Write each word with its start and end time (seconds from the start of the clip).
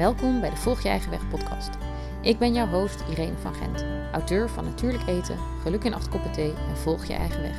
Welkom 0.00 0.40
bij 0.40 0.50
de 0.50 0.56
Volg 0.56 0.80
je 0.80 0.88
eigen 0.88 1.10
weg 1.10 1.28
podcast. 1.28 1.70
Ik 2.20 2.38
ben 2.38 2.52
jouw 2.52 2.66
host 2.66 3.04
Irene 3.08 3.36
van 3.36 3.54
Gent, 3.54 3.84
auteur 4.12 4.48
van 4.48 4.64
Natuurlijk 4.64 5.06
eten, 5.06 5.36
Geluk 5.62 5.84
in 5.84 5.94
acht 5.94 6.08
koppen 6.08 6.32
thee 6.32 6.54
en 6.68 6.76
Volg 6.76 7.04
je 7.04 7.12
eigen 7.12 7.42
weg. 7.42 7.56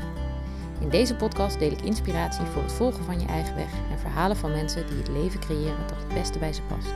In 0.79 0.89
deze 0.89 1.15
podcast 1.15 1.59
deel 1.59 1.71
ik 1.71 1.81
inspiratie 1.81 2.45
voor 2.45 2.61
het 2.61 2.71
volgen 2.71 3.03
van 3.03 3.19
je 3.19 3.25
eigen 3.27 3.55
weg 3.55 3.71
en 3.91 3.99
verhalen 3.99 4.37
van 4.37 4.51
mensen 4.51 4.87
die 4.87 4.97
het 4.97 5.07
leven 5.07 5.39
creëren 5.39 5.87
dat 5.87 5.97
het 5.97 6.13
beste 6.13 6.39
bij 6.39 6.53
ze 6.53 6.61
past. 6.61 6.93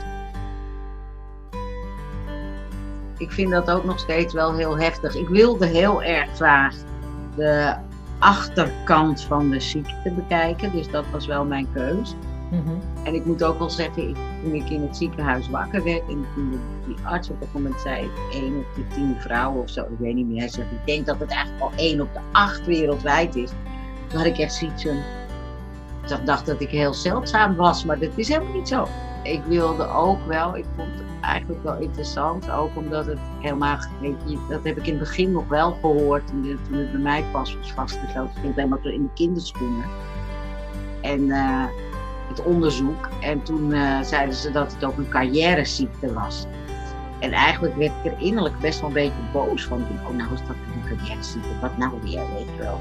Ik 3.18 3.32
vind 3.32 3.50
dat 3.50 3.70
ook 3.70 3.84
nog 3.84 3.98
steeds 3.98 4.34
wel 4.34 4.54
heel 4.54 4.78
heftig. 4.78 5.14
Ik 5.14 5.28
wilde 5.28 5.66
heel 5.66 6.02
erg 6.02 6.34
graag 6.34 6.74
de 7.36 7.74
achterkant 8.18 9.22
van 9.22 9.50
de 9.50 9.60
ziekte 9.60 10.10
bekijken, 10.10 10.72
dus 10.72 10.90
dat 10.90 11.04
was 11.10 11.26
wel 11.26 11.44
mijn 11.44 11.68
keus. 11.72 12.14
En 13.02 13.14
ik 13.14 13.24
moet 13.24 13.44
ook 13.44 13.58
wel 13.58 13.70
zeggen, 13.70 14.08
ik, 14.08 14.16
toen 14.42 14.54
ik 14.54 14.70
in 14.70 14.82
het 14.82 14.96
ziekenhuis 14.96 15.50
wakker 15.50 15.84
werd 15.84 16.08
en 16.08 16.26
toen 16.34 16.60
die 16.86 16.96
arts 17.02 17.30
op 17.30 17.40
een 17.40 17.48
moment 17.52 17.80
zei, 17.80 18.08
1 18.32 18.56
op 18.56 18.64
de 18.74 18.86
10 18.94 19.16
vrouwen 19.18 19.62
of 19.62 19.70
zo, 19.70 19.80
ik 19.80 19.98
weet 19.98 20.14
niet 20.14 20.26
meer, 20.26 20.38
hij 20.38 20.48
zegt, 20.48 20.70
ik 20.70 20.86
denk 20.86 21.06
dat 21.06 21.18
het 21.18 21.30
eigenlijk 21.30 21.62
al 21.62 21.72
1 21.76 22.00
op 22.00 22.12
de 22.12 22.20
8 22.32 22.66
wereldwijd 22.66 23.36
is. 23.36 23.50
Toen 24.06 24.18
had 24.18 24.26
ik 24.26 24.38
echt 24.38 24.54
zoiets 24.54 24.84
ik 24.84 26.26
dacht 26.26 26.46
dat 26.46 26.60
ik 26.60 26.70
heel 26.70 26.94
zeldzaam 26.94 27.56
was, 27.56 27.84
maar 27.84 27.98
dat 27.98 28.10
is 28.14 28.28
helemaal 28.28 28.52
niet 28.52 28.68
zo. 28.68 28.86
Ik 29.22 29.42
wilde 29.44 29.88
ook 29.88 30.26
wel, 30.26 30.56
ik 30.56 30.64
vond 30.76 30.88
het 30.88 31.20
eigenlijk 31.20 31.62
wel 31.62 31.78
interessant, 31.78 32.50
ook 32.50 32.76
omdat 32.76 33.06
het 33.06 33.18
helemaal, 33.40 33.78
weet 34.00 34.14
je, 34.26 34.38
dat 34.48 34.64
heb 34.64 34.76
ik 34.76 34.86
in 34.86 34.92
het 34.92 35.02
begin 35.02 35.32
nog 35.32 35.48
wel 35.48 35.72
gehoord, 35.72 36.26
toen 36.26 36.44
het 36.44 36.92
bij 36.92 37.00
mij 37.00 37.24
pas 37.32 37.56
was 37.56 37.72
vastgesteld, 37.72 38.28
ik 38.30 38.36
stond 38.38 38.54
helemaal 38.54 38.78
in 38.82 39.02
de 39.02 39.14
kinderschoenen. 39.14 39.84
En 41.00 41.20
uh, 41.20 41.64
het 42.28 42.42
onderzoek. 42.42 43.08
En 43.20 43.42
toen 43.42 43.70
uh, 43.70 44.00
zeiden 44.02 44.34
ze 44.34 44.50
dat 44.50 44.72
het 44.72 44.84
ook 44.84 44.96
een 44.96 45.08
carrièreziekte 45.08 46.12
was. 46.12 46.46
En 47.18 47.32
eigenlijk 47.32 47.76
werd 47.76 47.92
ik 48.02 48.12
er 48.12 48.20
innerlijk 48.20 48.58
best 48.58 48.80
wel 48.80 48.88
een 48.88 48.94
beetje 48.94 49.12
boos 49.32 49.64
van. 49.64 49.84
Oh, 50.06 50.16
nou 50.16 50.32
is 50.32 50.40
dat 50.40 50.56
een 50.74 50.96
carrièreziekte. 50.96 51.48
Wat 51.60 51.76
nou 51.78 51.92
weer, 52.02 52.22
weet 52.34 52.46
je 52.56 52.62
wel. 52.62 52.80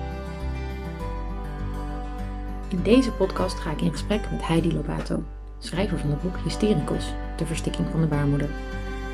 In 2.67 2.81
deze 2.84 3.11
podcast 3.11 3.59
ga 3.59 3.72
ik 3.72 3.81
in 3.81 3.92
gesprek 3.92 4.22
met 4.31 4.47
Heidi 4.47 4.73
Lobato, 4.73 5.23
schrijver 5.59 6.00
van 6.00 6.09
het 6.09 6.22
boek 6.22 6.38
Hystericus, 6.44 7.14
de 7.36 7.45
verstikking 7.45 7.88
van 7.91 8.02
de 8.02 8.08
baarmoeder. 8.08 8.50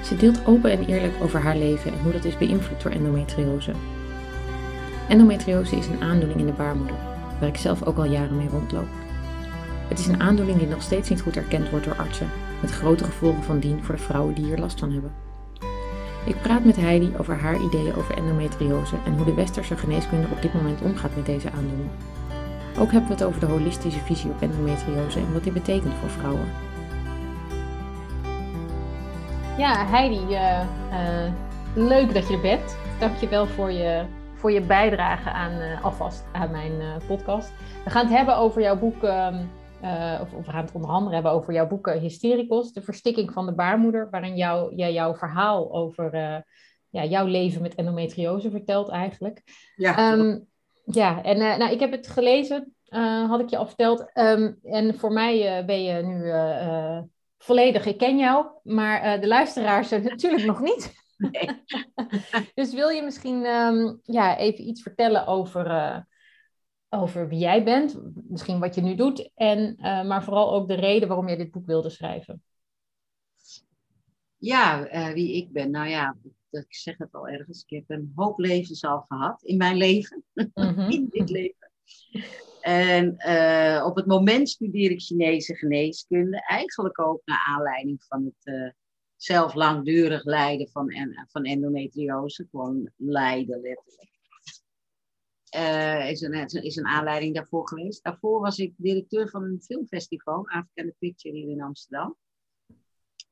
Ze 0.03 0.15
deelt 0.15 0.45
open 0.45 0.71
en 0.71 0.85
eerlijk 0.85 1.13
over 1.21 1.39
haar 1.39 1.57
leven 1.57 1.93
en 1.93 1.99
hoe 2.03 2.11
dat 2.11 2.25
is 2.25 2.37
beïnvloed 2.37 2.81
door 2.81 2.91
endometriose. 2.91 3.71
Endometriose 5.07 5.75
is 5.75 5.87
een 5.87 6.01
aandoening 6.01 6.39
in 6.39 6.45
de 6.45 6.51
baarmoeder, 6.51 6.95
waar 7.39 7.49
ik 7.49 7.57
zelf 7.57 7.83
ook 7.83 7.97
al 7.97 8.05
jaren 8.05 8.37
mee 8.37 8.49
rondloop. 8.49 8.87
Het 9.91 9.99
is 9.99 10.07
een 10.07 10.21
aandoening 10.21 10.57
die 10.57 10.67
nog 10.67 10.81
steeds 10.81 11.09
niet 11.09 11.21
goed 11.21 11.35
erkend 11.35 11.69
wordt 11.69 11.85
door 11.85 11.95
artsen, 11.95 12.29
met 12.61 12.71
grote 12.71 13.03
gevolgen 13.03 13.43
van 13.43 13.59
dien 13.59 13.83
voor 13.83 13.95
de 13.95 14.01
vrouwen 14.01 14.33
die 14.33 14.45
hier 14.45 14.57
last 14.57 14.79
van 14.79 14.91
hebben. 14.91 15.11
Ik 16.25 16.41
praat 16.41 16.63
met 16.63 16.75
Heidi 16.75 17.13
over 17.17 17.39
haar 17.39 17.61
ideeën 17.61 17.95
over 17.95 18.17
endometriose 18.17 18.95
en 19.05 19.13
hoe 19.13 19.25
de 19.25 19.33
westerse 19.33 19.77
geneeskunde 19.77 20.27
op 20.31 20.41
dit 20.41 20.53
moment 20.53 20.81
omgaat 20.81 21.15
met 21.15 21.25
deze 21.25 21.51
aandoening. 21.51 21.89
Ook 22.79 22.91
hebben 22.91 23.09
we 23.09 23.13
het 23.13 23.23
over 23.23 23.39
de 23.39 23.45
holistische 23.45 23.99
visie 23.99 24.29
op 24.29 24.41
endometriose 24.41 25.19
en 25.19 25.33
wat 25.33 25.43
dit 25.43 25.53
betekent 25.53 25.93
voor 25.93 26.09
vrouwen. 26.09 26.47
Ja, 29.57 29.85
Heidi, 29.85 30.21
uh, 30.29 30.61
uh, 30.91 31.31
leuk 31.73 32.13
dat 32.13 32.27
je 32.27 32.33
er 32.33 32.41
bent. 32.41 32.77
Dank 32.99 33.15
je 33.15 33.27
wel 33.27 33.47
voor 33.47 33.71
je, 33.71 34.03
voor 34.35 34.51
je 34.51 34.61
bijdrage 34.61 35.31
aan, 35.31 35.51
uh, 35.51 35.83
alvast 35.83 36.23
aan 36.31 36.51
mijn 36.51 36.71
podcast. 37.07 37.53
We 37.83 37.89
gaan 37.89 38.05
het 38.05 38.15
hebben 38.15 38.37
over 38.37 38.61
jouw 38.61 38.77
boek 38.77 39.03
ehm, 39.03 39.35
uh, 39.83 40.19
of, 40.21 40.33
of, 40.33 40.45
we 40.45 40.51
gaan 40.51 40.65
het 40.65 40.75
onder 40.75 40.89
andere 40.89 41.13
hebben 41.13 41.31
over 41.31 41.53
jouw 41.53 41.67
boeken 41.67 41.99
Hystericos, 41.99 42.73
de 42.73 42.81
verstikking 42.81 43.33
van 43.33 43.45
de 43.45 43.53
baarmoeder, 43.53 44.09
waarin 44.09 44.35
jou, 44.35 44.75
jij 44.75 44.93
jouw 44.93 45.15
verhaal 45.15 45.73
over 45.73 46.15
uh, 46.15 46.37
ja, 46.89 47.03
jouw 47.03 47.25
leven 47.25 47.61
met 47.61 47.75
endometriose 47.75 48.49
vertelt 48.49 48.89
eigenlijk. 48.89 49.41
Ja, 49.75 50.11
um, 50.11 50.47
ja 50.85 51.23
en 51.23 51.37
uh, 51.37 51.57
nou, 51.57 51.71
ik 51.71 51.79
heb 51.79 51.91
het 51.91 52.07
gelezen, 52.07 52.75
had 53.27 53.39
ik 53.39 53.49
je 53.49 53.57
al 53.57 53.67
verteld. 53.67 54.11
Um, 54.13 54.59
en 54.63 54.99
voor 54.99 55.11
mij 55.11 55.65
ben 55.65 55.83
je 55.83 56.03
nu 56.03 56.31
volledig, 57.37 57.85
ik 57.85 57.97
ken 57.97 58.17
jou, 58.17 58.45
maar 58.63 59.21
de 59.21 59.27
luisteraars 59.27 59.89
natuurlijk 59.89 60.45
nog 60.45 60.61
niet. 60.61 60.93
Nee. 61.17 61.49
dus 62.55 62.73
wil 62.73 62.89
je 62.89 63.01
misschien 63.01 63.45
um, 63.45 63.99
ja, 64.03 64.37
even 64.37 64.67
iets 64.67 64.81
vertellen 64.81 65.27
over 65.27 65.65
over 66.93 67.27
wie 67.27 67.39
jij 67.39 67.63
bent, 67.63 67.99
misschien 68.29 68.59
wat 68.59 68.75
je 68.75 68.81
nu 68.81 68.95
doet, 68.95 69.31
en, 69.35 69.75
uh, 69.79 70.03
maar 70.07 70.23
vooral 70.23 70.53
ook 70.53 70.67
de 70.67 70.73
reden 70.73 71.07
waarom 71.07 71.27
je 71.29 71.37
dit 71.37 71.51
boek 71.51 71.65
wilde 71.65 71.89
schrijven. 71.89 72.43
Ja, 74.37 74.93
uh, 74.93 75.13
wie 75.13 75.35
ik 75.35 75.51
ben. 75.51 75.71
Nou 75.71 75.89
ja, 75.89 76.17
ik 76.49 76.75
zeg 76.75 76.97
het 76.97 77.13
al 77.13 77.27
ergens. 77.27 77.63
Ik 77.67 77.77
heb 77.77 77.97
een 77.97 78.11
hoop 78.15 78.39
levens 78.39 78.83
al 78.83 79.05
gehad 79.07 79.43
in 79.43 79.57
mijn 79.57 79.77
leven, 79.77 80.23
-hmm. 80.33 80.89
in 80.97 81.07
dit 81.09 81.29
leven. 81.29 81.71
En 82.61 83.15
uh, 83.17 83.85
op 83.85 83.95
het 83.95 84.05
moment 84.05 84.49
studeer 84.49 84.91
ik 84.91 85.01
Chinese 85.01 85.55
geneeskunde, 85.55 86.43
eigenlijk 86.47 86.99
ook 86.99 87.21
naar 87.25 87.45
aanleiding 87.47 88.03
van 88.03 88.33
het 88.35 88.73
zelf 89.15 89.53
langdurig 89.53 90.23
lijden 90.23 90.69
van, 90.69 90.93
van 91.27 91.43
endometriose, 91.43 92.47
gewoon 92.51 92.91
lijden 92.95 93.61
letterlijk 93.61 94.10
uh, 95.55 96.09
is, 96.09 96.21
een, 96.21 96.33
is 96.63 96.75
een 96.75 96.85
aanleiding 96.85 97.35
daarvoor 97.35 97.67
geweest. 97.67 98.03
Daarvoor 98.03 98.41
was 98.41 98.57
ik 98.57 98.73
directeur 98.77 99.29
van 99.29 99.43
een 99.43 99.61
filmfestival, 99.61 100.47
Africa 100.47 100.83
the 100.83 100.95
Picture, 100.99 101.35
hier 101.35 101.49
in 101.49 101.61
Amsterdam. 101.61 102.17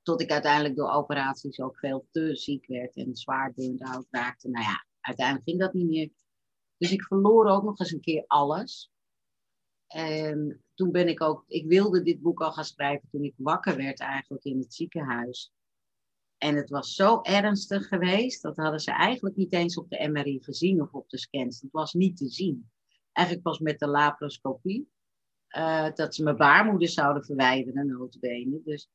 Tot 0.02 0.22
ik 0.22 0.32
uiteindelijk 0.32 0.76
door 0.76 0.92
operaties 0.92 1.60
ook 1.60 1.78
veel 1.78 2.08
te 2.12 2.36
ziek 2.36 2.68
werd 2.68 2.96
en 2.96 3.16
zwaar 3.16 3.54
burn-out 3.54 4.08
raakte. 4.10 4.50
Nou 4.50 4.66
ja, 4.66 4.86
uiteindelijk 5.00 5.48
ging 5.48 5.60
dat 5.60 5.74
niet 5.74 5.88
meer. 5.88 6.10
Dus 6.78 6.92
ik 6.92 7.04
verloor 7.04 7.46
ook 7.46 7.64
nog 7.64 7.80
eens 7.80 7.92
een 7.92 8.02
keer 8.02 8.24
alles. 8.28 8.92
En 9.88 10.64
toen 10.74 10.92
ben 10.92 11.08
ik 11.08 11.22
ook, 11.22 11.44
ik 11.48 11.68
wilde 11.68 12.02
dit 12.02 12.22
boek 12.22 12.42
al 12.42 12.52
gaan 12.52 12.66
schrijven 12.66 13.10
toen 13.12 13.24
ik 13.24 13.34
wakker 13.38 13.76
werd 13.76 14.00
eigenlijk 14.00 14.44
in 14.44 14.60
het 14.60 14.74
ziekenhuis. 14.74 15.54
En 16.40 16.56
het 16.56 16.70
was 16.70 16.96
zo 16.96 17.22
ernstig 17.22 17.88
geweest, 17.88 18.42
dat 18.42 18.58
hadden 18.58 18.80
ze 18.80 18.92
eigenlijk 18.92 19.36
niet 19.36 19.54
eens 19.54 19.78
op 19.78 19.90
de 19.90 20.10
MRI 20.10 20.40
gezien 20.44 20.82
of 20.82 20.94
op 20.94 21.10
de 21.10 21.18
scans. 21.18 21.62
Het 21.62 21.72
was 21.72 21.94
niet 21.94 22.18
te 22.18 22.28
zien. 22.28 22.70
Eigenlijk 23.12 23.48
pas 23.48 23.60
met 23.60 23.80
de 23.80 23.88
laparoscopie. 23.88 24.90
Uh, 25.58 25.94
dat 25.94 26.16
ze 26.16 26.24
mijn 26.24 26.38
baarmoeder 26.38 26.88
zouden 26.88 27.26
verwijderen, 27.26 27.88
noodbenen. 27.88 28.62
Dus 28.64 28.90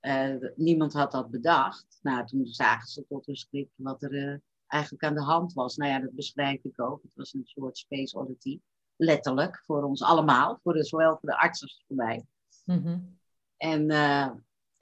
uh, 0.00 0.34
niemand 0.56 0.92
had 0.92 1.12
dat 1.12 1.30
bedacht. 1.30 1.98
Nou, 2.02 2.26
toen 2.26 2.46
zagen 2.46 2.88
ze 2.88 3.06
tot 3.08 3.26
hun 3.26 3.36
schrik 3.36 3.68
wat 3.74 4.02
er 4.02 4.12
uh, 4.12 4.36
eigenlijk 4.66 5.04
aan 5.04 5.14
de 5.14 5.22
hand 5.22 5.52
was. 5.52 5.76
Nou 5.76 5.90
ja, 5.90 5.98
dat 6.00 6.14
beschrijf 6.14 6.64
ik 6.64 6.80
ook. 6.80 7.02
Het 7.02 7.14
was 7.14 7.34
een 7.34 7.44
soort 7.44 7.78
space 7.78 8.18
oddity. 8.18 8.60
Letterlijk, 8.96 9.62
voor 9.64 9.82
ons 9.82 10.02
allemaal. 10.02 10.58
Voor 10.62 10.72
de, 10.72 10.84
zowel 10.84 11.18
voor 11.18 11.28
de 11.28 11.38
artsen 11.38 11.66
als 11.66 11.84
voor 11.86 11.96
mij. 11.96 12.24
Mm 12.64 12.82
-hmm. 12.82 13.18
En 13.56 13.90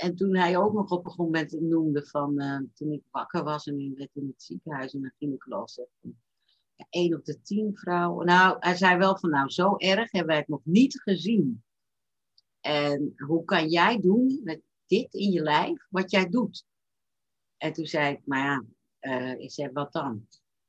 en 0.00 0.16
toen 0.16 0.36
hij 0.36 0.56
ook 0.56 0.72
nog 0.72 0.90
op 0.90 1.06
een 1.06 1.14
moment 1.16 1.60
noemde 1.60 2.06
van 2.06 2.42
uh, 2.42 2.60
toen 2.74 2.92
ik 2.92 3.02
wakker 3.10 3.44
was 3.44 3.66
en 3.66 3.80
ik 3.80 3.98
werd 3.98 4.10
in 4.14 4.26
het 4.26 4.42
ziekenhuis 4.42 4.94
en 4.94 5.04
een 5.04 5.14
gynaecoloog 5.18 5.74
ja, 6.74 6.86
één 6.90 7.14
op 7.14 7.24
de 7.24 7.40
tien 7.42 7.76
vrouwen. 7.76 8.26
Nou, 8.26 8.56
hij 8.60 8.76
zei 8.76 8.98
wel 8.98 9.18
van 9.18 9.30
nou, 9.30 9.48
zo 9.48 9.76
erg 9.76 10.10
hebben 10.10 10.26
wij 10.26 10.36
het 10.36 10.48
nog 10.48 10.64
niet 10.64 11.00
gezien. 11.02 11.64
En 12.60 13.12
hoe 13.16 13.44
kan 13.44 13.68
jij 13.68 14.00
doen 14.00 14.40
met 14.44 14.62
dit 14.86 15.14
in 15.14 15.30
je 15.30 15.42
lijf 15.42 15.86
wat 15.90 16.10
jij 16.10 16.28
doet? 16.28 16.64
En 17.56 17.72
toen 17.72 17.86
zei 17.86 18.14
ik, 18.14 18.26
maar 18.26 18.44
ja, 18.44 18.64
uh, 19.00 19.40
ik 19.40 19.52
zei, 19.52 19.72
wat 19.72 19.92
dan? 19.92 20.26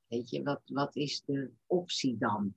Weet 0.08 0.30
je, 0.30 0.44
wat, 0.44 0.62
wat 0.66 0.96
is 0.96 1.24
de 1.26 1.52
optie 1.66 2.18
dan? 2.18 2.56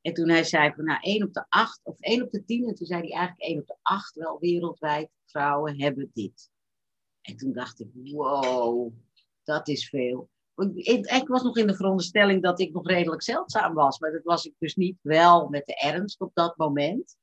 En 0.00 0.14
toen 0.14 0.28
hij 0.28 0.44
zei 0.44 0.72
van 0.74 0.84
nou 0.84 0.98
1 1.00 1.22
op 1.22 1.32
de 1.32 1.46
8 1.48 1.80
of 1.82 2.00
1 2.00 2.22
op 2.22 2.30
de 2.30 2.44
10, 2.44 2.68
en 2.68 2.74
toen 2.74 2.86
zei 2.86 3.00
hij 3.00 3.10
eigenlijk 3.10 3.48
1 3.48 3.58
op 3.60 3.66
de 3.66 3.76
8 3.82 4.14
wel 4.14 4.38
wereldwijd 4.38 5.10
vrouwen 5.26 5.80
hebben 5.80 6.10
dit. 6.12 6.50
En 7.20 7.36
toen 7.36 7.52
dacht 7.52 7.80
ik, 7.80 7.88
wow, 7.92 8.92
dat 9.42 9.68
is 9.68 9.88
veel. 9.88 10.28
Ik 11.02 11.28
was 11.28 11.42
nog 11.42 11.56
in 11.56 11.66
de 11.66 11.74
veronderstelling 11.74 12.42
dat 12.42 12.60
ik 12.60 12.72
nog 12.72 12.86
redelijk 12.86 13.22
zeldzaam 13.22 13.74
was, 13.74 13.98
maar 13.98 14.12
dat 14.12 14.22
was 14.22 14.44
ik 14.44 14.54
dus 14.58 14.74
niet 14.74 14.98
wel 15.02 15.48
met 15.48 15.66
de 15.66 15.74
ernst 15.74 16.20
op 16.20 16.30
dat 16.34 16.56
moment. 16.56 17.16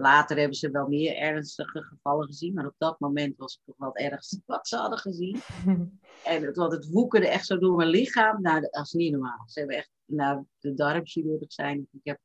Later 0.00 0.36
hebben 0.36 0.56
ze 0.56 0.70
wel 0.70 0.88
meer 0.88 1.16
ernstige 1.16 1.82
gevallen 1.82 2.26
gezien, 2.26 2.54
maar 2.54 2.66
op 2.66 2.74
dat 2.78 3.00
moment 3.00 3.36
was 3.36 3.52
het 3.52 3.62
toch 3.64 3.76
wel 3.78 3.88
het 3.88 4.12
ergste 4.12 4.42
wat 4.46 4.68
ze 4.68 4.76
hadden 4.76 4.98
gezien. 4.98 5.40
en 6.24 6.42
het, 6.42 6.56
want 6.56 6.72
het 6.72 6.90
woekerde 6.90 7.28
echt 7.28 7.46
zo 7.46 7.58
door 7.58 7.76
mijn 7.76 7.88
lichaam. 7.88 8.42
Nou, 8.42 8.60
dat 8.60 8.84
is 8.84 8.92
niet 8.92 9.12
normaal. 9.12 9.42
Ze 9.46 9.58
hebben 9.58 9.76
echt, 9.76 9.90
nou, 10.04 10.44
de 10.58 10.74
darmchirurg 10.74 11.52
zijn. 11.52 11.88
Ik, 11.92 12.00
heb, 12.02 12.20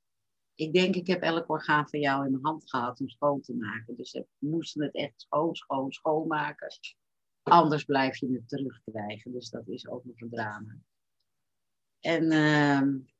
ik 0.55 0.73
denk, 0.73 0.95
ik 0.95 1.07
heb 1.07 1.21
elk 1.21 1.49
orgaan 1.49 1.89
van 1.89 1.99
jou 1.99 2.25
in 2.25 2.31
mijn 2.31 2.43
hand 2.45 2.69
gehad 2.69 2.99
om 2.99 3.09
schoon 3.09 3.41
te 3.41 3.53
maken. 3.53 3.95
Dus 3.95 4.11
we 4.11 4.25
moesten 4.37 4.83
het 4.83 4.95
echt 4.95 5.21
schoon, 5.21 5.55
schoon, 5.55 5.91
schoonmaken. 5.91 6.67
Anders 7.43 7.83
blijf 7.83 8.17
je 8.17 8.31
het 8.31 8.49
terugkrijgen. 8.49 9.31
Dus 9.31 9.49
dat 9.49 9.67
is 9.67 9.87
ook 9.87 10.05
nog 10.05 10.19
een 10.19 10.29
drama. 10.29 10.77
En, 11.99 12.31
uh, 12.31 13.12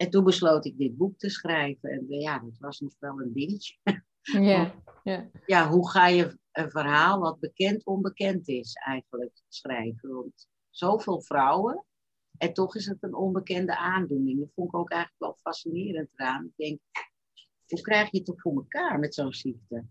en 0.00 0.10
toen 0.10 0.24
besloot 0.24 0.64
ik 0.64 0.78
dit 0.78 0.96
boek 0.96 1.18
te 1.18 1.28
schrijven. 1.28 1.90
En 1.90 2.04
ja, 2.08 2.38
dat 2.38 2.58
was 2.58 2.80
nog 2.80 2.92
wel 2.98 3.20
een 3.20 3.32
dingetje. 3.32 3.76
Ja, 4.22 4.74
ja. 5.02 5.30
ja, 5.46 5.68
hoe 5.68 5.90
ga 5.90 6.06
je 6.06 6.38
een 6.52 6.70
verhaal 6.70 7.20
wat 7.20 7.40
bekend 7.40 7.84
onbekend 7.84 8.48
is 8.48 8.74
eigenlijk 8.74 9.42
schrijven. 9.48 10.14
Want 10.14 10.48
zoveel 10.70 11.22
vrouwen 11.22 11.84
en 12.38 12.52
toch 12.52 12.76
is 12.76 12.86
het 12.86 13.02
een 13.02 13.14
onbekende 13.14 13.76
aandoening. 13.76 14.38
Dat 14.38 14.52
vond 14.54 14.68
ik 14.68 14.76
ook 14.76 14.90
eigenlijk 14.90 15.22
wel 15.22 15.36
fascinerend 15.42 16.12
eraan. 16.14 16.44
Ik 16.44 16.66
denk, 16.66 16.80
hoe 17.66 17.80
krijg 17.80 18.10
je 18.10 18.16
het 18.16 18.26
toch 18.26 18.40
voor 18.40 18.54
elkaar 18.54 18.98
met 18.98 19.14
zo'n 19.14 19.32
ziekte? 19.32 19.84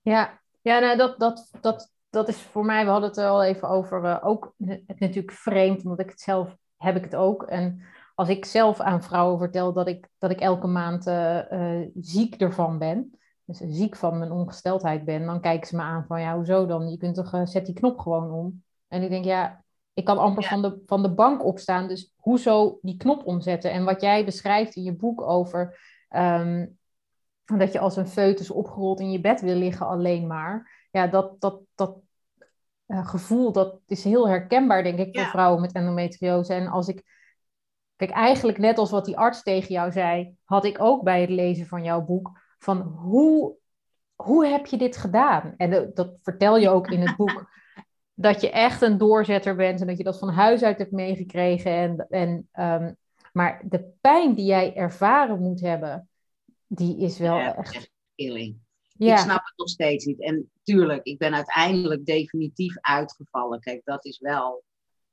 Ja, 0.00 0.40
ja 0.62 0.78
nou, 0.78 0.96
dat, 0.96 1.18
dat, 1.18 1.50
dat, 1.60 1.92
dat 2.10 2.28
is 2.28 2.36
voor 2.36 2.64
mij, 2.64 2.84
we 2.84 2.90
hadden 2.90 3.08
het 3.08 3.18
er 3.18 3.28
al 3.28 3.44
even 3.44 3.68
over, 3.68 4.04
uh, 4.04 4.18
ook 4.22 4.54
het 4.58 4.98
natuurlijk 5.00 5.32
vreemd, 5.32 5.84
omdat 5.84 6.00
ik 6.00 6.10
het 6.10 6.20
zelf 6.20 6.56
heb 6.76 6.96
ik 6.96 7.04
het 7.04 7.14
ook. 7.14 7.42
En 7.42 7.82
als 8.20 8.28
ik 8.28 8.44
zelf 8.44 8.80
aan 8.80 9.02
vrouwen 9.02 9.38
vertel 9.38 9.72
dat 9.72 9.88
ik, 9.88 10.08
dat 10.18 10.30
ik 10.30 10.40
elke 10.40 10.66
maand 10.66 11.06
uh, 11.06 11.80
ziek 12.00 12.34
ervan 12.34 12.78
ben, 12.78 13.18
dus 13.44 13.58
ziek 13.58 13.96
van 13.96 14.18
mijn 14.18 14.30
ongesteldheid 14.30 15.04
ben, 15.04 15.26
dan 15.26 15.40
kijken 15.40 15.66
ze 15.66 15.76
me 15.76 15.82
aan 15.82 16.04
van 16.06 16.20
ja, 16.20 16.34
hoezo 16.34 16.66
dan? 16.66 16.90
Je 16.90 16.96
kunt 16.96 17.14
toch, 17.14 17.48
zet 17.48 17.66
die 17.66 17.74
knop 17.74 17.98
gewoon 17.98 18.30
om. 18.30 18.62
En 18.88 19.02
ik 19.02 19.10
denk, 19.10 19.24
ja, 19.24 19.64
ik 19.92 20.04
kan 20.04 20.18
amper 20.18 20.42
van, 20.42 20.62
de, 20.62 20.82
van 20.86 21.02
de 21.02 21.14
bank 21.14 21.44
opstaan, 21.44 21.88
dus 21.88 22.12
hoezo 22.16 22.78
die 22.82 22.96
knop 22.96 23.26
omzetten? 23.26 23.72
En 23.72 23.84
wat 23.84 24.00
jij 24.00 24.24
beschrijft 24.24 24.76
in 24.76 24.82
je 24.82 24.96
boek 24.96 25.20
over 25.20 25.78
ehm, 26.08 26.66
dat 27.44 27.72
je 27.72 27.78
als 27.78 27.96
een 27.96 28.08
foetus 28.08 28.50
opgerold 28.50 29.00
in 29.00 29.10
je 29.10 29.20
bed 29.20 29.40
wil 29.40 29.56
liggen 29.56 29.86
alleen 29.86 30.26
maar, 30.26 30.86
ja, 30.90 31.06
dat, 31.06 31.40
dat, 31.40 31.60
dat 31.74 31.96
uh, 32.86 33.06
gevoel, 33.06 33.52
dat 33.52 33.80
is 33.86 34.04
heel 34.04 34.28
herkenbaar, 34.28 34.82
denk 34.82 34.98
ik, 34.98 35.18
voor 35.18 35.28
vrouwen 35.28 35.60
met 35.60 35.72
endometriose. 35.72 36.54
En 36.54 36.66
als 36.66 36.88
ik 36.88 37.18
Kijk, 38.00 38.12
eigenlijk 38.12 38.58
net 38.58 38.78
als 38.78 38.90
wat 38.90 39.04
die 39.04 39.16
arts 39.16 39.42
tegen 39.42 39.68
jou 39.68 39.92
zei, 39.92 40.36
had 40.44 40.64
ik 40.64 40.80
ook 40.80 41.02
bij 41.02 41.20
het 41.20 41.30
lezen 41.30 41.66
van 41.66 41.84
jouw 41.84 42.00
boek 42.00 42.40
van 42.58 42.80
hoe, 42.80 43.56
hoe 44.14 44.46
heb 44.46 44.66
je 44.66 44.76
dit 44.76 44.96
gedaan? 44.96 45.54
En 45.56 45.90
dat 45.94 46.18
vertel 46.22 46.56
je 46.56 46.68
ook 46.68 46.90
in 46.90 47.00
het 47.00 47.16
boek. 47.16 47.48
Dat 48.14 48.40
je 48.40 48.50
echt 48.50 48.82
een 48.82 48.98
doorzetter 48.98 49.56
bent 49.56 49.80
en 49.80 49.86
dat 49.86 49.96
je 49.96 50.04
dat 50.04 50.18
van 50.18 50.28
huis 50.28 50.62
uit 50.62 50.78
hebt 50.78 50.90
meegekregen. 50.92 51.72
En, 51.72 52.06
en, 52.08 52.48
um, 52.82 52.96
maar 53.32 53.62
de 53.68 53.92
pijn 54.00 54.34
die 54.34 54.44
jij 54.44 54.74
ervaren 54.74 55.40
moet 55.40 55.60
hebben, 55.60 56.08
die 56.66 56.98
is 56.98 57.18
wel 57.18 57.36
ja, 57.36 57.56
echt... 57.56 57.90
killing. 58.14 58.58
Ja. 58.88 59.12
Ik 59.12 59.18
snap 59.18 59.44
het 59.44 59.56
nog 59.56 59.68
steeds 59.68 60.04
niet. 60.04 60.22
En 60.22 60.50
tuurlijk, 60.62 61.04
ik 61.04 61.18
ben 61.18 61.34
uiteindelijk 61.34 62.04
definitief 62.04 62.78
uitgevallen. 62.80 63.60
Kijk, 63.60 63.80
dat 63.84 64.04
is 64.04 64.18
wel 64.18 64.64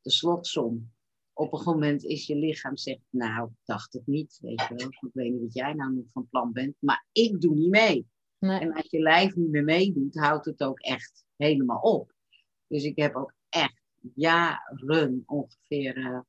de 0.01 0.11
slotsom 0.11 0.91
op 1.37 1.53
een 1.53 1.63
moment 1.63 2.03
is 2.03 2.27
je 2.27 2.35
lichaam 2.35 2.77
zegt, 2.77 3.01
nou, 3.09 3.49
ik 3.49 3.65
dacht 3.65 3.93
het 3.93 4.07
niet, 4.07 4.39
weet 4.41 4.61
je 4.67 4.75
wel. 4.75 4.87
Ik 4.87 5.09
weet 5.13 5.31
niet 5.31 5.41
wat 5.41 5.53
jij 5.53 5.73
nou 5.73 5.93
nog 5.93 6.05
van 6.11 6.27
plan 6.29 6.51
bent, 6.51 6.75
maar 6.79 7.05
ik 7.11 7.41
doe 7.41 7.53
niet 7.53 7.69
mee. 7.69 8.07
Nee. 8.39 8.59
En 8.59 8.73
als 8.73 8.89
je 8.89 8.99
lijf 8.99 9.35
niet 9.35 9.49
meer 9.49 9.63
meedoet, 9.63 10.15
houdt 10.15 10.45
het 10.45 10.63
ook 10.63 10.79
echt 10.79 11.25
helemaal 11.35 11.79
op. 11.81 12.13
Dus 12.67 12.83
ik 12.83 12.97
heb 12.97 13.15
ook 13.15 13.33
echt 13.49 13.81
jaren 14.13 15.23
ongeveer 15.25 15.97
uh, 15.97 16.19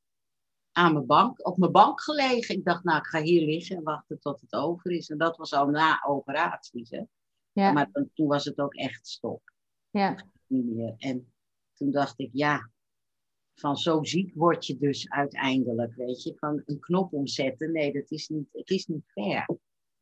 aan 0.73 0.93
mijn 0.93 1.07
bank, 1.07 1.47
op 1.47 1.57
mijn 1.57 1.73
bank 1.73 2.01
gelegen. 2.01 2.55
Ik 2.55 2.65
dacht, 2.65 2.85
nou, 2.85 2.99
ik 2.99 3.07
ga 3.07 3.23
hier 3.23 3.45
liggen 3.45 3.77
en 3.77 3.83
wachten 3.83 4.21
tot 4.21 4.41
het 4.41 4.53
over 4.53 4.91
is. 4.91 5.09
En 5.09 5.19
dat 5.19 5.37
was 5.37 5.53
al 5.53 5.67
na 5.67 6.05
operaties, 6.07 6.91
hè. 6.91 7.03
Ja. 7.53 7.73
Maar 7.73 7.91
toen 8.15 8.27
was 8.27 8.45
het 8.45 8.59
ook 8.59 8.75
echt 8.75 9.07
stop. 9.07 9.53
Ja. 9.91 10.25
Niet 10.47 10.65
meer. 10.65 10.95
En 10.99 11.33
toen 11.73 11.91
dacht 11.91 12.19
ik, 12.19 12.31
ja, 12.33 12.71
van 13.61 13.77
zo 13.77 14.05
ziek 14.05 14.35
word 14.35 14.67
je 14.67 14.77
dus 14.77 15.09
uiteindelijk, 15.09 15.95
weet 15.95 16.23
je, 16.23 16.35
van 16.37 16.63
een 16.67 16.81
knop 16.81 17.13
omzetten. 17.13 17.73
Nee, 17.73 17.93
dat 17.93 18.11
is 18.11 18.29
niet, 18.29 18.49
het 18.53 18.71
is 18.71 18.87
niet 18.87 19.05
fair. 19.07 19.49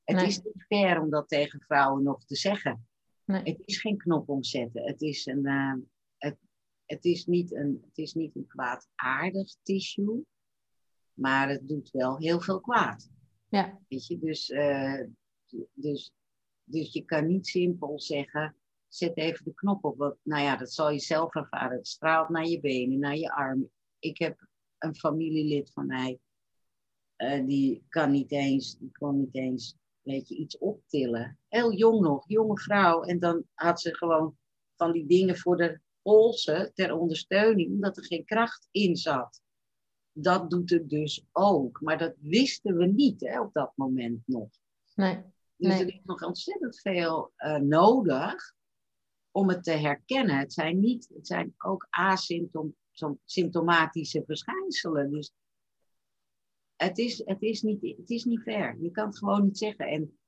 Het 0.05 0.23
is 0.23 0.43
niet 0.43 0.65
fair 0.67 1.01
om 1.01 1.11
dat 1.11 1.29
tegen 1.29 1.61
vrouwen 1.61 2.03
nog 2.03 2.25
te 2.25 2.37
zeggen. 2.37 2.87
Nee. 3.25 3.43
Het 3.43 3.63
is 3.65 3.81
geen 3.81 3.97
knop 3.97 4.29
omzetten. 4.29 4.83
Het 4.83 5.03
is, 5.03 5.27
een, 5.27 5.47
uh, 5.47 5.75
het, 6.19 6.37
het, 6.85 7.05
is 7.05 7.27
niet 7.27 7.55
een, 7.55 7.83
het 7.87 7.99
is 7.99 8.15
niet 8.15 8.37
een 8.37 8.47
kwaadaardig 8.47 9.55
tissue, 9.63 10.25
maar 11.13 11.49
het 11.49 11.69
doet 11.69 11.91
wel 11.91 12.19
heel 12.19 12.41
veel 12.41 12.61
kwaad. 12.61 13.11
Ja. 13.49 13.81
Weet 13.89 14.07
je, 14.07 14.19
dus, 14.19 14.51
uh, 14.51 15.03
dus, 15.73 16.13
dus 16.65 16.93
je 16.93 17.05
kan 17.05 17.27
niet 17.27 17.47
simpel 17.47 18.01
zeggen, 18.01 18.57
zet 18.89 19.17
even 19.17 19.45
de 19.45 19.55
knop 19.55 19.85
op. 19.85 19.97
Want, 19.97 20.17
nou 20.23 20.43
ja, 20.43 20.57
dat 20.57 20.73
zal 20.73 20.91
je 20.91 20.99
zelf 20.99 21.35
ervaren. 21.35 21.77
Het 21.77 21.89
straalt 21.89 22.29
naar 22.29 22.47
je 22.47 22.61
benen, 22.61 22.99
naar 22.99 23.17
je 23.17 23.33
armen. 23.33 23.71
Ik 23.99 24.19
heb 24.19 24.47
een 24.79 24.97
familielid 24.97 25.73
van 25.73 25.87
mij, 25.87 26.19
uh, 27.17 27.47
die 27.47 27.85
kan 27.89 28.11
niet 28.11 28.33
eens, 28.33 28.79
die 28.79 28.93
kon 28.93 29.19
niet 29.19 29.35
eens, 29.35 29.77
weet 30.01 30.29
je, 30.29 30.37
iets 30.37 30.59
optillen. 30.59 31.39
Heel 31.49 31.73
jong 31.73 32.01
nog, 32.01 32.25
jonge 32.29 32.59
vrouw. 32.59 33.03
En 33.03 33.19
dan 33.19 33.45
had 33.55 33.81
ze 33.81 33.95
gewoon 33.95 34.37
van 34.77 34.93
die 34.93 35.07
dingen 35.07 35.37
voor 35.37 35.57
de 35.57 35.81
polsen 36.03 36.75
ter 36.75 36.95
ondersteuning, 36.95 37.71
omdat 37.71 37.97
er 37.97 38.05
geen 38.05 38.25
kracht 38.25 38.69
in 38.71 38.97
zat. 38.97 39.43
Dat 40.13 40.51
doet 40.51 40.71
het 40.71 40.91
dus 40.91 41.27
ook. 41.33 41.81
Maar 41.81 41.99
dat 41.99 42.15
wisten 42.21 42.77
we 42.77 42.87
niet 42.87 43.21
hè, 43.21 43.41
op 43.41 43.53
dat 43.53 43.73
moment 43.75 44.23
nog. 44.27 44.49
Nee. 44.95 45.23
Dus 45.57 45.69
nee. 45.69 45.81
er 45.81 45.95
is 45.95 46.01
nog 46.05 46.23
ontzettend 46.23 46.81
veel 46.81 47.33
uh, 47.37 47.57
nodig 47.57 48.55
om 49.37 49.49
het 49.49 49.65
te 49.65 49.71
herkennen. 49.71 50.39
Het 50.39 50.53
zijn, 50.53 50.81
niet, 50.81 51.09
het 51.15 51.27
zijn 51.27 51.55
ook 51.59 51.87
asymptomatische 51.91 54.23
verschijnselen. 54.27 55.11
Dus 55.11 55.33
het 56.77 56.99
is, 56.99 57.23
het, 57.25 57.43
is 57.43 57.63
niet, 57.63 57.97
het 57.97 58.11
is 58.11 58.25
niet 58.25 58.43
fair. 58.43 58.77
Je 58.81 58.91
kan 58.91 59.07
het 59.07 59.19
gewoon 59.19 59.45
niet 59.45 59.59
zeggen. 59.59 59.87
En 59.87 60.19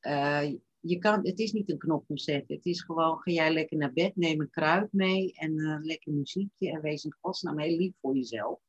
uh, 0.00 0.52
je 0.80 0.98
kan, 0.98 1.26
het 1.26 1.38
is 1.38 1.52
niet 1.52 1.70
een 1.70 1.78
knop 1.78 2.10
omzetten. 2.10 2.56
Het 2.56 2.66
is 2.66 2.82
gewoon, 2.82 3.18
ga 3.18 3.30
jij 3.30 3.52
lekker 3.52 3.76
naar 3.76 3.92
bed, 3.92 4.16
neem 4.16 4.40
een 4.40 4.50
kruid 4.50 4.92
mee 4.92 5.32
en 5.32 5.58
uh, 5.58 5.78
lekker 5.80 6.12
muziekje 6.12 6.70
en 6.70 6.80
wees 6.80 7.04
in 7.04 7.16
godsnaam 7.20 7.58
heel 7.58 7.76
lief 7.76 7.94
voor 8.00 8.14
jezelf. 8.14 8.60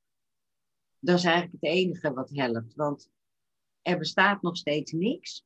Dat 0.99 1.17
is 1.17 1.23
eigenlijk 1.23 1.63
het 1.63 1.71
enige 1.71 2.13
wat 2.13 2.29
helpt. 2.29 2.75
Want 2.75 3.09
er 3.81 3.97
bestaat 3.97 4.41
nog 4.41 4.57
steeds 4.57 4.91
niks. 4.91 5.45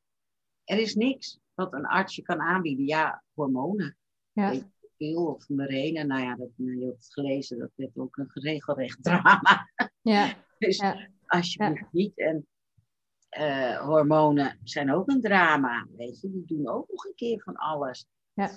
Er 0.64 0.78
is 0.78 0.94
niks 0.94 1.40
wat 1.54 1.72
een 1.72 1.86
arts 1.86 2.16
je 2.16 2.22
kan 2.22 2.40
aanbieden. 2.40 2.86
Ja, 2.86 3.24
hormonen. 3.32 3.98
Ja. 4.34 4.72
Veel 4.96 5.26
of 5.26 5.48
Marene, 5.48 6.04
nou 6.04 6.22
ja, 6.22 6.36
dat, 6.36 6.48
je 6.56 6.86
hebt 6.86 7.12
gelezen, 7.12 7.58
dat 7.58 7.70
werd 7.74 7.98
ook 7.98 8.16
een 8.16 8.30
regelrecht 8.32 9.02
drama. 9.04 9.70
Ja. 10.02 10.44
dus 10.58 10.76
ja. 10.76 11.08
alsjeblieft 11.26 11.80
ja. 11.80 11.88
niet. 11.90 12.18
En 12.18 12.46
uh, 13.38 13.80
hormonen 13.80 14.60
zijn 14.62 14.92
ook 14.92 15.08
een 15.08 15.20
drama, 15.20 15.86
weet 15.96 16.20
je. 16.20 16.30
Die 16.30 16.44
doen 16.46 16.68
ook 16.68 16.88
nog 16.90 17.04
een 17.04 17.14
keer 17.14 17.42
van 17.42 17.56
alles. 17.56 18.06
Ja. 18.32 18.50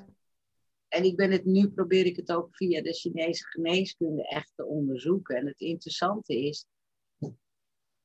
En 0.87 1.03
ik 1.03 1.15
ben 1.15 1.31
het 1.31 1.45
nu, 1.45 1.69
probeer 1.69 2.05
ik 2.05 2.15
het 2.15 2.31
ook 2.31 2.55
via 2.55 2.81
de 2.81 2.93
Chinese 2.93 3.45
geneeskunde 3.45 4.27
echt 4.27 4.51
te 4.55 4.65
onderzoeken. 4.65 5.35
En 5.35 5.47
het 5.47 5.59
interessante 5.59 6.41
is, 6.41 6.65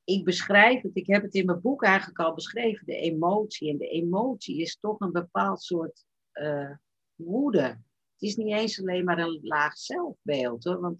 ik 0.03 0.23
beschrijf 0.23 0.81
het, 0.81 0.95
ik 0.95 1.07
heb 1.07 1.21
het 1.21 1.33
in 1.33 1.45
mijn 1.45 1.61
boek 1.61 1.83
eigenlijk 1.83 2.19
al 2.19 2.33
beschreven, 2.33 2.85
de 2.85 2.95
emotie. 2.95 3.69
En 3.69 3.77
de 3.77 3.87
emotie 3.87 4.61
is 4.61 4.77
toch 4.79 4.99
een 4.99 5.11
bepaald 5.11 5.61
soort 5.61 6.05
uh, 6.33 6.71
woede. 7.15 7.61
Het 8.13 8.21
is 8.31 8.35
niet 8.35 8.53
eens 8.53 8.79
alleen 8.79 9.03
maar 9.03 9.19
een 9.19 9.39
laag 9.41 9.77
zelfbeeld 9.77 10.63
hoor. 10.63 10.79
Want 10.79 10.97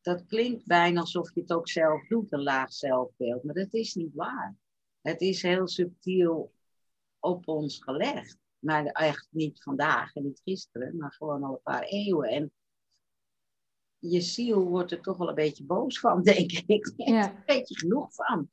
dat 0.00 0.26
klinkt 0.26 0.66
bijna 0.66 1.00
alsof 1.00 1.34
je 1.34 1.40
het 1.40 1.52
ook 1.52 1.68
zelf 1.68 2.06
doet, 2.06 2.32
een 2.32 2.42
laag 2.42 2.72
zelfbeeld. 2.72 3.42
Maar 3.42 3.54
dat 3.54 3.74
is 3.74 3.94
niet 3.94 4.14
waar. 4.14 4.56
Het 5.00 5.20
is 5.20 5.42
heel 5.42 5.68
subtiel 5.68 6.52
op 7.18 7.48
ons 7.48 7.82
gelegd. 7.82 8.38
Maar 8.58 8.84
echt 8.84 9.28
niet 9.30 9.62
vandaag 9.62 10.14
en 10.14 10.22
niet 10.22 10.40
gisteren, 10.44 10.96
maar 10.96 11.12
gewoon 11.12 11.42
al 11.42 11.52
een 11.52 11.62
paar 11.62 11.82
eeuwen. 11.82 12.28
En 12.28 12.52
je 13.98 14.20
ziel 14.20 14.68
wordt 14.68 14.92
er 14.92 15.00
toch 15.00 15.16
wel 15.16 15.28
een 15.28 15.34
beetje 15.34 15.64
boos 15.64 16.00
van, 16.00 16.22
denk 16.32 16.52
ik. 16.66 16.92
Ja. 16.96 17.30
een 17.30 17.42
beetje 17.46 17.78
genoeg 17.78 18.14
van. 18.14 18.50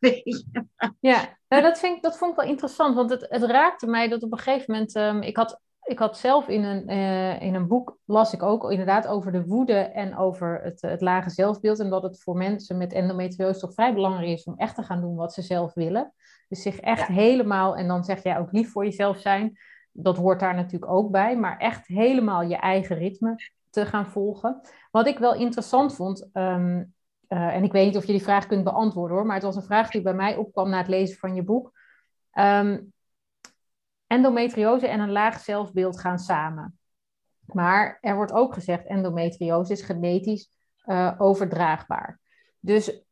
ja, 1.00 1.38
nou, 1.48 1.62
dat, 1.62 1.78
vind 1.78 1.96
ik, 1.96 2.02
dat 2.02 2.18
vond 2.18 2.30
ik 2.30 2.36
wel 2.36 2.48
interessant, 2.48 2.94
want 2.94 3.10
het, 3.10 3.26
het 3.28 3.42
raakte 3.42 3.86
mij 3.86 4.08
dat 4.08 4.22
op 4.22 4.32
een 4.32 4.38
gegeven 4.38 4.72
moment... 4.72 4.94
Um, 4.96 5.22
ik, 5.22 5.36
had, 5.36 5.60
ik 5.84 5.98
had 5.98 6.18
zelf 6.18 6.48
in 6.48 6.64
een, 6.64 6.90
uh, 6.90 7.42
in 7.42 7.54
een 7.54 7.68
boek, 7.68 7.98
las 8.04 8.32
ik 8.32 8.42
ook 8.42 8.70
inderdaad 8.70 9.06
over 9.06 9.32
de 9.32 9.46
woede 9.46 9.78
en 9.78 10.16
over 10.16 10.60
het, 10.62 10.82
het 10.82 11.00
lage 11.00 11.30
zelfbeeld. 11.30 11.80
En 11.80 11.90
dat 11.90 12.02
het 12.02 12.22
voor 12.22 12.36
mensen 12.36 12.76
met 12.76 12.92
endometriose 12.92 13.60
toch 13.60 13.74
vrij 13.74 13.94
belangrijk 13.94 14.28
is 14.28 14.44
om 14.44 14.54
echt 14.56 14.74
te 14.74 14.82
gaan 14.82 15.00
doen 15.00 15.16
wat 15.16 15.32
ze 15.32 15.42
zelf 15.42 15.74
willen. 15.74 16.12
Dus 16.48 16.62
zich 16.62 16.80
echt 16.80 17.08
ja. 17.08 17.14
helemaal, 17.14 17.76
en 17.76 17.88
dan 17.88 18.04
zeg 18.04 18.22
jij 18.22 18.38
ook 18.38 18.52
lief 18.52 18.72
voor 18.72 18.84
jezelf 18.84 19.18
zijn... 19.18 19.58
Dat 19.96 20.16
hoort 20.16 20.40
daar 20.40 20.54
natuurlijk 20.54 20.92
ook 20.92 21.10
bij, 21.10 21.36
maar 21.36 21.58
echt 21.58 21.86
helemaal 21.86 22.42
je 22.42 22.56
eigen 22.56 22.96
ritme 22.96 23.36
te 23.70 23.86
gaan 23.86 24.06
volgen. 24.06 24.60
Wat 24.90 25.06
ik 25.06 25.18
wel 25.18 25.34
interessant 25.34 25.94
vond, 25.94 26.28
um, 26.32 26.94
uh, 27.28 27.54
en 27.54 27.64
ik 27.64 27.72
weet 27.72 27.86
niet 27.86 27.96
of 27.96 28.04
je 28.04 28.12
die 28.12 28.22
vraag 28.22 28.46
kunt 28.46 28.64
beantwoorden 28.64 29.16
hoor, 29.16 29.26
maar 29.26 29.34
het 29.34 29.44
was 29.44 29.56
een 29.56 29.62
vraag 29.62 29.90
die 29.90 30.02
bij 30.02 30.14
mij 30.14 30.36
opkwam 30.36 30.68
na 30.68 30.78
het 30.78 30.88
lezen 30.88 31.18
van 31.18 31.34
je 31.34 31.42
boek. 31.42 31.72
Um, 32.32 32.92
endometriose 34.06 34.88
en 34.88 35.00
een 35.00 35.12
laag 35.12 35.40
zelfbeeld 35.40 36.00
gaan 36.00 36.18
samen. 36.18 36.78
Maar 37.44 37.98
er 38.00 38.16
wordt 38.16 38.32
ook 38.32 38.54
gezegd, 38.54 38.86
endometriose 38.86 39.72
is 39.72 39.82
genetisch 39.82 40.50
uh, 40.86 41.12
overdraagbaar. 41.18 42.20
Dus 42.60 43.04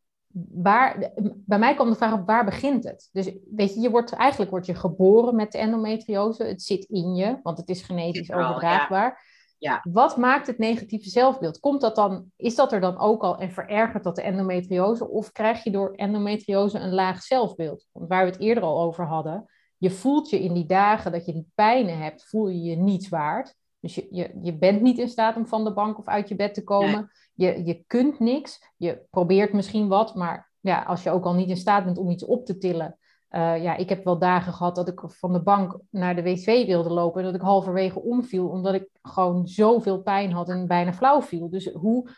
waar, 0.52 1.12
bij 1.34 1.58
mij 1.58 1.74
kwam 1.74 1.90
de 1.90 1.96
vraag 1.96 2.12
op 2.12 2.26
waar 2.26 2.44
begint 2.44 2.84
het? 2.84 3.08
Dus 3.12 3.32
weet 3.50 3.74
je, 3.74 3.80
je 3.80 3.90
wordt, 3.90 4.12
eigenlijk 4.12 4.50
word 4.50 4.66
je 4.66 4.74
geboren 4.74 5.36
met 5.36 5.52
de 5.52 5.58
endometriose. 5.58 6.44
Het 6.44 6.62
zit 6.62 6.84
in 6.84 7.14
je, 7.14 7.38
want 7.42 7.58
het 7.58 7.68
is 7.68 7.82
genetisch 7.82 8.32
overdraagbaar. 8.32 9.30
Ja. 9.58 9.80
Wat 9.92 10.16
maakt 10.16 10.46
het 10.46 10.58
negatieve 10.58 11.08
zelfbeeld? 11.08 11.60
Komt 11.60 11.80
dat 11.80 11.96
dan, 11.96 12.24
is 12.36 12.54
dat 12.54 12.72
er 12.72 12.80
dan 12.80 12.98
ook 12.98 13.22
al 13.22 13.38
en 13.38 13.50
verergert 13.50 14.04
dat 14.04 14.16
de 14.16 14.22
endometriose? 14.22 15.08
Of 15.08 15.32
krijg 15.32 15.64
je 15.64 15.70
door 15.70 15.92
endometriose 15.94 16.78
een 16.78 16.94
laag 16.94 17.22
zelfbeeld? 17.22 17.86
Want 17.92 18.08
waar 18.08 18.24
we 18.24 18.30
het 18.30 18.40
eerder 18.40 18.62
al 18.62 18.80
over 18.80 19.06
hadden, 19.06 19.50
je 19.82 19.90
voelt 19.90 20.30
je 20.30 20.40
in 20.40 20.52
die 20.52 20.66
dagen 20.66 21.12
dat 21.12 21.26
je 21.26 21.32
die 21.32 21.50
pijnen 21.54 21.98
hebt, 21.98 22.24
voel 22.24 22.48
je 22.48 22.62
je 22.62 22.76
niets 22.76 23.08
waard. 23.08 23.54
Dus 23.80 23.94
je, 23.94 24.06
je, 24.10 24.38
je 24.42 24.54
bent 24.58 24.80
niet 24.82 24.98
in 24.98 25.08
staat 25.08 25.36
om 25.36 25.46
van 25.46 25.64
de 25.64 25.72
bank 25.72 25.98
of 25.98 26.06
uit 26.06 26.28
je 26.28 26.34
bed 26.34 26.54
te 26.54 26.64
komen. 26.64 27.10
Je, 27.34 27.64
je 27.64 27.84
kunt 27.86 28.18
niks. 28.18 28.72
Je 28.76 29.02
probeert 29.10 29.52
misschien 29.52 29.88
wat, 29.88 30.14
maar 30.14 30.50
ja, 30.60 30.82
als 30.82 31.02
je 31.02 31.10
ook 31.10 31.24
al 31.24 31.34
niet 31.34 31.48
in 31.48 31.56
staat 31.56 31.84
bent 31.84 31.98
om 31.98 32.10
iets 32.10 32.24
op 32.24 32.46
te 32.46 32.58
tillen. 32.58 32.98
Uh, 33.30 33.62
ja, 33.62 33.76
ik 33.76 33.88
heb 33.88 34.04
wel 34.04 34.18
dagen 34.18 34.52
gehad 34.52 34.74
dat 34.74 34.88
ik 34.88 35.00
van 35.06 35.32
de 35.32 35.42
bank 35.42 35.78
naar 35.90 36.16
de 36.16 36.22
wc 36.22 36.66
wilde 36.66 36.90
lopen. 36.90 37.20
En 37.20 37.26
dat 37.26 37.34
ik 37.34 37.46
halverwege 37.46 38.02
omviel, 38.02 38.48
omdat 38.48 38.74
ik 38.74 38.88
gewoon 39.02 39.48
zoveel 39.48 40.02
pijn 40.02 40.32
had 40.32 40.48
en 40.48 40.66
bijna 40.66 40.92
flauw 40.92 41.22
viel. 41.22 41.50
Dus 41.50 41.72
hoe. 41.72 42.10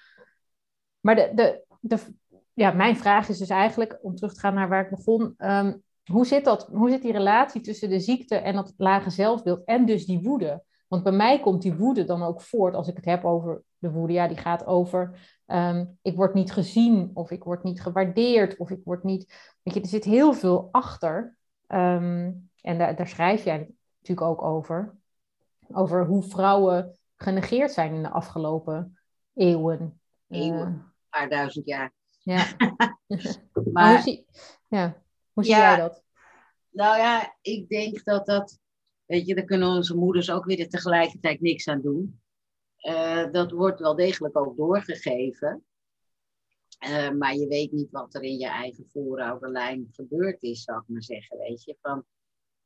Maar 1.00 1.14
de, 1.14 1.32
de, 1.34 1.64
de, 1.80 1.98
ja, 2.52 2.72
mijn 2.72 2.96
vraag 2.96 3.28
is 3.28 3.38
dus 3.38 3.48
eigenlijk, 3.48 3.98
om 4.02 4.14
terug 4.14 4.34
te 4.34 4.40
gaan 4.40 4.54
naar 4.54 4.68
waar 4.68 4.84
ik 4.84 4.90
begon. 4.90 5.34
Um, 5.38 5.82
hoe 6.04 6.26
zit 6.26 6.44
dat? 6.44 6.66
Hoe 6.66 6.90
zit 6.90 7.02
die 7.02 7.12
relatie 7.12 7.60
tussen 7.60 7.88
de 7.88 8.00
ziekte 8.00 8.36
en 8.36 8.54
dat 8.54 8.74
lage 8.76 9.10
zelfbeeld 9.10 9.64
en 9.64 9.84
dus 9.84 10.06
die 10.06 10.20
woede? 10.20 10.62
Want 10.88 11.02
bij 11.02 11.12
mij 11.12 11.40
komt 11.40 11.62
die 11.62 11.74
woede 11.74 12.04
dan 12.04 12.22
ook 12.22 12.40
voort 12.40 12.74
als 12.74 12.88
ik 12.88 12.96
het 12.96 13.04
heb 13.04 13.24
over 13.24 13.62
de 13.78 13.90
woede. 13.90 14.12
Ja, 14.12 14.28
die 14.28 14.36
gaat 14.36 14.66
over 14.66 15.18
ehm, 15.46 15.86
ik 16.02 16.16
word 16.16 16.34
niet 16.34 16.52
gezien 16.52 17.10
of 17.14 17.30
ik 17.30 17.44
word 17.44 17.62
niet 17.62 17.82
gewaardeerd 17.82 18.56
of 18.56 18.70
ik 18.70 18.80
word 18.84 19.02
niet. 19.02 19.54
Weet 19.62 19.74
je, 19.74 19.80
er 19.80 19.86
zit 19.86 20.04
heel 20.04 20.32
veel 20.32 20.68
achter. 20.70 21.36
Ehm, 21.66 22.32
en 22.60 22.78
daar, 22.78 22.96
daar 22.96 23.08
schrijf 23.08 23.44
jij 23.44 23.70
natuurlijk 23.98 24.26
ook 24.26 24.42
over. 24.42 24.96
Over 25.72 26.06
hoe 26.06 26.22
vrouwen 26.22 26.98
genegeerd 27.16 27.72
zijn 27.72 27.94
in 27.94 28.02
de 28.02 28.10
afgelopen 28.10 28.98
eeuwen. 29.34 30.00
Eeuwen, 30.28 30.66
een 30.66 30.92
paar 31.10 31.28
duizend 31.28 31.66
jaar. 31.66 31.92
Ja. 32.18 32.46
maar, 33.72 33.92
hoe 33.92 34.02
zie, 34.02 34.26
ja, 34.68 35.02
hoe 35.34 35.44
zie 35.44 35.54
jij 35.54 35.76
dat? 35.76 36.02
Nou 36.70 36.98
ja, 36.98 37.36
ik 37.40 37.68
denk 37.68 38.04
dat 38.04 38.26
dat 38.26 38.58
Weet 39.06 39.26
je, 39.26 39.34
daar 39.34 39.44
kunnen 39.44 39.68
onze 39.68 39.96
moeders 39.96 40.30
ook 40.30 40.44
weer 40.44 40.68
tegelijkertijd 40.68 41.40
niks 41.40 41.68
aan 41.68 41.80
doen. 41.80 42.22
Uh, 42.80 43.30
dat 43.32 43.50
wordt 43.50 43.80
wel 43.80 43.94
degelijk 43.94 44.36
ook 44.36 44.56
doorgegeven. 44.56 45.64
Uh, 46.88 47.10
maar 47.10 47.34
je 47.34 47.46
weet 47.46 47.72
niet 47.72 47.90
wat 47.90 48.14
er 48.14 48.22
in 48.22 48.38
je 48.38 48.48
eigen 48.48 48.88
voorouderlijn 48.88 49.88
gebeurd 49.92 50.42
is, 50.42 50.62
zou 50.62 50.80
ik 50.80 50.88
maar 50.88 51.02
zeggen. 51.02 51.38
Weet 51.38 51.64
je, 51.64 51.76
van, 51.80 52.04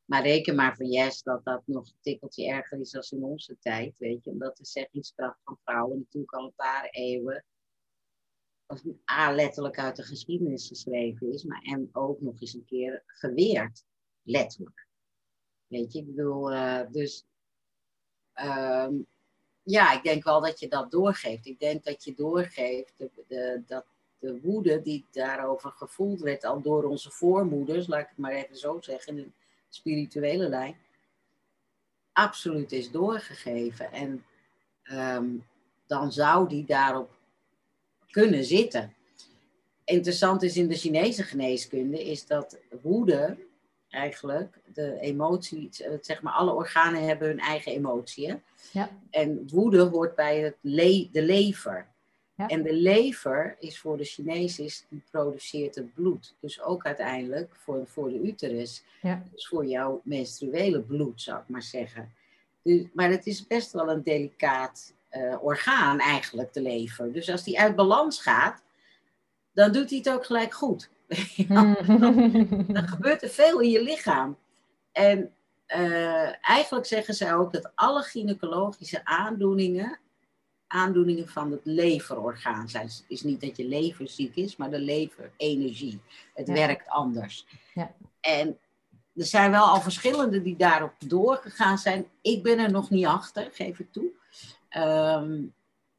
maar 0.04 0.22
reken 0.22 0.54
maar 0.54 0.76
van 0.76 0.86
yes 0.86 1.22
dat 1.22 1.44
dat 1.44 1.62
nog 1.66 1.86
een 1.86 1.98
tikkeltje 2.00 2.48
erger 2.48 2.80
is 2.80 2.90
dan 2.90 3.02
in 3.10 3.24
onze 3.24 3.56
tijd. 3.60 3.98
Weet 3.98 4.24
je, 4.24 4.30
omdat 4.30 4.56
de 4.56 4.64
zeggingskracht 4.64 5.40
van 5.44 5.58
vrouwen 5.64 5.98
natuurlijk 5.98 6.32
al 6.32 6.44
een 6.44 6.54
paar 6.54 6.88
eeuwen. 6.90 7.44
A, 9.10 9.32
letterlijk 9.32 9.78
uit 9.78 9.96
de 9.96 10.02
geschiedenis 10.02 10.68
geschreven 10.68 11.32
is, 11.32 11.44
maar 11.44 11.62
en 11.62 11.88
ook 11.92 12.20
nog 12.20 12.40
eens 12.40 12.54
een 12.54 12.64
keer 12.64 13.02
geweerd. 13.06 13.84
Letterlijk. 14.22 14.86
Weet 15.66 15.92
je, 15.92 15.98
ik 15.98 16.06
bedoel, 16.06 16.52
uh, 16.52 16.80
dus 16.90 17.24
ehm, 18.32 18.94
ja, 19.62 19.92
ik 19.92 20.02
denk 20.02 20.24
wel 20.24 20.40
dat 20.40 20.60
je 20.60 20.68
dat 20.68 20.90
doorgeeft. 20.90 21.46
Ik 21.46 21.58
denk 21.58 21.84
dat 21.84 22.04
je 22.04 22.14
doorgeeft 22.14 22.94
de, 23.26 23.62
dat 23.66 23.84
de 24.18 24.40
woede 24.40 24.82
die 24.82 25.06
daarover 25.10 25.70
gevoeld 25.70 26.20
werd 26.20 26.44
al 26.44 26.62
door 26.62 26.84
onze 26.84 27.10
voormoeders, 27.10 27.86
laat 27.86 28.00
ik 28.00 28.08
het 28.08 28.18
maar 28.18 28.32
even 28.32 28.56
zo 28.56 28.80
zeggen, 28.80 29.18
in 29.18 29.22
de 29.22 29.30
spirituele 29.68 30.48
lijn, 30.48 30.76
absoluut 32.12 32.72
is 32.72 32.90
doorgegeven. 32.90 33.92
En 33.92 34.24
ehm, 34.82 35.36
dan 35.86 36.12
zou 36.12 36.48
die 36.48 36.64
daarop 36.64 37.17
kunnen 38.10 38.44
zitten. 38.44 38.94
Interessant 39.84 40.42
is 40.42 40.56
in 40.56 40.68
de 40.68 40.76
Chinese 40.76 41.22
geneeskunde 41.22 42.04
is 42.04 42.26
dat 42.26 42.58
woede 42.82 43.36
eigenlijk. 43.90 44.60
De 44.72 45.00
emotie, 45.00 45.68
zeg 46.00 46.22
maar, 46.22 46.32
alle 46.32 46.52
organen 46.52 47.06
hebben 47.06 47.28
hun 47.28 47.38
eigen 47.38 47.72
emotie. 47.72 48.34
Ja. 48.72 48.90
En 49.10 49.48
woede 49.50 49.80
hoort 49.80 50.14
bij 50.14 50.40
het 50.40 50.56
le 50.60 51.08
de 51.12 51.22
lever. 51.22 51.86
Ja. 52.34 52.46
En 52.46 52.62
de 52.62 52.72
lever 52.72 53.56
is 53.58 53.78
voor 53.78 53.96
de 53.96 54.04
Chinezen, 54.04 54.86
die 54.88 55.02
produceert 55.10 55.74
het 55.74 55.94
bloed. 55.94 56.34
Dus 56.40 56.62
ook 56.62 56.84
uiteindelijk 56.84 57.54
voor, 57.54 57.86
voor 57.86 58.08
de 58.08 58.20
uterus. 58.20 58.84
Ja. 59.02 59.22
Dus 59.32 59.46
voor 59.46 59.66
jouw 59.66 60.00
menstruele 60.04 60.80
bloed, 60.80 61.22
zou 61.22 61.40
ik 61.40 61.48
maar 61.48 61.62
zeggen. 61.62 62.12
Dus, 62.62 62.82
maar 62.92 63.10
het 63.10 63.26
is 63.26 63.46
best 63.46 63.72
wel 63.72 63.90
een 63.90 64.02
delicaat 64.02 64.94
uh, 65.10 65.44
orgaan 65.44 65.98
eigenlijk, 65.98 66.52
de 66.52 66.62
lever. 66.62 67.12
Dus 67.12 67.30
als 67.30 67.44
die 67.44 67.60
uit 67.60 67.76
balans 67.76 68.22
gaat, 68.22 68.62
dan 69.52 69.72
doet 69.72 69.90
hij 69.90 69.98
het 69.98 70.10
ook 70.10 70.26
gelijk 70.26 70.54
goed. 70.54 70.90
dan, 71.48 71.76
dan, 72.68 72.88
gebeurt 72.88 73.22
er 73.22 73.28
veel 73.28 73.60
in 73.60 73.70
je 73.70 73.82
lichaam. 73.82 74.36
En 74.92 75.32
uh, 75.76 76.48
eigenlijk 76.48 76.86
zeggen 76.86 77.14
zij 77.14 77.34
ook 77.34 77.52
dat 77.52 77.70
alle 77.74 78.02
gynaecologische 78.02 79.04
aandoeningen, 79.04 79.98
aandoeningen 80.66 81.28
van 81.28 81.50
het 81.50 81.60
leverorgaan 81.64 82.68
zijn. 82.68 82.86
Het 82.86 83.04
is 83.08 83.22
niet 83.22 83.40
dat 83.40 83.56
je 83.56 83.64
lever 83.64 84.08
ziek 84.08 84.36
is, 84.36 84.56
maar 84.56 84.70
de 84.70 84.80
leverenergie. 84.80 86.00
Het 86.34 86.48
werkt 86.48 86.88
anders. 86.88 87.46
Ja. 87.74 87.94
En 88.20 88.58
er 89.14 89.24
zijn 89.24 89.50
wel 89.50 89.64
al 89.64 89.80
verschillende 89.80 90.42
die 90.42 90.56
daarop 90.56 90.92
doorgegaan 91.06 91.78
zijn. 91.78 92.06
Ik 92.22 92.42
ben 92.42 92.58
er 92.58 92.70
nog 92.70 92.90
niet 92.90 93.06
achter, 93.06 93.48
geef 93.52 93.78
ik 93.78 93.92
toe. 93.92 94.10
Um, 94.76 95.54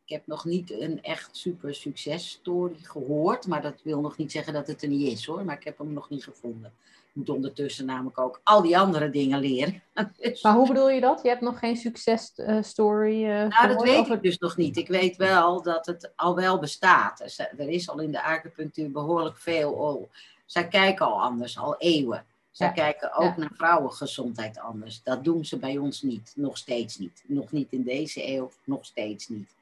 ik 0.09 0.15
heb 0.15 0.27
nog 0.27 0.45
niet 0.45 0.71
een 0.71 1.03
echt 1.03 1.29
super 1.37 1.75
successtory 1.75 2.77
gehoord. 2.81 3.47
Maar 3.47 3.61
dat 3.61 3.81
wil 3.83 4.01
nog 4.01 4.17
niet 4.17 4.31
zeggen 4.31 4.53
dat 4.53 4.67
het 4.67 4.81
er 4.81 4.87
niet 4.87 5.11
is 5.11 5.25
hoor. 5.25 5.45
Maar 5.45 5.55
ik 5.55 5.63
heb 5.63 5.77
hem 5.77 5.93
nog 5.93 6.09
niet 6.09 6.23
gevonden. 6.23 6.73
Ik 7.09 7.15
moet 7.15 7.29
ondertussen 7.29 7.85
namelijk 7.85 8.19
ook 8.19 8.41
al 8.43 8.61
die 8.61 8.77
andere 8.77 9.09
dingen 9.09 9.39
leren. 9.39 9.83
Dus- 10.17 10.41
maar 10.43 10.53
hoe 10.53 10.67
bedoel 10.67 10.89
je 10.89 11.01
dat? 11.01 11.21
Je 11.23 11.29
hebt 11.29 11.41
nog 11.41 11.59
geen 11.59 11.77
successtory 11.77 13.23
uh, 13.23 13.47
Nou, 13.47 13.67
dat 13.67 13.81
weet 13.81 14.07
ik 14.07 14.21
dus 14.21 14.37
nog 14.37 14.57
niet. 14.57 14.77
Ik 14.77 14.87
weet 14.87 15.15
wel 15.15 15.61
dat 15.61 15.85
het 15.85 16.11
al 16.15 16.35
wel 16.35 16.59
bestaat. 16.59 17.19
Er 17.57 17.69
is 17.69 17.89
al 17.89 17.99
in 17.99 18.11
de 18.11 18.23
acupunctuur 18.23 18.91
behoorlijk 18.91 19.37
veel. 19.37 19.79
Al. 19.79 20.09
Zij 20.45 20.67
kijken 20.67 21.05
al 21.05 21.21
anders, 21.21 21.57
al 21.57 21.77
eeuwen. 21.77 22.25
Zij 22.51 22.71
kijken 22.71 23.13
ook 23.13 23.37
naar 23.37 23.51
vrouwengezondheid 23.53 24.59
anders. 24.59 25.03
Dat 25.03 25.23
doen 25.23 25.45
ze 25.45 25.57
bij 25.57 25.77
ons 25.77 26.01
niet. 26.01 26.33
Nog 26.35 26.57
steeds 26.57 26.97
niet. 26.97 27.23
Nog 27.27 27.51
niet 27.51 27.71
in 27.71 27.83
deze 27.83 28.27
eeuw, 28.27 28.51
nog 28.63 28.85
steeds 28.85 29.27
niet. 29.27 29.55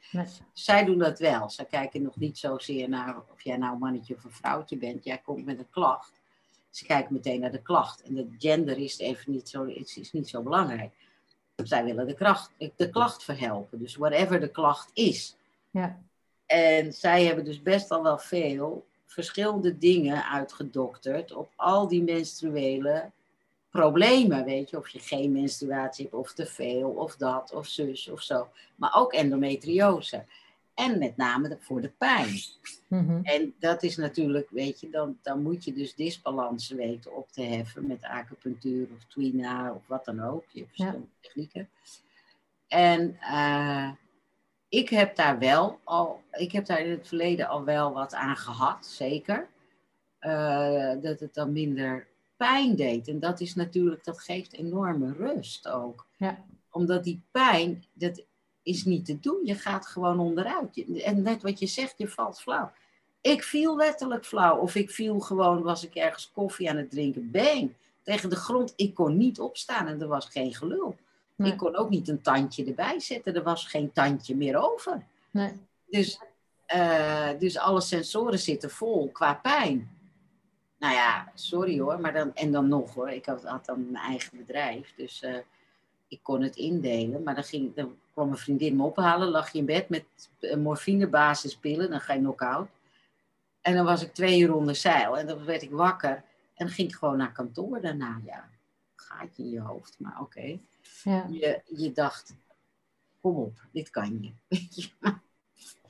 Zij 0.54 0.86
doen 0.86 0.98
dat 0.98 1.20
wel. 1.20 1.50
Zij 1.50 1.66
kijken 1.66 2.02
nog 2.02 2.16
niet 2.16 2.38
zozeer 2.38 2.90
naar 2.90 3.18
of 3.32 3.42
jij 3.42 3.58
nou 3.58 3.78
mannetje 3.78 4.16
of 4.16 4.24
een 4.24 4.32
vrouwtje 4.32 4.78
bent. 4.78 5.04
Jij 5.04 5.18
komt 5.18 5.46
met 5.46 5.60
een 5.60 5.70
klacht. 5.70 6.12
Ze 6.70 6.86
kijken 6.86 7.14
meteen 7.14 7.40
naar 7.40 7.52
de 7.52 7.62
klacht. 7.62 8.02
En 8.02 8.14
de 8.14 8.28
gender 8.38 8.78
is 8.78 9.00
even 9.00 9.32
niet 9.32 9.50
zo, 9.50 9.64
is, 9.64 9.98
is 9.98 10.12
niet 10.12 10.30
zo 10.30 10.42
belangrijk. 10.42 10.92
Zij 11.56 11.84
willen 11.84 12.08
de, 12.08 12.14
kracht, 12.14 12.52
de 12.76 12.90
klacht 12.90 13.24
verhelpen. 13.24 13.80
Dus 13.80 13.96
whatever 13.96 14.40
de 14.40 14.52
klacht 14.52 14.90
is. 14.94 15.36
Ja. 15.72 16.00
En 16.46 16.94
zij 16.94 17.26
hebben 17.26 17.46
dus 17.46 17.62
best 17.62 17.92
al 17.92 18.04
wel 18.04 18.18
veel 18.18 18.86
verschillende 19.08 19.78
dingen 19.78 20.30
uitgedokterd 20.30 21.34
op 21.34 21.52
al 21.56 21.88
die 21.88 22.04
menstruele 22.04 23.12
problemen, 23.70 24.46
weet 24.46 24.70
je, 24.70 24.78
of 24.78 24.90
je 24.90 25.00
geen 25.00 25.32
menstruatie 25.32 26.04
hebt, 26.04 26.16
of 26.16 26.34
te 26.34 26.46
veel, 26.46 26.90
of 26.90 27.16
dat, 27.16 27.54
of 27.54 27.68
zus, 27.68 28.08
of 28.08 28.22
zo. 28.22 28.48
Maar 28.76 28.96
ook 28.96 29.14
endometriose. 29.14 30.26
En 30.74 31.00
met 31.00 31.18
name 31.18 31.58
voor 31.60 31.82
de 31.82 31.92
pijn. 31.98 32.40
Mhm. 32.88 33.20
En 33.24 33.54
dat 33.60 33.84
is 33.84 33.98
natuurlijk, 33.98 34.50
weet 34.50 34.80
je, 34.80 34.90
dan, 34.90 35.18
dan 35.22 35.42
moet 35.42 35.64
je 35.64 35.74
dus 35.74 35.96
disbalansen 35.96 36.78
weten 36.78 37.16
op 37.16 37.32
te 37.32 37.42
heffen 37.42 37.88
met 37.88 38.04
acupunctuur 38.04 38.88
of 38.96 39.04
twina 39.08 39.74
of 39.74 39.88
wat 39.88 40.06
dan 40.06 40.24
ook. 40.24 40.46
Je 40.52 40.60
hebt 40.60 40.72
verschillende 40.76 41.08
technieken. 41.22 41.70
En 42.68 43.18
uh, 43.22 43.92
ik 44.70 44.90
heb 44.90 45.16
daar 45.16 45.40
wel 45.40 45.80
al, 45.84 46.22
ik 46.32 46.52
heb 46.52 46.66
daar 46.66 46.80
in 46.82 46.90
het 46.90 47.08
verleden 47.08 47.48
al 47.48 47.64
wel 47.64 47.94
wat 47.94 48.14
aan 48.14 48.36
gehad, 48.36 48.86
zeker. 48.86 49.48
Uh, 50.22 50.92
dat 51.02 51.20
het 51.20 51.34
dan 51.34 51.52
minder 51.52 52.08
pijn 52.38 52.76
deed. 52.76 53.08
En 53.08 53.20
dat 53.20 53.40
is 53.40 53.56
natuurlijk, 53.56 54.04
dat 54.04 54.20
geeft 54.20 54.54
enorme 54.54 55.14
rust 55.14 55.68
ook. 55.68 56.06
Ja. 56.18 56.44
Omdat 56.72 57.04
die 57.04 57.22
pijn, 57.32 57.86
dat 57.94 58.24
is 58.64 58.86
niet 58.86 59.06
te 59.06 59.20
doen. 59.20 59.40
Je 59.44 59.56
gaat 59.56 59.88
gewoon 59.88 60.20
onderuit. 60.20 61.02
En 61.04 61.22
net 61.22 61.42
wat 61.42 61.60
je 61.60 61.68
zegt, 61.68 61.94
je 61.98 62.08
valt 62.08 62.42
flauw. 62.42 62.72
Ik 63.22 63.44
viel 63.44 63.76
letterlijk 63.76 64.26
flauw. 64.26 64.58
Of 64.58 64.76
ik 64.76 64.92
viel 64.92 65.20
gewoon, 65.20 65.62
was 65.62 65.84
ik 65.84 65.96
ergens 65.96 66.32
koffie 66.32 66.70
aan 66.70 66.78
het 66.78 66.92
drinken. 66.92 67.32
Bang! 67.32 67.74
Tegen 68.04 68.30
de 68.30 68.36
grond. 68.36 68.74
Ik 68.76 68.94
kon 68.94 69.18
niet 69.18 69.40
opstaan 69.40 69.88
en 69.88 70.02
er 70.02 70.08
was 70.08 70.26
geen 70.26 70.54
gelul. 70.54 70.96
Ik 71.38 71.58
kon 71.58 71.76
ook 71.76 71.90
niet 71.90 72.08
een 72.08 72.22
tandje 72.22 72.66
erbij 72.66 73.00
zetten. 73.00 73.36
Er 73.36 73.44
was 73.44 73.68
geen 73.68 73.92
tandje 73.92 74.36
meer 74.36 74.72
over. 74.72 75.04
Nee. 75.32 75.52
Dus 75.90 76.20
Eh, 76.68 77.30
dus 77.40 77.58
alle 77.58 77.82
sensoren 77.82 78.40
zitten 78.40 78.70
vol 78.70 79.10
qua 79.12 79.34
pijn. 79.34 79.90
Nou 80.80 80.94
ja, 80.94 81.32
sorry 81.34 81.80
hoor, 81.80 82.00
maar 82.00 82.14
dan, 82.14 82.36
en 82.36 82.52
dan 82.52 82.68
nog 82.68 82.94
hoor. 82.94 83.10
Ik 83.10 83.26
had, 83.26 83.44
had 83.44 83.66
dan 83.66 83.92
mijn 83.92 84.04
eigen 84.04 84.38
bedrijf, 84.38 84.94
dus 84.96 85.24
uh, 85.24 85.38
ik 86.08 86.20
kon 86.22 86.42
het 86.42 86.56
indelen. 86.56 87.24
Maar 87.24 87.36
dan, 87.36 87.44
ging, 87.44 87.76
dan 87.76 87.96
kwam 88.14 88.28
mijn 88.28 88.40
vriendin 88.40 88.76
me 88.76 88.84
ophalen, 88.84 89.28
lag 89.28 89.52
je 89.52 89.60
in 89.60 89.66
bed 89.66 89.90
met 89.90 90.06
morfinebasispillen, 90.58 91.90
dan 91.90 92.00
ga 92.02 92.14
je 92.14 92.20
knock-out. 92.20 92.68
En 93.62 93.76
dan 93.76 93.86
was 93.86 94.02
ik 94.02 94.14
twee 94.14 94.40
uur 94.40 94.56
onder 94.56 94.76
zeil 94.76 95.18
en 95.18 95.28
dan 95.28 95.46
werd 95.46 95.62
ik 95.62 95.72
wakker. 95.72 96.24
En 96.54 96.66
dan 96.66 96.70
ging 96.70 96.90
ik 96.90 96.96
gewoon 96.96 97.18
naar 97.18 97.32
kantoor 97.32 97.82
daarna. 97.82 98.22
Ja, 98.26 98.50
gaatje 99.08 99.44
in 99.44 99.50
je 99.50 99.60
hoofd, 99.60 100.00
maar 100.00 100.22
oké. 100.22 100.60
Ja. 101.04 101.28
Je, 101.30 101.62
je 101.66 101.92
dacht, 101.92 102.36
kom 103.22 103.36
op, 103.36 103.60
dit 103.72 103.90
kan 103.90 104.22
je. 104.22 104.58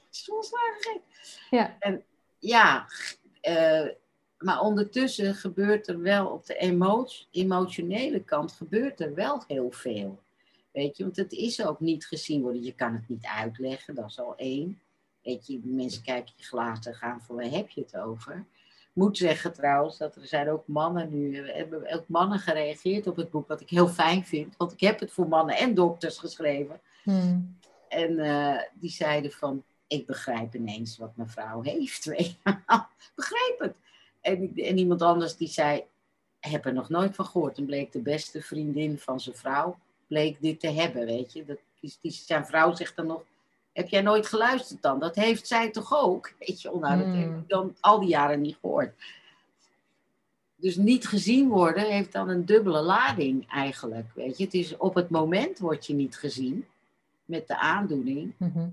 Soms 0.09 0.51
gek. 0.79 1.01
Ja. 1.49 1.75
En 1.79 2.03
ja, 2.39 2.87
uh, 3.41 3.87
maar 4.37 4.59
ondertussen 4.59 5.35
gebeurt 5.35 5.87
er 5.87 6.01
wel 6.01 6.27
op 6.27 6.45
de 6.45 6.55
emotionele 7.31 8.23
kant 8.23 8.51
gebeurt 8.51 8.99
er 8.99 9.13
wel 9.13 9.43
heel 9.47 9.71
veel. 9.71 10.19
Weet 10.71 10.97
je, 10.97 11.03
want 11.03 11.15
het 11.15 11.31
is 11.31 11.65
ook 11.65 11.79
niet 11.79 12.05
gezien 12.05 12.41
worden. 12.41 12.63
Je 12.63 12.75
kan 12.75 12.93
het 12.93 13.07
niet 13.07 13.25
uitleggen, 13.25 13.95
dat 13.95 14.09
is 14.09 14.19
al 14.19 14.35
één. 14.35 14.81
Weet 15.23 15.47
je, 15.47 15.59
mensen 15.63 16.03
kijken 16.03 16.33
je 16.35 16.43
glazen 16.43 16.95
gaan 16.95 17.21
van 17.21 17.35
waar 17.35 17.49
heb 17.49 17.69
je 17.69 17.81
het 17.81 17.97
over? 17.97 18.45
Moet 18.97 19.17
zeggen 19.17 19.53
trouwens 19.53 19.97
dat 19.97 20.15
er 20.15 20.27
zijn 20.27 20.49
ook 20.49 20.67
mannen 20.67 21.09
nu, 21.09 21.49
hebben 21.51 21.93
ook 21.93 22.07
mannen 22.07 22.39
gereageerd 22.39 23.07
op 23.07 23.15
het 23.15 23.31
boek, 23.31 23.47
wat 23.47 23.61
ik 23.61 23.69
heel 23.69 23.87
fijn 23.87 24.25
vind. 24.25 24.57
Want 24.57 24.71
ik 24.71 24.79
heb 24.79 24.99
het 24.99 25.11
voor 25.11 25.27
mannen 25.27 25.55
en 25.55 25.73
dokters 25.73 26.17
geschreven. 26.17 26.79
Hmm. 27.03 27.57
En 27.89 28.11
uh, 28.11 28.59
die 28.73 28.89
zeiden 28.89 29.31
van, 29.31 29.63
ik 29.87 30.05
begrijp 30.05 30.55
ineens 30.55 30.97
wat 30.97 31.15
mijn 31.15 31.29
vrouw 31.29 31.61
heeft. 31.61 32.05
begrijp 33.15 33.55
het. 33.57 33.75
En, 34.21 34.51
en 34.55 34.77
iemand 34.77 35.01
anders 35.01 35.35
die 35.35 35.47
zei, 35.47 35.83
heb 36.39 36.65
er 36.65 36.73
nog 36.73 36.89
nooit 36.89 37.15
van 37.15 37.25
gehoord. 37.25 37.57
En 37.57 37.65
bleek 37.65 37.91
de 37.91 38.01
beste 38.01 38.41
vriendin 38.41 38.99
van 38.99 39.19
zijn 39.19 39.35
vrouw, 39.35 39.77
bleek 40.07 40.41
dit 40.41 40.59
te 40.59 40.69
hebben, 40.69 41.05
weet 41.05 41.33
je. 41.33 41.45
Dat, 41.45 41.57
die, 41.79 42.11
zijn 42.11 42.45
vrouw 42.45 42.75
zegt 42.75 42.95
dan 42.95 43.07
nog, 43.07 43.23
heb 43.77 43.89
jij 43.89 44.01
nooit 44.01 44.27
geluisterd 44.27 44.81
dan? 44.81 44.99
Dat 44.99 45.15
heeft 45.15 45.47
zij 45.47 45.69
toch 45.69 45.93
ook? 45.93 46.31
Weet 46.39 46.61
je, 46.61 46.69
nou, 46.69 46.97
dat 46.97 47.15
heb 47.15 47.25
hmm. 47.25 47.37
ik 47.37 47.47
dan 47.49 47.75
al 47.79 47.99
die 47.99 48.09
jaren 48.09 48.41
niet 48.41 48.57
gehoord. 48.61 48.93
Dus 50.55 50.75
niet 50.75 51.07
gezien 51.07 51.49
worden 51.49 51.83
heeft 51.83 52.11
dan 52.11 52.29
een 52.29 52.45
dubbele 52.45 52.81
lading 52.81 53.51
eigenlijk, 53.51 54.05
weet 54.13 54.37
je. 54.37 54.43
Het 54.43 54.53
is 54.53 54.77
op 54.77 54.95
het 54.95 55.09
moment 55.09 55.59
word 55.59 55.85
je 55.85 55.93
niet 55.93 56.17
gezien 56.17 56.65
met 57.25 57.47
de 57.47 57.57
aandoening. 57.59 58.33
Mhm. 58.37 58.67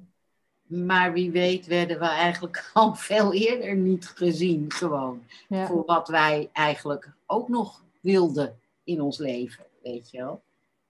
Maar 0.63 1.13
wie 1.13 1.31
weet 1.31 1.67
werden 1.67 1.99
we 1.99 2.07
eigenlijk 2.07 2.71
al 2.73 2.95
veel 2.95 3.33
eerder 3.33 3.77
niet 3.77 4.07
gezien, 4.07 4.73
gewoon. 4.73 5.23
Voor 5.49 5.85
wat 5.87 6.09
wij 6.09 6.51
eigenlijk 6.53 7.13
ook 7.27 7.49
nog 7.49 7.83
wilden 8.01 8.59
in 8.85 9.01
ons 9.01 9.19
leven, 9.19 9.65
weet 9.83 10.11
je 10.11 10.19
wel. 10.19 10.43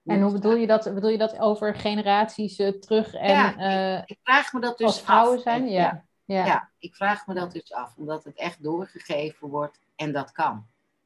En 0.05 0.21
hoe 0.21 0.31
bedoel 0.31 0.55
je 0.55 0.67
dat? 0.67 0.93
Bedoel 0.93 1.09
je 1.09 1.17
dat 1.17 1.39
over 1.39 1.75
generaties 1.75 2.59
uh, 2.59 2.69
terug 2.69 3.13
en 3.13 3.29
ja, 3.29 3.49
ik, 3.49 3.57
eh, 3.57 4.03
ik, 4.05 4.19
vraag 4.23 4.53
me 4.53 4.59
dat 4.59 4.77
dus 4.77 4.87
als 4.87 5.01
vrouwen 5.01 5.39
zijn? 5.39 5.69
Ja. 5.69 6.05
Ja. 6.25 6.45
ja. 6.45 6.69
ik 6.79 6.95
vraag 6.95 7.27
me 7.27 7.33
dat 7.33 7.51
dus 7.51 7.73
af, 7.73 7.95
omdat 7.97 8.23
het 8.23 8.35
echt 8.35 8.63
doorgegeven 8.63 9.49
wordt 9.49 9.79
en 9.95 10.11
dat 10.11 10.31
kan. 10.31 10.65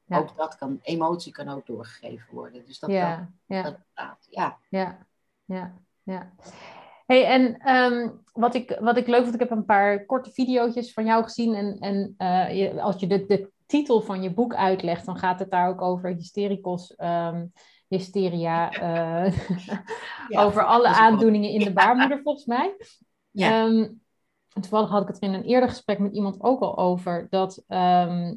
Ook 0.10 0.38
dat 0.38 0.56
kan, 0.56 0.79
emotie 0.82 1.32
kan 1.32 1.50
ook 1.50 1.65
doorgegeven 1.65 2.27
worden. 2.34 2.65
Dus 2.65 2.79
dat 2.79 2.89
ja. 2.89 3.15
kan. 3.15 3.34
Ja. 3.46 3.63
Dat 3.63 3.77
ja. 4.29 4.58
Ja. 4.70 4.98
Ja. 5.46 5.74
Ja. 6.03 6.32
Hey, 7.06 7.25
en 7.25 7.74
um, 7.75 8.22
wat, 8.34 8.56
ik, 8.56 8.77
wat 8.79 8.98
ik 8.98 9.08
leuk 9.08 9.22
vond, 9.22 9.34
ik 9.34 9.39
heb 9.39 9.51
een 9.51 9.65
paar 9.65 10.06
korte 10.06 10.32
video's 10.32 10.94
van 10.94 11.06
jou 11.06 11.24
gezien. 11.24 11.56
En, 11.56 11.77
en 11.79 12.15
uh, 12.18 12.58
je, 12.58 12.82
als 12.82 13.00
je 13.00 13.08
de, 13.08 13.25
de 13.25 13.51
titel 13.65 14.01
van 14.01 14.22
je 14.22 14.34
boek 14.34 14.56
uitlegt, 14.56 15.06
dan 15.06 15.18
gaat 15.18 15.39
het 15.39 15.51
daar 15.51 15.68
ook 15.68 15.82
over 15.82 16.10
hystericos, 16.10 16.94
um, 16.98 17.53
hysteria, 17.89 18.81
uh, 18.81 19.34
ja, 20.29 20.43
over 20.43 20.65
alle 20.65 20.88
aandoeningen 20.88 21.50
in 21.50 21.60
de 21.60 21.74
baarmoeder, 21.74 22.22
volgens 22.24 22.46
mij. 22.46 22.75
Ja. 23.31 23.65
Um, 23.65 24.02
toevallig 24.49 24.89
had 24.89 25.02
ik 25.02 25.08
het 25.08 25.19
in 25.19 25.34
een 25.34 25.43
eerder 25.43 25.69
gesprek 25.69 25.99
met 25.99 26.13
iemand 26.13 26.41
ook 26.41 26.62
al 26.62 26.78
over, 26.78 27.28
dat 27.30 27.63
uh, 27.67 28.32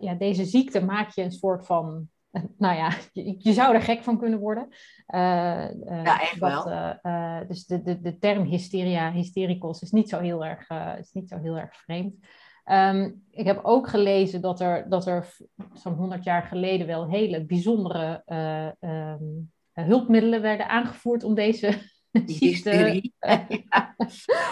ja, 0.00 0.14
deze 0.18 0.44
ziekte 0.44 0.84
maak 0.84 1.10
je 1.10 1.22
een 1.22 1.32
soort 1.32 1.66
van 1.66 2.08
nou 2.56 2.76
ja, 2.76 2.92
je, 3.38 3.52
zou 3.52 3.74
er 3.74 3.82
gek 3.82 4.02
van 4.02 4.18
kunnen 4.18 4.38
worden. 4.38 4.68
Uh, 5.14 5.70
ja, 6.04 6.20
echt 6.20 6.38
wel. 6.38 6.64
Dus 7.48 7.66
de, 7.66 7.82
de, 7.82 8.00
de 8.00 8.18
term 8.18 8.44
hysteria, 8.44 9.12
hystericals 9.12 9.82
is 9.82 9.90
niet 9.90 10.08
zo 10.08 10.18
heel 10.18 10.44
erg, 10.44 10.68
is 10.98 11.12
niet 11.12 11.28
zo 11.28 11.38
heel 11.38 11.58
erg 11.58 11.76
vreemd. 11.76 12.14
Um, 12.64 13.24
ik 13.30 13.46
heb 13.46 13.60
ook 13.62 13.88
gelezen 13.88 14.40
dat 14.40 14.60
er, 14.60 14.88
dat 14.88 15.06
er 15.06 15.36
zo'n 15.74 15.94
100 15.94 16.24
jaar 16.24 16.42
geleden 16.42 16.86
wel 16.86 17.08
hele 17.08 17.44
bijzondere 17.44 18.22
um, 18.80 19.52
hulpmiddelen 19.72 20.42
werden 20.42 20.68
aangevoerd 20.68 21.24
om 21.24 21.34
deze 21.34 21.78
Hysterie. 22.38 23.14
ja, 23.20 23.94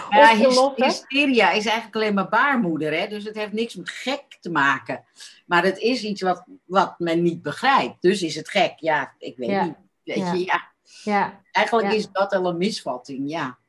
ja 0.35 0.35
hysteria 0.75 1.51
is 1.51 1.65
eigenlijk 1.65 1.95
alleen 1.95 2.13
maar 2.13 2.29
baarmoeder, 2.29 2.99
hè? 2.99 3.07
dus 3.07 3.23
het 3.23 3.35
heeft 3.35 3.51
niks 3.51 3.75
met 3.75 3.89
gek 3.89 4.37
te 4.39 4.49
maken. 4.49 5.03
Maar 5.45 5.63
het 5.63 5.77
is 5.77 6.03
iets 6.03 6.21
wat, 6.21 6.45
wat 6.65 6.99
men 6.99 7.21
niet 7.21 7.41
begrijpt. 7.41 8.01
Dus 8.01 8.21
is 8.21 8.35
het 8.35 8.49
gek? 8.49 8.73
Ja, 8.75 9.15
ik 9.17 9.37
weet 9.37 9.61
niet. 9.61 9.75
Weet 10.03 10.17
ja. 10.17 10.33
Je, 10.33 10.45
ja. 10.45 10.71
ja. 11.03 11.41
Eigenlijk 11.51 11.93
is 11.93 12.11
dat 12.11 12.33
al 12.33 12.45
een 12.45 12.57
misvatting, 12.57 13.29
ja. 13.29 13.59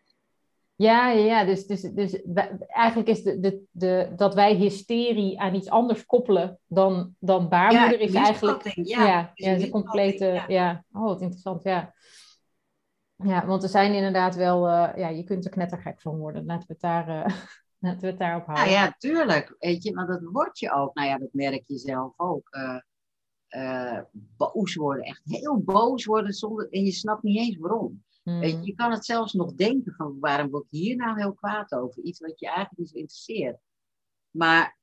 Ja, 0.82 1.10
ja, 1.10 1.44
dus, 1.44 1.66
dus, 1.66 1.80
dus 1.80 2.22
eigenlijk 2.66 3.08
is 3.08 3.22
de, 3.22 3.40
de, 3.40 3.62
de, 3.70 4.12
dat 4.16 4.34
wij 4.34 4.54
hysterie 4.54 5.40
aan 5.40 5.54
iets 5.54 5.68
anders 5.68 6.06
koppelen 6.06 6.58
dan, 6.66 7.14
dan 7.18 7.48
baarmoeder 7.48 8.00
is 8.00 8.14
eigenlijk... 8.14 8.62
Ja, 8.74 9.06
ja, 9.06 9.30
ja, 9.34 9.50
is 9.50 9.62
een 9.62 9.70
complete... 9.70 10.44
Ja. 10.48 10.84
Oh, 10.92 11.02
wat 11.02 11.20
interessant, 11.20 11.62
ja. 11.62 11.94
Ja, 13.16 13.46
want 13.46 13.62
er 13.62 13.68
zijn 13.68 13.94
inderdaad 13.94 14.34
wel... 14.34 14.68
Uh, 14.68 14.90
ja, 14.96 15.08
je 15.08 15.24
kunt 15.24 15.44
er 15.44 15.50
knettergek 15.50 16.00
van 16.00 16.16
worden. 16.16 16.44
Laten 16.44 16.66
we 16.66 16.72
het 16.72 16.82
daar... 16.82 17.08
Uh, 17.08 17.36
Laten 17.78 18.00
we 18.00 18.06
het 18.06 18.18
daarop 18.18 18.46
houden. 18.46 18.66
Nou 18.66 18.76
ja, 18.76 18.94
tuurlijk. 18.98 19.56
Weet 19.58 19.82
je, 19.82 19.94
maar 19.94 20.06
dat 20.06 20.22
word 20.22 20.58
je 20.58 20.72
ook. 20.72 20.94
Nou 20.94 21.08
ja, 21.08 21.18
dat 21.18 21.32
merk 21.32 21.62
je 21.66 21.78
zelf 21.78 22.12
ook. 22.16 22.48
Uh, 22.50 24.00
boos 24.12 24.74
worden, 24.74 25.04
echt 25.04 25.22
heel 25.24 25.58
boos 25.58 26.04
worden 26.04 26.32
zonder, 26.32 26.68
en 26.70 26.84
je 26.84 26.92
snapt 26.92 27.22
niet 27.22 27.38
eens 27.38 27.56
waarom. 27.56 28.02
Hmm. 28.22 28.42
Je, 28.42 28.74
kan 28.74 28.90
het 28.90 29.04
zelfs 29.04 29.32
nog 29.32 29.54
denken 29.54 29.94
van 29.94 30.18
waarom 30.20 30.50
word 30.50 30.64
ik 30.64 30.70
hier 30.70 30.96
nou 30.96 31.18
heel 31.18 31.32
kwaad 31.32 31.72
over? 31.72 32.02
Iets 32.02 32.20
wat 32.20 32.40
je 32.40 32.46
eigenlijk 32.46 32.78
niet 32.78 32.88
zo 32.88 32.96
interesseert. 32.96 33.60
Maar 34.30 34.78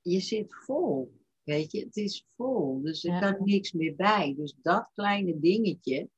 je 0.00 0.20
zit 0.20 0.54
vol, 0.54 1.20
weet 1.42 1.72
je, 1.72 1.84
het 1.84 1.96
is 1.96 2.26
vol. 2.36 2.80
Dus 2.82 3.04
er 3.04 3.20
kan 3.20 3.44
niks 3.44 3.72
meer 3.72 3.96
bij. 3.96 4.34
Dus 4.36 4.56
dat 4.62 4.90
kleine 4.94 5.38
dingetje 5.38 6.08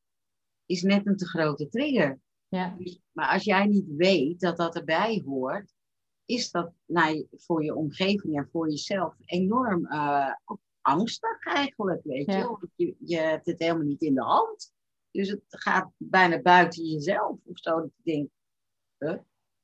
is 0.66 0.82
net 0.82 1.06
een 1.06 1.16
te 1.16 1.28
grote 1.28 1.68
trigger. 1.68 2.20
Ja. 2.48 2.76
Maar 3.12 3.32
als 3.32 3.44
jij 3.44 3.66
niet 3.66 3.88
weet 3.96 4.40
dat 4.40 4.56
dat 4.56 4.76
erbij 4.76 5.22
hoort, 5.26 5.74
is 6.24 6.50
dat 6.50 6.72
nou, 6.86 7.26
voor 7.30 7.64
je 7.64 7.74
omgeving 7.74 8.36
en 8.36 8.48
voor 8.52 8.70
jezelf 8.70 9.14
enorm 9.24 9.84
uh, 9.84 10.34
angstig 10.80 11.44
eigenlijk, 11.44 12.04
weet 12.04 12.26
je. 12.26 12.68
je. 12.76 12.94
Je 12.98 13.16
hebt 13.16 13.46
het 13.46 13.58
helemaal 13.58 13.86
niet 13.86 14.02
in 14.02 14.14
de 14.14 14.22
hand. 14.22 14.72
Dus 15.10 15.28
het 15.28 15.42
gaat 15.48 15.90
bijna 15.96 16.40
buiten 16.40 16.84
jezelf 16.84 17.36
of 17.44 17.58
zo. 17.58 17.80
Dat 17.80 17.90
je 18.02 18.12
denkt, 18.12 18.32
huh? 18.98 19.16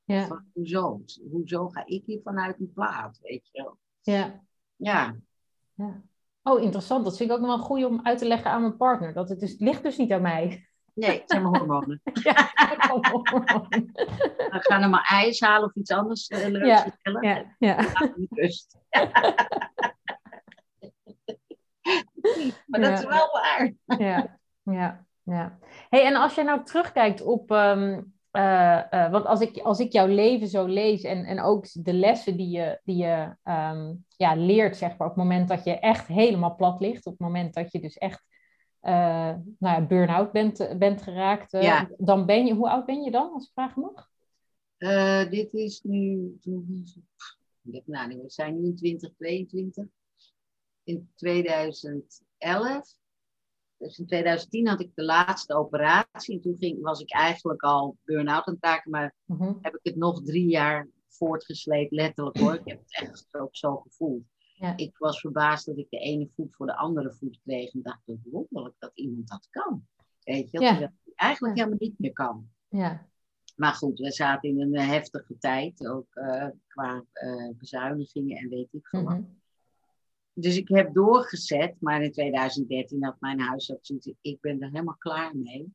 ja. 0.04 0.26
Van, 0.26 0.44
hoezo? 0.52 1.00
Hoezo 1.30 1.68
ga 1.68 1.86
ik 1.86 2.02
hier 2.06 2.20
vanuit 2.22 2.60
een 2.60 2.72
plaat, 2.72 3.18
weet 3.22 3.48
je 3.52 3.62
wel? 3.62 3.78
Ja. 4.00 4.44
Ja. 4.76 5.16
ja. 5.74 6.02
Oh, 6.42 6.62
interessant. 6.62 7.04
Dat 7.04 7.16
vind 7.16 7.30
ik 7.30 7.36
ook 7.36 7.42
nog 7.42 7.56
wel 7.56 7.64
goed 7.64 7.84
om 7.84 8.00
uit 8.02 8.18
te 8.18 8.26
leggen 8.26 8.50
aan 8.50 8.60
mijn 8.60 8.76
partner. 8.76 9.12
Dat 9.12 9.28
het, 9.28 9.40
dus, 9.40 9.50
het 9.50 9.60
ligt 9.60 9.82
dus 9.82 9.96
niet 9.96 10.12
aan 10.12 10.22
mij. 10.22 10.68
Nee, 10.94 11.20
het 11.20 11.30
zijn 11.30 11.42
mijn 11.42 11.56
hormonen. 11.56 12.00
Ja, 12.22 12.50
hormonen. 12.88 13.90
We 14.52 14.58
gaan 14.60 14.82
er 14.82 14.88
maar 14.88 15.08
ijs 15.10 15.40
halen 15.40 15.68
of 15.68 15.74
iets 15.74 15.90
anders 15.90 16.30
uh, 16.30 16.46
leuks 16.46 16.66
ja, 16.66 16.82
vertellen. 16.82 17.22
Ja, 17.22 17.56
ja. 17.58 17.76
Rust. 18.30 18.78
maar 22.66 22.80
dat 22.80 22.98
is 22.98 23.04
wel 23.04 23.28
waar. 23.32 23.72
ja, 23.98 24.38
ja, 24.62 25.06
ja. 25.26 25.58
Hey, 25.88 26.04
en 26.04 26.14
als 26.14 26.34
je 26.34 26.42
nou 26.42 26.64
terugkijkt 26.64 27.22
op... 27.22 27.50
Um, 27.50 28.14
uh, 28.32 28.82
uh, 28.90 29.10
want 29.10 29.24
als 29.26 29.40
ik, 29.40 29.58
als 29.58 29.78
ik 29.78 29.92
jouw 29.92 30.06
leven 30.06 30.48
zo 30.48 30.66
lees 30.66 31.02
en, 31.02 31.24
en 31.24 31.40
ook 31.40 31.66
de 31.72 31.92
lessen 31.92 32.36
die 32.36 32.50
je, 32.50 32.80
die 32.84 32.96
je 32.96 33.36
um, 33.44 34.04
ja, 34.16 34.34
leert, 34.34 34.76
zeg 34.76 34.88
maar, 34.88 35.08
op 35.08 35.14
het 35.14 35.24
moment 35.24 35.48
dat 35.48 35.64
je 35.64 35.78
echt 35.78 36.06
helemaal 36.06 36.54
plat 36.54 36.80
ligt, 36.80 37.06
op 37.06 37.12
het 37.12 37.20
moment 37.20 37.54
dat 37.54 37.72
je 37.72 37.80
dus 37.80 37.98
echt 37.98 38.24
uh, 38.82 38.92
nou 39.58 39.80
ja, 39.80 39.86
burn-out 39.86 40.32
bent, 40.32 40.78
bent 40.78 41.02
geraakt, 41.02 41.54
uh, 41.54 41.84
dan 41.98 42.26
ben 42.26 42.46
je, 42.46 42.54
hoe 42.54 42.70
oud 42.70 42.86
ben 42.86 43.02
je 43.02 43.10
dan, 43.10 43.32
als 43.32 43.46
ik 43.46 43.52
vragen 43.52 43.82
mag? 43.82 44.10
Dit 45.30 45.54
is 45.54 45.82
nu, 45.82 46.38
nou, 47.84 48.08
we 48.08 48.22
zijn 48.26 48.60
nu 48.60 48.66
in 48.66 48.76
2022. 48.76 49.84
In 50.84 51.10
2011, 51.14 52.94
dus 53.78 53.98
in 53.98 54.06
2010 54.06 54.68
had 54.68 54.80
ik 54.80 54.90
de 54.94 55.04
laatste 55.04 55.54
operatie. 55.54 56.34
En 56.34 56.40
toen 56.40 56.56
ging, 56.58 56.82
was 56.82 57.00
ik 57.00 57.12
eigenlijk 57.12 57.62
al 57.62 57.96
burn-out 58.04 58.46
aan 58.46 58.56
het 58.60 58.84
maar 58.84 59.14
uh-huh. 59.26 59.54
heb 59.60 59.74
ik 59.74 59.80
het 59.82 59.96
nog 59.96 60.22
drie 60.22 60.48
jaar 60.48 60.88
voortgesleept, 61.08 61.92
letterlijk 61.92 62.38
hoor. 62.38 62.54
Ik 62.54 62.68
heb 62.68 62.78
het 62.78 63.08
echt 63.08 63.34
ook 63.34 63.56
zo 63.56 63.76
gevoeld. 63.76 64.22
Ja. 64.54 64.76
Ik 64.76 64.98
was 64.98 65.20
verbaasd 65.20 65.66
dat 65.66 65.78
ik 65.78 65.86
de 65.90 65.98
ene 65.98 66.28
voet 66.34 66.54
voor 66.54 66.66
de 66.66 66.76
andere 66.76 67.12
voet 67.12 67.40
kreeg. 67.44 67.72
En 67.72 67.82
dacht, 67.82 68.06
het 68.06 68.18
wonderlijk 68.30 68.74
dat 68.78 68.90
iemand 68.94 69.28
dat 69.28 69.48
kan. 69.50 69.86
Weet 70.22 70.50
je, 70.50 70.58
dat 70.58 70.90
eigenlijk 71.14 71.56
helemaal 71.56 71.78
niet 71.78 71.98
meer 71.98 72.12
kan. 72.12 72.48
Ja. 72.68 73.06
Maar 73.56 73.72
goed, 73.72 73.98
we 73.98 74.12
zaten 74.12 74.48
in 74.48 74.60
een 74.60 74.78
heftige 74.78 75.38
tijd, 75.38 75.88
ook 75.88 76.14
uh, 76.14 76.48
qua 76.66 77.04
uh, 77.12 77.50
bezuinigingen 77.58 78.36
en 78.36 78.48
weet 78.48 78.72
ik 78.72 78.86
veel 78.88 79.02
wat. 79.02 79.16
Mm 79.16 79.44
Dus 80.38 80.56
ik 80.56 80.68
heb 80.68 80.94
doorgezet, 80.94 81.80
maar 81.80 82.02
in 82.02 82.12
2013 82.12 83.04
had 83.04 83.20
mijn 83.20 83.40
huisarts 83.40 83.90
ik 84.20 84.40
ben 84.40 84.60
er 84.60 84.70
helemaal 84.70 84.96
klaar 84.96 85.36
mee. 85.36 85.74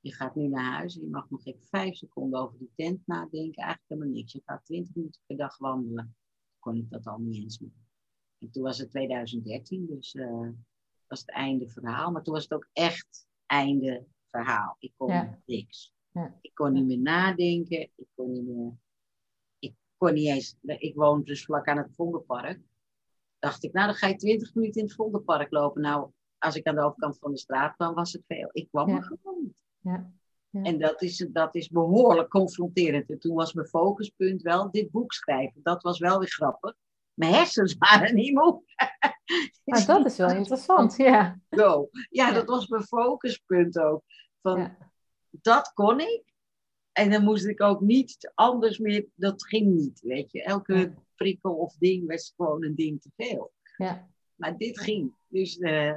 Je 0.00 0.14
gaat 0.14 0.34
nu 0.34 0.48
naar 0.48 0.72
huis 0.72 0.96
en 0.96 1.02
je 1.02 1.10
mag 1.10 1.30
nog 1.30 1.44
even 1.44 1.66
vijf 1.66 1.96
seconden 1.96 2.40
over 2.40 2.58
die 2.58 2.70
tent 2.74 3.06
nadenken. 3.06 3.62
Eigenlijk 3.62 3.84
helemaal 3.86 4.12
niks. 4.12 4.32
Je 4.32 4.42
gaat 4.44 4.64
twintig 4.64 4.94
minuten 4.94 5.20
per 5.26 5.36
dag 5.36 5.58
wandelen. 5.58 6.04
Toen 6.04 6.58
kon 6.58 6.76
ik 6.76 6.90
dat 6.90 7.06
al 7.06 7.18
niet 7.18 7.42
eens 7.42 7.58
meer. 7.58 7.70
En 8.38 8.50
toen 8.50 8.62
was 8.62 8.78
het 8.78 8.90
2013, 8.90 9.86
dus 9.86 10.14
uh, 10.14 10.48
was 11.06 11.20
het 11.20 11.30
einde 11.30 11.68
verhaal. 11.68 12.10
Maar 12.10 12.22
toen 12.22 12.34
was 12.34 12.42
het 12.42 12.52
ook 12.52 12.68
echt 12.72 13.26
einde 13.46 14.06
verhaal. 14.26 14.76
Ik 14.78 14.92
kon 14.96 15.38
niks. 15.46 15.92
Ja. 16.10 16.38
Ik 16.40 16.54
kon 16.54 16.72
niet 16.72 16.86
meer 16.86 17.00
nadenken. 17.00 17.80
Ik 17.80 18.08
kon 18.14 18.32
niet 18.32 18.46
meer. 18.46 18.72
Ik 19.58 19.74
kon 19.96 20.14
niet 20.14 20.28
eens. 20.28 20.56
Ik 20.62 20.94
woon 20.94 21.22
dus 21.22 21.44
vlak 21.44 21.68
aan 21.68 21.78
het 21.78 21.94
Vondelpark. 21.94 22.60
Dacht 23.38 23.64
ik, 23.64 23.72
nou 23.72 23.86
dan 23.86 23.94
ga 23.94 24.06
je 24.06 24.16
twintig 24.16 24.54
minuten 24.54 24.80
in 24.80 24.86
het 24.86 24.96
Vondelpark 24.96 25.50
lopen. 25.50 25.82
Nou, 25.82 26.10
als 26.38 26.56
ik 26.56 26.66
aan 26.66 26.74
de 26.74 26.82
overkant 26.82 27.18
van 27.18 27.30
de 27.30 27.38
straat 27.38 27.76
kwam, 27.76 27.94
was 27.94 28.12
het 28.12 28.22
veel. 28.26 28.48
Ik 28.52 28.68
kwam 28.70 28.88
er 28.88 29.02
gewoon 29.02 29.42
niet. 29.42 29.62
Ja. 29.78 30.12
En 30.50 30.78
dat 30.78 31.02
is, 31.02 31.28
dat 31.32 31.54
is 31.54 31.68
behoorlijk 31.68 32.28
confronterend. 32.28 33.10
En 33.10 33.18
toen 33.18 33.34
was 33.34 33.52
mijn 33.52 33.66
focuspunt 33.66 34.42
wel 34.42 34.70
dit 34.70 34.90
boek 34.90 35.12
schrijven. 35.12 35.60
Dat 35.62 35.82
was 35.82 35.98
wel 35.98 36.18
weer 36.18 36.30
grappig. 36.30 36.74
Mijn 37.14 37.34
hersens 37.34 37.74
waren 37.78 38.14
niet 38.14 38.32
moe. 38.32 38.62
Maar 39.64 39.86
dat 39.86 40.06
is 40.06 40.16
wel 40.16 40.30
interessant, 40.30 40.96
ja. 40.96 41.40
Zo. 41.50 41.88
Ja, 42.10 42.32
dat 42.32 42.46
was 42.48 42.68
mijn 42.68 42.82
focuspunt 42.82 43.78
ook. 43.78 44.02
Van, 44.42 44.76
Dat 45.30 45.72
kon 45.72 46.00
ik. 46.00 46.22
En 46.92 47.10
dan 47.10 47.24
moest 47.24 47.46
ik 47.46 47.62
ook 47.62 47.80
niet 47.80 48.32
anders 48.34 48.78
meer. 48.78 49.06
Dat 49.14 49.46
ging 49.46 49.66
niet, 49.66 50.00
weet 50.00 50.32
je. 50.32 50.42
Elke 50.42 50.94
prikkel 51.18 51.54
of 51.54 51.76
ding 51.76 52.08
was 52.08 52.32
gewoon 52.36 52.64
een 52.64 52.74
ding 52.74 53.00
te 53.00 53.10
veel. 53.16 53.52
Ja. 53.76 54.08
Maar 54.34 54.56
dit 54.56 54.80
ging. 54.80 55.14
Dus, 55.26 55.56
uh, 55.56 55.94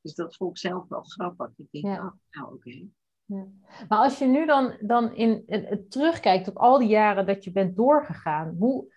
dus 0.00 0.14
dat 0.14 0.36
vond 0.36 0.50
ik 0.50 0.58
zelf 0.58 0.88
wel 0.88 1.02
grappig. 1.02 1.50
Ik 1.56 1.66
denk, 1.70 1.84
ja. 1.84 2.06
oh, 2.06 2.12
nou 2.30 2.54
oké. 2.54 2.86
Ja. 3.24 3.46
Maar 3.88 3.98
als 3.98 4.18
je 4.18 4.26
nu 4.26 4.46
dan, 4.46 4.76
dan 4.80 5.14
in, 5.14 5.46
in, 5.46 5.86
terugkijkt 5.88 6.48
op 6.48 6.56
al 6.56 6.78
die 6.78 6.88
jaren 6.88 7.26
dat 7.26 7.44
je 7.44 7.52
bent 7.52 7.76
doorgegaan, 7.76 8.56
hoe, 8.58 8.94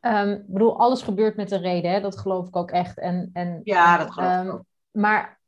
um, 0.00 0.30
ik 0.30 0.46
bedoel, 0.46 0.78
alles 0.78 1.02
gebeurt 1.02 1.36
met 1.36 1.50
een 1.50 1.60
reden, 1.60 1.90
hè? 1.90 2.00
dat 2.00 2.18
geloof 2.18 2.48
ik 2.48 2.56
ook 2.56 2.70
echt. 2.70 2.98
En, 2.98 3.30
en, 3.32 3.60
ja, 3.64 3.98
dat 3.98 4.10
geloof 4.10 4.30
ik 4.30 4.36
ehm, 4.36 4.48
ook. 4.48 4.64
Maar 4.90 5.40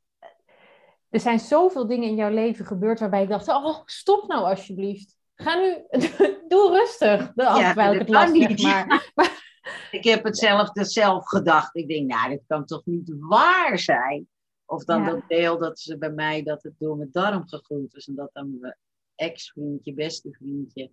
er 1.09 1.19
zijn 1.19 1.39
zoveel 1.39 1.87
dingen 1.87 2.09
in 2.09 2.15
jouw 2.15 2.29
leven 2.29 2.65
gebeurd 2.65 2.99
waarbij 2.99 3.23
ik 3.23 3.29
dacht, 3.29 3.47
oh, 3.47 3.81
stop 3.85 4.27
nou 4.27 4.43
alsjeblieft. 4.43 5.17
Ga 5.41 5.55
nu, 5.55 5.85
doe 6.47 6.69
rustig. 6.69 7.31
Ja, 7.35 7.73
dat 7.73 7.93
ik 7.93 7.99
het 8.47 8.61
maar, 8.61 9.11
maar... 9.15 9.39
Ik 9.91 10.03
heb 10.03 10.23
hetzelfde 10.23 10.85
zelf 10.85 11.27
gedacht. 11.27 11.75
Ik 11.75 11.87
denk, 11.87 12.07
nou, 12.07 12.29
dit 12.29 12.43
kan 12.47 12.65
toch 12.65 12.85
niet 12.85 13.15
waar 13.19 13.79
zijn? 13.79 14.27
Of 14.65 14.83
dan 14.83 15.05
dat 15.05 15.23
deel 15.27 15.57
dat 15.57 15.79
ze 15.79 15.97
bij 15.97 16.11
mij, 16.11 16.43
dat 16.43 16.63
het 16.63 16.73
door 16.77 16.97
mijn 16.97 17.11
darm 17.11 17.47
gegroeid 17.47 17.93
is. 17.93 18.07
En 18.07 18.15
dat 18.15 18.29
dan 18.33 18.57
mijn 18.59 18.77
ex-vriendje, 19.15 19.93
beste 19.93 20.31
vriendje, 20.31 20.91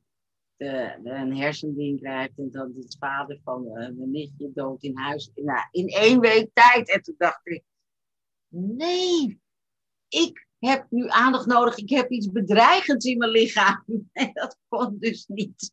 de, 0.57 0.99
de, 1.03 1.11
een 1.11 1.37
hersending 1.37 2.01
krijgt. 2.01 2.39
En 2.39 2.51
dan 2.51 2.73
de 2.73 2.97
vader 2.99 3.41
van 3.45 3.65
uh, 3.65 3.73
mijn 3.75 4.11
nichtje 4.11 4.51
dood 4.53 4.83
in 4.83 4.99
huis. 4.99 5.31
Nou, 5.35 5.69
in 5.71 5.89
één 5.89 6.21
week 6.21 6.51
tijd. 6.53 6.93
En 6.93 7.03
toen 7.03 7.15
dacht 7.19 7.47
ik, 7.47 7.65
nee, 8.49 9.41
ik 10.09 10.48
heb 10.59 10.87
nu 10.91 11.09
aandacht 11.09 11.47
nodig. 11.47 11.77
Ik 11.77 11.91
heb 11.91 12.11
iets 12.11 12.31
bedreigends 12.31 13.07
in 13.07 13.19
mijn 13.19 13.31
lichaam. 13.31 13.85
En 14.13 14.31
dat 14.33 14.59
kon 14.69 14.97
dus 14.99 15.27
niet. 15.27 15.73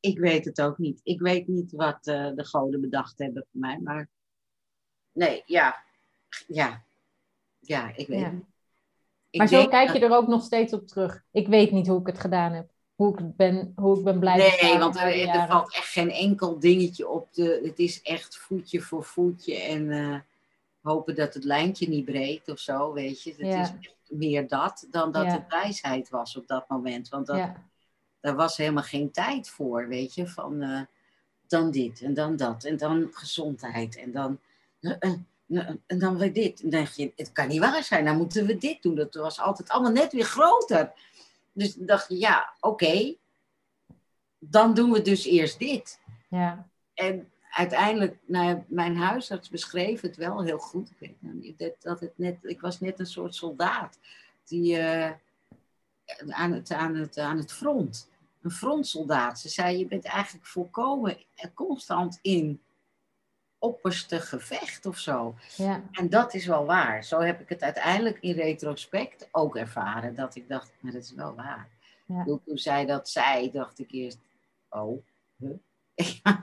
Ik 0.00 0.18
weet 0.18 0.44
het 0.44 0.60
ook 0.60 0.78
niet. 0.78 1.00
Ik 1.02 1.20
weet 1.20 1.48
niet 1.48 1.72
wat 1.72 2.06
uh, 2.06 2.30
de 2.34 2.44
goden 2.44 2.80
bedacht 2.80 3.18
hebben 3.18 3.46
voor 3.50 3.60
mij. 3.60 3.78
Maar 3.78 4.08
nee, 5.12 5.42
ja. 5.46 5.84
Ja, 6.46 6.84
ja, 7.60 7.92
ik 7.96 8.06
weet 8.06 8.20
ja. 8.20 8.32
Ik 9.30 9.38
maar 9.38 9.48
zo 9.48 9.68
kijk 9.68 9.92
je 9.92 9.98
er 9.98 10.16
ook 10.16 10.26
nog 10.26 10.42
steeds 10.42 10.72
op 10.72 10.86
terug. 10.86 11.24
Ik 11.30 11.48
weet 11.48 11.70
niet 11.70 11.86
hoe 11.86 12.00
ik 12.00 12.06
het 12.06 12.20
gedaan 12.20 12.52
heb. 12.52 12.70
Hoe 12.94 13.18
ik 13.18 13.36
ben, 13.36 13.72
hoe 13.76 13.98
ik 13.98 14.04
ben 14.04 14.18
blij 14.18 14.36
Nee, 14.36 14.78
want 14.78 14.96
er, 14.96 15.28
er, 15.28 15.46
valt 15.46 15.74
echt 15.74 15.88
geen 15.88 16.10
enkel 16.10 16.58
dingetje 16.58 17.08
op. 17.08 17.32
De, 17.32 17.60
het 17.64 17.78
is 17.78 18.02
echt 18.02 18.36
voetje 18.36 18.80
voor 18.80 19.04
voetje. 19.04 19.60
En 19.60 19.82
uh, 19.82 20.18
hopen 20.82 21.14
dat 21.14 21.34
het 21.34 21.44
lijntje 21.44 21.88
niet 21.88 22.04
breekt 22.04 22.48
of 22.48 22.58
zo, 22.58 22.92
weet 22.92 23.22
je. 23.22 23.30
Het 23.30 23.46
ja. 23.46 23.62
is 23.62 23.70
meer 24.08 24.48
dat 24.48 24.86
dan 24.90 25.12
dat 25.12 25.26
het 25.26 25.44
wijsheid 25.48 26.08
was 26.08 26.36
op 26.36 26.46
dat 26.46 26.68
moment. 26.68 27.08
Want 27.08 27.26
dat, 27.26 27.50
daar 28.20 28.36
was 28.36 28.56
helemaal 28.56 28.82
geen 28.82 29.10
tijd 29.10 29.50
voor, 29.50 29.88
weet 29.88 30.14
je. 30.14 30.28
Van 30.28 30.62
uh, 30.62 30.80
dan 31.46 31.70
dit 31.70 32.00
en 32.00 32.14
dan 32.14 32.36
dat 32.36 32.64
en 32.64 32.76
dan 32.76 33.08
gezondheid 33.12 33.96
en 33.96 34.12
dan... 34.12 34.38
Uh, 34.80 35.12
nou, 35.46 35.78
en 35.86 35.98
dan 35.98 36.18
weer 36.18 36.32
dit. 36.32 36.62
En 36.62 36.70
dan 36.70 36.80
denk 36.84 36.92
je, 36.92 37.12
het 37.16 37.32
kan 37.32 37.48
niet 37.48 37.60
waar 37.60 37.82
zijn, 37.82 38.04
dan 38.04 38.16
moeten 38.16 38.46
we 38.46 38.58
dit 38.58 38.82
doen. 38.82 38.94
Dat 38.94 39.14
was 39.14 39.40
altijd 39.40 39.68
allemaal 39.68 39.92
net 39.92 40.12
weer 40.12 40.24
groter. 40.24 40.92
Dus 41.52 41.74
dan 41.74 41.86
dacht 41.86 42.08
je, 42.08 42.18
ja, 42.18 42.54
oké, 42.60 43.14
dan 44.38 44.74
doen 44.74 44.92
we 44.92 45.02
dus 45.02 45.24
eerst 45.24 45.58
dit. 45.58 46.00
Ja. 46.28 46.68
En 46.94 47.31
uiteindelijk, 47.52 48.18
nou, 48.26 48.62
mijn 48.66 48.96
huisarts 48.96 49.48
beschreef 49.48 50.00
het 50.00 50.16
wel 50.16 50.42
heel 50.42 50.58
goed. 50.58 50.90
Ik, 50.90 50.96
weet 50.98 51.22
nou 51.22 51.54
dat, 51.56 51.72
dat 51.80 52.00
het 52.00 52.18
net, 52.18 52.38
ik 52.42 52.60
was 52.60 52.80
net 52.80 52.98
een 52.98 53.06
soort 53.06 53.34
soldaat 53.34 53.98
die 54.44 54.76
uh, 54.76 55.10
aan, 56.28 56.52
het, 56.52 56.72
aan, 56.72 56.94
het, 56.94 57.18
aan 57.18 57.36
het 57.36 57.52
front, 57.52 58.10
een 58.42 58.50
frontsoldaat. 58.50 59.40
Ze 59.40 59.48
zei, 59.48 59.78
je 59.78 59.86
bent 59.86 60.04
eigenlijk 60.04 60.46
volkomen 60.46 61.16
constant 61.54 62.18
in 62.22 62.60
opperste 63.58 64.20
gevecht 64.20 64.86
of 64.86 64.98
zo. 64.98 65.34
Ja. 65.56 65.82
En 65.92 66.08
dat 66.08 66.34
is 66.34 66.46
wel 66.46 66.64
waar. 66.64 67.04
Zo 67.04 67.20
heb 67.20 67.40
ik 67.40 67.48
het 67.48 67.62
uiteindelijk 67.62 68.18
in 68.20 68.34
retrospect 68.34 69.28
ook 69.30 69.56
ervaren. 69.56 70.14
Dat 70.14 70.36
ik 70.36 70.48
dacht, 70.48 70.72
maar 70.80 70.92
dat 70.92 71.02
is 71.02 71.12
wel 71.14 71.34
waar. 71.34 71.68
Ja. 72.06 72.24
Toen 72.24 72.58
zij 72.58 72.86
dat 72.86 73.08
zei, 73.08 73.50
dacht 73.50 73.78
ik 73.78 73.90
eerst, 73.90 74.18
oh, 74.68 75.04
huh? 75.36 75.50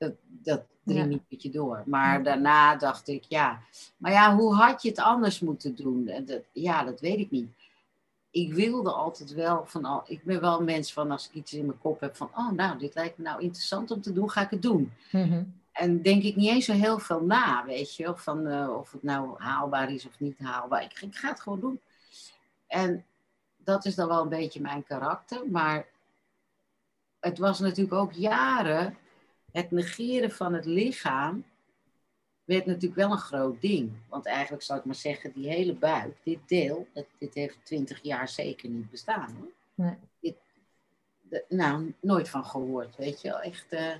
dat, 0.00 0.12
dat 0.42 0.62
met 0.84 1.42
je 1.42 1.50
door. 1.50 1.82
Maar 1.86 2.22
daarna 2.22 2.76
dacht 2.76 3.08
ik, 3.08 3.24
ja. 3.28 3.60
Maar 3.96 4.12
ja, 4.12 4.36
hoe 4.36 4.54
had 4.54 4.82
je 4.82 4.88
het 4.88 4.98
anders 4.98 5.40
moeten 5.40 5.74
doen? 5.74 6.10
Dat, 6.24 6.42
ja, 6.52 6.84
dat 6.84 7.00
weet 7.00 7.18
ik 7.18 7.30
niet. 7.30 7.48
Ik 8.30 8.52
wilde 8.52 8.92
altijd 8.92 9.34
wel 9.34 9.66
van, 9.66 9.84
al, 9.84 10.02
ik 10.06 10.24
ben 10.24 10.40
wel 10.40 10.58
een 10.58 10.64
mens 10.64 10.92
van 10.92 11.10
als 11.10 11.28
ik 11.28 11.34
iets 11.34 11.52
in 11.52 11.66
mijn 11.66 11.78
kop 11.78 12.00
heb 12.00 12.16
van, 12.16 12.30
oh 12.34 12.50
nou, 12.50 12.78
dit 12.78 12.94
lijkt 12.94 13.18
me 13.18 13.24
nou 13.24 13.42
interessant 13.42 13.90
om 13.90 14.00
te 14.00 14.12
doen, 14.12 14.30
ga 14.30 14.42
ik 14.42 14.50
het 14.50 14.62
doen. 14.62 14.92
Mm 15.10 15.58
en 15.80 16.02
denk 16.02 16.22
ik 16.22 16.36
niet 16.36 16.50
eens 16.50 16.64
zo 16.64 16.72
heel 16.72 16.98
veel 16.98 17.22
na, 17.22 17.64
weet 17.64 17.96
je, 17.96 18.08
of, 18.08 18.22
van, 18.22 18.46
uh, 18.46 18.76
of 18.78 18.92
het 18.92 19.02
nou 19.02 19.42
haalbaar 19.42 19.92
is 19.92 20.06
of 20.06 20.20
niet 20.20 20.38
haalbaar. 20.38 20.82
Ik, 20.82 21.00
ik, 21.00 21.16
ga 21.16 21.28
het 21.28 21.40
gewoon 21.40 21.60
doen. 21.60 21.80
En 22.66 23.04
dat 23.56 23.84
is 23.84 23.94
dan 23.94 24.08
wel 24.08 24.22
een 24.22 24.28
beetje 24.28 24.60
mijn 24.60 24.84
karakter, 24.84 25.50
maar 25.50 25.86
het 27.20 27.38
was 27.38 27.58
natuurlijk 27.58 27.94
ook 27.94 28.12
jaren, 28.12 28.96
het 29.52 29.70
negeren 29.70 30.30
van 30.30 30.54
het 30.54 30.64
lichaam 30.64 31.44
werd 32.44 32.66
natuurlijk 32.66 32.94
wel 32.94 33.10
een 33.10 33.18
groot 33.18 33.60
ding. 33.60 33.92
Want 34.08 34.26
eigenlijk 34.26 34.62
zou 34.62 34.78
ik 34.78 34.84
maar 34.84 34.94
zeggen, 34.94 35.32
die 35.32 35.48
hele 35.48 35.74
buik, 35.74 36.16
dit 36.22 36.38
deel, 36.46 36.86
dit 37.18 37.34
heeft 37.34 37.58
twintig 37.62 38.02
jaar 38.02 38.28
zeker 38.28 38.68
niet 38.68 38.90
bestaan. 38.90 39.34
Hoor. 39.38 39.52
Nee. 39.74 39.96
Dit, 40.20 40.36
nou, 41.48 41.94
nooit 42.00 42.28
van 42.28 42.44
gehoord, 42.44 42.96
weet 42.96 43.20
je 43.20 43.28
wel. 43.28 43.40
Echt... 43.40 43.72
Uh, 43.72 43.92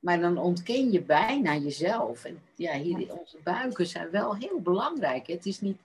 maar 0.00 0.20
dan 0.20 0.38
ontken 0.38 0.92
je 0.92 1.02
bijna 1.02 1.56
jezelf. 1.56 2.24
En 2.24 2.42
ja, 2.54 2.78
hier, 2.78 3.18
onze 3.18 3.38
buiken 3.44 3.86
zijn 3.86 4.10
wel 4.10 4.36
heel 4.36 4.60
belangrijk. 4.60 5.26
Het 5.26 5.46
is 5.46 5.60
niet 5.60 5.78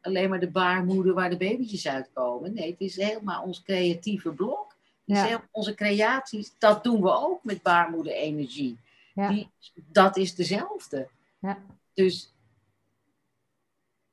alleen 0.00 0.28
maar 0.28 0.40
de 0.40 0.50
baarmoeder 0.50 1.14
waar 1.14 1.30
de 1.30 1.36
babytjes 1.36 1.88
uitkomen. 1.88 2.54
Nee, 2.54 2.70
het 2.70 2.80
is 2.80 2.96
helemaal 2.96 3.42
ons 3.42 3.62
creatieve 3.62 4.30
blok. 4.30 4.71
Ja. 5.04 5.48
onze 5.50 5.74
creaties, 5.74 6.54
dat 6.58 6.84
doen 6.84 7.02
we 7.02 7.10
ook 7.10 7.44
met 7.44 7.62
baarmoederenergie. 7.62 8.78
Ja. 9.14 9.28
Die, 9.28 9.50
dat 9.74 10.16
is 10.16 10.34
dezelfde. 10.34 11.08
Ja. 11.38 11.58
Dus 11.94 12.34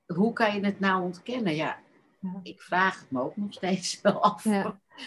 hoe 0.06 0.34
kan 0.34 0.56
je 0.56 0.65
het 0.65 0.80
nou 0.80 1.04
ontkennen? 1.04 1.56
Ja, 1.56 1.80
ja. 2.19 2.39
ik 2.43 2.62
vraag 2.62 2.99
het 2.99 3.12
me 3.12 3.21
ook 3.21 3.38
nog 3.38 3.54
steeds 3.54 4.02
wel 4.02 4.21
af. 4.21 4.45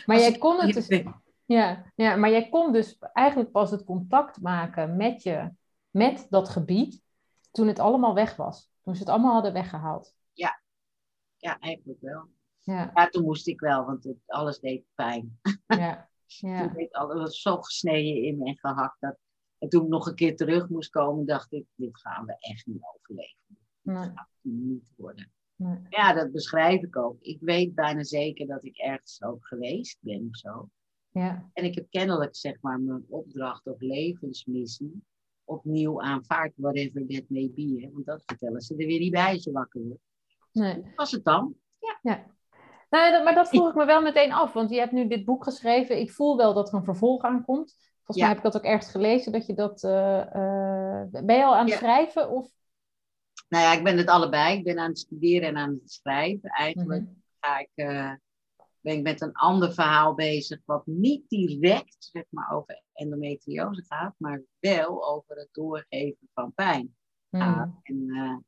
Maar 0.07 0.19
jij 0.19 0.39
kon 0.39 0.61
het 0.61 0.75
dus... 0.75 1.05
Ja, 1.45 1.85
ja, 1.95 2.17
maar 2.17 2.31
jij 2.31 2.49
kon 2.49 2.73
dus 2.73 2.99
eigenlijk 3.13 3.51
pas 3.51 3.71
het 3.71 3.85
contact 3.85 4.41
maken 4.41 4.97
met 4.97 5.23
je, 5.23 5.51
met 5.91 6.27
dat 6.31 6.49
gebied, 6.49 7.03
toen 7.51 7.67
het 7.67 7.79
allemaal 7.79 8.15
weg 8.15 8.37
was. 8.37 8.71
Toen 8.83 8.95
ze 8.95 9.01
het 9.01 9.11
allemaal 9.11 9.33
hadden 9.33 9.53
weggehaald. 9.53 10.15
Ja, 10.33 10.61
ja 11.37 11.59
eigenlijk 11.59 12.01
wel. 12.01 12.29
Ja. 12.63 12.91
ja 12.95 13.09
toen 13.09 13.25
moest 13.25 13.47
ik 13.47 13.61
wel, 13.61 13.85
want 13.85 14.05
het, 14.05 14.17
alles 14.27 14.59
deed 14.59 14.85
pijn. 14.95 15.41
Ja. 15.67 16.11
Ja. 16.41 16.67
Toen 16.67 16.77
deed 16.77 16.93
alles 16.93 17.41
zo 17.41 17.57
gesneden 17.57 18.23
in 18.23 18.39
me 18.39 18.45
en 18.45 18.59
gehakt. 18.59 19.01
Dat, 19.01 19.17
en 19.59 19.69
toen 19.69 19.83
ik 19.83 19.89
nog 19.89 20.07
een 20.07 20.15
keer 20.15 20.37
terug 20.37 20.69
moest 20.69 20.91
komen, 20.91 21.27
dacht 21.27 21.53
ik, 21.53 21.67
dit 21.75 22.01
gaan 22.01 22.25
we 22.25 22.37
echt 22.39 22.67
niet 22.67 22.83
overleven. 22.95 23.59
Dit 23.83 23.97
gaat 23.97 24.29
niet 24.41 24.93
worden. 24.97 25.33
Nee. 25.57 25.79
Ja, 25.89 26.13
dat 26.13 26.33
beschrijf 26.33 26.83
ik 26.83 26.97
ook. 26.97 27.17
Ik 27.21 27.41
weet 27.41 27.75
bijna 27.75 28.03
zeker 28.03 28.47
dat 28.47 28.65
ik 28.65 28.77
ergens 28.77 29.23
ook 29.23 29.47
geweest 29.47 29.99
ben 30.01 30.29
of 30.29 30.37
zo. 30.37 30.71
Ja. 31.11 31.51
En 31.53 31.65
ik 31.65 31.75
heb 31.75 31.91
kennelijk, 31.91 32.37
zeg 32.37 32.61
maar, 32.61 32.81
mijn 32.81 33.05
opdracht 33.09 33.67
of 33.67 33.81
levensmissie 33.81 35.03
opnieuw 35.45 36.03
aanvaard, 36.03 36.53
whatever 36.57 37.07
that 37.07 37.25
may 37.29 37.51
be. 37.55 37.81
Hè? 37.81 37.91
Want 37.93 38.07
dat 38.07 38.23
vertellen 38.27 38.61
ze 38.61 38.77
er 38.77 38.87
weer 38.87 38.99
niet 38.99 39.13
bij 39.13 39.33
als 39.33 39.45
je 39.45 39.53
wakker 39.53 39.83
wordt. 39.83 40.03
Nee. 40.53 40.83
was 40.97 41.11
het 41.11 41.25
dan? 41.25 41.55
Ja. 41.79 41.99
ja. 42.03 42.37
Nou, 42.93 43.23
maar 43.23 43.35
dat 43.35 43.49
vroeg 43.49 43.69
ik 43.69 43.75
me 43.75 43.85
wel 43.85 44.03
meteen 44.03 44.33
af, 44.33 44.53
want 44.53 44.71
je 44.71 44.79
hebt 44.79 44.93
nu 44.93 45.09
dit 45.09 45.25
boek 45.25 45.45
geschreven. 45.45 46.01
Ik 46.01 46.11
voel 46.11 46.37
wel 46.37 46.55
dat 46.55 46.69
er 46.69 46.75
een 46.75 46.85
vervolg 46.85 47.23
aankomt. 47.23 47.77
Volgens 47.97 48.17
mij 48.17 48.29
heb 48.29 48.37
ik 48.37 48.43
dat 48.43 48.57
ook 48.57 48.71
ergens 48.71 48.91
gelezen, 48.91 49.33
dat 49.33 49.47
je 49.47 49.55
dat... 49.55 49.83
Uh, 49.83 50.25
uh, 50.35 51.03
ben 51.11 51.37
je 51.37 51.45
al 51.45 51.57
aan 51.57 51.67
het 51.67 51.75
schrijven? 51.75 52.31
Of? 52.31 52.51
Nou 53.49 53.65
ja, 53.65 53.73
ik 53.73 53.85
ben 53.85 53.97
het 53.97 54.09
allebei. 54.09 54.59
Ik 54.59 54.65
ben 54.65 54.79
aan 54.79 54.89
het 54.89 54.99
studeren 54.99 55.49
en 55.49 55.57
aan 55.57 55.71
het 55.71 55.93
schrijven. 55.93 56.51
Eigenlijk 56.51 57.03
mhm. 57.03 57.13
ga 57.41 57.59
ik, 57.59 57.71
uh, 57.75 58.13
ben 58.81 58.97
ik 58.97 59.03
met 59.03 59.21
een 59.21 59.33
ander 59.33 59.73
verhaal 59.73 60.15
bezig, 60.15 60.61
wat 60.65 60.87
niet 60.87 61.29
direct 61.29 61.97
zeg 61.99 62.25
maar, 62.29 62.53
over 62.53 62.83
endometriose 62.93 63.85
gaat, 63.89 64.15
maar 64.19 64.43
wel 64.59 65.09
over 65.09 65.37
het 65.37 65.49
doorgeven 65.53 66.29
van 66.35 66.53
pijn. 66.55 66.97
En, 67.31 68.45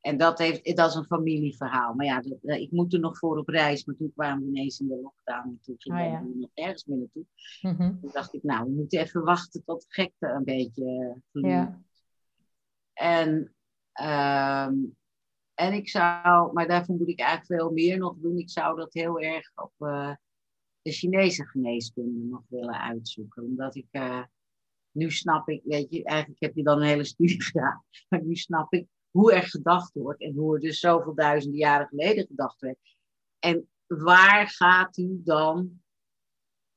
en 0.00 0.16
dat, 0.16 0.38
heeft, 0.38 0.76
dat 0.76 0.88
is 0.88 0.94
een 0.94 1.04
familieverhaal. 1.04 1.94
Maar 1.94 2.06
ja, 2.06 2.20
dat, 2.20 2.58
ik 2.58 2.70
moet 2.70 2.92
er 2.92 3.00
nog 3.00 3.18
voor 3.18 3.38
op 3.38 3.48
reis. 3.48 3.84
Maar 3.84 3.96
toen 3.96 4.12
kwamen 4.14 4.44
we 4.44 4.48
ineens 4.48 4.80
in 4.80 4.88
de 4.88 5.00
lockdown. 5.02 5.58
Toen 5.62 5.74
ging 5.78 5.98
oh, 5.98 6.04
ja. 6.04 6.20
nog 6.34 6.50
ergens 6.54 6.84
meer 6.84 6.98
naartoe. 6.98 7.24
Mm 7.60 8.00
Toen 8.00 8.10
dacht 8.12 8.34
ik, 8.34 8.42
nou, 8.42 8.64
we 8.64 8.70
moeten 8.70 9.00
even 9.00 9.22
wachten 9.24 9.64
tot 9.64 9.80
de 9.80 9.86
gekte 9.88 10.26
een 10.26 10.44
beetje 10.44 11.16
ja. 11.32 11.80
En, 12.92 13.54
um, 14.00 14.96
en 15.54 15.72
ik 15.72 15.88
zou, 15.88 16.52
maar 16.52 16.68
daarvoor 16.68 16.96
moet 16.96 17.08
ik 17.08 17.20
eigenlijk 17.20 17.60
veel 17.60 17.72
meer 17.72 17.98
nog 17.98 18.16
doen. 18.18 18.38
Ik 18.38 18.50
zou 18.50 18.76
dat 18.76 18.92
heel 18.92 19.20
erg 19.20 19.52
op 19.54 19.72
uh, 19.78 20.14
de 20.82 20.92
Chinese 20.92 21.46
geneeskunde 21.46 22.24
nog 22.24 22.42
willen 22.48 22.80
uitzoeken. 22.80 23.42
Omdat 23.42 23.76
ik, 23.76 23.86
uh, 23.90 24.22
nu 24.90 25.10
snap 25.10 25.48
ik, 25.48 25.62
weet 25.64 25.90
je, 25.90 26.04
eigenlijk 26.04 26.42
heb 26.42 26.54
je 26.54 26.62
dan 26.62 26.80
een 26.80 26.88
hele 26.88 27.04
studie 27.04 27.42
gedaan. 27.50 27.84
Maar 28.08 28.24
nu 28.24 28.34
snap 28.34 28.72
ik 28.72 28.86
hoe 29.10 29.32
er 29.32 29.42
gedacht 29.42 29.94
wordt 29.94 30.22
en 30.22 30.34
hoe 30.34 30.54
er 30.54 30.60
dus 30.60 30.80
zoveel 30.80 31.14
duizenden 31.14 31.58
jaren 31.58 31.86
geleden 31.86 32.26
gedacht 32.26 32.60
werd. 32.60 32.78
En 33.38 33.68
waar 33.86 34.48
gaat 34.48 34.96
u 34.96 35.20
dan 35.24 35.82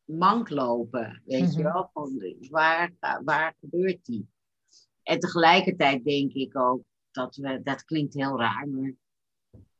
mank 0.03 0.49
lopen? 0.49 1.21
Weet 1.25 1.53
je 1.53 1.61
mhm. 1.61 1.73
wel? 1.73 1.89
Van, 1.93 2.35
waar, 2.49 2.93
waar 3.23 3.55
gebeurt 3.59 4.05
die? 4.05 4.29
En 5.03 5.19
tegelijkertijd 5.19 6.03
denk 6.03 6.33
ik 6.33 6.57
ook 6.57 6.83
dat 7.11 7.35
we, 7.35 7.61
dat 7.63 7.83
klinkt 7.83 8.13
heel 8.13 8.39
raar, 8.39 8.67
maar 8.69 8.93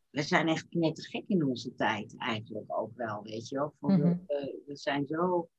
we 0.10 0.22
zijn 0.22 0.48
echt 0.48 0.68
gek 0.94 1.24
in 1.28 1.46
onze 1.46 1.76
tijd 1.76 2.18
eigenlijk 2.18 2.78
ook 2.80 2.96
wel, 2.96 3.24
weet 3.24 3.48
je 3.48 3.56
wel. 3.56 3.74
Van, 3.80 3.92
mhm. 3.92 4.18
we, 4.28 4.62
we, 4.66 4.76
zijn 4.76 5.08
zo, 5.08 5.50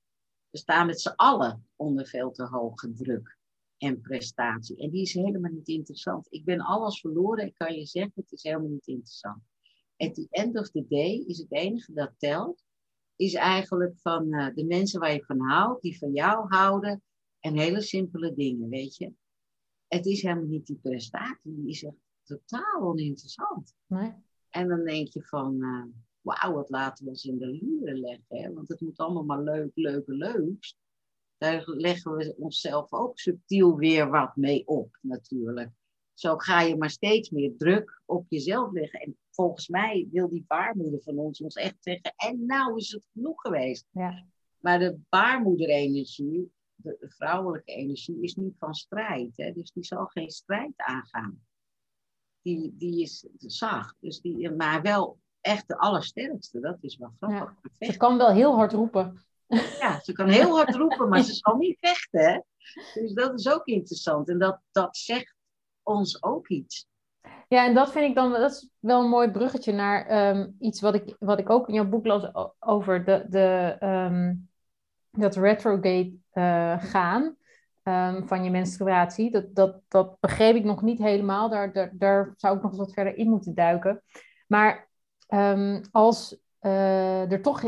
we 0.50 0.58
staan 0.58 0.86
met 0.86 1.00
z'n 1.00 1.12
allen 1.16 1.68
onder 1.76 2.06
veel 2.06 2.30
te 2.30 2.44
hoge 2.44 2.92
druk 2.92 3.40
en 3.82 4.00
prestatie. 4.00 4.76
En 4.76 4.90
die 4.90 5.02
is 5.02 5.14
helemaal 5.14 5.50
niet 5.50 5.68
interessant. 5.68 6.26
Ik 6.30 6.44
ben 6.44 6.60
alles 6.60 7.00
verloren, 7.00 7.46
ik 7.46 7.54
kan 7.54 7.74
je 7.74 7.86
zeggen, 7.86 8.12
het 8.14 8.32
is 8.32 8.42
helemaal 8.42 8.68
niet 8.68 8.86
interessant. 8.86 9.42
At 9.96 10.14
the 10.14 10.26
end 10.30 10.58
of 10.58 10.70
the 10.70 10.86
day 10.88 11.24
is 11.26 11.38
het 11.38 11.52
enige 11.52 11.92
dat 11.92 12.12
telt, 12.18 12.64
is 13.16 13.34
eigenlijk 13.34 13.98
van 13.98 14.34
uh, 14.34 14.54
de 14.54 14.64
mensen 14.64 15.00
waar 15.00 15.12
je 15.12 15.24
van 15.24 15.40
houdt, 15.40 15.82
die 15.82 15.98
van 15.98 16.12
jou 16.12 16.46
houden, 16.48 17.02
en 17.40 17.58
hele 17.58 17.80
simpele 17.80 18.34
dingen, 18.34 18.68
weet 18.68 18.96
je. 18.96 19.12
Het 19.86 20.06
is 20.06 20.22
helemaal 20.22 20.44
niet 20.44 20.66
die 20.66 20.78
prestatie, 20.82 21.54
die 21.54 21.68
is 21.68 21.84
echt 21.84 21.96
totaal 22.22 22.80
oninteressant. 22.80 23.74
Nee. 23.86 24.12
En 24.48 24.68
dan 24.68 24.84
denk 24.84 25.08
je 25.08 25.22
van, 25.22 25.54
uh, 25.62 25.84
wauw, 26.20 26.54
wat 26.54 26.70
laten 26.70 27.04
we 27.04 27.10
ons 27.10 27.24
in 27.24 27.38
de 27.38 27.46
luren 27.46 28.00
leggen, 28.00 28.36
hè? 28.36 28.52
want 28.52 28.68
het 28.68 28.80
moet 28.80 28.98
allemaal 28.98 29.24
maar 29.24 29.42
leuk, 29.42 29.70
leuk 29.74 30.06
leukst 30.06 30.76
daar 31.42 31.62
leggen 31.66 32.16
we 32.16 32.34
onszelf 32.38 32.92
ook 32.92 33.18
subtiel 33.18 33.76
weer 33.76 34.10
wat 34.10 34.36
mee 34.36 34.66
op, 34.66 34.98
natuurlijk. 35.00 35.70
Zo 36.14 36.36
ga 36.36 36.60
je 36.60 36.76
maar 36.76 36.90
steeds 36.90 37.30
meer 37.30 37.56
druk 37.56 38.02
op 38.04 38.26
jezelf 38.28 38.72
leggen. 38.72 39.00
En 39.00 39.16
volgens 39.30 39.68
mij 39.68 40.08
wil 40.10 40.28
die 40.28 40.44
baarmoeder 40.46 41.02
van 41.02 41.18
ons 41.18 41.40
ons 41.40 41.54
echt 41.54 41.76
zeggen: 41.80 42.12
en 42.16 42.46
nou 42.46 42.76
is 42.76 42.90
het 42.92 43.08
genoeg 43.12 43.40
geweest. 43.40 43.86
Ja. 43.90 44.26
Maar 44.58 44.78
de 44.78 44.98
baarmoederenergie, 45.08 46.52
de 46.74 46.96
vrouwelijke 47.00 47.72
energie, 47.72 48.20
is 48.20 48.34
niet 48.34 48.54
van 48.58 48.74
strijd. 48.74 49.36
Hè? 49.36 49.52
Dus 49.52 49.72
die 49.72 49.84
zal 49.84 50.06
geen 50.06 50.30
strijd 50.30 50.72
aangaan. 50.76 51.40
Die, 52.42 52.74
die 52.76 53.02
is 53.02 53.26
zacht, 53.36 53.96
dus 54.00 54.20
die, 54.20 54.50
maar 54.50 54.82
wel 54.82 55.18
echt 55.40 55.68
de 55.68 55.78
allersterkste. 55.78 56.60
Dat 56.60 56.78
is 56.80 56.96
wel 56.96 57.12
grappig. 57.20 57.70
Ja. 57.78 57.92
Ze 57.92 57.98
kan 57.98 58.16
wel 58.16 58.30
heel 58.32 58.54
hard 58.54 58.72
roepen. 58.72 59.24
Ja, 59.80 60.00
ze 60.02 60.12
kan 60.12 60.28
heel 60.28 60.56
hard 60.56 60.74
roepen, 60.74 61.08
maar 61.08 61.22
ze 61.22 61.34
zal 61.34 61.56
niet 61.56 61.78
vechten. 61.80 62.44
Dus 62.94 63.12
dat 63.12 63.38
is 63.38 63.48
ook 63.52 63.66
interessant. 63.66 64.28
En 64.28 64.38
dat, 64.38 64.60
dat 64.72 64.96
zegt 64.96 65.34
ons 65.82 66.22
ook 66.22 66.48
iets. 66.48 66.86
Ja, 67.48 67.66
en 67.66 67.74
dat 67.74 67.92
vind 67.92 68.08
ik 68.08 68.14
dan 68.14 68.30
dat 68.30 68.50
is 68.50 68.68
wel 68.78 69.02
een 69.02 69.08
mooi 69.08 69.30
bruggetje 69.30 69.72
naar 69.72 70.06
ehm, 70.06 70.48
iets 70.58 70.80
wat 70.80 70.94
ik, 70.94 71.16
wat 71.18 71.38
ik 71.38 71.50
ook 71.50 71.68
in 71.68 71.74
jouw 71.74 71.88
boek 71.88 72.06
las 72.06 72.30
over 72.58 73.04
de, 73.04 73.26
de, 73.28 73.76
um, 73.80 74.48
dat 75.10 75.36
retrograde 75.36 76.12
uh, 76.32 76.82
gaan 76.82 77.36
um, 77.82 78.28
van 78.28 78.44
je 78.44 78.50
menstruatie. 78.50 79.30
Dat, 79.30 79.54
dat, 79.54 79.80
dat 79.88 80.20
begreep 80.20 80.54
ik 80.54 80.64
nog 80.64 80.82
niet 80.82 80.98
helemaal. 80.98 81.48
Daar, 81.48 81.72
daar, 81.72 81.90
daar 81.94 82.34
zou 82.36 82.56
ik 82.56 82.62
nog 82.62 82.70
eens 82.70 82.80
wat 82.80 82.92
verder 82.92 83.16
in 83.16 83.28
moeten 83.28 83.54
duiken. 83.54 84.02
Maar 84.46 84.90
als 85.90 86.40
uh, 86.60 87.32
er 87.32 87.42
toch 87.42 87.62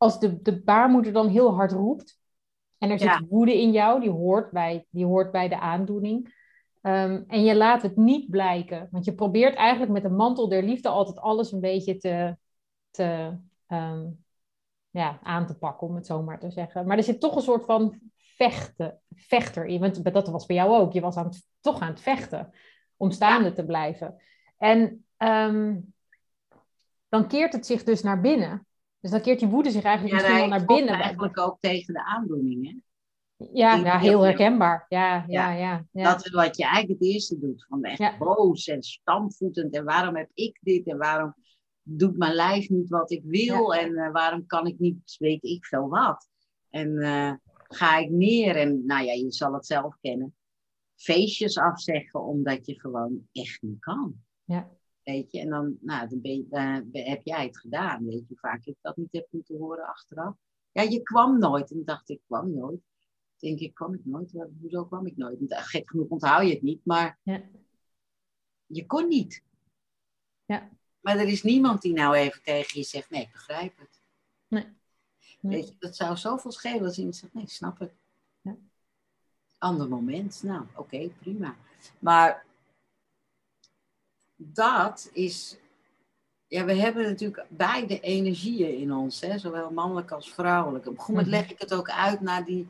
als 0.00 0.20
de, 0.20 0.42
de 0.42 0.62
baarmoeder 0.62 1.12
dan 1.12 1.28
heel 1.28 1.54
hard 1.54 1.72
roept, 1.72 2.18
en 2.78 2.90
er 2.90 2.98
zit 2.98 3.22
woede 3.28 3.60
in 3.60 3.72
jou, 3.72 4.00
die 4.00 4.10
hoort 4.10 4.50
bij, 4.50 4.86
die 4.90 5.04
hoort 5.04 5.30
bij 5.30 5.48
de 5.48 5.58
aandoening. 5.58 6.34
Ehm, 6.80 7.22
en 7.26 7.44
je 7.44 7.56
laat 7.56 7.82
het 7.82 7.96
niet 7.96 8.30
blijken. 8.30 8.88
Want 8.90 9.04
je 9.04 9.14
probeert 9.14 9.54
eigenlijk 9.54 9.92
met 9.92 10.02
de 10.02 10.08
mantel 10.08 10.48
der 10.48 10.62
liefde 10.62 10.88
altijd 10.88 11.18
alles 11.18 11.52
een 11.52 11.60
beetje 11.60 11.96
te, 11.96 12.36
te 12.90 13.38
ehm, 13.66 14.06
ja, 14.90 15.20
aan 15.22 15.46
te 15.46 15.58
pakken, 15.58 15.86
om 15.86 15.94
het 15.94 16.06
zo 16.06 16.22
maar 16.22 16.38
te 16.38 16.50
zeggen. 16.50 16.86
Maar 16.86 16.96
er 16.96 17.02
zit 17.02 17.20
toch 17.20 17.36
een 17.36 17.42
soort 17.42 17.64
van 17.64 18.00
vechten, 18.16 19.00
vechter 19.10 19.66
in. 19.66 19.80
Want 19.80 20.12
dat 20.12 20.28
was 20.28 20.46
bij 20.46 20.56
jou 20.56 20.70
ook. 20.70 20.92
Je 20.92 21.00
was 21.00 21.16
aan 21.16 21.26
het, 21.26 21.46
toch 21.60 21.80
aan 21.80 21.90
het 21.90 22.00
vechten 22.00 22.52
om 22.96 23.10
staande 23.10 23.52
te 23.52 23.64
blijven. 23.64 24.22
En 24.56 25.04
ehm, 25.16 25.76
dan 27.08 27.28
keert 27.28 27.52
het 27.52 27.66
zich 27.66 27.84
dus 27.84 28.02
naar 28.02 28.20
binnen. 28.20 28.66
Dus 29.00 29.10
dan 29.10 29.20
keert 29.20 29.38
die 29.38 29.48
woede 29.48 29.70
zich 29.70 29.82
eigenlijk 29.82 30.14
misschien 30.14 30.38
wel 30.38 30.48
naar 30.48 30.64
binnen. 30.64 30.94
eigenlijk 30.94 31.38
ook 31.38 31.60
tegen 31.60 31.94
de 31.94 32.04
aandoeningen. 32.04 32.84
Ja, 33.52 33.74
ja 33.74 33.98
heel 33.98 34.20
herkenbaar. 34.20 34.86
Ja, 34.88 35.24
ja, 35.26 35.52
ja, 35.52 35.86
ja, 35.92 36.04
Dat 36.12 36.26
is 36.26 36.30
wat 36.30 36.56
je 36.56 36.64
eigenlijk 36.64 37.00
het 37.00 37.10
eerste 37.10 37.38
doet. 37.38 37.66
Van 37.68 37.82
echt 37.82 38.18
boos 38.18 38.66
en 38.66 38.82
stampvoetend. 38.82 39.74
En 39.74 39.84
waarom 39.84 40.16
heb 40.16 40.30
ik 40.34 40.58
dit? 40.62 40.86
En 40.86 40.98
waarom 40.98 41.34
doet 41.82 42.16
mijn 42.16 42.34
lijf 42.34 42.68
niet 42.68 42.88
wat 42.88 43.10
ik 43.10 43.22
wil? 43.24 43.74
En 43.74 43.90
uh, 43.90 44.12
waarom 44.12 44.46
kan 44.46 44.66
ik 44.66 44.78
niet, 44.78 45.16
weet 45.18 45.44
ik 45.44 45.66
veel 45.66 45.88
wat? 45.88 46.28
En 46.70 46.88
uh, 46.88 47.32
ga 47.68 47.98
ik 47.98 48.10
neer 48.10 48.56
en, 48.56 48.86
nou 48.86 49.04
ja, 49.04 49.12
je 49.12 49.32
zal 49.32 49.52
het 49.52 49.66
zelf 49.66 49.96
kennen. 50.00 50.34
Feestjes 50.96 51.58
afzeggen 51.58 52.24
omdat 52.24 52.66
je 52.66 52.80
gewoon 52.80 53.28
echt 53.32 53.62
niet 53.62 53.80
kan. 53.80 54.14
Ja. 54.44 54.70
Weet 55.02 55.32
je, 55.32 55.40
en 55.40 55.48
dan, 55.48 55.78
nou, 55.80 56.08
dan, 56.08 56.20
ben 56.20 56.32
je, 56.32 57.00
heb 57.00 57.22
jij 57.24 57.44
het 57.44 57.58
gedaan. 57.58 58.04
Weet 58.04 58.18
je, 58.18 58.24
hoe 58.28 58.38
vaak 58.38 58.64
ik 58.64 58.76
dat 58.80 58.96
niet 58.96 59.12
heb 59.12 59.26
moeten 59.30 59.58
horen 59.58 59.86
achteraf. 59.86 60.34
Ja, 60.72 60.82
je 60.82 61.02
kwam 61.02 61.38
nooit. 61.38 61.70
En 61.70 61.84
dacht 61.84 62.08
ik, 62.08 62.20
kwam 62.26 62.54
nooit. 62.54 62.80
Denk 63.36 63.58
ik, 63.58 63.74
kwam 63.74 63.94
ik 63.94 64.04
nooit? 64.04 64.32
Hoezo 64.60 64.84
kwam 64.84 65.06
ik 65.06 65.16
nooit? 65.16 65.38
Gek 65.48 65.90
genoeg 65.90 66.08
onthoud 66.08 66.46
je 66.46 66.52
het 66.52 66.62
niet, 66.62 66.84
maar 66.84 67.18
ja. 67.22 67.42
je 68.66 68.86
kon 68.86 69.08
niet. 69.08 69.42
Ja. 70.44 70.70
Maar 71.00 71.18
er 71.18 71.28
is 71.28 71.42
niemand 71.42 71.82
die 71.82 71.92
nou 71.92 72.14
even 72.14 72.42
tegen 72.42 72.78
je 72.78 72.84
zegt, 72.84 73.10
nee, 73.10 73.22
ik 73.22 73.32
begrijp 73.32 73.78
het. 73.78 74.02
Nee. 74.48 74.66
Weet 75.40 75.68
je, 75.68 75.74
dat 75.78 75.96
zou 75.96 76.16
zoveel 76.16 76.52
schelen 76.52 76.84
als 76.84 76.98
iemand 76.98 77.16
zegt, 77.16 77.34
nee, 77.34 77.42
ik 77.42 77.50
snap 77.50 77.78
het. 77.78 77.92
Ja. 78.40 78.56
Ander 79.58 79.88
moment, 79.88 80.42
nou, 80.42 80.66
oké, 80.76 81.08
prima. 81.20 81.56
Maar 81.98 82.46
dat 84.42 85.10
is. 85.12 85.56
Ja, 86.46 86.64
we 86.64 86.74
hebben 86.74 87.04
natuurlijk 87.04 87.46
beide 87.48 88.00
energieën 88.00 88.78
in 88.78 88.92
ons, 88.92 89.20
hè, 89.20 89.38
zowel 89.38 89.70
mannelijk 89.70 90.10
als 90.10 90.32
vrouwelijk. 90.32 90.86
Op 90.86 90.92
een 90.92 90.98
gegeven 90.98 91.14
moment 91.14 91.32
mhm. 91.32 91.40
leg 91.40 91.50
ik 91.50 91.60
het 91.60 91.74
ook 91.74 91.90
uit 91.90 92.20
naar 92.20 92.44
die 92.44 92.68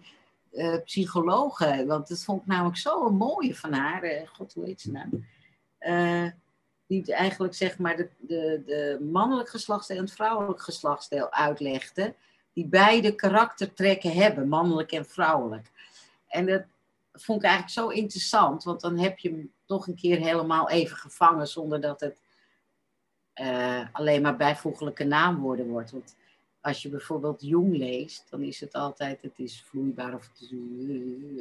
uh, 0.53 0.77
psychologen, 0.85 1.87
want 1.87 2.09
dat 2.09 2.25
vond 2.25 2.41
ik 2.41 2.47
namelijk 2.47 2.77
zo 2.77 3.07
een 3.07 3.17
mooie 3.17 3.57
van 3.57 3.73
haar. 3.73 4.05
Uh, 4.05 4.21
God, 4.33 4.53
hoe 4.53 4.65
heet 4.65 4.81
ze 4.81 4.91
nou? 4.91 5.25
Uh, 5.81 6.31
die 6.87 7.15
eigenlijk 7.15 7.55
zeg 7.55 7.79
maar 7.79 7.97
de, 7.97 8.09
de, 8.19 8.63
de 8.67 9.07
mannelijk 9.11 9.49
geslachtsdeel 9.49 9.97
en 9.97 10.03
het 10.03 10.13
vrouwelijk 10.13 10.63
geslachtsdeel 10.63 11.33
uitlegde. 11.33 12.15
Die 12.53 12.67
beide 12.67 13.15
karaktertrekken 13.15 14.13
hebben, 14.13 14.49
mannelijk 14.49 14.93
en 14.93 15.07
vrouwelijk. 15.07 15.71
En 16.27 16.47
dat 16.47 16.63
vond 17.13 17.39
ik 17.39 17.49
eigenlijk 17.49 17.75
zo 17.75 17.89
interessant, 17.89 18.65
want 18.65 18.81
dan 18.81 18.99
heb 18.99 19.19
je 19.19 19.49
toch 19.71 19.87
een 19.87 19.95
keer 19.95 20.19
helemaal 20.19 20.71
even 20.71 20.97
gevangen 20.97 21.49
zonder 21.49 21.81
dat 21.81 22.01
het 22.01 22.21
uh, 23.35 23.87
alleen 23.93 24.23
maar 24.23 24.37
bijvoeglijke 24.37 25.05
naamwoorden 25.05 25.69
wordt. 25.69 25.91
Want 25.91 26.17
als 26.61 26.83
je 26.83 26.89
bijvoorbeeld 26.89 27.43
jong 27.43 27.77
leest, 27.77 28.31
dan 28.31 28.43
is 28.43 28.61
het 28.61 28.75
altijd, 28.75 29.23
het 29.23 29.39
is 29.39 29.63
vloeibaar 29.63 30.15
of 30.15 30.29
het 30.29 30.41
is, 30.41 30.51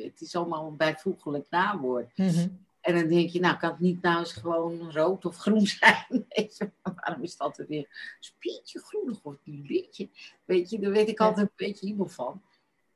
het 0.04 0.22
is 0.22 0.36
allemaal 0.36 0.68
een 0.68 0.78
bijvoeglijk 0.78 1.46
naamwoord. 1.50 2.18
Mhm. 2.18 2.48
En 2.82 2.96
dan 2.96 3.08
denk 3.08 3.30
je, 3.30 3.40
nou 3.40 3.58
kan 3.58 3.70
het 3.70 3.80
niet 3.80 4.02
nou 4.02 4.20
eens 4.20 4.34
gewoon 4.34 4.92
rood 4.92 5.26
of 5.26 5.38
groen 5.38 5.68
zijn? 5.68 6.26
waarom 6.84 7.24
is 7.24 7.32
het 7.32 7.42
altijd 7.42 7.68
weer 7.68 8.16
spietje 8.20 8.80
groenig 8.80 9.20
of 9.24 9.36
een 9.46 9.66
beetje? 9.68 10.10
Weet 10.46 10.70
je, 10.70 10.80
daar 10.80 10.92
weet 10.92 11.10
ik 11.10 11.20
altijd 11.20 11.48
een 11.48 11.66
beetje 11.68 11.88
iemand 11.88 12.14
van. 12.14 12.42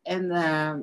En 0.02 0.24
uh, 0.24 0.76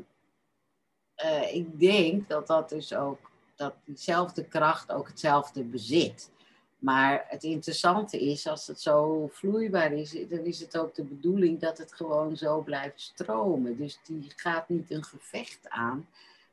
uh, 1.24 1.54
ik 1.54 1.80
denk 1.80 2.28
dat 2.28 2.46
dat 2.46 2.68
dus 2.68 2.94
ook, 2.94 3.29
dat 3.60 3.74
diezelfde 3.84 4.44
kracht 4.44 4.92
ook 4.92 5.08
hetzelfde 5.08 5.62
bezit. 5.62 6.30
Maar 6.78 7.24
het 7.28 7.42
interessante 7.42 8.20
is, 8.20 8.46
als 8.46 8.66
het 8.66 8.80
zo 8.80 9.28
vloeibaar 9.32 9.92
is, 9.92 10.10
dan 10.28 10.38
is 10.38 10.60
het 10.60 10.78
ook 10.78 10.94
de 10.94 11.04
bedoeling 11.04 11.60
dat 11.60 11.78
het 11.78 11.92
gewoon 11.92 12.36
zo 12.36 12.60
blijft 12.60 13.00
stromen. 13.00 13.76
Dus 13.76 14.00
die 14.04 14.32
gaat 14.36 14.68
niet 14.68 14.90
een 14.90 15.04
gevecht 15.04 15.68
aan. 15.68 16.08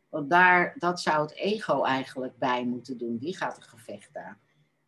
Want 0.10 0.30
daar, 0.30 0.76
dat 0.80 1.02
zou 1.02 1.22
het 1.22 1.34
ego 1.34 1.84
eigenlijk 1.84 2.38
bij 2.38 2.66
moeten 2.66 2.98
doen. 2.98 3.18
Die 3.18 3.38
gaat 3.38 3.58
een 3.58 3.64
gevecht 3.64 4.18
aan. 4.18 4.38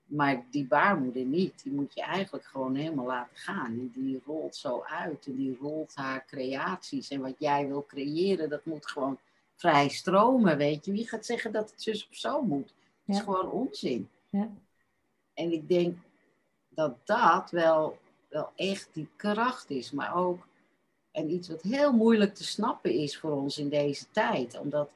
Maar 0.05 0.45
die 0.51 0.67
baarmoeder 0.67 1.25
niet. 1.25 1.63
Die 1.63 1.73
moet 1.73 1.93
je 1.93 2.01
eigenlijk 2.01 2.45
gewoon 2.45 2.75
helemaal 2.75 3.05
laten 3.05 3.37
gaan. 3.37 3.75
Die, 3.75 3.91
die 3.93 4.21
rolt 4.25 4.55
zo 4.55 4.83
uit. 4.85 5.25
En 5.25 5.35
die 5.35 5.57
rolt 5.61 5.95
haar 5.95 6.25
creaties. 6.25 7.09
En 7.09 7.21
wat 7.21 7.35
jij 7.37 7.67
wil 7.67 7.85
creëren, 7.85 8.49
dat 8.49 8.65
moet 8.65 8.87
gewoon 8.87 9.19
vrij 9.59 9.89
stromen, 9.89 10.57
weet 10.57 10.85
je. 10.85 10.91
Wie 10.91 11.07
gaat 11.07 11.25
zeggen 11.25 11.51
dat 11.51 11.69
het 11.69 11.81
zus 11.81 12.07
of 12.09 12.15
zo 12.15 12.41
moet? 12.41 12.73
Dat 13.05 13.15
is 13.15 13.21
gewoon 13.21 13.51
onzin. 13.51 14.09
Ja. 14.29 14.49
En 15.33 15.51
ik 15.51 15.69
denk 15.69 15.97
dat 16.69 16.95
dat 17.03 17.51
wel, 17.51 17.97
wel 18.29 18.51
echt 18.55 18.89
die 18.93 19.09
kracht 19.15 19.69
is, 19.69 19.91
maar 19.91 20.15
ook 20.15 20.47
en 21.11 21.31
iets 21.31 21.47
wat 21.47 21.61
heel 21.61 21.91
moeilijk 21.93 22.35
te 22.35 22.43
snappen 22.43 22.91
is 22.91 23.17
voor 23.17 23.31
ons 23.31 23.57
in 23.57 23.69
deze 23.69 24.05
tijd. 24.11 24.59
Omdat 24.59 24.91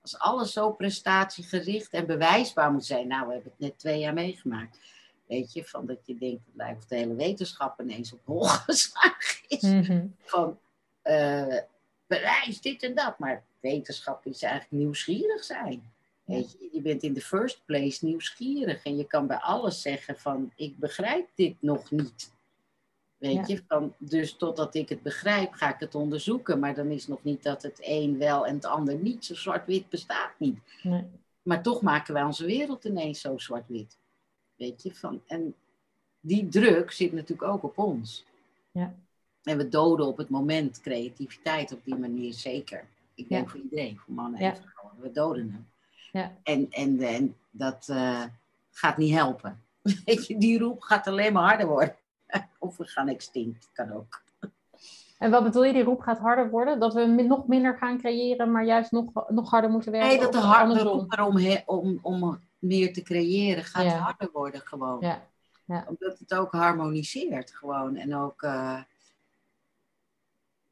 als 0.00 0.18
alles 0.18 0.52
zo 0.52 0.72
prestatiegericht 0.72 1.92
en 1.92 2.06
bewijsbaar 2.06 2.72
moet 2.72 2.84
zijn, 2.84 3.08
nou, 3.08 3.26
we 3.26 3.32
hebben 3.32 3.50
het 3.50 3.60
net 3.60 3.78
twee 3.78 3.98
jaar 3.98 4.14
meegemaakt. 4.14 4.78
Weet 5.26 5.52
je, 5.52 5.64
van 5.64 5.86
dat 5.86 6.06
je 6.06 6.18
denkt, 6.18 6.46
het 6.46 6.56
lijkt 6.56 6.78
of 6.78 6.86
de 6.86 6.96
hele 6.96 7.14
wetenschap 7.14 7.80
ineens 7.80 8.12
op 8.12 8.20
hol 8.24 8.44
geslagen 8.66 9.48
is. 9.48 9.62
Mhm. 9.62 10.06
Van 10.20 10.58
uh, 11.04 11.58
bewijs 12.06 12.60
dit 12.60 12.82
en 12.82 12.94
dat. 12.94 13.18
Maar 13.18 13.44
wetenschap 13.60 14.26
is 14.26 14.42
eigenlijk 14.42 14.72
nieuwsgierig 14.72 15.44
zijn. 15.44 15.92
Weet 16.24 16.52
je, 16.52 16.68
je 16.72 16.80
bent 16.80 17.02
in 17.02 17.14
the 17.14 17.20
first 17.20 17.62
place 17.64 18.04
nieuwsgierig 18.04 18.84
en 18.84 18.96
je 18.96 19.06
kan 19.06 19.26
bij 19.26 19.36
alles 19.36 19.82
zeggen 19.82 20.18
van 20.18 20.52
ik 20.56 20.78
begrijp 20.78 21.28
dit 21.34 21.54
nog 21.60 21.90
niet. 21.90 22.32
Weet 23.18 23.48
je, 23.48 23.62
van, 23.68 23.94
dus 23.98 24.36
totdat 24.36 24.74
ik 24.74 24.88
het 24.88 25.02
begrijp 25.02 25.52
ga 25.52 25.74
ik 25.74 25.80
het 25.80 25.94
onderzoeken, 25.94 26.58
maar 26.58 26.74
dan 26.74 26.90
is 26.90 27.06
nog 27.06 27.22
niet 27.22 27.42
dat 27.42 27.62
het 27.62 27.78
een 27.82 28.18
wel 28.18 28.46
en 28.46 28.54
het 28.54 28.64
ander 28.64 28.96
niet. 28.96 29.24
Zo 29.24 29.34
zwart-wit 29.34 29.88
bestaat 29.88 30.32
niet. 30.38 30.58
Nee. 30.82 31.04
Maar 31.42 31.62
toch 31.62 31.82
maken 31.82 32.14
wij 32.14 32.22
onze 32.22 32.44
wereld 32.44 32.84
ineens 32.84 33.20
zo 33.20 33.38
zwart-wit. 33.38 33.96
Weet 34.56 34.82
je, 34.82 34.94
van, 34.94 35.22
en 35.26 35.54
die 36.20 36.48
druk 36.48 36.90
zit 36.90 37.12
natuurlijk 37.12 37.48
ook 37.50 37.62
op 37.62 37.78
ons. 37.78 38.24
Ja. 38.70 38.94
En 39.42 39.56
we 39.56 39.68
doden 39.68 40.06
op 40.06 40.16
het 40.16 40.28
moment 40.28 40.80
creativiteit 40.80 41.72
op 41.72 41.84
die 41.84 41.96
manier 41.96 42.32
zeker. 42.32 42.88
Ik 43.18 43.28
denk 43.28 43.50
voor 43.50 43.60
iedereen, 43.60 43.98
voor 43.98 44.14
mannen 44.14 44.40
en 44.40 44.56
vrouwen. 44.56 45.00
We 45.00 45.10
doden 45.10 45.50
hem. 45.50 45.68
Ja. 46.12 46.32
En, 46.42 46.66
en, 46.70 47.00
en 47.00 47.36
dat 47.50 47.88
uh, 47.90 48.24
gaat 48.70 48.96
niet 48.96 49.14
helpen. 49.14 49.62
Weet 50.04 50.26
je, 50.26 50.38
die 50.38 50.58
roep 50.58 50.80
gaat 50.80 51.06
alleen 51.06 51.32
maar 51.32 51.48
harder 51.48 51.66
worden. 51.66 51.96
of 52.58 52.76
we 52.76 52.84
gaan 52.84 53.08
extinct, 53.08 53.70
kan 53.72 53.92
ook. 53.92 54.22
En 55.18 55.30
wat 55.30 55.42
bedoel 55.42 55.64
je, 55.64 55.72
die 55.72 55.82
roep 55.82 56.00
gaat 56.00 56.18
harder 56.18 56.50
worden? 56.50 56.80
Dat 56.80 56.94
we 56.94 57.04
nog 57.04 57.46
minder 57.46 57.76
gaan 57.76 57.98
creëren, 57.98 58.52
maar 58.52 58.64
juist 58.64 58.90
nog, 58.90 59.28
nog 59.28 59.50
harder 59.50 59.70
moeten 59.70 59.92
werken? 59.92 60.10
Nee, 60.10 60.20
dat 60.20 60.32
de, 60.32 60.38
hard, 60.38 60.74
de 60.74 60.82
roep 60.82 61.12
erom 61.12 61.62
om, 61.66 61.98
om 62.02 62.40
meer 62.58 62.92
te 62.92 63.02
creëren 63.02 63.64
gaat 63.64 63.92
harder 63.92 64.30
worden 64.32 64.60
gewoon. 64.60 64.98
Ja. 65.00 65.22
Ja. 65.64 65.84
Omdat 65.88 66.18
het 66.18 66.34
ook 66.34 66.52
harmoniseert 66.52 67.54
gewoon. 67.54 67.96
En 67.96 68.14
ook... 68.14 68.42
Uh, 68.42 68.80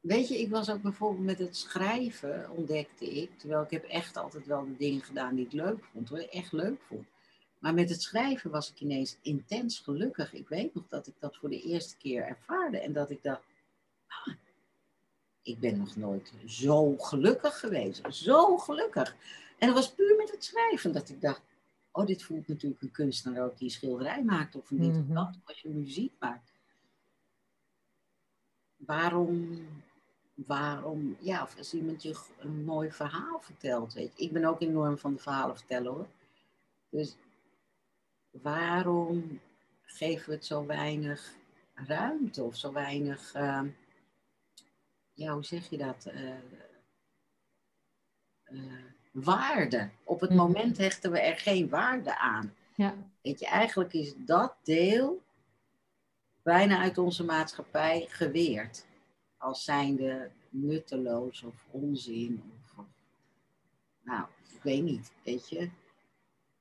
Weet 0.07 0.27
je, 0.27 0.39
ik 0.39 0.49
was 0.49 0.69
ook 0.69 0.81
bijvoorbeeld 0.81 1.25
met 1.25 1.39
het 1.39 1.57
schrijven, 1.57 2.49
ontdekte 2.49 3.05
ik, 3.05 3.39
terwijl 3.39 3.63
ik 3.63 3.69
heb 3.69 3.83
echt 3.83 4.17
altijd 4.17 4.45
wel 4.45 4.65
de 4.65 4.77
dingen 4.77 5.01
gedaan 5.01 5.35
die 5.35 5.45
ik 5.45 5.51
leuk 5.51 5.83
vond, 5.83 6.09
hoor, 6.09 6.19
echt 6.19 6.51
leuk 6.51 6.81
vond. 6.81 7.05
Maar 7.59 7.73
met 7.73 7.89
het 7.89 8.01
schrijven 8.01 8.51
was 8.51 8.71
ik 8.71 8.79
ineens 8.79 9.17
intens 9.21 9.79
gelukkig. 9.79 10.33
Ik 10.33 10.47
weet 10.47 10.73
nog 10.73 10.87
dat 10.87 11.07
ik 11.07 11.13
dat 11.19 11.35
voor 11.35 11.49
de 11.49 11.61
eerste 11.61 11.97
keer 11.97 12.23
ervaarde 12.23 12.79
en 12.79 12.93
dat 12.93 13.09
ik 13.09 13.23
dacht, 13.23 13.41
ah, 14.07 14.33
ik 15.41 15.59
ben 15.59 15.77
nog 15.77 15.95
nooit 15.95 16.33
zo 16.45 16.97
gelukkig 16.97 17.59
geweest, 17.59 18.01
zo 18.09 18.57
gelukkig. 18.57 19.15
En 19.57 19.67
dat 19.67 19.75
was 19.75 19.93
puur 19.93 20.15
met 20.15 20.31
het 20.31 20.43
schrijven 20.43 20.93
dat 20.93 21.09
ik 21.09 21.21
dacht, 21.21 21.41
oh, 21.91 22.05
dit 22.05 22.23
voelt 22.23 22.47
natuurlijk 22.47 22.81
een 22.81 22.91
kunstenaar 22.91 23.45
ook 23.45 23.57
die 23.57 23.67
een 23.67 23.73
schilderij 23.73 24.23
maakt 24.23 24.55
of 24.55 24.71
een 24.71 24.79
dit 24.79 24.97
of 24.97 25.03
mhm. 25.03 25.13
dat, 25.13 25.35
of 25.35 25.47
als 25.47 25.61
je 25.61 25.69
muziek 25.69 26.13
maakt. 26.19 26.51
Waarom 28.77 29.65
waarom, 30.45 31.17
ja, 31.19 31.43
of 31.43 31.57
als 31.57 31.73
iemand 31.73 32.03
je 32.03 32.15
een 32.37 32.63
mooi 32.63 32.91
verhaal 32.91 33.39
vertelt, 33.39 33.93
weet 33.93 34.11
je. 34.15 34.23
Ik 34.23 34.31
ben 34.31 34.45
ook 34.45 34.61
enorm 34.61 34.97
van 34.97 35.13
de 35.13 35.19
verhalen 35.19 35.57
vertellen 35.57 35.91
hoor. 35.91 36.07
Dus 36.89 37.15
waarom 38.31 39.39
geven 39.81 40.29
we 40.29 40.35
het 40.35 40.45
zo 40.45 40.65
weinig 40.65 41.33
ruimte 41.73 42.43
of 42.43 42.55
zo 42.55 42.71
weinig, 42.71 43.35
uh, 43.35 43.61
ja, 45.13 45.33
hoe 45.33 45.45
zeg 45.45 45.69
je 45.69 45.77
dat? 45.77 46.07
Uh, 46.13 46.33
uh, 48.49 48.83
waarde. 49.11 49.89
Op 50.03 50.19
het 50.19 50.29
mhm. 50.29 50.39
moment 50.39 50.77
hechten 50.77 51.11
we 51.11 51.19
er 51.19 51.37
geen 51.37 51.69
waarde 51.69 52.17
aan. 52.17 52.53
Ja. 52.75 52.95
Weet 53.21 53.39
je, 53.39 53.45
eigenlijk 53.45 53.93
is 53.93 54.13
dat 54.17 54.55
deel 54.63 55.21
bijna 56.43 56.79
uit 56.79 56.97
onze 56.97 57.23
maatschappij 57.23 58.05
geweerd 58.09 58.86
als 59.47 59.63
zijnde 59.63 60.29
nutteloos 60.49 61.43
of 61.43 61.67
onzin. 61.71 62.43
Of, 62.53 62.85
nou, 64.03 64.25
ik 64.53 64.61
weet 64.63 64.83
niet, 64.83 65.11
weet 65.23 65.49
je. 65.49 65.69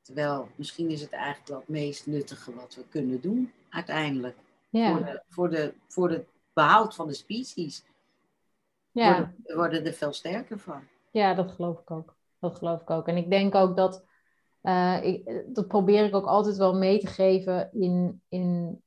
Terwijl 0.02 0.48
misschien 0.56 0.90
is 0.90 1.00
het 1.00 1.12
eigenlijk 1.12 1.48
wel 1.48 1.58
het 1.58 1.68
meest 1.68 2.06
nuttige 2.06 2.54
wat 2.54 2.74
we 2.74 2.88
kunnen 2.88 3.20
doen 3.20 3.52
uiteindelijk. 3.70 4.36
Ja. 4.68 4.90
Voor, 4.90 5.04
de, 5.04 5.22
voor, 5.28 5.50
de, 5.50 5.74
voor 5.86 6.10
het 6.10 6.26
behoud 6.52 6.94
van 6.94 7.06
de 7.06 7.14
species. 7.14 7.84
Ja. 8.90 9.08
Worden, 9.08 9.34
we 9.44 9.54
worden 9.54 9.84
er 9.84 9.92
veel 9.92 10.12
sterker 10.12 10.58
van. 10.58 10.82
Ja, 11.10 11.34
dat 11.34 11.52
geloof 11.52 11.80
ik 11.80 11.90
ook. 11.90 12.16
Dat 12.38 12.56
geloof 12.56 12.80
ik 12.80 12.90
ook. 12.90 13.08
En 13.08 13.16
ik 13.16 13.30
denk 13.30 13.54
ook 13.54 13.76
dat, 13.76 14.04
uh, 14.62 15.04
ik, 15.04 15.44
dat 15.54 15.68
probeer 15.68 16.04
ik 16.04 16.14
ook 16.14 16.26
altijd 16.26 16.56
wel 16.56 16.74
mee 16.74 16.98
te 16.98 17.06
geven 17.06 17.70
in, 17.72 18.22
in 18.28 18.80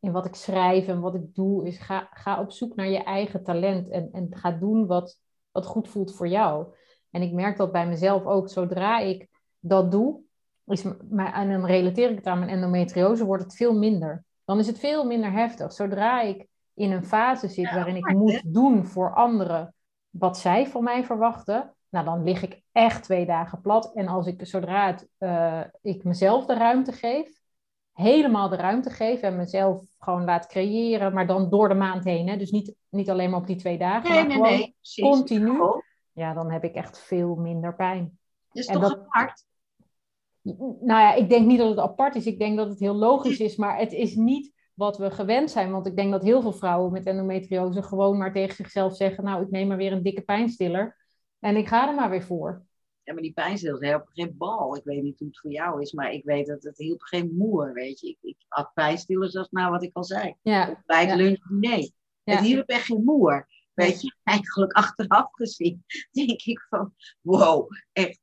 in 0.00 0.12
wat 0.12 0.26
ik 0.26 0.34
schrijf 0.34 0.88
en 0.88 1.00
wat 1.00 1.14
ik 1.14 1.34
doe, 1.34 1.66
is 1.66 1.78
ga, 1.78 2.08
ga 2.12 2.40
op 2.40 2.50
zoek 2.50 2.74
naar 2.74 2.88
je 2.88 3.02
eigen 3.02 3.42
talent 3.42 3.90
en, 3.90 4.08
en 4.12 4.28
ga 4.30 4.50
doen 4.50 4.86
wat, 4.86 5.20
wat 5.50 5.66
goed 5.66 5.88
voelt 5.88 6.14
voor 6.14 6.28
jou. 6.28 6.74
En 7.10 7.22
ik 7.22 7.32
merk 7.32 7.56
dat 7.56 7.72
bij 7.72 7.86
mezelf 7.86 8.24
ook, 8.24 8.48
zodra 8.48 8.98
ik 8.98 9.28
dat 9.58 9.90
doe, 9.90 10.20
is, 10.66 10.84
maar, 11.10 11.32
en 11.32 11.50
dan 11.50 11.66
relateer 11.66 12.10
ik 12.10 12.16
het 12.16 12.26
aan 12.26 12.38
mijn 12.38 12.50
endometriose, 12.50 13.24
wordt 13.24 13.42
het 13.42 13.56
veel 13.56 13.78
minder. 13.78 14.24
Dan 14.44 14.58
is 14.58 14.66
het 14.66 14.78
veel 14.78 15.06
minder 15.06 15.32
heftig. 15.32 15.72
Zodra 15.72 16.20
ik 16.20 16.48
in 16.74 16.92
een 16.92 17.04
fase 17.04 17.48
zit 17.48 17.70
waarin 17.70 17.96
ik 17.96 18.12
moet 18.12 18.42
doen 18.54 18.86
voor 18.86 19.14
anderen 19.14 19.74
wat 20.10 20.38
zij 20.38 20.66
van 20.66 20.84
mij 20.84 21.04
verwachten, 21.04 21.74
nou 21.88 22.04
dan 22.04 22.24
lig 22.24 22.42
ik 22.42 22.62
echt 22.72 23.02
twee 23.02 23.26
dagen 23.26 23.60
plat. 23.60 23.94
En 23.94 24.08
als 24.08 24.26
ik 24.26 24.46
zodra 24.46 24.86
het, 24.86 25.08
uh, 25.18 25.60
ik 25.80 26.04
mezelf 26.04 26.46
de 26.46 26.54
ruimte 26.54 26.92
geef, 26.92 27.39
helemaal 28.00 28.48
de 28.48 28.56
ruimte 28.56 28.90
geef 28.90 29.20
en 29.20 29.36
mezelf 29.36 29.84
gewoon 29.98 30.24
laat 30.24 30.46
creëren, 30.46 31.12
maar 31.12 31.26
dan 31.26 31.50
door 31.50 31.68
de 31.68 31.74
maand 31.74 32.04
heen. 32.04 32.28
Hè? 32.28 32.36
Dus 32.36 32.50
niet, 32.50 32.74
niet 32.88 33.10
alleen 33.10 33.30
maar 33.30 33.40
op 33.40 33.46
die 33.46 33.56
twee 33.56 33.78
dagen, 33.78 34.10
nee, 34.10 34.38
maar 34.38 34.50
nee, 34.50 34.76
nee. 34.96 35.10
continu. 35.10 35.58
Ja, 36.12 36.34
dan 36.34 36.50
heb 36.50 36.64
ik 36.64 36.74
echt 36.74 36.98
veel 36.98 37.34
minder 37.34 37.74
pijn. 37.74 38.18
Is 38.52 38.66
en 38.66 38.74
toch 38.74 38.82
dat, 38.82 38.98
apart? 38.98 39.44
Nou 40.80 41.00
ja, 41.00 41.14
ik 41.14 41.28
denk 41.28 41.46
niet 41.46 41.58
dat 41.58 41.68
het 41.68 41.78
apart 41.78 42.14
is. 42.14 42.26
Ik 42.26 42.38
denk 42.38 42.56
dat 42.56 42.68
het 42.68 42.80
heel 42.80 42.94
logisch 42.94 43.38
is, 43.40 43.56
maar 43.56 43.78
het 43.78 43.92
is 43.92 44.14
niet 44.14 44.52
wat 44.74 44.98
we 44.98 45.10
gewend 45.10 45.50
zijn. 45.50 45.70
Want 45.70 45.86
ik 45.86 45.96
denk 45.96 46.10
dat 46.10 46.22
heel 46.22 46.42
veel 46.42 46.52
vrouwen 46.52 46.92
met 46.92 47.06
endometriose 47.06 47.82
gewoon 47.82 48.18
maar 48.18 48.32
tegen 48.32 48.54
zichzelf 48.54 48.96
zeggen: 48.96 49.24
Nou, 49.24 49.42
ik 49.42 49.50
neem 49.50 49.68
maar 49.68 49.76
weer 49.76 49.92
een 49.92 50.02
dikke 50.02 50.22
pijnstiller 50.22 50.96
en 51.38 51.56
ik 51.56 51.68
ga 51.68 51.88
er 51.88 51.94
maar 51.94 52.10
weer 52.10 52.22
voor. 52.22 52.64
Ja, 53.02 53.12
maar 53.12 53.22
die 53.22 53.32
pijnstillers 53.32 53.86
helpen 53.86 54.12
geen 54.12 54.36
bal. 54.36 54.76
Ik 54.76 54.84
weet 54.84 55.02
niet 55.02 55.18
hoe 55.18 55.28
het 55.28 55.38
voor 55.38 55.50
jou 55.50 55.82
is, 55.82 55.92
maar 55.92 56.12
ik 56.12 56.24
weet 56.24 56.46
dat 56.46 56.62
het 56.62 56.78
hielp 56.78 57.02
geen 57.02 57.36
moer, 57.36 57.72
weet 57.72 58.00
je. 58.00 58.08
Ik, 58.08 58.18
ik 58.20 58.36
had 58.48 58.74
pijnstillers, 58.74 59.32
dat 59.32 59.44
is 59.44 59.50
nou 59.50 59.70
wat 59.70 59.82
ik 59.82 59.96
al 59.96 60.04
zei. 60.04 60.34
Ja. 60.42 60.82
Bij 60.86 61.00
het 61.00 61.10
ja. 61.10 61.16
lunch, 61.16 61.48
nee. 61.48 61.94
Ja. 62.22 62.34
Het 62.34 62.44
hielp 62.44 62.68
echt 62.68 62.84
geen 62.84 63.04
moer. 63.04 63.48
Weet 63.74 64.00
je, 64.00 64.14
eigenlijk 64.22 64.72
achteraf 64.72 65.28
gezien, 65.30 65.84
denk 66.10 66.42
ik 66.42 66.66
van, 66.68 66.94
wow, 67.20 67.68
echt. 67.92 68.20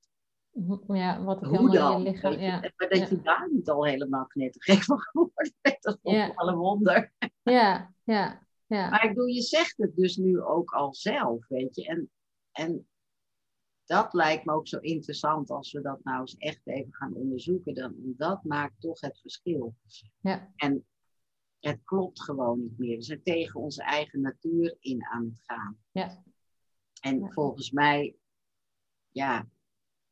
Ja, 0.87 1.23
wat 1.23 1.45
Hoe 1.45 1.71
dan? 1.71 2.03
Je 2.03 2.11
lichaam, 2.11 2.33
ja. 2.33 2.59
Maar 2.75 2.89
dat 2.89 3.09
je 3.09 3.21
daar 3.21 3.49
niet 3.51 3.69
al 3.69 3.85
helemaal 3.85 4.25
knettergek 4.25 4.83
van 4.83 4.99
geworden 4.99 5.53
bent, 5.61 5.81
dat 5.81 5.99
is 6.01 6.13
ja. 6.13 6.31
wel 6.35 6.47
een 6.47 6.55
wonder. 6.55 7.11
Ja, 7.43 7.93
ja, 8.03 8.47
ja. 8.65 8.89
Maar 8.89 9.03
ik 9.03 9.09
bedoel, 9.09 9.25
je 9.25 9.41
zegt 9.41 9.77
het 9.77 9.95
dus 9.95 10.15
nu 10.15 10.41
ook 10.41 10.71
al 10.71 10.93
zelf, 10.93 11.47
weet 11.47 11.75
je. 11.75 11.85
En, 11.85 12.09
en 12.51 12.87
dat 13.87 14.13
lijkt 14.13 14.45
me 14.45 14.53
ook 14.53 14.67
zo 14.67 14.77
interessant 14.77 15.49
als 15.49 15.71
we 15.71 15.81
dat 15.81 16.03
nou 16.03 16.19
eens 16.19 16.37
echt 16.37 16.67
even 16.67 16.93
gaan 16.93 17.13
onderzoeken. 17.13 17.73
Dan, 17.73 17.95
dat 17.97 18.43
maakt 18.43 18.81
toch 18.81 19.01
het 19.01 19.19
verschil. 19.19 19.75
Ja. 20.21 20.53
En 20.55 20.85
het 21.59 21.83
klopt 21.83 22.21
gewoon 22.21 22.59
niet 22.61 22.77
meer. 22.77 22.97
We 22.97 23.03
zijn 23.03 23.23
tegen 23.23 23.59
onze 23.59 23.83
eigen 23.83 24.21
natuur 24.21 24.77
in 24.79 25.05
aan 25.05 25.25
het 25.25 25.41
gaan. 25.41 25.77
Ja. 25.91 26.23
En 27.01 27.31
volgens 27.33 27.71
mij, 27.71 28.15
ja, 29.09 29.49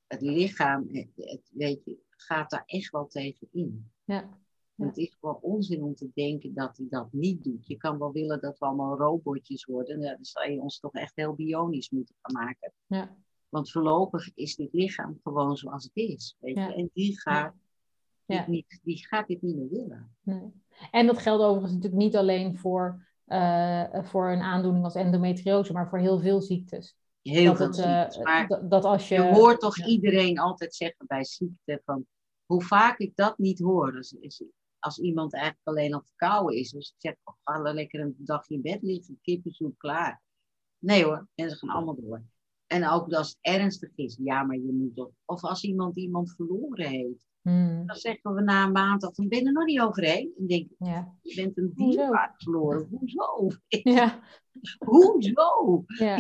het 0.08 0.22
lichaam, 0.22 0.88
het, 0.92 1.52
weet 1.54 1.86
je, 1.86 1.98
gaat 2.10 2.50
daar 2.50 2.64
echt 2.66 2.92
wel 2.92 3.08
tegen 3.08 3.48
in. 3.52 3.92
Ja. 4.04 4.40
Het 4.76 4.98
is 4.98 5.18
gewoon 5.20 5.40
onzin 5.42 5.84
om 5.84 5.96
te 5.96 6.12
denken 6.14 6.54
dat 6.54 6.78
hij 6.78 6.88
dat 6.90 7.14
niet 7.14 7.44
doet. 7.44 7.68
Je 7.68 7.78
kan 7.78 8.00
wel 8.00 8.12
willen 8.12 8.42
dat 8.42 8.60
we 8.60 8.66
allemaal 8.66 8.98
robotjes 8.98 9.66
worden. 9.66 10.02
Dan 10.02 10.18
zou 10.26 10.52
je 10.52 10.62
ons 10.62 10.80
toch 10.80 10.94
echt 10.94 11.16
heel 11.16 11.34
bionisch 11.34 11.90
moeten 11.90 12.16
gaan 12.22 12.44
maken. 12.44 12.74
Ja. 12.86 13.18
Want 13.56 13.72
voorlopig 13.72 14.32
is 14.34 14.56
dit 14.56 14.74
lichaam 14.74 15.20
gewoon 15.24 15.58
zoals 15.58 15.84
het 15.84 15.96
is. 15.96 16.36
Weet 16.40 16.56
je? 16.56 16.74
En 16.74 16.90
die 16.94 17.20
gaat, 17.20 17.54
Dit 18.26 18.48
niet, 18.48 18.80
die 18.84 19.08
gaat 19.08 19.28
dit 19.28 19.42
niet 19.42 19.56
meer 19.56 19.70
willen. 19.70 20.16
Nee. 20.22 20.52
En 20.92 21.06
dat 21.06 21.18
geldt 21.18 21.44
overigens 21.44 21.74
natuurlijk 21.74 22.02
niet 22.02 22.16
alleen 22.16 22.58
voor, 22.58 23.08
uh, 23.28 24.04
voor 24.04 24.32
een 24.32 24.42
aandoening 24.42 24.84
als 24.84 24.96
endometriose, 24.96 25.74
maar 25.74 25.90
voor 25.90 26.00
heel 26.00 26.20
veel 26.20 26.42
ziektes. 26.42 26.96
Heel 27.22 27.54
dat 27.54 27.58
veel 27.58 27.68
het, 27.68 27.78
uh, 27.78 28.02
ziektes. 28.02 28.24
Maar 28.24 28.70
dat, 28.70 28.86
als 28.86 29.08
je, 29.08 29.16
je 29.16 29.22
hoort 29.22 29.60
toch 29.60 29.86
iedereen 29.86 30.40
altijd 30.40 30.76
zeggen 30.76 31.06
bij 31.08 31.24
ziekte 31.24 31.82
van 31.86 32.06
hoe 32.46 32.64
vaak 32.64 32.98
ik 32.98 33.16
dat 33.16 33.38
niet 33.38 33.60
hoor. 33.60 33.92
Dus 33.92 34.16
als 34.80 35.00
iemand 35.00 35.34
eigenlijk 35.34 35.68
alleen 35.68 35.94
al 35.94 36.04
verkouden 36.06 36.58
is, 36.58 36.72
dus 36.72 36.90
ik 36.90 36.96
zeg, 36.98 37.16
oh, 37.24 37.36
ga 37.44 37.74
lekker 37.74 38.00
een 38.00 38.16
dagje 38.18 38.56
in 38.56 38.62
bed 38.62 38.82
liggen, 38.82 39.20
kippensoep 39.22 39.78
klaar. 39.78 40.22
Nee 40.80 41.04
hoor, 41.04 41.28
en 41.36 41.50
ze 41.50 41.56
gaan 41.56 41.70
allemaal 41.70 41.96
door. 41.96 42.24
En 42.68 42.90
ook 42.90 43.14
als 43.14 43.28
het 43.28 43.38
ernstig 43.42 43.90
is, 43.96 44.18
ja, 44.24 44.44
maar 44.44 44.58
je 44.58 44.74
moet 44.74 44.96
toch. 44.96 45.12
Of 45.26 45.44
als 45.44 45.64
iemand 45.64 45.98
iemand 45.98 46.36
verloren 46.36 46.88
heeft. 46.88 47.26
Hmm. 47.42 47.86
Dan 47.86 47.96
zeggen 47.96 48.34
we 48.34 48.42
na 48.42 48.64
een 48.64 48.72
maand 48.72 49.02
dat 49.02 49.16
dan 49.16 49.28
ben 49.28 49.40
je 49.40 49.46
er 49.46 49.52
nog 49.52 49.66
niet 49.66 49.82
overheen. 49.82 50.34
En 50.38 50.48
denk 50.48 50.70
ja. 50.78 51.14
je 51.22 51.36
bent 51.36 51.58
een 51.58 51.72
dierpaard 51.76 52.44
verloren. 52.44 52.88
Hoezo? 52.90 53.48
Ja. 53.96 54.20
Hoezo? 54.86 55.84
Ja. 55.98 56.18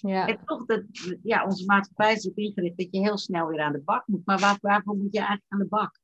ja. 0.00 0.26
En 0.26 0.38
toch, 0.44 0.64
dat, 0.66 0.82
ja, 1.22 1.44
onze 1.44 1.64
maatschappij 1.64 2.12
is 2.12 2.28
op 2.28 2.36
ingericht 2.36 2.76
dat 2.76 2.88
je 2.90 3.00
heel 3.00 3.18
snel 3.18 3.46
weer 3.46 3.60
aan 3.60 3.72
de 3.72 3.80
bak 3.80 4.06
moet. 4.06 4.26
Maar 4.26 4.38
waar, 4.38 4.58
waarvoor 4.60 4.96
moet 4.96 5.12
je 5.12 5.18
eigenlijk 5.18 5.52
aan 5.52 5.58
de 5.58 5.66
bak? 5.66 6.00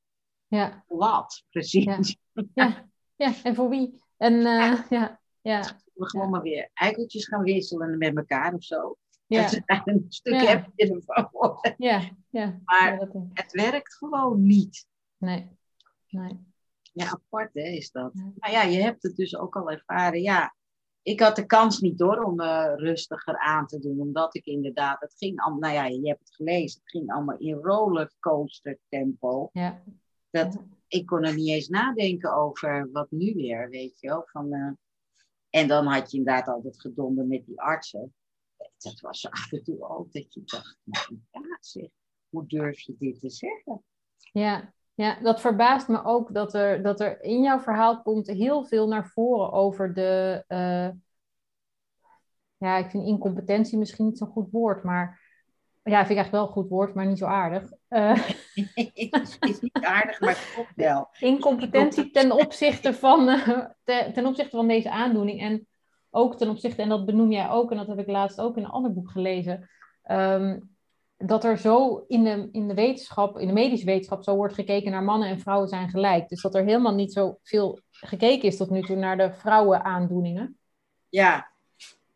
Ja. 0.46 0.84
Wat, 0.88 1.44
precies. 1.50 1.84
Ja, 1.84 2.44
ja. 2.54 2.90
ja. 3.16 3.34
en 3.42 3.54
voor 3.54 3.68
wie? 3.68 4.02
En 4.16 4.32
uh, 4.32 4.82
ja. 4.90 5.20
ja. 5.40 5.80
We 5.94 6.08
gewoon 6.08 6.30
maar 6.30 6.42
weer 6.42 6.70
eikeltjes 6.74 7.28
gaan 7.28 7.42
wisselen 7.42 7.98
met 7.98 8.16
elkaar 8.16 8.54
of 8.54 8.64
zo. 8.64 8.96
Ja. 9.32 9.42
Dat 9.42 9.52
is 9.52 9.94
een 9.94 10.06
stuk 10.08 10.40
ja. 10.40 10.66
Ja, 11.76 12.10
ja. 12.30 12.60
Maar 12.64 12.98
ja, 13.00 13.26
het 13.32 13.52
werkt 13.52 13.94
gewoon 13.94 14.42
niet. 14.42 14.86
Nee. 15.16 15.48
nee. 16.08 16.38
Ja, 16.92 17.10
apart 17.10 17.54
hè, 17.54 17.62
is 17.62 17.90
dat. 17.90 18.10
Ja. 18.14 18.32
Maar 18.36 18.50
ja, 18.50 18.62
je 18.62 18.82
hebt 18.82 19.02
het 19.02 19.16
dus 19.16 19.36
ook 19.36 19.56
al 19.56 19.70
ervaren. 19.70 20.22
Ja, 20.22 20.54
ik 21.02 21.20
had 21.20 21.36
de 21.36 21.46
kans 21.46 21.80
niet 21.80 21.98
door 21.98 22.22
om 22.22 22.40
uh, 22.40 22.72
rustiger 22.76 23.38
aan 23.38 23.66
te 23.66 23.78
doen. 23.78 24.00
Omdat 24.00 24.34
ik 24.34 24.46
inderdaad, 24.46 25.00
het 25.00 25.14
ging 25.16 25.40
allemaal, 25.40 25.60
nou 25.60 25.74
ja, 25.74 25.84
je 25.84 26.08
hebt 26.08 26.20
het 26.20 26.34
gelezen. 26.34 26.80
Het 26.80 26.90
ging 26.90 27.12
allemaal 27.12 27.38
in 27.38 27.54
rollercoaster 27.54 28.78
tempo. 28.88 29.48
Ja. 29.52 29.82
Dat, 30.30 30.58
Ik 30.88 31.06
kon 31.06 31.24
er 31.24 31.34
niet 31.34 31.48
eens 31.48 31.68
nadenken 31.68 32.34
over 32.34 32.88
wat 32.92 33.10
nu 33.10 33.34
weer, 33.34 33.68
weet 33.70 34.00
je 34.00 34.08
wel. 34.08 34.22
Van, 34.26 34.52
uh, 34.54 34.70
en 35.50 35.68
dan 35.68 35.86
had 35.86 36.10
je 36.10 36.18
inderdaad 36.18 36.48
altijd 36.48 36.80
gedonder 36.80 37.26
met 37.26 37.46
die 37.46 37.60
artsen 37.60 38.14
dat 38.82 39.00
was 39.00 39.30
af 39.30 39.52
en 39.52 39.62
toe 39.62 39.88
ook 39.88 40.12
dat 40.12 40.34
je 40.34 40.42
dacht, 40.44 40.78
nou 40.84 41.20
ja 41.30 41.56
zeg, 41.60 41.88
hoe 42.28 42.46
durf 42.46 42.80
je 42.80 42.94
dit 42.98 43.20
te 43.20 43.30
zeggen? 43.30 43.84
Ja, 44.32 44.72
ja 44.94 45.20
dat 45.20 45.40
verbaast 45.40 45.88
me 45.88 46.04
ook 46.04 46.34
dat 46.34 46.54
er, 46.54 46.82
dat 46.82 47.00
er 47.00 47.22
in 47.22 47.42
jouw 47.42 47.58
verhaal 47.58 48.02
komt 48.02 48.26
heel 48.26 48.64
veel 48.64 48.88
naar 48.88 49.08
voren 49.08 49.52
over 49.52 49.94
de, 49.94 50.44
uh, 50.48 50.90
ja, 52.56 52.76
ik 52.76 52.90
vind 52.90 53.06
incompetentie 53.06 53.78
misschien 53.78 54.06
niet 54.06 54.18
zo'n 54.18 54.28
goed 54.28 54.50
woord, 54.50 54.82
maar 54.82 55.20
ja, 55.84 56.06
vind 56.06 56.10
ik 56.10 56.16
eigenlijk 56.16 56.30
wel 56.30 56.46
een 56.46 56.52
goed 56.52 56.68
woord, 56.68 56.94
maar 56.94 57.06
niet 57.06 57.18
zo 57.18 57.26
aardig. 57.26 57.72
Uh, 57.88 58.26
het 58.54 59.38
is 59.50 59.60
niet 59.60 59.78
aardig, 59.80 60.20
maar 60.20 60.30
het 60.30 60.50
klopt 60.54 60.72
wel. 60.74 61.08
Incompetentie 61.18 62.10
ten 62.10 62.32
opzichte 62.32 62.94
van, 62.94 63.28
uh, 63.28 63.58
te, 63.84 64.10
ten 64.14 64.26
opzichte 64.26 64.56
van 64.56 64.68
deze 64.68 64.90
aandoening. 64.90 65.40
En 65.40 65.66
ook 66.14 66.36
ten 66.36 66.48
opzichte, 66.48 66.82
en 66.82 66.88
dat 66.88 67.06
benoem 67.06 67.32
jij 67.32 67.50
ook, 67.50 67.70
en 67.70 67.76
dat 67.76 67.86
heb 67.86 67.98
ik 67.98 68.06
laatst 68.06 68.40
ook 68.40 68.56
in 68.56 68.64
een 68.64 68.70
ander 68.70 68.92
boek 68.92 69.10
gelezen, 69.10 69.70
um, 70.10 70.70
dat 71.26 71.44
er 71.44 71.58
zo 71.58 72.04
in 72.08 72.24
de, 72.24 72.48
in 72.52 72.68
de 72.68 72.74
wetenschap, 72.74 73.38
in 73.38 73.46
de 73.46 73.52
medische 73.52 73.86
wetenschap, 73.86 74.22
zo 74.22 74.36
wordt 74.36 74.54
gekeken 74.54 74.90
naar 74.90 75.02
mannen 75.02 75.28
en 75.28 75.38
vrouwen 75.38 75.68
zijn 75.68 75.88
gelijk. 75.88 76.28
Dus 76.28 76.42
dat 76.42 76.54
er 76.54 76.64
helemaal 76.64 76.94
niet 76.94 77.12
zo 77.12 77.38
veel 77.42 77.80
gekeken 77.90 78.48
is 78.48 78.56
tot 78.56 78.70
nu 78.70 78.82
toe 78.82 78.96
naar 78.96 79.16
de 79.16 79.32
vrouwenaandoeningen. 79.32 80.58
Ja. 81.08 81.50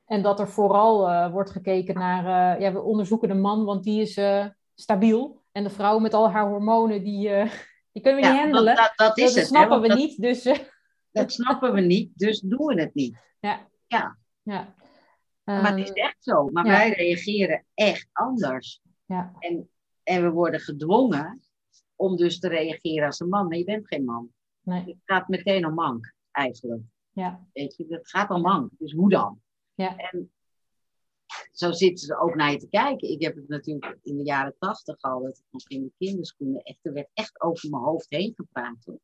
En 0.07 0.23
dat 0.23 0.41
er 0.41 0.49
vooral 0.49 1.09
uh, 1.09 1.33
wordt 1.33 1.51
gekeken 1.51 1.95
naar, 1.95 2.55
uh, 2.57 2.61
ja, 2.61 2.73
we 2.73 2.83
onderzoeken 2.83 3.29
de 3.29 3.35
man, 3.35 3.65
want 3.65 3.85
die 3.85 4.01
is 4.01 4.17
uh, 4.17 4.47
stabiel. 4.75 5.43
En 5.53 5.63
de 5.63 5.71
vrouw 5.71 5.99
met 5.99 6.15
al 6.15 6.31
haar 6.31 6.49
hormonen, 6.49 7.05
die, 7.05 7.29
die 7.93 8.03
kunnen 8.03 8.21
we 8.21 8.27
ja, 8.27 8.33
niet 8.33 8.41
handelen. 8.41 8.77
Dat, 8.77 8.93
dat, 8.97 9.19
is 9.19 9.25
dat 9.25 9.35
het, 9.35 9.47
snappen 9.47 9.77
hè, 9.77 9.83
we 9.83 9.89
dat, 9.89 9.97
niet. 9.99 10.21
Dus, 10.21 10.43
dat 11.11 11.33
snappen 11.33 11.73
we 11.73 11.81
niet, 11.81 12.11
dus 12.15 12.41
doen 12.41 12.67
we 12.67 12.81
het 12.81 12.95
niet. 12.95 13.19
Ja. 13.41 13.69
Ja. 13.87 14.19
ja. 14.43 14.75
maar 15.45 15.77
het 15.77 15.79
is 15.79 15.93
Ehm, 15.93 16.07
echt 16.07 16.17
zo. 16.25 16.49
Maar 16.51 16.67
ja. 16.67 16.71
wij 16.71 16.91
reageren 16.91 17.65
echt 17.75 18.09
anders. 18.13 18.81
Ja. 19.05 19.35
En, 19.39 19.71
en 20.03 20.23
we 20.23 20.31
worden 20.31 20.61
gedwongen 20.61 21.41
om 21.97 22.17
dus 22.17 22.39
te 22.39 22.49
reageren 22.49 23.07
als 23.07 23.21
een 23.21 23.29
man. 23.29 23.49
Maar 23.49 23.59
je 23.59 23.65
bent 23.65 23.87
geen 23.87 24.05
man. 24.05 24.31
Nee. 24.61 24.85
Het 24.85 24.97
gaat 25.05 25.29
meteen 25.29 25.67
om 25.67 25.75
mank, 25.75 26.15
eigenlijk. 26.31 26.83
Ja. 27.11 27.47
Weet 27.53 27.77
je, 27.77 27.87
het 27.89 28.09
gaat 28.09 28.31
om 28.31 28.41
mank. 28.41 28.71
Dus 28.79 28.93
hoe 28.93 29.11
dan? 29.11 29.41
Ja. 29.75 29.97
En 29.97 30.31
zo 31.53 31.73
zitten 31.73 32.07
ze 32.07 32.19
ook 32.19 32.35
naar 32.35 32.51
je 32.51 32.59
te 32.59 32.69
kijken. 32.69 33.11
Ik 33.11 33.23
heb 33.23 33.35
het 33.37 33.49
natuurlijk 33.49 33.99
in 34.03 34.17
de 34.17 34.25
jaren 34.25 34.55
tachtig 34.59 35.01
al, 35.01 35.23
dat 35.23 35.39
ik 35.39 35.45
nog 35.51 35.69
in 35.69 35.83
de 35.83 35.93
kinderschoenen, 35.99 36.63
echt, 36.63 36.79
er 36.83 36.93
werd 36.93 37.11
echt 37.15 37.41
over 37.41 37.71
mijn 37.71 37.83
hoofd 37.83 38.07
heen 38.09 38.33
gepraat. 38.37 38.85
Hoor. 38.85 39.01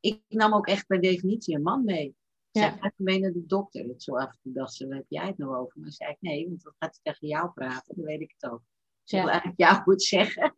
Ik 0.00 0.20
nam 0.28 0.54
ook 0.54 0.66
echt 0.66 0.86
per 0.86 1.00
definitie 1.00 1.54
een 1.54 1.62
man 1.62 1.84
mee. 1.84 2.14
Ja. 2.52 2.60
Zij 2.70 2.78
gaat 2.78 2.92
mee 2.96 3.20
naar 3.20 3.32
de 3.32 3.46
dokter. 3.46 3.84
Het 3.88 4.02
zo 4.02 4.16
af 4.16 4.30
en 4.30 4.38
toe 4.42 4.52
dacht 4.52 4.74
ze, 4.74 4.86
waar 4.88 4.96
heb 4.96 5.06
jij 5.08 5.26
het 5.26 5.38
nou 5.38 5.56
over? 5.56 5.80
Maar 5.80 5.92
zei 5.92 6.10
ik, 6.10 6.16
nee, 6.20 6.48
want 6.48 6.62
dan 6.62 6.72
gaat 6.78 6.98
hij 7.02 7.12
tegen 7.12 7.28
jou 7.28 7.50
praten. 7.50 7.94
Dan 7.96 8.04
weet 8.04 8.20
ik 8.20 8.34
het 8.38 8.50
ook. 8.50 8.62
Ze 9.02 9.16
wil 9.16 9.28
eigenlijk 9.28 9.58
jou 9.58 9.82
moet 9.84 10.02
zeggen. 10.02 10.56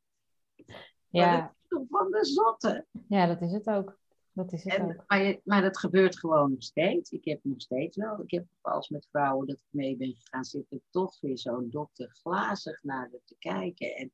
Ja. 1.09 1.55
van 1.69 2.11
de 2.11 2.25
zotte. 2.25 2.87
ja, 3.09 3.27
dat 3.27 3.41
is 3.43 3.53
het 3.53 3.67
ook. 3.67 3.99
Dat 4.33 4.53
is 4.53 4.65
het 4.65 4.73
En, 4.75 4.85
ook. 4.85 5.05
maar, 5.07 5.23
je- 5.23 5.41
maar 5.45 5.63
dat 5.63 5.79
gebeurt 5.79 6.19
gewoon 6.19 6.51
nog 6.51 6.63
steeds. 6.63 7.11
Ik 7.11 7.25
heb 7.25 7.41
nog 7.43 7.61
steeds 7.61 7.97
wel. 7.97 8.21
Ik 8.23 8.31
heb 8.31 8.47
als 8.61 8.89
met 8.89 9.07
vrouwen 9.11 9.47
dat 9.47 9.57
ik 9.57 9.65
mee 9.71 9.97
ben 9.97 10.15
gegaan, 10.15 10.45
zit 10.45 10.73
er 10.73 10.81
toch 10.91 11.21
weer 11.21 11.39
zo'n 11.39 11.71
dokter 11.71 12.09
glazig 12.23 12.83
naar 12.83 13.11
te 13.25 13.37
kijken. 13.39 13.95
En 13.97 14.13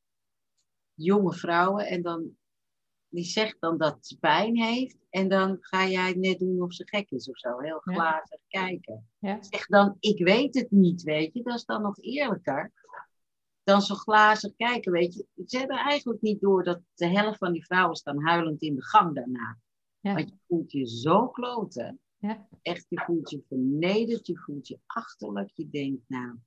jonge 0.95 1.33
vrouwen. 1.33 1.87
En 1.87 2.03
dan, 2.03 2.37
die 3.11 3.25
zegt 3.25 3.57
dan 3.61 3.79
dat 3.79 4.07
ze 4.07 4.19
pijn 4.19 4.57
heeft. 4.63 4.97
En 5.11 5.29
dan 5.29 5.57
ga 5.61 5.87
jij 5.87 6.13
net 6.13 6.39
doen 6.39 6.63
of 6.63 6.73
ze 6.75 6.89
gek 6.89 7.11
is 7.11 7.31
of 7.31 7.39
zo. 7.39 7.59
Heel 7.59 7.81
Ja. 7.85 7.93
glazig 7.95 8.41
kijken. 8.49 9.09
Ja. 9.19 9.43
Zeg 9.43 9.67
dan, 9.67 9.97
ik 10.01 10.25
weet 10.25 10.55
het 10.55 10.71
niet, 10.71 11.03
weet 11.03 11.35
je. 11.35 11.43
Dat 11.43 11.55
is 11.57 11.65
dan 11.65 11.83
nog 11.83 11.99
eerlijker. 12.01 12.73
Dan 13.63 13.83
zo 13.83 13.95
glazig 13.95 14.55
kijken, 14.57 14.93
weet 14.93 15.15
je. 15.15 15.27
Ze 15.47 15.59
hebben 15.59 15.77
eigenlijk 15.77 16.21
niet 16.21 16.41
door 16.41 16.65
dat 16.65 16.81
de 16.95 17.07
helft 17.09 17.39
van 17.39 17.53
die 17.53 17.65
vrouwen 17.65 17.97
staan 17.97 18.23
huilend 18.25 18.63
in 18.63 18.75
de 18.75 18.85
gang 18.85 19.15
daarna. 19.15 19.59
Ja. 20.01 20.15
Want 20.15 20.29
je 20.29 20.37
voelt 20.47 20.73
je 20.73 20.87
zo 20.87 21.29
kloten. 21.29 22.01
Ja. 22.19 22.49
Echt, 22.63 22.87
je 22.89 23.01
voelt 23.07 23.31
je 23.31 23.43
vernederd, 23.49 24.27
je 24.27 24.37
voelt 24.39 24.69
je 24.69 24.79
achterlijk. 24.87 25.51
Je 25.55 25.69
denkt, 25.71 26.03
nou, 26.07 26.39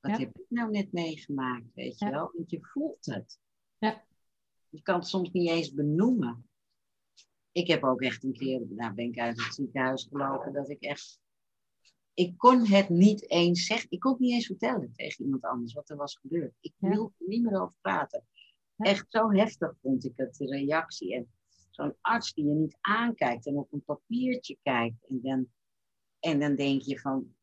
wat 0.00 0.10
Ja. 0.10 0.18
heb 0.18 0.36
ik 0.38 0.44
nou 0.48 0.70
net 0.70 0.92
meegemaakt, 0.92 1.74
weet 1.74 1.98
je 1.98 2.10
wel? 2.10 2.30
Want 2.34 2.50
je 2.50 2.58
voelt 2.62 3.06
het. 3.06 3.38
Ja. 3.78 4.04
Je 4.76 4.82
kan 4.82 4.98
het 4.98 5.08
soms 5.08 5.30
niet 5.30 5.48
eens 5.48 5.74
benoemen. 5.74 6.48
Ik 7.52 7.66
heb 7.66 7.84
ook 7.84 8.02
echt 8.02 8.24
een 8.24 8.32
keer, 8.32 8.66
nou 8.68 8.94
ben 8.94 9.04
ik 9.04 9.18
uit 9.18 9.44
het 9.44 9.54
ziekenhuis 9.54 10.06
gelopen, 10.10 10.52
dat 10.52 10.70
ik 10.70 10.80
echt... 10.80 11.20
Ik 12.14 12.38
kon 12.38 12.66
het 12.66 12.88
niet 12.88 13.30
eens 13.30 13.66
zeggen. 13.66 13.90
Ik 13.90 14.00
kon 14.00 14.10
het 14.10 14.20
niet 14.20 14.32
eens 14.32 14.46
vertellen 14.46 14.92
tegen 14.92 15.24
iemand 15.24 15.42
anders 15.42 15.72
wat 15.72 15.90
er 15.90 15.96
was 15.96 16.16
gebeurd. 16.16 16.54
Ik 16.60 16.72
wilde 16.78 17.12
er 17.18 17.26
niet 17.26 17.42
meer 17.42 17.60
over 17.62 17.74
praten. 17.80 18.26
Echt 18.76 19.06
zo 19.08 19.30
heftig 19.30 19.74
vond 19.82 20.04
ik 20.04 20.12
het, 20.16 20.34
de 20.34 20.46
reactie. 20.46 21.14
En 21.14 21.32
zo'n 21.70 21.96
arts 22.00 22.34
die 22.34 22.44
je 22.44 22.54
niet 22.54 22.76
aankijkt 22.80 23.46
en 23.46 23.56
op 23.56 23.72
een 23.72 23.84
papiertje 23.84 24.58
kijkt. 24.62 25.06
En 25.08 25.20
dan 25.22 25.48
En 26.20 26.40
dan 26.40 26.54
denk 26.54 26.82
je 26.82 27.00
van, 27.00 27.34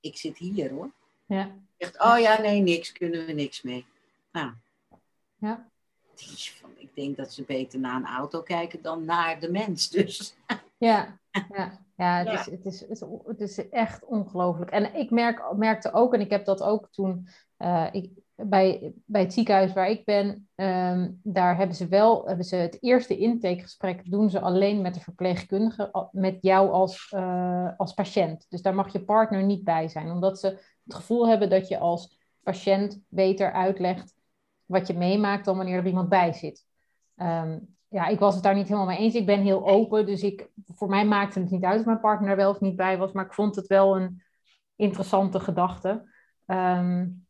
ik 0.00 0.16
zit 0.16 0.38
hier 0.38 0.70
hoor. 0.70 0.92
Ja. 1.26 1.58
Zegt, 1.78 2.02
oh 2.02 2.18
ja, 2.18 2.40
nee, 2.40 2.60
niks, 2.60 2.92
kunnen 2.92 3.26
we 3.26 3.32
niks 3.32 3.62
mee. 3.62 3.86
Nou. 4.32 4.54
Ja. 5.36 5.70
Ik 6.76 6.94
denk 6.94 7.16
dat 7.16 7.32
ze 7.32 7.42
beter 7.42 7.78
naar 7.78 7.96
een 7.96 8.06
auto 8.06 8.42
kijken 8.42 8.82
dan 8.82 9.04
naar 9.04 9.40
de 9.40 9.50
mens. 9.50 9.90
Dus. 9.90 10.36
Ja, 10.78 11.18
ja. 11.56 11.80
ja, 11.96 12.24
het, 12.24 12.38
Is, 12.38 12.46
het, 12.46 12.64
is, 12.64 13.00
het, 13.24 13.40
is, 13.40 13.68
echt 13.68 14.04
ongelooflijk. 14.04 14.70
En 14.70 14.94
ik 14.94 15.10
merk, 15.10 15.52
merkte 15.56 15.92
ook, 15.92 16.14
en 16.14 16.20
ik 16.20 16.30
heb 16.30 16.44
dat 16.44 16.62
ook 16.62 16.88
toen 16.90 17.28
uh, 17.58 17.86
ik, 17.92 18.10
bij, 18.34 18.92
bij 19.04 19.20
het 19.20 19.32
ziekenhuis 19.32 19.72
waar 19.72 19.88
ik 19.88 20.04
ben, 20.04 20.48
ehm, 20.54 21.10
daar 21.22 21.56
hebben 21.56 21.76
ze 21.76 21.88
wel 21.88 22.26
hebben 22.26 22.44
ze 22.44 22.56
het 22.56 22.78
eerste 22.80 23.16
intakegesprek 23.16 24.10
doen 24.10 24.30
ze 24.30 24.40
alleen 24.40 24.80
met 24.80 24.94
de 24.94 25.00
verpleegkundige, 25.00 26.08
met 26.12 26.38
jou 26.40 26.70
als, 26.70 27.12
uh, 27.16 27.70
als 27.76 27.94
patiënt. 27.94 28.46
Dus 28.48 28.62
daar 28.62 28.74
mag 28.74 28.92
je 28.92 29.04
partner 29.04 29.42
niet 29.42 29.64
bij 29.64 29.88
zijn, 29.88 30.10
omdat 30.10 30.38
ze 30.38 30.46
het 30.84 30.94
gevoel 30.94 31.28
hebben 31.28 31.50
dat 31.50 31.68
je 31.68 31.78
als 31.78 32.18
patiënt 32.42 33.00
beter 33.08 33.52
uitlegt 33.52 34.14
wat 34.66 34.86
je 34.86 34.94
meemaakt 34.94 35.44
dan 35.44 35.56
wanneer 35.56 35.78
er 35.78 35.86
iemand 35.86 36.08
bij 36.08 36.32
zit. 36.32 36.66
Um, 37.16 37.76
ja, 37.88 38.06
ik 38.06 38.18
was 38.18 38.34
het 38.34 38.42
daar 38.42 38.54
niet 38.54 38.68
helemaal 38.68 38.86
mee 38.86 38.98
eens. 38.98 39.14
Ik 39.14 39.26
ben 39.26 39.40
heel 39.40 39.66
open, 39.66 40.06
dus 40.06 40.22
ik, 40.22 40.50
voor 40.64 40.88
mij 40.88 41.06
maakte 41.06 41.40
het 41.40 41.50
niet 41.50 41.64
uit 41.64 41.80
of 41.80 41.86
mijn 41.86 42.00
partner 42.00 42.30
er 42.30 42.36
wel 42.36 42.50
of 42.50 42.60
niet 42.60 42.76
bij 42.76 42.98
was, 42.98 43.12
maar 43.12 43.24
ik 43.24 43.34
vond 43.34 43.56
het 43.56 43.66
wel 43.66 43.96
een 43.96 44.22
interessante 44.76 45.40
gedachte. 45.40 46.14
Um, 46.46 47.26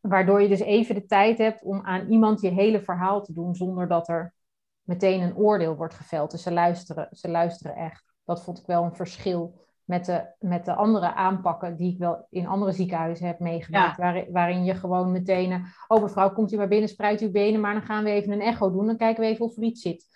waardoor 0.00 0.42
je 0.42 0.48
dus 0.48 0.60
even 0.60 0.94
de 0.94 1.06
tijd 1.06 1.38
hebt 1.38 1.62
om 1.62 1.80
aan 1.80 2.08
iemand 2.08 2.40
je 2.40 2.48
hele 2.48 2.82
verhaal 2.82 3.22
te 3.22 3.32
doen, 3.32 3.54
zonder 3.54 3.88
dat 3.88 4.08
er 4.08 4.34
meteen 4.82 5.20
een 5.20 5.36
oordeel 5.36 5.76
wordt 5.76 5.94
geveld. 5.94 6.30
Dus 6.30 6.42
ze 6.42 6.52
luisteren, 6.52 7.08
ze 7.10 7.28
luisteren 7.28 7.76
echt. 7.76 8.14
Dat 8.24 8.44
vond 8.44 8.58
ik 8.58 8.66
wel 8.66 8.84
een 8.84 8.94
verschil 8.94 9.66
met 9.84 10.04
de, 10.04 10.34
met 10.38 10.64
de 10.64 10.74
andere 10.74 11.14
aanpakken 11.14 11.76
die 11.76 11.92
ik 11.92 11.98
wel 11.98 12.26
in 12.30 12.46
andere 12.46 12.72
ziekenhuizen 12.72 13.26
heb 13.26 13.38
meegemaakt. 13.38 14.28
waarin 14.30 14.64
je 14.64 14.74
gewoon 14.74 15.12
meteen, 15.12 15.52
eh, 15.52 15.64
oh 15.86 16.02
mevrouw, 16.02 16.32
komt 16.32 16.52
u 16.52 16.56
maar 16.56 16.68
binnen, 16.68 16.88
spruit 16.88 17.20
uw 17.20 17.30
benen, 17.30 17.60
maar 17.60 17.72
dan 17.72 17.82
gaan 17.82 18.04
we 18.04 18.10
even 18.10 18.32
een 18.32 18.40
echo 18.40 18.70
doen. 18.70 18.86
Dan 18.86 18.96
kijken 18.96 19.22
we 19.22 19.28
even 19.28 19.44
of 19.44 19.56
er 19.56 19.62
iets 19.62 19.82
zit. 19.82 20.06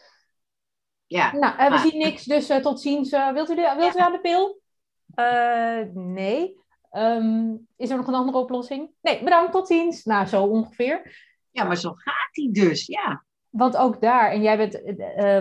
Ja. 1.06 1.32
Nou, 1.32 1.54
uh, 1.58 1.70
we 1.70 1.88
zien 1.88 1.98
niks, 1.98 2.24
dus 2.24 2.50
uh, 2.50 2.56
tot 2.56 2.80
ziens. 2.80 3.10
wilt 3.10 3.50
u, 3.50 3.54
de, 3.54 3.74
wilt 3.78 3.96
u 3.96 4.00
aan 4.00 4.12
de 4.12 4.20
pil? 4.20 4.60
nee. 5.94 6.64
Ehm, 6.90 7.54
is 7.76 7.90
er 7.90 7.96
nog 7.96 8.06
een 8.06 8.14
andere 8.14 8.38
oplossing? 8.38 8.90
Nee, 9.00 9.24
bedankt, 9.24 9.52
tot 9.52 9.66
ziens. 9.66 10.04
Nou, 10.04 10.26
zo 10.26 10.44
ongeveer. 10.44 11.24
Ja, 11.50 11.64
maar 11.64 11.76
zo 11.76 11.92
gaat 11.94 12.28
hij 12.30 12.48
dus, 12.52 12.86
ja. 12.86 13.24
Want 13.50 13.76
ook 13.76 14.00
daar, 14.00 14.30
en 14.30 14.42
jij 14.42 14.56
bent, 14.56 14.80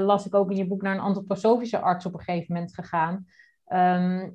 las 0.02 0.26
ik 0.26 0.36
ook 0.36 0.50
in 0.50 0.58
je 0.58 0.68
boek, 0.68 0.82
naar 0.82 0.94
een 0.94 1.02
antroposofische 1.02 1.80
arts 1.80 2.06
op 2.06 2.14
een 2.14 2.20
gegeven 2.20 2.54
moment 2.54 2.74
gegaan. 2.74 3.26
Ehm, 3.66 4.30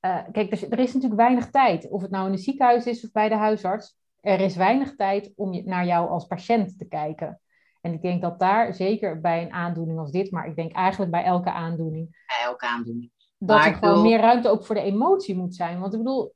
eh, 0.00 0.22
kijk, 0.32 0.52
er, 0.52 0.72
er, 0.72 0.78
is 0.78 0.94
natuurlijk 0.94 1.20
weinig 1.20 1.50
tijd. 1.50 1.88
Of 1.88 2.02
het 2.02 2.10
nou 2.10 2.26
in 2.26 2.32
een 2.32 2.38
ziekenhuis 2.38 2.86
is 2.86 3.04
of 3.04 3.12
bij 3.12 3.28
de 3.28 3.34
huisarts. 3.34 3.96
Er 4.20 4.40
is 4.40 4.56
weinig 4.56 4.96
tijd 4.96 5.32
om 5.36 5.52
je, 5.52 5.62
naar 5.64 5.86
jou 5.86 6.08
als 6.08 6.26
patiënt 6.26 6.78
te 6.78 6.88
kijken. 6.88 7.40
En 7.80 7.92
ik 7.92 8.02
denk 8.02 8.22
dat 8.22 8.38
daar, 8.38 8.74
zeker 8.74 9.20
bij 9.20 9.42
een 9.42 9.52
aandoening 9.52 9.98
als 9.98 10.10
dit, 10.10 10.30
maar 10.30 10.46
ik 10.48 10.56
denk 10.56 10.72
eigenlijk 10.72 11.10
bij 11.10 11.24
elke 11.24 11.50
aandoening. 11.50 12.24
Bij 12.26 12.44
elke 12.44 12.66
aandoening. 12.66 13.10
Dat 13.38 13.64
er 13.64 13.74
gewoon 13.74 14.02
meer 14.02 14.20
ruimte 14.20 14.48
ook 14.48 14.64
voor 14.64 14.74
de 14.74 14.80
emotie 14.80 15.36
moet 15.36 15.54
zijn. 15.54 15.80
Want 15.80 15.92
ik 15.92 15.98
bedoel, 15.98 16.34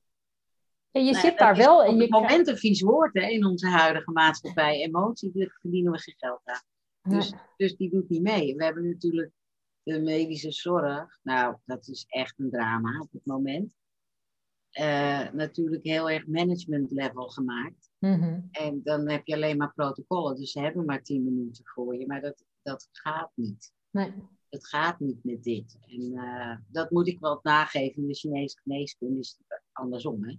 je 0.91 1.15
zit 1.15 1.39
daar 1.39 1.57
wel. 1.57 1.85
En 1.85 1.95
je 1.95 2.01
het 2.01 2.11
moment 2.11 2.49
een 2.49 2.57
vies 2.57 2.81
woord 2.81 3.15
hè, 3.15 3.29
in 3.29 3.47
onze 3.47 3.69
huidige 3.69 4.11
maatschappij. 4.11 4.83
Emotie, 4.83 5.31
daar 5.35 5.57
verdienen 5.61 5.93
we 5.93 5.99
geen 5.99 6.15
geld 6.19 6.41
aan. 6.45 6.63
Dus, 7.03 7.35
dus 7.57 7.77
die 7.77 7.91
doet 7.91 8.09
niet 8.09 8.23
mee. 8.23 8.57
We 8.57 8.65
hebben 8.65 8.89
natuurlijk 8.89 9.31
de 9.83 10.01
medische 10.01 10.53
zorg, 10.53 11.19
nou, 11.23 11.57
dat 11.65 11.89
is 11.89 12.05
echt 12.09 12.39
een 12.39 12.51
drama 12.51 13.01
op 13.01 13.13
het 13.13 13.27
moment. 13.27 13.75
Uh, 14.79 15.31
natuurlijk 15.31 15.85
heel 15.85 16.11
erg 16.11 16.27
management 16.27 16.91
level 16.91 17.29
gemaakt. 17.29 17.91
Mhm. 17.99 18.41
En 18.51 18.81
dan 18.83 19.09
heb 19.09 19.27
je 19.27 19.35
alleen 19.35 19.57
maar 19.57 19.73
protocollen, 19.75 20.37
dus 20.37 20.51
ze 20.51 20.61
hebben 20.61 20.85
maar 20.85 21.03
tien 21.03 21.25
minuten 21.25 21.65
voor 21.65 21.97
je. 21.97 22.07
Maar 22.07 22.21
dat, 22.21 22.45
dat 22.63 22.89
gaat 22.93 23.31
niet. 23.35 23.73
Nee. 23.91 24.13
Het 24.49 24.69
gaat 24.69 25.01
niet 25.01 25.25
met 25.25 25.43
dit. 25.43 25.79
En 25.87 26.13
uh, 26.13 26.57
dat 26.67 26.91
moet 26.91 27.09
ik 27.09 27.19
wel 27.19 27.39
nageven. 27.43 28.03
In 28.03 28.09
de 28.09 28.15
Chinese 28.15 28.61
geneeskunde 28.63 29.19
is 29.19 29.39
het 29.47 29.63
andersom. 29.73 30.25
Hè? 30.25 30.35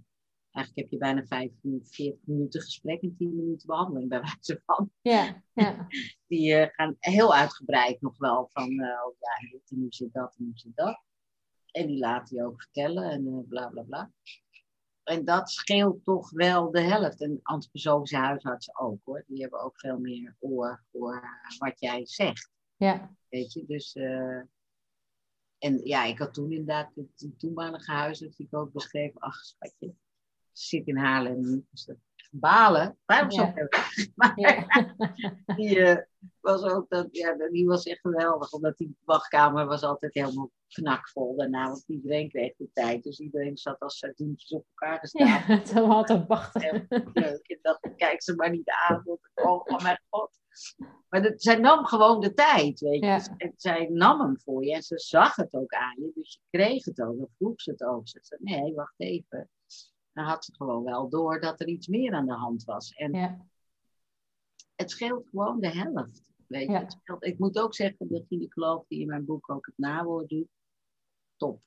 Eigenlijk 0.52 0.76
heb 0.76 0.90
je 0.90 1.06
bijna 1.06 1.26
45 1.26 2.26
minuten 2.26 2.60
gesprek 2.60 3.02
en 3.02 3.16
10 3.16 3.36
minuten 3.36 3.66
behandeling 3.66 4.08
bij 4.08 4.20
wijze 4.20 4.62
van. 4.66 4.90
Ja, 5.00 5.42
ja. 5.52 5.86
Die 6.28 6.52
uh, 6.52 6.66
gaan 6.70 6.96
heel 6.98 7.34
uitgebreid 7.34 8.00
nog 8.00 8.18
wel 8.18 8.48
van, 8.52 8.70
uh, 8.70 9.06
oh 9.06 9.16
ja, 9.18 9.58
nu 9.68 9.86
zit 9.88 10.12
dat 10.12 10.34
en 10.38 10.44
nu 10.44 10.50
zit 10.54 10.76
dat. 10.76 11.02
En 11.70 11.86
die 11.86 11.98
laten 11.98 12.36
je 12.36 12.44
ook 12.44 12.62
vertellen 12.62 13.10
en 13.10 13.26
uh, 13.26 13.48
bla 13.48 13.68
bla 13.68 13.82
bla. 13.82 14.12
En 15.02 15.24
dat 15.24 15.50
scheelt 15.50 16.04
toch 16.04 16.30
wel 16.30 16.70
de 16.70 16.80
helft. 16.80 17.20
En 17.20 17.40
antroposofische 17.42 18.16
huisartsen 18.16 18.78
ook 18.78 19.00
hoor. 19.04 19.24
Die 19.26 19.40
hebben 19.40 19.60
ook 19.60 19.80
veel 19.80 19.98
meer 19.98 20.36
oor 20.38 20.84
voor 20.90 21.24
wat 21.58 21.80
jij 21.80 22.06
zegt. 22.06 22.50
Ja. 22.76 23.14
Weet 23.28 23.52
je, 23.52 23.64
dus... 23.66 23.94
en 25.58 25.80
ja, 25.84 26.04
ik 26.04 26.18
had 26.18 26.34
toen 26.34 26.50
inderdaad 26.50 26.94
de 26.94 27.36
toenmalige 27.36 27.92
huisarts 27.92 28.36
die 28.36 28.46
ik 28.46 28.54
ook 28.54 28.72
beschreven. 28.72 29.20
Ach, 29.20 29.44
schatje 29.44 29.94
zit 30.52 30.86
in 30.86 30.96
Haarlem. 30.96 31.66
Dus 31.70 31.84
dat 31.84 31.96
balen. 32.32 32.98
Waarom 33.04 33.30
ja. 33.30 33.54
zo 33.56 33.66
Maar 34.14 34.32
ja. 34.34 34.66
die 35.56 35.78
uh, 35.78 35.96
was 36.40 36.62
ook 36.62 36.88
dat, 36.88 37.08
ja, 37.10 37.48
die 37.50 37.66
was 37.66 37.84
echt 37.84 38.00
geweldig. 38.00 38.52
Omdat 38.52 38.76
die 38.76 38.96
wachtkamer 39.04 39.66
was 39.66 39.82
altijd 39.82 40.14
helemaal 40.14 40.50
knakvol 40.68 41.36
daarna. 41.36 41.66
Want 41.66 41.84
iedereen 41.86 42.28
kreeg 42.28 42.56
de 42.56 42.68
tijd. 42.72 43.02
Dus 43.02 43.20
iedereen 43.20 43.56
zat 43.56 43.80
als 43.80 43.98
sardientjes 43.98 44.50
op 44.50 44.66
elkaar 44.74 45.00
te 45.00 45.06
staan. 45.06 45.26
Ja, 45.26 45.38
het 45.38 45.72
was 45.72 45.88
altijd 45.88 46.26
wachten. 46.26 46.86
Leuk. 47.12 47.46
Ik 47.46 47.58
dacht, 47.62 47.88
kijk 47.96 48.22
ze 48.22 48.34
maar 48.34 48.50
niet 48.50 48.70
aan. 48.88 49.02
Oh, 49.06 49.20
oh 49.64 49.82
mijn 49.82 50.02
god. 50.10 50.40
Maar 51.08 51.22
dat, 51.22 51.42
zij 51.42 51.56
nam 51.56 51.86
gewoon 51.86 52.20
de 52.20 52.34
tijd, 52.34 52.80
weet 52.80 53.00
je. 53.00 53.06
Ja. 53.06 53.20
En 53.36 53.52
zij 53.56 53.88
nam 53.90 54.20
hem 54.20 54.40
voor 54.40 54.64
je 54.64 54.74
en 54.74 54.82
ze 54.82 54.98
zag 54.98 55.36
het 55.36 55.54
ook 55.54 55.72
aan 55.72 55.94
je. 55.98 56.10
Dus 56.14 56.32
je 56.32 56.58
kreeg 56.58 56.84
het 56.84 57.00
ook, 57.00 57.18
dan 57.18 57.28
vroeg 57.36 57.60
ze 57.60 57.70
het 57.70 57.82
ook. 57.82 58.08
Ze 58.08 58.18
zei, 58.22 58.40
nee, 58.42 58.74
wacht 58.74 58.94
even 58.96 59.50
dan 60.12 60.24
had 60.24 60.44
ze 60.44 60.54
gewoon 60.54 60.84
wel 60.84 61.08
door 61.08 61.40
dat 61.40 61.60
er 61.60 61.66
iets 61.66 61.86
meer 61.86 62.12
aan 62.12 62.26
de 62.26 62.32
hand 62.32 62.64
was. 62.64 62.90
En 62.90 63.12
ja. 63.12 63.46
het 64.74 64.90
scheelt 64.90 65.28
gewoon 65.28 65.60
de 65.60 65.70
helft. 65.70 66.22
Weet 66.46 66.68
je? 66.68 66.76
Het 66.76 66.92
scheelt, 66.92 67.24
ik 67.24 67.38
moet 67.38 67.58
ook 67.58 67.74
zeggen, 67.74 68.08
de 68.08 68.24
gynaecoloog 68.28 68.84
die 68.88 69.00
in 69.00 69.06
mijn 69.06 69.24
boek 69.24 69.50
ook 69.50 69.66
het 69.66 69.78
nawoord 69.78 70.28
doet, 70.28 70.48
top. 71.36 71.60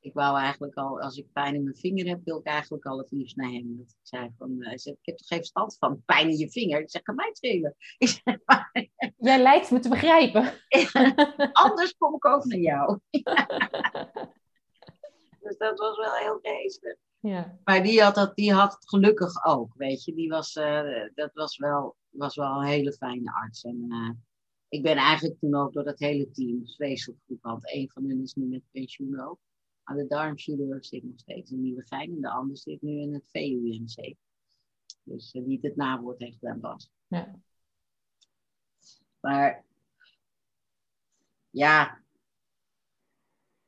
Ik 0.00 0.14
wou 0.14 0.38
eigenlijk 0.38 0.74
al, 0.74 1.00
als 1.00 1.16
ik 1.16 1.32
pijn 1.32 1.54
in 1.54 1.62
mijn 1.62 1.76
vinger 1.76 2.06
heb, 2.06 2.24
wil 2.24 2.38
ik 2.38 2.46
eigenlijk 2.46 2.86
al 2.86 2.98
het 2.98 3.10
liefst 3.10 3.36
naar 3.36 3.50
hem. 3.50 3.76
Dat 3.76 3.88
ik 3.88 3.96
zei 4.02 4.30
van, 4.36 4.56
uh, 4.58 4.72
ik 4.72 4.98
heb 5.00 5.16
toch 5.16 5.26
geen 5.26 5.44
stand 5.44 5.76
van 5.78 6.02
pijn 6.04 6.28
in 6.28 6.36
je 6.36 6.50
vinger? 6.50 6.80
Ik 6.80 6.90
zeg, 6.90 7.02
kan 7.02 7.14
mij 7.14 7.30
schelen. 7.32 7.76
Jij 9.28 9.42
lijkt 9.42 9.70
me 9.70 9.78
te 9.78 9.88
begrijpen. 9.88 10.52
Anders 11.52 11.96
kom 11.96 12.14
ik 12.14 12.26
ook 12.26 12.44
naar 12.44 12.58
jou. 12.58 12.98
dus 15.40 15.56
dat 15.56 15.78
was 15.78 15.96
wel 15.96 16.14
heel 16.14 16.38
geestig. 16.42 16.96
Ja. 17.20 17.58
Maar 17.64 17.82
die 17.82 18.02
had, 18.02 18.14
dat, 18.14 18.36
die 18.36 18.52
had 18.52 18.72
het 18.72 18.88
gelukkig 18.88 19.44
ook, 19.44 19.74
weet 19.74 20.04
je. 20.04 20.14
Die 20.14 20.28
was, 20.28 20.56
uh, 20.56 21.08
dat 21.14 21.30
was 21.34 21.56
wel, 21.56 21.96
was 22.08 22.36
wel 22.36 22.60
een 22.60 22.66
hele 22.66 22.92
fijne 22.92 23.32
arts. 23.32 23.64
En 23.64 23.84
uh, 23.88 24.10
ik 24.68 24.82
ben 24.82 24.96
eigenlijk 24.96 25.38
toen 25.38 25.54
ook 25.54 25.72
door 25.72 25.84
dat 25.84 25.98
hele 25.98 26.30
team 26.30 26.62
goed 27.26 27.38
gehad. 27.40 27.72
Een 27.72 27.90
van 27.90 28.08
hen 28.08 28.22
is 28.22 28.34
nu 28.34 28.46
met 28.46 28.62
pensioen 28.70 29.20
ook. 29.20 29.38
Aan 29.82 29.96
de 29.96 30.06
darmchirurg 30.06 30.84
zit 30.84 31.02
nog 31.02 31.18
steeds 31.18 31.50
in 31.50 31.62
Nieuwegein. 31.62 32.10
En 32.10 32.20
de 32.20 32.30
ander 32.30 32.56
zit 32.56 32.82
nu 32.82 33.00
in 33.00 33.14
het 33.14 33.24
VUMC. 33.26 34.14
Dus 35.02 35.34
uh, 35.34 35.44
die 35.44 35.58
het 35.62 35.76
nawoord 35.76 36.18
heeft 36.18 36.38
gedaan 36.38 36.60
was. 36.60 36.90
Ja. 37.06 37.40
Maar 39.20 39.64
ja, 41.50 42.02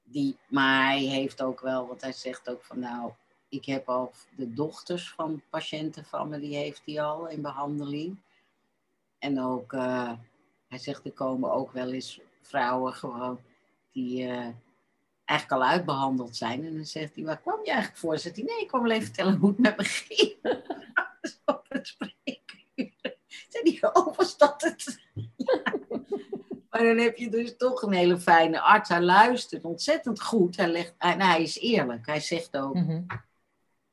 die, 0.02 0.38
maar 0.48 0.86
hij 0.86 1.02
heeft 1.02 1.42
ook 1.42 1.60
wel, 1.60 1.86
wat 1.86 2.00
hij 2.00 2.12
zegt 2.12 2.48
ook 2.48 2.64
van 2.64 2.78
nou, 2.78 3.12
ik 3.50 3.64
heb 3.64 3.88
al 3.88 4.12
de 4.36 4.52
dochters 4.52 5.10
van 5.10 5.42
patiënten 5.50 6.04
van 6.04 6.28
me, 6.28 6.40
die 6.40 6.56
heeft 6.56 6.82
hij 6.84 7.02
al 7.02 7.28
in 7.28 7.42
behandeling. 7.42 8.16
En 9.18 9.40
ook, 9.40 9.72
uh, 9.72 10.12
hij 10.68 10.78
zegt, 10.78 11.04
er 11.04 11.12
komen 11.12 11.52
ook 11.52 11.72
wel 11.72 11.92
eens 11.92 12.20
vrouwen 12.40 12.92
gewoon 12.92 13.40
die 13.92 14.22
uh, 14.22 14.48
eigenlijk 15.24 15.62
al 15.62 15.68
uitbehandeld 15.68 16.36
zijn. 16.36 16.64
En 16.64 16.74
dan 16.74 16.84
zegt 16.84 17.14
hij, 17.14 17.24
waar 17.24 17.40
kwam 17.40 17.60
je 17.64 17.70
eigenlijk 17.70 18.00
voor? 18.00 18.18
Zegt 18.18 18.36
hij, 18.36 18.44
nee, 18.44 18.60
ik 18.60 18.68
kwam 18.68 18.84
alleen 18.84 19.02
vertellen 19.02 19.36
hoe 19.36 19.48
het 19.48 19.58
met 19.58 19.76
me 19.76 19.84
ging. 19.84 20.36
op 21.44 21.64
het 21.68 21.86
spreekuur. 21.86 22.38
Oh, 23.92 24.16
was 24.16 24.36
dat 24.36 24.62
het? 24.62 24.98
Maar 26.70 26.82
dan 26.82 26.98
heb 26.98 27.16
je 27.16 27.30
dus 27.30 27.56
toch 27.56 27.82
een 27.82 27.92
hele 27.92 28.18
fijne 28.18 28.60
arts. 28.60 28.88
Hij 28.88 29.00
luistert 29.00 29.64
ontzettend 29.64 30.22
goed. 30.22 30.56
Hij, 30.56 30.68
legt, 30.68 30.94
hij, 30.98 31.14
nou, 31.14 31.30
hij 31.30 31.42
is 31.42 31.58
eerlijk. 31.58 32.06
Hij 32.06 32.20
zegt 32.20 32.56
ook, 32.56 32.74
mm 32.74 33.06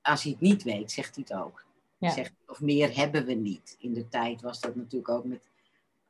als 0.08 0.24
hij 0.24 0.32
het 0.32 0.42
niet 0.42 0.64
weet, 0.64 0.92
zegt 0.92 1.16
hij 1.16 1.24
het 1.28 1.38
ook. 1.38 1.66
Zegt, 2.00 2.32
of 2.48 2.62
meer 2.62 2.96
hebben 2.96 3.26
we 3.26 3.34
niet. 3.34 3.76
In 3.80 3.94
de 3.94 4.08
tijd 4.08 4.42
was 4.42 4.60
dat 4.60 4.76
natuurlijk 4.76 5.10
ook 5.10 5.24
met 5.26 5.48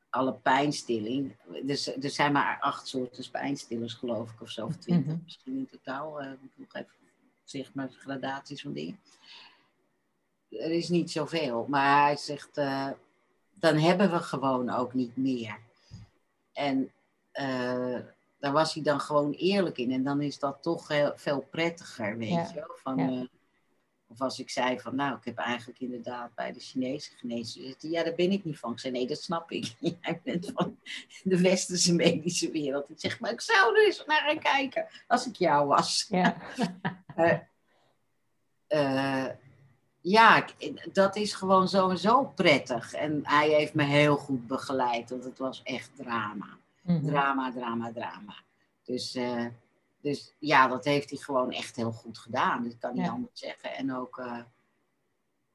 alle 0.09 0.33
pijnstilling. 0.33 1.35
Dus 1.63 1.87
er 1.95 2.09
zijn 2.09 2.31
maar 2.31 2.57
acht 2.59 2.87
soorten 2.87 3.31
pijnstillers, 3.31 3.93
geloof 3.93 4.31
ik, 4.31 4.41
of 4.41 4.49
zo, 4.49 4.65
of 4.65 4.75
twintig 4.75 5.13
Mhm. 5.13 5.23
misschien 5.23 5.57
in 5.57 5.67
totaal. 5.71 6.21
Uh, 6.21 6.31
nog 6.55 6.73
even 6.73 6.87
zeg 7.43 7.73
maar 7.73 7.89
gradaties 7.91 8.61
van 8.61 8.73
dingen. 8.73 8.99
Er 10.49 10.71
is 10.71 10.89
niet 10.89 11.11
zoveel, 11.11 11.65
maar 11.69 12.03
hij 12.03 12.17
zegt, 12.17 12.57
uh, 12.57 12.89
dan 13.53 13.75
hebben 13.77 14.11
we 14.11 14.19
gewoon 14.19 14.69
ook 14.69 14.93
niet 14.93 15.17
meer. 15.17 15.57
En 16.53 16.91
uh, 17.33 17.99
daar 18.39 18.51
was 18.51 18.73
hij 18.73 18.83
dan 18.83 18.99
gewoon 18.99 19.31
eerlijk 19.31 19.77
in. 19.77 19.91
En 19.91 20.03
dan 20.03 20.21
is 20.21 20.39
dat 20.39 20.57
toch 20.61 20.87
heel, 20.87 21.11
veel 21.15 21.41
prettiger, 21.41 22.17
weet 22.17 22.29
Ja. 22.29 22.47
je 22.47 22.53
wel. 22.53 22.75
Van, 22.83 22.97
Ja. 23.13 23.27
Of 24.07 24.21
als 24.21 24.39
ik 24.39 24.49
zei 24.49 24.79
van, 24.79 24.95
nou, 24.95 25.17
ik 25.17 25.25
heb 25.25 25.37
eigenlijk 25.37 25.79
inderdaad 25.79 26.35
bij 26.35 26.51
de 26.53 26.59
Chinese 26.59 27.11
genezen. 27.17 27.75
Ja, 27.79 28.03
daar 28.03 28.15
ben 28.15 28.31
ik 28.31 28.43
niet 28.43 28.59
van. 28.59 28.71
Ik 28.71 28.79
zei, 28.79 28.93
nee, 28.93 29.07
dat 29.07 29.21
snap 29.21 29.51
ik. 29.51 29.75
Jij 30.01 30.21
bent 30.23 30.51
van 30.55 30.79
de 31.23 31.41
westerse 31.41 31.93
medische 31.93 32.51
wereld. 32.51 32.89
Ik 32.89 32.99
zeg, 32.99 33.19
maar 33.19 33.31
ik 33.31 33.41
zou 33.41 33.75
er 33.79 33.85
eens 33.85 34.03
naar 34.05 34.21
gaan 34.27 34.39
kijken 34.39 34.87
als 35.07 35.27
ik 35.27 35.35
jou 35.35 35.67
was. 35.67 36.05
Ja. 36.09 36.37
Eh, 37.15 37.39
eh, 39.25 39.33
ja, 40.01 40.45
ik- 40.57 40.89
dat 40.93 41.15
is 41.15 41.33
gewoon 41.33 41.67
sowieso 41.67 42.23
prettig. 42.25 42.93
En 42.93 43.19
hij 43.23 43.49
heeft 43.49 43.73
me 43.73 43.83
heel 43.83 44.17
goed 44.17 44.47
begeleid, 44.47 45.09
want 45.09 45.23
het 45.23 45.37
was 45.37 45.63
echt 45.63 45.91
drama. 45.95 46.57
Mhm. 46.83 47.05
Drama, 47.05 47.51
drama, 47.51 47.91
drama. 47.91 48.35
Dus, 48.83 49.15
eh, 49.15 49.45
dus 50.07 50.33
ja, 50.39 50.67
dat 50.67 50.85
heeft 50.85 51.09
hij 51.09 51.19
gewoon 51.19 51.51
echt 51.51 51.75
heel 51.75 51.91
goed 51.91 52.17
gedaan. 52.17 52.63
Dat 52.63 52.77
kan 52.77 52.93
niet 52.93 53.05
Ja. 53.05 53.11
anders 53.11 53.39
zeggen. 53.39 53.75
En 53.75 53.95
ook, 53.95 54.17
eh, 54.17 54.39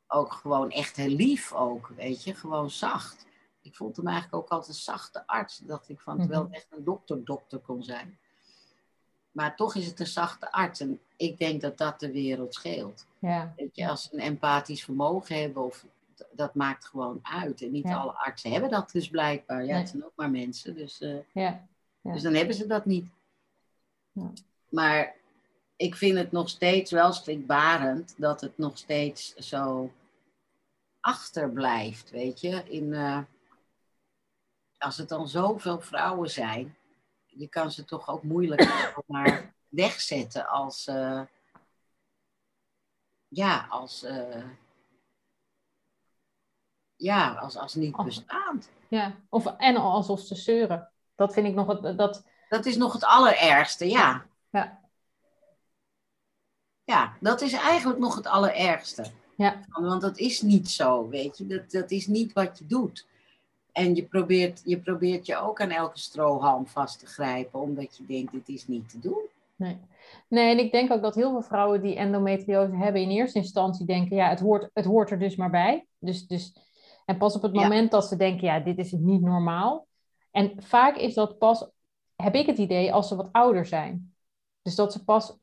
ook 0.06 0.32
gewoon 0.32 0.70
echt 0.70 0.96
heel 0.96 1.08
lief 1.14 1.52
ook, 1.52 1.88
weet 1.96 2.24
je. 2.24 2.34
Gewoon 2.34 2.70
zacht. 2.70 3.26
Ik 3.60 3.76
vond 3.76 3.96
hem 3.96 4.06
eigenlijk 4.06 4.36
ook 4.44 4.48
altijd 4.50 4.68
een 4.76 4.82
zachte 4.82 5.26
arts. 5.26 5.58
dacht 5.58 5.88
ik 5.88 6.00
van, 6.00 6.18
terwijl 6.18 6.42
het 6.42 6.52
echt 6.52 6.66
een 6.70 6.84
dokter-dokter 6.84 7.58
kon 7.58 7.82
zijn. 7.82 8.18
Maar 9.30 9.56
toch 9.56 9.74
is 9.74 9.86
het 9.86 10.00
een 10.00 10.06
zachte 10.06 10.52
arts. 10.52 10.80
En 10.80 11.00
ik 11.16 11.38
denk 11.38 11.60
dat 11.60 11.78
dat 11.78 12.00
de 12.00 12.12
wereld 12.12 12.54
scheelt. 12.54 13.06
Ja. 13.18 13.52
Weet 13.56 13.76
je, 13.76 13.88
als 13.88 14.02
ze 14.02 14.08
een 14.14 14.20
empathisch 14.20 14.84
vermogen 14.84 15.40
hebben, 15.40 15.64
of, 15.64 15.86
dat 16.32 16.54
maakt 16.54 16.84
gewoon 16.86 17.18
uit. 17.22 17.62
En 17.62 17.70
niet 17.70 17.88
Ja. 17.88 17.96
alle 17.96 18.12
artsen 18.12 18.50
hebben 18.52 18.70
dat 18.70 18.90
dus 18.90 19.08
blijkbaar. 19.08 19.60
Ja, 19.64 19.66
Nee. 19.72 19.80
het 19.80 19.88
zijn 19.88 20.04
ook 20.04 20.12
maar 20.16 20.30
mensen. 20.30 20.74
Dus, 20.74 21.00
eh, 21.00 21.16
Ja. 21.32 21.66
Ja. 22.00 22.12
dus 22.12 22.22
dan 22.22 22.34
hebben 22.34 22.54
ze 22.54 22.66
dat 22.66 22.84
niet. 22.84 23.06
Ja. 24.12 24.32
Maar 24.68 25.14
ik 25.76 25.96
vind 25.96 26.18
het 26.18 26.32
nog 26.32 26.48
steeds 26.48 26.90
wel 26.90 27.12
schrikbarend 27.12 28.14
dat 28.18 28.40
het 28.40 28.58
nog 28.58 28.78
steeds 28.78 29.34
zo 29.34 29.92
achterblijft, 31.00 32.10
weet 32.10 32.40
je. 32.40 32.62
In, 32.68 32.92
eh, 32.94 33.22
als 34.78 34.96
het 34.96 35.08
dan 35.08 35.28
zoveel 35.28 35.80
vrouwen 35.80 36.30
zijn, 36.30 36.76
je 37.26 37.48
kan 37.48 37.70
ze 37.70 37.84
toch 37.84 38.08
ook 38.08 38.22
moeilijk 38.22 38.90
maar 39.06 39.54
wegzetten 39.68 40.48
als, 40.48 40.86
eh, 40.86 41.22
ja, 43.28 43.66
als, 43.68 44.02
eh, 44.02 44.44
ja, 46.96 47.34
als, 47.34 47.56
als 47.56 47.74
niet 47.74 47.94
Als- 47.94 48.04
bestaand. 48.06 48.70
ja. 48.88 49.14
Of, 49.28 49.46
en 49.46 49.76
alsof 49.76 50.20
ze 50.20 50.34
zeuren. 50.34 50.90
Dat 51.14 51.32
vind 51.32 51.46
ik 51.46 51.54
nog 51.54 51.66
het, 51.66 51.98
dat, 51.98 52.24
Dat 52.52 52.66
is 52.66 52.76
nog 52.76 52.92
het 52.92 53.04
allerergste, 53.04 53.88
ja. 53.88 54.24
ja. 54.50 54.80
Ja, 56.84 57.12
dat 57.20 57.40
is 57.40 57.52
eigenlijk 57.52 57.98
nog 57.98 58.14
het 58.14 58.26
allerergste. 58.26 59.04
Ja. 59.36 59.60
Want 59.68 60.00
dat 60.00 60.18
is 60.18 60.42
niet 60.42 60.70
zo, 60.70 61.08
weet 61.08 61.38
je. 61.38 61.46
Dat, 61.46 61.70
dat 61.70 61.90
is 61.90 62.06
niet 62.06 62.32
wat 62.32 62.58
je 62.58 62.66
doet. 62.66 63.06
En 63.72 63.94
je 63.94 64.04
probeert, 64.04 64.62
je 64.64 64.78
probeert 64.78 65.26
je 65.26 65.36
ook 65.36 65.60
aan 65.60 65.70
elke 65.70 65.98
strohalm 65.98 66.66
vast 66.66 66.98
te 66.98 67.06
grijpen, 67.06 67.60
omdat 67.60 67.96
je 67.96 68.06
denkt, 68.06 68.32
dit 68.32 68.48
is 68.48 68.66
niet 68.66 68.90
te 68.90 68.98
doen. 68.98 69.22
Nee. 69.56 69.78
nee, 70.28 70.50
en 70.50 70.58
ik 70.58 70.72
denk 70.72 70.92
ook 70.92 71.02
dat 71.02 71.14
heel 71.14 71.30
veel 71.30 71.42
vrouwen 71.42 71.82
die 71.82 71.96
endometriose 71.96 72.76
hebben 72.76 73.02
in 73.02 73.10
eerste 73.10 73.38
instantie 73.38 73.86
denken, 73.86 74.16
ja, 74.16 74.28
het 74.28 74.40
hoort, 74.40 74.70
het 74.72 74.84
hoort 74.84 75.10
er 75.10 75.18
dus 75.18 75.36
maar 75.36 75.50
bij. 75.50 75.86
Dus, 75.98 76.26
dus, 76.26 76.56
en 77.04 77.16
pas 77.16 77.34
op 77.34 77.42
het 77.42 77.54
Ja. 77.54 77.62
moment 77.62 77.90
dat 77.90 78.06
ze 78.06 78.16
denken, 78.16 78.46
ja, 78.46 78.60
dit 78.60 78.78
is 78.78 78.92
niet 78.92 79.20
normaal. 79.22 79.86
En 80.30 80.52
vaak 80.58 80.96
is 80.96 81.14
dat 81.14 81.38
pas, 81.38 81.66
heb 82.22 82.34
ik 82.34 82.46
het 82.46 82.58
idee, 82.58 82.92
als 82.92 83.08
ze 83.08 83.16
wat 83.16 83.32
ouder 83.32 83.66
zijn. 83.66 84.14
Dus 84.62 84.74
dat 84.74 84.92
ze 84.92 85.04
pas 85.04 85.36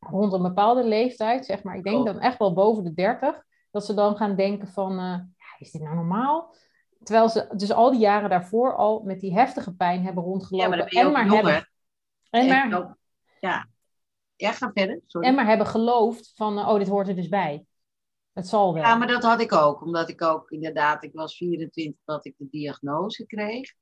rond 0.00 0.32
een 0.32 0.42
bepaalde 0.42 0.84
leeftijd, 0.84 1.44
zeg 1.46 1.62
maar, 1.62 1.76
ik 1.76 1.84
denk 1.84 1.96
Oh. 1.98 2.04
dan 2.04 2.20
echt 2.20 2.38
wel 2.38 2.52
boven 2.52 2.84
de 2.84 2.94
30, 2.94 3.44
dat 3.70 3.84
ze 3.84 3.94
dan 3.94 4.16
gaan 4.16 4.36
denken 4.36 4.68
van, 4.68 4.90
eh, 4.90 4.98
ja, 5.36 5.56
is 5.58 5.70
dit 5.70 5.82
nou 5.82 5.94
normaal? 5.94 6.54
Terwijl 7.02 7.28
ze 7.28 7.48
dus 7.56 7.72
al 7.72 7.90
die 7.90 8.00
jaren 8.00 8.30
daarvoor 8.30 8.76
al 8.76 9.02
met 9.02 9.20
die 9.20 9.32
heftige 9.32 9.74
pijn 9.74 10.04
hebben 10.04 10.22
Ja, 10.24 10.28
rondgelopen. 10.28 10.68
maar 10.68 10.78
ben 10.78 10.88
je 10.98 11.04
en 11.04 11.12
maar 11.12 11.26
jonger. 11.26 11.44
hebben, 11.44 11.68
en 12.30 12.48
En 12.48 12.68
maar, 12.70 12.78
ook- 12.80 12.96
ja. 13.40 13.66
ja, 14.36 14.52
ga 14.52 14.70
verder. 14.74 15.00
Sorry. 15.06 15.28
en 15.28 15.34
maar 15.34 15.46
hebben 15.46 15.66
geloofd 15.66 16.32
van, 16.34 16.58
eh, 16.58 16.68
oh, 16.68 16.78
dit 16.78 16.88
hoort 16.88 17.08
er 17.08 17.14
dus 17.16 17.28
bij. 17.28 17.64
Het 18.32 18.48
zal 18.48 18.74
wel. 18.74 18.82
Ja, 18.82 18.94
maar 18.94 19.06
dat 19.06 19.22
had 19.22 19.40
ik 19.40 19.52
ook. 19.52 19.82
Omdat 19.82 20.08
ik 20.08 20.22
ook 20.22 20.50
inderdaad, 20.50 21.04
ik 21.04 21.12
was 21.12 21.36
24 21.36 22.00
dat 22.04 22.24
ik 22.26 22.34
de 22.38 22.48
diagnose 22.50 23.26
kreeg. 23.26 23.72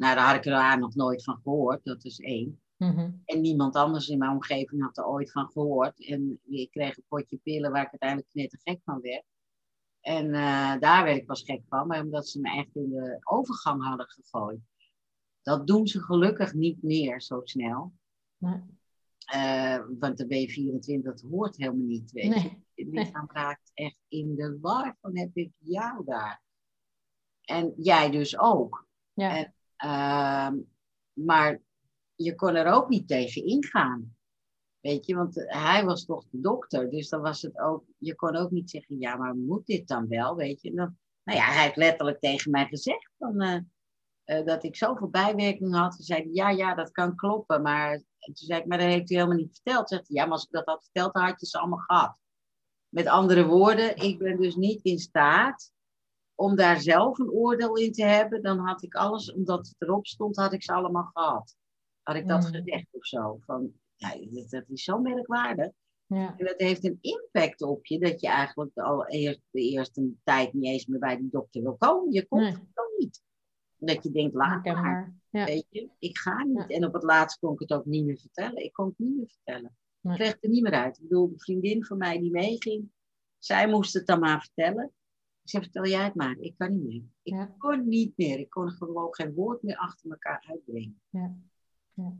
Nou, 0.00 0.14
daar 0.14 0.26
had 0.26 0.36
ik 0.36 0.44
er 0.44 0.50
daar 0.50 0.78
nog 0.78 0.94
nooit 0.94 1.24
van 1.24 1.40
gehoord. 1.42 1.84
Dat 1.84 2.04
is 2.04 2.20
één. 2.20 2.60
Mhm. 2.76 3.10
En 3.24 3.40
niemand 3.40 3.74
anders 3.74 4.08
in 4.08 4.18
mijn 4.18 4.30
omgeving 4.30 4.82
had 4.82 4.98
er 4.98 5.06
ooit 5.06 5.32
van 5.32 5.50
gehoord. 5.50 6.06
En 6.06 6.40
ik 6.44 6.70
kreeg 6.70 6.96
een 6.96 7.04
potje 7.08 7.36
pillen 7.36 7.70
waar 7.70 7.82
ik 7.82 7.90
uiteindelijk 7.90 8.28
net 8.32 8.50
te 8.50 8.58
gek 8.62 8.80
van 8.84 9.00
werd. 9.00 9.24
En 10.00 10.34
eh, 10.34 10.78
daar 10.78 11.04
werd 11.04 11.16
ik 11.16 11.26
pas 11.26 11.42
gek 11.42 11.62
van, 11.68 11.86
maar 11.86 12.02
omdat 12.02 12.28
ze 12.28 12.40
me 12.40 12.56
echt 12.56 12.76
in 12.76 12.90
de 12.90 13.18
overgang 13.24 13.84
hadden 13.84 14.06
gegooid. 14.08 14.60
Dat 15.42 15.66
doen 15.66 15.86
ze 15.86 16.00
gelukkig 16.00 16.54
niet 16.54 16.82
meer 16.82 17.22
zo 17.22 17.40
snel. 17.44 17.92
Nee. 18.36 18.60
Eh, 19.24 19.84
want 19.98 20.18
dan 20.18 20.28
ben 20.28 20.40
je 20.40 20.48
24, 20.48 21.12
dat 21.12 21.30
hoort 21.30 21.56
helemaal 21.56 21.86
niet. 21.86 22.10
Weet 22.10 22.24
je. 22.24 22.30
Nee. 22.30 22.64
Het 22.74 22.88
lichaam 22.88 23.28
raakt 23.32 23.70
echt 23.74 23.98
in 24.08 24.34
de 24.34 24.58
war 24.60 24.96
van 25.00 25.18
heb 25.18 25.30
ik 25.36 25.52
jou 25.58 26.04
daar. 26.04 26.42
En 27.40 27.72
jij 27.76 28.10
dus 28.10 28.38
ook. 28.38 28.86
Ja. 29.12 29.36
En, 29.36 29.54
ehm, 29.80 30.56
maar 31.12 31.60
je 32.14 32.34
kon 32.34 32.54
er 32.54 32.72
ook 32.72 32.88
niet 32.88 33.08
tegen 33.08 33.44
ingaan. 33.44 34.16
Weet 34.80 35.06
je, 35.06 35.14
want 35.14 35.44
hij 35.46 35.84
was 35.84 36.04
toch 36.04 36.24
de 36.30 36.40
dokter. 36.40 36.90
Dus 36.90 37.08
dan 37.08 37.20
was 37.20 37.42
het 37.42 37.58
ook, 37.58 37.84
je 37.98 38.14
kon 38.14 38.36
ook 38.36 38.50
niet 38.50 38.70
zeggen, 38.70 38.98
ja, 38.98 39.16
maar 39.16 39.34
moet 39.34 39.66
dit 39.66 39.88
dan 39.88 40.08
wel? 40.08 40.36
Weet 40.36 40.62
je, 40.62 40.72
nou 40.72 40.90
ja, 41.24 41.44
hij 41.44 41.62
heeft 41.62 41.76
letterlijk 41.76 42.20
tegen 42.20 42.50
mij 42.50 42.66
gezegd 42.66 43.10
eh, 43.18 43.56
eh, 44.24 44.46
dat 44.46 44.64
ik 44.64 44.76
zoveel 44.76 45.08
bijwerkingen 45.08 45.78
had. 45.80 45.94
Ze 45.94 46.02
zei, 46.02 46.28
ja, 46.32 46.50
ja, 46.50 46.74
dat 46.74 46.90
kan 46.90 47.16
kloppen. 47.16 47.62
Maar 47.62 47.92
en 47.92 48.34
toen 48.34 48.46
zei 48.46 48.60
ik, 48.60 48.66
maar 48.66 48.78
dat 48.78 48.86
heeft 48.86 49.10
u 49.10 49.14
helemaal 49.14 49.36
niet 49.36 49.60
verteld. 49.62 49.88
Zegt 49.88 50.08
hij, 50.08 50.16
ja, 50.16 50.22
maar 50.22 50.32
als 50.32 50.44
ik 50.44 50.50
dat 50.50 50.66
had 50.66 50.82
verteld, 50.82 51.12
dan 51.12 51.22
had 51.22 51.40
je 51.40 51.46
ze 51.46 51.58
allemaal 51.58 51.78
gehad. 51.78 52.16
Met 52.88 53.06
andere 53.06 53.46
woorden, 53.46 53.96
ik 53.96 54.18
ben 54.18 54.40
dus 54.40 54.54
niet 54.54 54.82
in 54.82 54.98
staat 54.98 55.72
om 56.40 56.56
daar 56.56 56.80
zelf 56.80 57.18
een 57.18 57.30
oordeel 57.30 57.76
in 57.76 57.92
te 57.92 58.04
hebben. 58.04 58.42
Dan 58.42 58.58
had 58.58 58.82
ik 58.82 58.94
alles, 58.94 59.32
omdat 59.32 59.66
het 59.66 59.74
erop 59.78 60.06
stond, 60.06 60.36
had 60.36 60.52
ik 60.52 60.62
ze 60.62 60.72
allemaal 60.72 61.10
gehad. 61.12 61.56
Had 62.02 62.16
ik 62.16 62.28
dat 62.28 62.40
Mm. 62.42 62.54
gezegd 62.54 62.86
of 62.90 63.06
zo. 63.06 63.38
Van, 63.44 63.72
ja, 63.96 64.14
dat, 64.48 64.64
is 64.68 64.84
zo 64.84 64.98
merkwaardig. 65.00 65.70
Ja. 66.06 66.34
En 66.38 66.44
dat 66.46 66.54
heeft 66.60 66.84
een 66.84 66.98
impact 67.00 67.62
op 67.62 67.86
je, 67.86 67.98
dat 67.98 68.20
je 68.20 68.28
eigenlijk 68.28 68.78
al 68.78 69.06
eerst, 69.06 69.40
de 69.50 69.60
eerste 69.60 70.10
tijd 70.24 70.52
niet 70.52 70.64
eens 70.64 70.86
meer 70.86 70.98
bij 70.98 71.16
die 71.16 71.28
dokter 71.30 71.62
wil 71.62 71.76
komen. 71.76 72.12
Je 72.12 72.26
komt 72.26 72.42
Nee. 72.42 72.52
gewoon 72.52 72.90
niet. 72.98 73.22
Dat 73.76 74.02
je 74.02 74.10
denkt, 74.10 74.34
laat 74.34 74.64
maar. 74.64 75.14
Ja. 75.30 75.44
Weet 75.44 75.66
je, 75.68 75.88
ik 75.98 76.18
ga 76.18 76.44
niet. 76.44 76.56
Ja. 76.56 76.66
En 76.66 76.84
op 76.84 76.92
het 76.92 77.02
laatst 77.02 77.38
kon 77.38 77.52
ik 77.52 77.58
het 77.60 77.72
ook 77.72 77.84
niet 77.84 78.04
meer 78.04 78.18
vertellen. 78.18 78.64
Ik 78.64 78.72
kon 78.72 78.86
het 78.86 78.98
niet 78.98 79.16
meer 79.16 79.28
vertellen. 79.28 79.76
Nee. 80.00 80.12
Ik 80.14 80.18
kreeg 80.20 80.32
het 80.32 80.44
er 80.44 80.50
niet 80.50 80.62
meer 80.62 80.72
uit. 80.72 80.96
Ik 80.96 81.02
bedoel, 81.02 81.28
de 81.28 81.38
vriendin 81.38 81.84
van 81.84 81.98
mij 81.98 82.18
die 82.18 82.30
meeging, 82.30 82.90
zij 83.38 83.68
moest 83.68 83.94
het 83.94 84.06
dan 84.06 84.20
maar 84.20 84.40
vertellen. 84.40 84.92
Ik 85.52 85.56
zei, 85.56 85.70
vertel 85.72 85.92
jij 85.92 86.04
het 86.04 86.14
maar. 86.14 86.36
Ik 86.40 86.54
kan 86.58 86.72
niet 86.72 86.84
meer. 86.84 87.02
Ik 87.22 87.32
Ja. 87.34 87.54
kon 87.58 87.88
niet 87.88 88.12
meer. 88.16 88.38
Ik 88.38 88.50
kon 88.50 88.70
gewoon 88.70 89.14
geen 89.14 89.34
woord 89.34 89.62
meer 89.62 89.76
achter 89.76 90.10
elkaar 90.10 90.44
uitbrengen. 90.50 91.00
Ja. 91.08 91.32
Ja. 91.94 92.12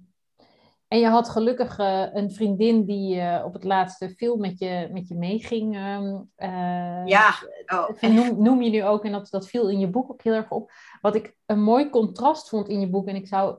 En 0.88 0.98
je 0.98 1.06
had 1.06 1.28
gelukkig 1.28 1.78
eh, 1.78 2.06
een 2.12 2.30
vriendin 2.30 2.84
die 2.84 3.20
eh, 3.20 3.44
op 3.44 3.52
het 3.52 3.64
laatste 3.64 4.14
veel 4.16 4.36
met 4.36 4.58
je, 4.58 4.88
met 4.92 5.08
je 5.08 5.14
meeging. 5.14 5.74
ehm, 5.76 6.20
eh, 6.34 7.06
Ja, 7.06 7.28
oh, 7.66 7.88
vind, 7.94 8.14
noem, 8.14 8.42
noem 8.42 8.62
je 8.62 8.70
nu 8.70 8.84
ook, 8.84 9.04
en 9.04 9.12
dat, 9.12 9.30
dat 9.30 9.48
viel 9.48 9.68
in 9.70 9.78
je 9.78 9.88
boek 9.90 10.10
ook 10.10 10.22
heel 10.22 10.34
erg 10.34 10.50
op. 10.50 10.70
Wat 11.00 11.14
ik 11.14 11.36
een 11.46 11.62
mooi 11.62 11.90
contrast 11.90 12.48
vond 12.48 12.68
in 12.68 12.80
je 12.80 12.88
boek, 12.90 13.06
en 13.08 13.14
ik 13.16 13.26
zou, 13.26 13.58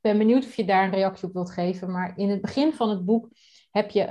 ben 0.00 0.18
benieuwd 0.18 0.44
of 0.44 0.54
je 0.54 0.64
daar 0.64 0.84
een 0.84 0.90
reactie 0.90 1.28
op 1.28 1.32
wilt 1.34 1.50
geven. 1.50 1.90
Maar 1.90 2.12
in 2.18 2.30
het 2.30 2.40
begin 2.40 2.72
van 2.72 2.90
het 2.90 3.04
boek 3.04 3.28
heb 3.70 3.90
je 3.90 4.06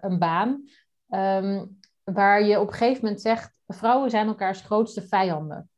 een 0.00 0.18
baan 0.18 0.68
ehm, 1.08 1.66
waar 2.04 2.44
je 2.44 2.60
op 2.60 2.66
een 2.66 2.72
gegeven 2.72 3.02
moment 3.04 3.20
zegt: 3.22 3.53
vrouwen 3.66 4.10
zijn 4.10 4.26
elkaars 4.26 4.60
grootste 4.60 5.02
vijanden. 5.02 5.68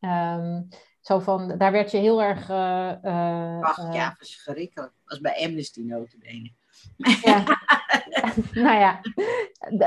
Ehm, 0.00 0.62
zo 1.00 1.18
van, 1.18 1.58
daar 1.58 1.72
werd 1.72 1.90
je 1.90 1.98
heel 1.98 2.22
erg. 2.22 2.50
ach 2.50 3.78
eh, 3.78 3.92
ja, 3.92 4.14
verschrikkelijk. 4.16 4.92
Dat 4.92 5.02
was 5.04 5.20
bij 5.20 5.46
Amnesty 5.46 5.82
notabene. 5.82 6.52
ja. 7.22 7.44
nou 8.64 8.78
ja, 8.78 9.00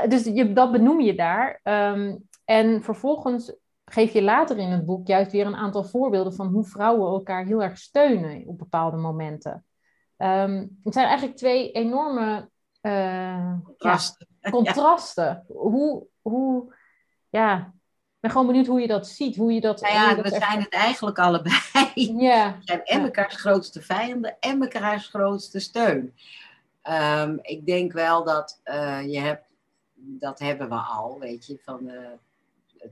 dus 0.08 0.24
je, 0.24 0.52
dat 0.52 0.72
benoem 0.72 1.00
je 1.00 1.14
daar. 1.14 1.60
Ehm, 1.62 2.16
en 2.44 2.82
vervolgens 2.82 3.56
geef 3.84 4.12
je 4.12 4.22
later 4.22 4.58
in 4.58 4.70
het 4.70 4.84
boek 4.84 5.06
juist 5.06 5.32
weer 5.32 5.46
een 5.46 5.56
aantal 5.56 5.84
voorbeelden 5.84 6.34
van 6.34 6.46
hoe 6.46 6.64
vrouwen 6.64 7.12
elkaar 7.12 7.44
heel 7.44 7.62
erg 7.62 7.78
steunen 7.78 8.46
op 8.46 8.58
bepaalde 8.58 8.96
momenten. 8.96 9.64
Um, 10.16 10.80
het 10.84 10.92
zijn 10.92 11.06
eigenlijk 11.06 11.36
twee 11.36 11.70
enorme 11.70 12.50
uh, 12.82 13.56
contrasten. 13.64 14.33
Ja, 14.50 14.50
contrasten. 14.50 15.44
Hoe, 15.46 16.06
hoe, 16.22 16.74
ja, 17.28 17.56
ik 17.56 18.20
ben 18.20 18.30
gewoon 18.30 18.46
benieuwd 18.46 18.66
hoe 18.66 18.80
je 18.80 18.86
dat 18.86 19.06
ziet. 19.06 19.36
Hoe 19.36 19.52
je 19.52 19.60
dat, 19.60 19.80
nou 19.80 19.94
ja, 19.94 20.22
we 20.22 20.28
zijn 20.28 20.60
het 20.60 20.72
eigenlijk 20.72 21.18
allebei. 21.18 21.54
Ja. 22.18 22.56
We 22.58 22.64
zijn 22.64 22.84
en 22.84 23.02
mekaars 23.02 23.36
grootste 23.36 23.82
vijanden 23.82 24.36
en 24.40 24.58
mekaars 24.58 25.08
grootste 25.08 25.60
steun. 25.60 26.14
Um, 26.90 27.38
ik 27.42 27.66
denk 27.66 27.92
wel 27.92 28.24
dat 28.24 28.60
uh, 28.64 29.12
je 29.12 29.18
hebt, 29.18 29.46
dat 29.94 30.38
hebben 30.38 30.68
we 30.68 30.74
al, 30.74 31.18
weet 31.18 31.46
je, 31.46 31.58
van... 31.64 31.88
Uh, 31.88 32.08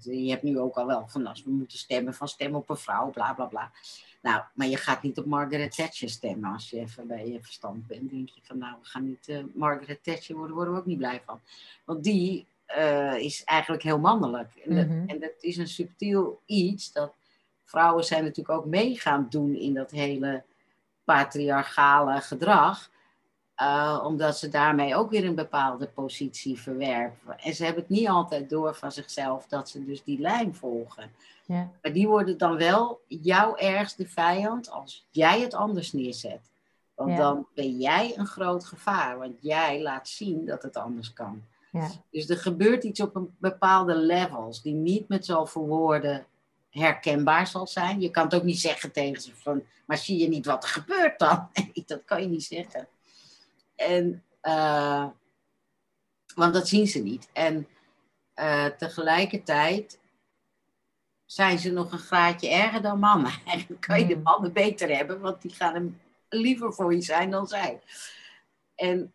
je 0.01 0.31
hebt 0.31 0.43
nu 0.43 0.59
ook 0.59 0.77
al 0.77 0.87
wel 0.87 1.09
van 1.09 1.27
als 1.27 1.43
we 1.43 1.51
moeten 1.51 1.79
stemmen 1.79 2.15
van 2.15 2.29
stem 2.29 2.55
op 2.55 2.71
een 2.71 2.77
vrouw, 2.77 3.11
bla 3.11 3.33
bla 3.33 3.45
bla. 3.45 3.73
Nou, 4.23 4.43
maar 4.55 4.67
je 4.67 4.77
gaat 4.77 5.03
niet 5.03 5.19
op 5.19 5.27
Margaret 5.27 5.77
Thatcher 5.77 6.09
stemmen 6.09 6.53
als 6.53 6.71
je 6.71 6.79
even 6.79 7.07
bij 7.07 7.29
je 7.29 7.43
verstand 7.43 7.87
bent. 7.87 8.11
denk 8.11 8.29
je 8.29 8.41
van 8.43 8.59
nou, 8.59 8.75
we 8.83 8.89
gaan 8.89 9.05
niet 9.05 9.29
uh, 9.29 9.45
Margaret 9.55 10.03
Thatcher 10.03 10.37
worden, 10.37 10.55
worden 10.55 10.75
we 10.75 10.81
ook 10.81 10.87
niet 10.87 10.99
blij 10.99 11.23
van. 11.25 11.41
Want 11.85 12.05
die 12.05 12.47
uh, 12.77 13.15
is 13.15 13.45
eigenlijk 13.45 13.83
heel 13.83 13.99
mannelijk. 13.99 14.55
En, 14.55 14.77
dat, 14.77 14.87
mhm. 14.87 15.09
en, 15.09 15.21
dat, 15.21 15.33
is 15.41 15.57
een 15.57 15.69
subtiel 15.69 16.41
iets 16.47 16.93
dat 16.93 17.13
vrouwen 17.65 18.05
zijn 18.05 18.25
natuurlijk 18.25 18.59
ook 18.59 18.67
mee 18.67 18.99
gaan 18.99 19.27
doen 19.31 19.55
in 19.55 19.75
dat 19.75 19.91
hele 19.91 20.43
patriarchale 21.05 22.21
gedrag. 22.21 22.91
Uh, 23.57 24.03
omdat 24.05 24.39
ze 24.39 24.49
daarmee 24.49 24.95
ook 24.95 25.11
weer 25.11 25.25
een 25.25 25.35
bepaalde 25.35 25.87
positie 25.87 26.61
verwerpen. 26.61 27.39
En 27.39 27.55
ze 27.55 27.65
hebben 27.65 27.83
het 27.83 27.91
niet 27.91 28.09
altijd 28.09 28.51
door 28.51 28.75
van 28.75 28.93
zichzelf 28.93 29.47
dat 29.47 29.69
ze 29.69 29.85
dus 29.85 30.05
die 30.05 30.21
lijn 30.21 30.55
volgen. 30.55 31.11
Ja. 31.47 31.71
Maar 31.83 31.93
die 31.93 32.09
worden 32.09 32.39
dan 32.39 32.57
wel 32.57 33.01
jouw 33.07 33.57
ergste 33.57 34.09
vijand 34.09 34.71
als 34.71 35.07
jij 35.11 35.41
het 35.41 35.55
anders 35.55 35.93
neerzet. 35.93 36.51
Want 36.95 37.17
dan 37.17 37.47
ben 37.55 37.79
jij 37.79 38.13
een 38.17 38.27
groot 38.27 38.65
gevaar, 38.65 39.19
want 39.19 39.35
jij 39.41 39.83
laat 39.83 40.09
zien 40.09 40.47
dat 40.47 40.63
het 40.63 40.77
anders 40.77 41.13
kan. 41.13 41.43
Ja. 41.73 41.91
Dus 42.11 42.29
er 42.29 42.37
gebeurt 42.37 42.85
iets 42.85 43.01
op 43.01 43.17
een 43.17 43.35
bepaalde 43.39 43.95
levels 43.95 44.63
die 44.63 44.75
niet 44.75 45.09
met 45.09 45.25
zoveel 45.25 45.67
woorden 45.67 46.27
herkenbaar 46.71 47.47
zal 47.47 47.67
zijn. 47.67 48.01
Je 48.01 48.11
kan 48.11 48.25
het 48.25 48.35
ook 48.35 48.43
niet 48.43 48.61
zeggen 48.61 48.93
tegen 48.93 49.23
ze 49.23 49.37
van, 49.37 49.63
maar 49.87 49.99
zie 49.99 50.19
je 50.19 50.29
niet 50.29 50.47
wat 50.47 50.63
er 50.63 50.69
gebeurt 50.69 51.19
dan? 51.19 51.49
dat 51.87 52.05
kan 52.05 52.23
je 52.23 52.29
niet 52.29 52.45
zeggen. 52.45 52.89
En, 53.83 54.25
uh, 54.43 55.07
want 56.35 56.55
dat 56.55 56.69
zien 56.69 56.87
ze 56.87 56.99
niet. 56.99 57.29
En 57.33 57.67
uh, 58.37 58.67
tegelijkertijd 58.67 60.01
zijn 61.25 61.59
ze 61.59 61.71
nog 61.71 61.93
een 61.93 61.99
graadje 61.99 62.51
erger 62.51 62.83
dan 62.83 62.99
mannen. 62.99 63.33
Eigenlijk 63.47 63.81
kan 63.81 63.99
je 64.01 64.07
de 64.07 64.15
hmm. 64.15 64.23
mannen 64.23 64.53
beter 64.53 64.97
hebben, 64.97 65.21
want 65.21 65.43
die 65.43 65.51
gaan 65.51 65.75
hem 65.75 66.01
liever 66.29 66.73
voor 66.73 66.95
je 66.95 67.03
zijn 67.03 67.31
dan 67.31 67.47
zij. 67.47 67.81
En 68.75 69.13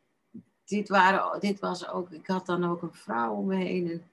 dit, 0.65 0.89
waren, 0.89 1.39
dit 1.39 1.59
was 1.59 1.87
ook, 1.89 2.11
ik 2.11 2.27
had 2.27 2.45
dan 2.45 2.65
ook 2.65 2.81
een 2.81 2.93
vrouw 2.93 3.33
om 3.33 3.45
me 3.45 3.55
heen. 3.55 3.91
En, 3.91 4.09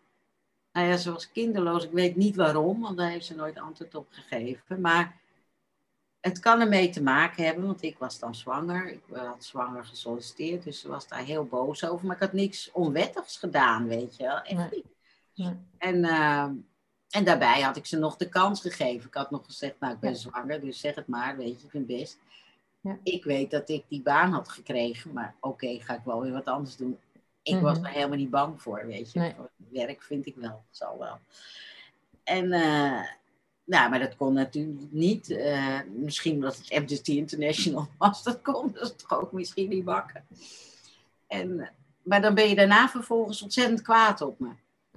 nou 0.72 0.86
ja, 0.86 0.96
ze 0.96 1.12
was 1.12 1.30
kinderloos. 1.30 1.84
Ik 1.84 1.92
weet 1.92 2.16
niet 2.16 2.36
waarom, 2.36 2.80
want 2.80 2.96
daar 2.96 3.10
heeft 3.10 3.26
ze 3.26 3.34
nooit 3.34 3.58
antwoord 3.58 3.94
op 3.94 4.06
gegeven. 4.10 4.80
Maar 4.80 5.20
het 6.24 6.38
kan 6.38 6.60
ermee 6.60 6.90
te 6.90 7.02
maken 7.02 7.44
hebben, 7.44 7.66
want 7.66 7.82
ik 7.82 7.98
was 7.98 8.18
dan 8.18 8.34
zwanger. 8.34 8.88
Ik 8.92 9.00
had 9.12 9.44
zwanger 9.44 9.84
gesolliciteerd, 9.84 10.64
dus 10.64 10.80
ze 10.80 10.88
was 10.88 11.08
daar 11.08 11.24
heel 11.24 11.44
boos 11.44 11.84
over. 11.84 12.06
Maar 12.06 12.16
ik 12.16 12.22
had 12.22 12.32
niks 12.32 12.70
onwettigs 12.72 13.36
gedaan, 13.36 13.86
weet 13.86 14.16
je 14.16 14.22
wel. 14.22 14.40
Echt 14.40 14.70
niet. 14.70 15.56
En, 15.78 15.96
uh, 15.96 16.48
en 17.10 17.24
daarbij 17.24 17.60
had 17.60 17.76
ik 17.76 17.86
ze 17.86 17.98
nog 17.98 18.16
de 18.16 18.28
kans 18.28 18.60
gegeven. 18.60 19.08
Ik 19.08 19.14
had 19.14 19.30
nog 19.30 19.44
gezegd, 19.44 19.80
nou, 19.80 19.94
ik 19.94 20.00
ben 20.00 20.16
zwanger, 20.16 20.60
dus 20.60 20.80
zeg 20.80 20.94
het 20.94 21.06
maar, 21.06 21.36
weet 21.36 21.60
je, 21.60 21.64
ik 21.64 21.70
vind 21.70 21.86
best. 21.86 22.18
Ja. 22.80 22.98
Ik 23.02 23.24
weet 23.24 23.50
dat 23.50 23.68
ik 23.68 23.84
die 23.88 24.02
baan 24.02 24.32
had 24.32 24.48
gekregen, 24.48 25.12
maar 25.12 25.34
oké, 25.40 25.80
ga 25.80 25.94
ik 25.94 26.04
wel 26.04 26.20
weer 26.20 26.32
wat 26.32 26.46
anders 26.46 26.76
doen. 26.76 26.98
Ik 27.42 27.60
was 27.60 27.78
mhm. 27.78 27.86
er 27.86 27.92
helemaal 27.92 28.18
niet 28.18 28.30
bang 28.30 28.62
voor, 28.62 28.86
weet 28.86 29.12
je. 29.12 29.34
Werk 29.56 30.02
vind 30.02 30.26
ik 30.26 30.34
wel, 30.36 30.64
zal 30.70 30.98
wel. 30.98 31.18
En, 32.24 32.44
uh, 32.44 33.02
nou, 33.64 33.90
maar 33.90 33.98
dat 33.98 34.16
kon 34.16 34.32
natuurlijk 34.32 34.86
niet. 34.90 35.30
Uh, 35.30 35.78
misschien 35.92 36.34
omdat 36.34 36.56
het 36.56 36.70
Amnesty 36.70 37.12
International 37.12 37.88
was, 37.98 38.22
dat 38.22 38.42
kon. 38.42 38.72
Dat 38.72 38.82
is 38.82 38.94
toch 38.96 39.20
ook 39.20 39.32
misschien 39.32 39.68
niet 39.68 39.84
bakken. 39.84 40.24
En, 41.26 41.70
maar 42.02 42.20
dan 42.20 42.34
ben 42.34 42.48
je 42.48 42.54
daarna 42.54 42.88
vervolgens 42.88 43.42
ontzettend 43.42 43.82
kwaad 43.82 44.20
op 44.20 44.38
me. 44.38 44.50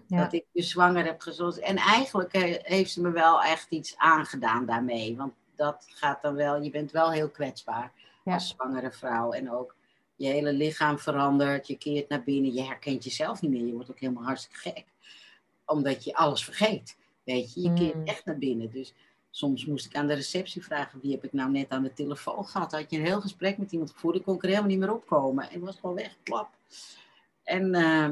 Dat 0.08 0.34
ik 0.34 0.46
dus 0.52 0.70
zwanger 0.70 1.06
heb 1.06 1.22
gezond. 1.22 1.60
En 1.60 1.76
eigenlijk 1.76 2.34
heeft 2.64 2.92
ze 2.92 3.02
me 3.02 3.12
wel 3.12 3.44
echt 3.44 3.70
iets 3.70 3.98
aangedaan 3.98 4.66
daarmee. 4.66 5.16
Want 5.18 5.34
dat 5.56 5.86
gaat 5.90 6.22
dan 6.22 6.36
wel, 6.36 6.62
je 6.62 6.70
bent 6.70 6.92
wel 6.92 7.12
heel 7.12 7.30
kwetsbaar 7.30 7.92
als 8.24 8.48
zwangere 8.48 8.92
vrouw. 8.92 9.32
En 9.32 9.52
ook 9.52 9.76
je 10.16 10.28
hele 10.28 10.54
lichaam 10.54 11.00
verandert, 11.00 11.68
je 11.68 11.78
keert 11.78 12.10
naar 12.10 12.24
binnen, 12.24 12.54
je 12.54 12.64
herkent 12.64 13.04
jezelf 13.04 13.42
niet 13.42 13.52
meer. 13.52 13.66
Je 13.66 13.74
wordt 13.74 13.90
ook 13.90 14.00
helemaal 14.00 14.24
hartstikke 14.24 14.58
gek. 14.58 14.86
Omdat 15.66 16.04
je 16.04 16.16
alles 16.16 16.44
vergeet. 16.44 16.98
Weet 17.34 17.54
je, 17.54 17.62
je 17.62 17.74
keert 17.74 17.96
mm. 17.96 18.06
echt 18.06 18.26
naar 18.26 18.38
binnen. 18.38 18.72
Dus 18.72 18.94
soms 19.32 19.66
moest 19.66 19.86
ik 19.86 19.96
aan 19.96 20.08
de 20.08 20.14
receptie 20.14 20.64
vragen, 20.64 21.00
wie 21.02 21.12
heb 21.12 21.24
ik 21.24 21.34
nou 21.34 21.52
net 21.52 21.70
aan 21.70 21.84
de 21.84 21.94
telefoon 21.94 22.46
gehad? 22.46 22.72
Had 22.72 22.90
je 22.90 22.98
een 22.98 23.06
heel 23.06 23.22
gesprek 23.22 23.58
met 23.58 23.72
iemand 23.72 23.92
gevoerd, 23.92 24.16
ik 24.16 24.24
kon 24.24 24.42
er 24.42 24.48
helemaal 24.48 24.70
niet 24.70 24.80
meer 24.80 24.94
opkomen. 24.94 25.44
En 25.50 25.54
het 25.54 25.64
was 25.64 25.78
gewoon 25.80 25.96
weg, 25.96 26.18
klap. 26.24 26.50
En... 27.44 27.76
Uh, 27.76 28.10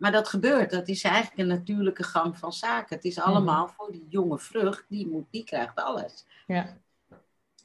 maar 0.00 0.12
dat 0.12 0.28
gebeurt. 0.28 0.70
Dat 0.70 0.88
is 0.88 1.02
eigenlijk 1.02 1.38
een 1.38 1.46
natuurlijke 1.46 2.02
gang 2.02 2.38
van 2.38 2.52
zaken. 2.52 2.96
Het 2.96 3.04
is 3.04 3.16
mhm. 3.16 3.28
allemaal 3.28 3.68
voor 3.68 3.92
die 3.92 4.06
jonge 4.08 4.38
vrucht, 4.38 4.84
die, 4.88 5.08
moet, 5.08 5.26
die 5.30 5.44
krijgt 5.44 5.76
alles. 5.76 6.24
Ja. 6.46 6.76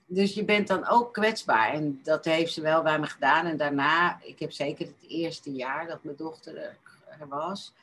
Dus 0.05 0.33
je 0.33 0.45
bent 0.45 0.67
dan 0.67 0.87
ook 0.87 1.13
kwetsbaar. 1.13 1.73
En 1.73 1.99
dat 2.03 2.25
heeft 2.25 2.53
ze 2.53 2.61
wel 2.61 2.83
bij 2.83 2.99
me 2.99 3.05
gedaan. 3.05 3.45
En 3.45 3.57
daarna, 3.57 4.19
ik 4.23 4.39
heb 4.39 4.51
zeker 4.51 4.85
het 4.85 5.09
eerste 5.09 5.51
jaar 5.51 5.87
dat 5.87 6.03
mijn 6.03 6.17
dochter 6.17 6.57
er 7.19 7.27
was. 7.27 7.73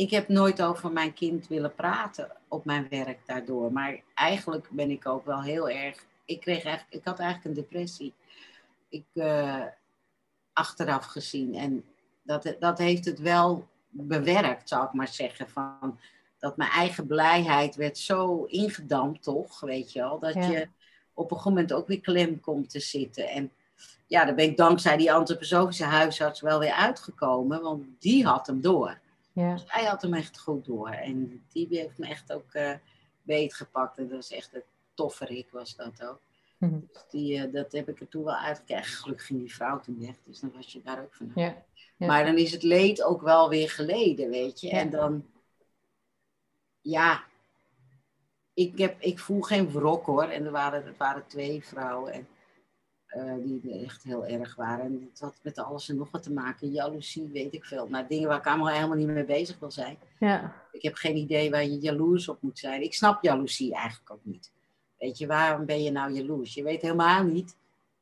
Ik 0.00 0.10
heb 0.10 0.28
nooit 0.28 0.62
over 0.62 0.92
mijn 0.92 1.12
kind 1.12 1.48
willen 1.48 1.74
praten 1.74 2.30
op 2.48 2.64
mijn 2.64 2.86
werk 2.90 3.26
daardoor. 3.26 3.72
Maar 3.72 4.00
eigenlijk 4.14 4.68
ben 4.70 4.90
ik 4.90 5.06
ook 5.06 5.24
wel 5.24 5.42
heel 5.42 5.70
erg. 5.70 6.04
Ik, 6.24 6.40
kreeg 6.40 6.64
eigenlijk, 6.64 6.94
ik 6.94 7.04
had 7.04 7.18
eigenlijk 7.18 7.48
een 7.48 7.62
depressie. 7.62 8.14
Ik, 8.88 9.04
uh, 9.14 9.64
achteraf 10.52 11.04
gezien. 11.04 11.54
En 11.54 11.84
dat, 12.22 12.56
dat 12.58 12.78
heeft 12.78 13.04
het 13.04 13.18
wel 13.18 13.68
bewerkt, 13.88 14.68
zou 14.68 14.84
ik 14.84 14.92
maar 14.92 15.08
zeggen. 15.08 15.48
Van, 15.48 15.98
dat 16.38 16.56
mijn 16.56 16.70
eigen 16.70 17.06
blijheid 17.06 17.76
werd 17.76 17.98
zo 17.98 18.44
ingedampt, 18.44 19.22
toch? 19.22 19.60
Weet 19.60 19.92
je 19.92 20.00
wel, 20.00 20.18
dat 20.18 20.34
je 20.34 20.68
op 21.14 21.30
een 21.30 21.36
gegeven 21.36 21.52
moment 21.52 21.72
ook 21.72 21.86
weer 21.86 22.00
klem 22.00 22.40
komt 22.40 22.70
te 22.70 22.80
zitten. 22.80 23.28
En 23.28 23.52
ja, 24.06 24.24
daar 24.24 24.34
ben 24.34 24.48
ik 24.48 24.56
dankzij 24.56 24.96
die 24.96 25.12
antroposofische 25.12 25.84
huisarts 25.84 26.40
wel 26.40 26.58
weer 26.58 26.72
uitgekomen, 26.72 27.62
want 27.62 27.84
die 27.98 28.26
had 28.26 28.46
hem 28.46 28.60
door. 28.60 28.98
Ja. 29.40 29.52
Dus 29.52 29.64
hij 29.66 29.84
had 29.84 30.02
hem 30.02 30.14
echt 30.14 30.38
goed 30.38 30.64
door. 30.64 30.88
En 30.88 31.44
die 31.52 31.66
heeft 31.70 31.98
me 31.98 32.06
echt 32.06 32.32
ook 32.32 32.54
uh, 32.54 32.74
beetgepakt. 33.22 33.98
En 33.98 34.08
dat 34.08 34.16
was 34.16 34.30
echt 34.30 34.54
een 34.54 34.62
tofferik 34.94 35.50
was 35.50 35.76
dat 35.76 36.04
ook. 36.04 36.20
Mhm. 36.58 36.80
Dus 36.92 37.04
die, 37.10 37.46
uh, 37.46 37.52
dat 37.52 37.72
heb 37.72 37.88
ik 37.88 38.00
er 38.00 38.08
toen 38.08 38.24
wel 38.24 38.34
uitgekregen. 38.36 38.84
Gelukkig 38.84 39.26
ging 39.26 39.38
die 39.38 39.54
vrouw 39.54 39.80
toen 39.80 40.00
weg, 40.00 40.16
dus 40.24 40.40
dan 40.40 40.52
was 40.54 40.72
je 40.72 40.82
daar 40.82 41.02
ook 41.02 41.14
van. 41.14 41.32
Ja. 41.34 41.64
Maar 41.96 42.24
dan 42.24 42.36
is 42.38 42.52
het 42.52 42.62
leed 42.62 43.02
ook 43.02 43.22
wel 43.22 43.48
weer 43.48 43.70
geleden, 43.70 44.30
weet 44.30 44.60
je. 44.60 44.70
En 44.70 44.90
dan, 44.90 45.26
ja, 46.80 47.24
ik, 48.54 48.78
heb, 48.78 49.00
ik 49.00 49.18
voel 49.18 49.40
geen 49.40 49.70
wrok 49.70 50.06
hoor. 50.06 50.24
En 50.24 50.44
er 50.44 50.50
waren, 50.50 50.86
er 50.86 50.94
waren 50.98 51.26
twee 51.26 51.64
vrouwen 51.64 52.12
en, 52.12 52.28
uh, 53.16 53.32
die 53.62 53.84
echt 53.84 54.02
heel 54.02 54.26
erg 54.26 54.54
waren. 54.54 54.84
En 54.84 55.08
het 55.10 55.20
had 55.20 55.34
met 55.42 55.58
alles 55.58 55.88
en 55.88 55.96
nog 55.96 56.10
wat 56.10 56.22
te 56.22 56.32
maken. 56.32 56.70
Jaloezie, 56.70 57.30
weet 57.32 57.54
ik 57.54 57.64
veel. 57.64 57.86
Nou, 57.88 58.04
dingen 58.08 58.28
waar 58.28 58.38
ik 58.38 58.46
allemaal 58.46 58.68
helemaal 58.68 58.96
niet 58.96 59.06
mee 59.06 59.24
bezig 59.24 59.58
wil 59.58 59.70
zijn. 59.70 59.98
Ja. 60.18 60.54
Ik 60.72 60.82
heb 60.82 60.94
geen 60.94 61.16
idee 61.16 61.50
waar 61.50 61.64
je 61.64 61.78
jaloers 61.78 62.28
op 62.28 62.42
moet 62.42 62.58
zijn. 62.58 62.82
Ik 62.82 62.94
snap 62.94 63.22
jaloezie 63.22 63.74
eigenlijk 63.74 64.10
ook 64.10 64.24
niet. 64.24 64.52
Weet 64.98 65.18
je, 65.18 65.26
waarom 65.26 65.66
ben 65.66 65.82
je 65.82 65.90
nou 65.90 66.12
jaloers? 66.12 66.54
Je 66.54 66.62
weet 66.62 66.82
helemaal 66.82 67.24
niet 67.24 67.56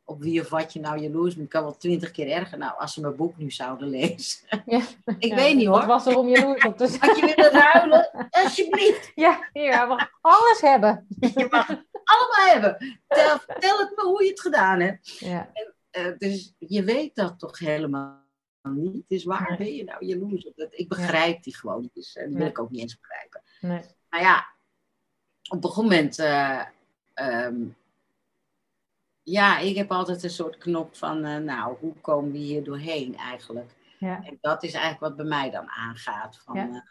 op 0.08 0.22
wie 0.22 0.40
of 0.40 0.48
wat 0.48 0.72
je 0.72 0.80
nou 0.80 1.00
jaloers 1.00 1.36
bent. 1.36 1.48
kan 1.48 1.62
wel 1.62 1.76
twintig 1.76 2.10
keer 2.10 2.30
erger. 2.30 2.58
Nou, 2.58 2.78
als 2.78 2.92
ze 2.92 3.00
mijn 3.00 3.16
boek 3.16 3.36
nu 3.36 3.50
zouden 3.50 3.88
lezen. 3.88 4.46
Ja, 4.66 4.80
ik 5.18 5.34
weet 5.34 5.56
niet 5.56 5.66
hoor. 5.66 5.76
Wat 5.76 5.86
was 5.86 6.06
er 6.06 6.18
om 6.18 6.28
jaloers 6.28 6.64
op 6.64 6.76
te 6.76 6.86
zijn? 6.86 7.00
Had 7.00 7.18
je 7.18 7.32
willen 7.36 7.50
ruilen? 7.50 8.10
Alsjeblieft. 8.42 9.12
Ja, 9.14 9.48
hier, 9.52 9.86
mag 9.86 10.10
alles 10.20 10.60
hebben. 10.60 11.06
Je 11.20 11.46
mag 11.50 11.66
allemaal 12.08 12.54
hebben. 12.54 13.00
Tel, 13.06 13.38
tel 13.58 13.78
het 13.78 13.92
me 13.96 14.02
hoe 14.02 14.22
je 14.22 14.30
het 14.30 14.40
gedaan 14.40 14.80
hebt. 14.80 15.08
Ja. 15.08 15.50
En, 15.52 15.74
uh, 16.06 16.18
dus 16.18 16.54
je 16.58 16.84
weet 16.84 17.14
dat 17.14 17.38
toch 17.38 17.58
helemaal 17.58 18.26
niet. 18.62 19.04
Dus 19.08 19.24
waar 19.24 19.54
ben 19.58 19.74
je 19.74 19.84
nou 19.84 20.04
jaloers 20.04 20.46
op? 20.46 20.66
Ik 20.70 20.88
begrijp 20.88 21.42
die 21.42 21.56
gewoon 21.56 21.80
niet. 21.80 21.94
Dus 21.94 22.16
uh, 22.16 22.36
wil 22.36 22.46
ik 22.46 22.58
ook 22.58 22.70
niet 22.70 22.80
eens 22.80 22.98
begrijpen. 22.98 23.42
Nee. 23.60 23.82
Maar 24.08 24.20
ja, 24.20 24.46
op 25.48 25.64
een 25.64 25.72
moment... 25.74 26.18
Uh, 26.18 26.64
um, 27.14 27.76
ja, 29.22 29.58
ik 29.58 29.76
heb 29.76 29.92
altijd 29.92 30.22
een 30.22 30.30
soort 30.30 30.58
knop 30.58 30.96
van, 30.96 31.26
uh, 31.26 31.36
nou, 31.36 31.76
hoe 31.78 31.94
komen 32.00 32.32
we 32.32 32.38
hier 32.38 32.64
doorheen 32.64 33.16
eigenlijk? 33.16 33.70
Ja. 33.98 34.24
En 34.24 34.38
dat 34.40 34.62
is 34.62 34.72
eigenlijk 34.72 35.02
wat 35.02 35.16
bij 35.16 35.38
mij 35.38 35.50
dan 35.50 35.68
aangaat. 35.68 36.40
Van, 36.44 36.56
ja. 36.56 36.84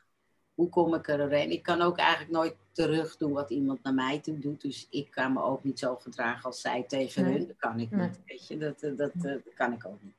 Hoe 0.57 0.69
kom 0.69 0.93
ik 0.93 1.07
er 1.07 1.17
doorheen? 1.17 1.51
Ik 1.51 1.63
kan 1.63 1.81
ook 1.81 1.97
eigenlijk 1.97 2.31
nooit 2.31 2.55
terug 2.71 3.17
doen 3.17 3.31
wat 3.31 3.49
iemand 3.49 3.83
naar 3.83 3.93
mij 3.93 4.19
toe 4.19 4.39
doet. 4.39 4.61
Dus 4.61 4.87
ik 4.89 5.11
kan 5.11 5.33
me 5.33 5.41
ook 5.41 5.63
niet 5.63 5.79
zo 5.79 5.95
gedragen 5.95 6.43
als 6.43 6.61
zij 6.61 6.83
tegen 6.87 7.25
hun. 7.25 7.47
Dat 7.47 7.57
kan 7.57 7.79
ik 7.79 7.91
niet. 7.91 8.19
Weet 8.25 8.47
je, 8.47 8.57
dat, 8.57 8.79
dat, 8.79 9.11
dat, 9.13 9.39
kan 9.55 9.73
ik 9.73 9.85
ook 9.85 9.99
niet. 10.01 10.15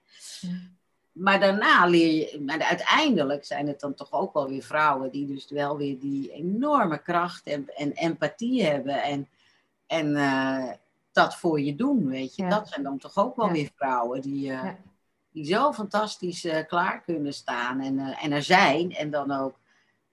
Maar 1.13 1.41
daarna 1.41 1.87
leer 1.87 2.15
je, 2.15 2.41
maar 2.41 2.59
uiteindelijk 2.61 3.45
zijn 3.45 3.67
het 3.67 3.81
dan 3.81 3.95
toch 3.95 4.13
ook 4.13 4.33
wel 4.33 4.49
weer 4.49 4.63
vrouwen 4.63 5.11
die 5.11 5.27
dus 5.27 5.51
wel 5.51 5.77
weer 5.77 5.99
die 5.99 6.33
enorme 6.33 7.03
kracht 7.03 7.47
en, 7.47 7.69
en 7.77 7.93
empathie 7.93 8.65
hebben 8.65 9.03
en, 9.03 9.29
en 9.87 10.07
uh, 10.07 10.73
dat 11.13 11.37
voor 11.37 11.61
je 11.61 11.75
doen, 11.75 12.09
weet 12.09 12.35
je. 12.35 12.49
Dat 12.49 12.69
zijn 12.69 12.83
dan 12.83 12.99
toch 12.99 13.17
ook 13.17 13.37
wel 13.37 13.51
weer 13.51 13.71
vrouwen 13.77 14.21
die, 14.21 14.51
uh, 14.51 14.71
die 15.33 15.45
zo 15.45 15.73
fantastisch 15.73 16.45
uh, 16.45 16.67
klaar 16.67 17.01
kunnen 17.01 17.35
staan 17.35 17.81
en, 17.81 17.99
en 17.99 18.33
er 18.33 18.43
zijn 18.43 18.95
en 18.95 19.11
dan 19.11 19.31
ook 19.31 19.55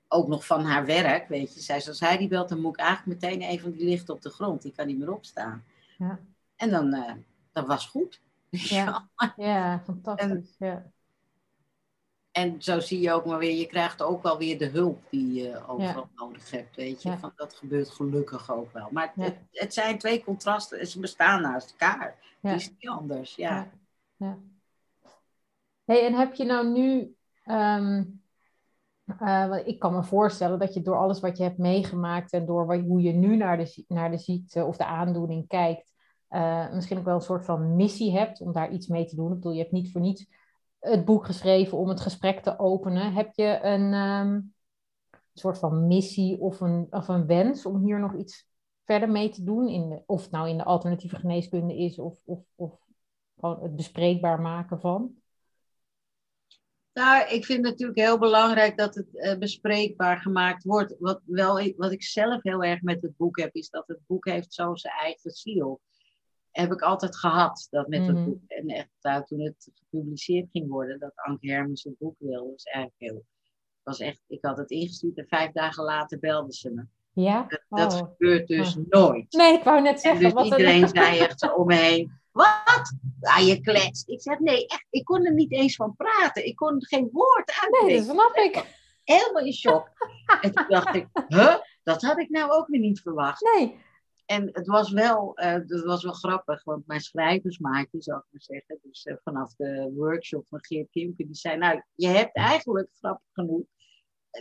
ook 0.07 0.27
nog 0.27 0.45
van 0.45 0.63
haar 0.63 0.85
werk, 0.85 1.27
weet 1.27 1.53
je. 1.53 1.59
Zij, 1.59 1.75
als 1.87 1.99
hij 1.99 2.17
die 2.17 2.27
belt, 2.27 2.49
dan 2.49 2.61
moet 2.61 2.73
ik 2.73 2.85
eigenlijk 2.85 3.21
meteen 3.21 3.41
even, 3.41 3.71
die 3.71 3.85
ligt 3.85 4.09
op 4.09 4.21
de 4.21 4.29
grond. 4.29 4.61
Die 4.61 4.71
kan 4.71 4.87
niet 4.87 4.97
meer 4.97 5.13
opstaan. 5.13 5.63
Ja. 5.97 6.19
En 6.55 6.69
dan, 6.69 6.95
uh, 6.95 7.11
dat 7.51 7.67
was 7.67 7.85
goed. 7.85 8.21
Ja, 8.49 9.09
ja 9.35 9.81
fantastisch. 9.85 10.55
En, 10.59 10.67
ja. 10.67 10.91
en 12.31 12.61
zo 12.61 12.79
zie 12.79 12.99
je 12.99 13.11
ook 13.11 13.25
maar 13.25 13.37
weer, 13.37 13.55
je 13.55 13.65
krijgt 13.65 14.01
ook 14.01 14.23
wel 14.23 14.37
weer 14.37 14.57
de 14.57 14.67
hulp 14.67 15.03
die 15.09 15.33
je 15.33 15.67
overal 15.67 16.09
nodig 16.15 16.51
hebt, 16.51 16.75
weet 16.75 17.01
je. 17.01 17.17
Van, 17.17 17.33
dat 17.35 17.53
gebeurt 17.53 17.89
gelukkig 17.89 18.51
ook 18.51 18.73
wel. 18.73 18.87
Maar 18.91 19.11
het, 19.15 19.37
het, 19.51 19.73
zijn 19.73 19.97
twee 19.97 20.23
contrasten, 20.23 20.87
ze 20.87 20.99
bestaan 20.99 21.41
naast 21.41 21.71
elkaar. 21.71 22.17
Het 22.41 22.61
is 22.61 22.69
niet 22.69 22.89
anders, 22.89 23.35
ja. 23.35 23.71
ja. 24.15 24.37
Hey, 25.85 26.05
en 26.05 26.13
heb 26.13 26.33
je 26.33 26.43
nou 26.45 26.67
nu... 26.67 27.15
Ehm, 27.43 28.03
uh, 29.21 29.57
ik 29.63 29.79
kan 29.79 29.93
me 29.93 30.03
voorstellen 30.03 30.59
dat 30.59 30.73
je 30.73 30.81
door 30.81 30.97
alles 30.97 31.19
wat 31.19 31.37
je 31.37 31.43
hebt 31.43 31.57
meegemaakt 31.57 32.31
en 32.31 32.45
door 32.45 32.75
hoe 32.75 33.01
je 33.01 33.11
nu 33.11 33.35
naar 33.35 33.57
de, 33.57 33.83
naar 33.87 34.11
de 34.11 34.17
ziekte 34.17 34.65
of 34.65 34.77
de 34.77 34.85
aandoening 34.85 35.47
kijkt, 35.47 35.93
uh, 36.29 36.73
misschien 36.73 36.97
ook 36.97 37.05
wel 37.05 37.15
een 37.15 37.21
soort 37.21 37.45
van 37.45 37.75
missie 37.75 38.17
hebt 38.17 38.41
om 38.41 38.51
daar 38.51 38.71
iets 38.71 38.87
mee 38.87 39.05
te 39.05 39.15
doen. 39.15 39.29
Ik 39.29 39.35
bedoel, 39.35 39.51
je 39.51 39.59
hebt 39.59 39.71
niet 39.71 39.91
voor 39.91 40.01
niets 40.01 40.25
het 40.79 41.05
boek 41.05 41.25
geschreven 41.25 41.77
om 41.77 41.89
het 41.89 41.99
gesprek 41.99 42.39
te 42.39 42.59
openen. 42.59 43.13
Heb 43.13 43.33
je 43.33 43.59
een 43.61 43.93
um, 43.93 44.53
soort 45.33 45.57
van 45.57 45.87
missie 45.87 46.39
of 46.39 46.61
een, 46.61 46.87
of 46.89 47.07
een 47.07 47.25
wens 47.25 47.65
om 47.65 47.83
hier 47.83 47.99
nog 47.99 48.15
iets 48.15 48.47
verder 48.83 49.09
mee 49.09 49.29
te 49.29 49.43
doen? 49.43 49.67
In 49.67 50.03
of 50.05 50.21
het 50.21 50.31
nou 50.31 50.49
in 50.49 50.57
de 50.57 50.63
alternatieve 50.63 51.15
geneeskunde 51.15 51.77
is 51.77 51.99
of, 51.99 52.21
of, 52.25 52.39
of 52.55 52.79
gewoon 53.39 53.61
het 53.61 53.75
bespreekbaar 53.75 54.41
maken 54.41 54.79
van? 54.79 55.15
Nou, 56.95 57.27
ik 57.29 57.45
vind 57.45 57.61
het 57.61 57.71
natuurlijk 57.71 57.99
heel 57.99 58.19
belangrijk 58.19 58.77
dat 58.77 58.95
het 58.95 59.07
uh, 59.13 59.37
bespreekbaar 59.37 60.17
gemaakt 60.17 60.63
wordt. 60.63 60.95
Wat, 60.99 61.21
wel, 61.25 61.73
wat 61.77 61.91
ik 61.91 62.03
zelf 62.03 62.43
heel 62.43 62.63
erg 62.63 62.81
met 62.81 63.01
het 63.01 63.17
boek 63.17 63.39
heb, 63.39 63.55
is 63.55 63.69
dat 63.69 63.87
het 63.87 63.99
boek 64.07 64.25
heeft 64.25 64.53
zo 64.53 64.75
zijn 64.75 64.93
eigen 64.93 65.31
ziel. 65.31 65.81
Heb 66.51 66.71
ik 66.71 66.81
altijd 66.81 67.17
gehad, 67.17 67.67
dat 67.69 67.87
met 67.87 68.07
het 68.07 68.15
mhm. 68.15 68.25
boek. 68.25 68.39
En 68.47 68.67
echt, 68.67 68.89
nou, 69.01 69.25
toen 69.25 69.39
het 69.39 69.69
gepubliceerd 69.73 70.49
ging 70.51 70.69
worden, 70.69 70.99
dat 70.99 71.11
Anke 71.15 71.51
Hermens 71.51 71.85
een 71.85 71.95
boek 71.99 72.15
wilde, 72.19 72.51
was 72.51 72.63
eigenlijk 72.63 72.95
heel... 72.97 73.25
Was 73.83 73.99
echt, 73.99 74.21
ik 74.27 74.45
had 74.45 74.57
het 74.57 74.71
ingestuurd 74.71 75.17
en 75.17 75.27
vijf 75.27 75.51
dagen 75.51 75.83
later 75.83 76.19
belde 76.19 76.53
ze 76.53 76.71
me. 76.71 76.85
Ja? 77.23 77.45
Dat, 77.47 77.61
dat 77.69 77.93
oh. 77.93 77.99
gebeurt 77.99 78.47
dus 78.47 78.77
nooit. 78.89 79.31
Nee, 79.33 79.53
ik 79.53 79.63
wou 79.63 79.81
net 79.81 80.01
zeggen. 80.01 80.25
En 80.25 80.35
dus 80.35 80.43
iedereen 80.43 80.87
zei 80.87 81.19
echt 81.19 81.39
zo 81.39 81.47
om 81.47 81.65
me 81.65 82.07
Ja, 83.19 83.37
je 83.37 83.61
kletst. 83.61 84.09
Ik 84.09 84.21
zeg, 84.21 84.39
nee, 84.39 84.67
echt, 84.67 84.85
ik 84.89 85.03
kon 85.05 85.25
er 85.25 85.33
niet 85.33 85.51
eens 85.51 85.75
van 85.75 85.95
praten. 85.95 86.45
Ik 86.45 86.55
kon 86.55 86.85
geen 86.85 87.09
woord 87.11 87.51
uitspreken. 87.61 87.87
Nee, 87.87 87.95
dat 87.95 88.15
snap 88.15 88.35
ik. 88.35 88.83
Helemaal 89.03 89.45
in 89.45 89.53
shock. 89.53 89.89
en 90.41 90.53
toen 90.53 90.65
dacht 90.67 90.95
ik, 90.95 91.07
huh? 91.27 91.55
Dat 91.83 92.01
had 92.01 92.19
ik 92.19 92.29
nou 92.29 92.51
ook 92.51 92.67
weer 92.67 92.79
niet 92.79 93.01
verwacht. 93.01 93.41
Nee. 93.55 93.83
En 94.25 94.49
het 94.51 94.67
was 94.67 94.91
wel, 94.91 95.39
uh, 95.39 95.45
het 95.45 95.83
was 95.83 96.03
wel 96.03 96.13
grappig, 96.13 96.63
want 96.63 96.87
mijn 96.87 97.01
schrijversmaatje, 97.01 98.01
zou 98.01 98.17
ik 98.17 98.25
maar 98.31 98.41
zeggen, 98.41 98.79
dus 98.81 99.05
uh, 99.05 99.15
vanaf 99.23 99.55
de 99.55 99.91
workshop 99.95 100.47
van 100.47 100.65
Geert 100.65 100.89
Kimke, 100.89 101.25
die 101.25 101.35
zei, 101.35 101.57
nou, 101.57 101.81
je 101.95 102.07
hebt 102.07 102.35
eigenlijk, 102.35 102.89
grappig 102.99 103.27
genoeg, 103.31 103.63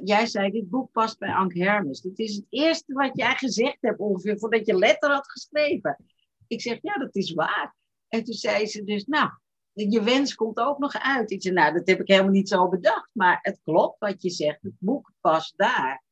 jij 0.04 0.26
zei, 0.26 0.50
dit 0.50 0.70
boek 0.70 0.92
past 0.92 1.18
bij 1.18 1.34
Ank 1.34 1.54
Hermes. 1.54 2.00
Dat 2.00 2.18
is 2.18 2.36
het 2.36 2.46
eerste 2.48 2.92
wat 2.92 3.10
jij 3.12 3.34
gezegd 3.34 3.78
hebt 3.80 3.98
ongeveer, 3.98 4.38
voordat 4.38 4.66
je 4.66 4.74
letter 4.74 5.10
had 5.10 5.30
geschreven. 5.30 6.04
Ik 6.46 6.60
zeg, 6.60 6.78
ja, 6.82 6.94
dat 6.94 7.14
is 7.14 7.32
waar. 7.32 7.74
En 8.14 8.24
toen 8.24 8.34
zei 8.34 8.66
ze 8.66 8.84
dus, 8.84 9.04
nou, 9.04 9.30
je 9.72 10.02
wens 10.02 10.34
komt 10.34 10.58
ook 10.58 10.78
nog 10.78 10.94
uit. 10.94 11.30
Ik 11.30 11.42
zei, 11.42 11.54
nou, 11.54 11.72
dat 11.72 11.86
heb 11.86 12.00
ik 12.00 12.08
helemaal 12.08 12.30
niet 12.30 12.48
zo 12.48 12.68
bedacht. 12.68 13.10
Maar 13.12 13.38
het 13.42 13.60
klopt 13.62 13.98
wat 13.98 14.22
je 14.22 14.30
zegt. 14.30 14.62
Het 14.62 14.74
boek 14.78 15.12
past 15.20 15.52
daar. 15.56 16.04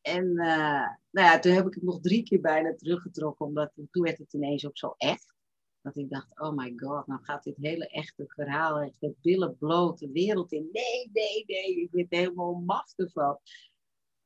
En 0.00 0.24
uh, 0.24 0.88
nou 1.10 1.28
ja, 1.28 1.38
toen 1.38 1.52
heb 1.52 1.66
ik 1.66 1.74
het 1.74 1.82
nog 1.82 2.00
drie 2.00 2.22
keer 2.22 2.40
bijna 2.40 2.74
teruggetrokken. 2.74 3.46
Omdat 3.46 3.72
toen 3.90 4.02
werd 4.02 4.18
het 4.18 4.32
ineens 4.32 4.66
ook 4.66 4.78
zo 4.78 4.94
echt. 4.96 5.34
Dat 5.80 5.96
ik 5.96 6.10
dacht, 6.10 6.40
oh 6.40 6.56
my 6.56 6.72
god, 6.76 7.06
nou 7.06 7.20
gaat 7.22 7.44
dit 7.44 7.56
hele 7.56 7.88
echte 7.88 8.24
verhaal, 8.26 8.80
echt 8.80 8.96
de 8.98 9.14
billen 9.20 9.56
bloot 9.58 9.98
de 9.98 10.10
wereld 10.12 10.52
in. 10.52 10.68
Nee, 10.72 11.10
nee, 11.12 11.44
nee, 11.46 11.80
ik 11.80 11.90
ben 11.90 12.06
helemaal 12.08 12.54
machtig 12.54 13.12
van. 13.12 13.38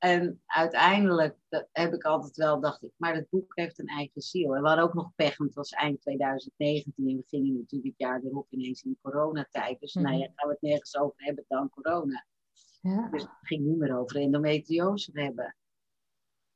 En 0.06 0.42
uiteindelijk 0.46 1.36
heb 1.72 1.92
ik 1.92 2.04
altijd 2.04 2.36
wel, 2.36 2.60
dacht 2.60 2.82
ik, 2.82 2.92
maar 2.96 3.14
het 3.14 3.30
boek 3.30 3.56
heeft 3.56 3.78
een 3.78 3.86
eigen 3.86 4.20
ziel. 4.20 4.54
En 4.54 4.62
we 4.62 4.66
hadden 4.68 4.84
ook 4.84 4.94
nog 4.94 5.14
pech, 5.14 5.36
want 5.36 5.50
het 5.50 5.58
was 5.58 5.70
eind 5.70 6.00
2019 6.00 7.08
en 7.08 7.16
we 7.16 7.24
gingen 7.26 7.54
natuurlijk 7.54 7.90
het 7.90 8.08
jaar 8.08 8.22
erop 8.22 8.52
ineens 8.52 8.82
in 8.82 8.98
coronatijd. 9.02 9.80
Dus 9.80 9.94
nou 9.94 10.16
ja, 10.16 10.26
mhm. 10.26 10.32
gaan 10.34 10.48
we 10.48 10.52
het 10.52 10.62
nergens 10.62 10.96
over 10.96 11.14
hebben 11.16 11.44
dan 11.48 11.68
corona. 11.68 12.26
Ja. 12.80 13.08
Dus 13.10 13.22
het 13.22 13.30
ging 13.40 13.64
niet 13.64 13.78
meer 13.78 13.98
over 13.98 14.16
endometriose 14.16 15.10
hebben. 15.12 15.56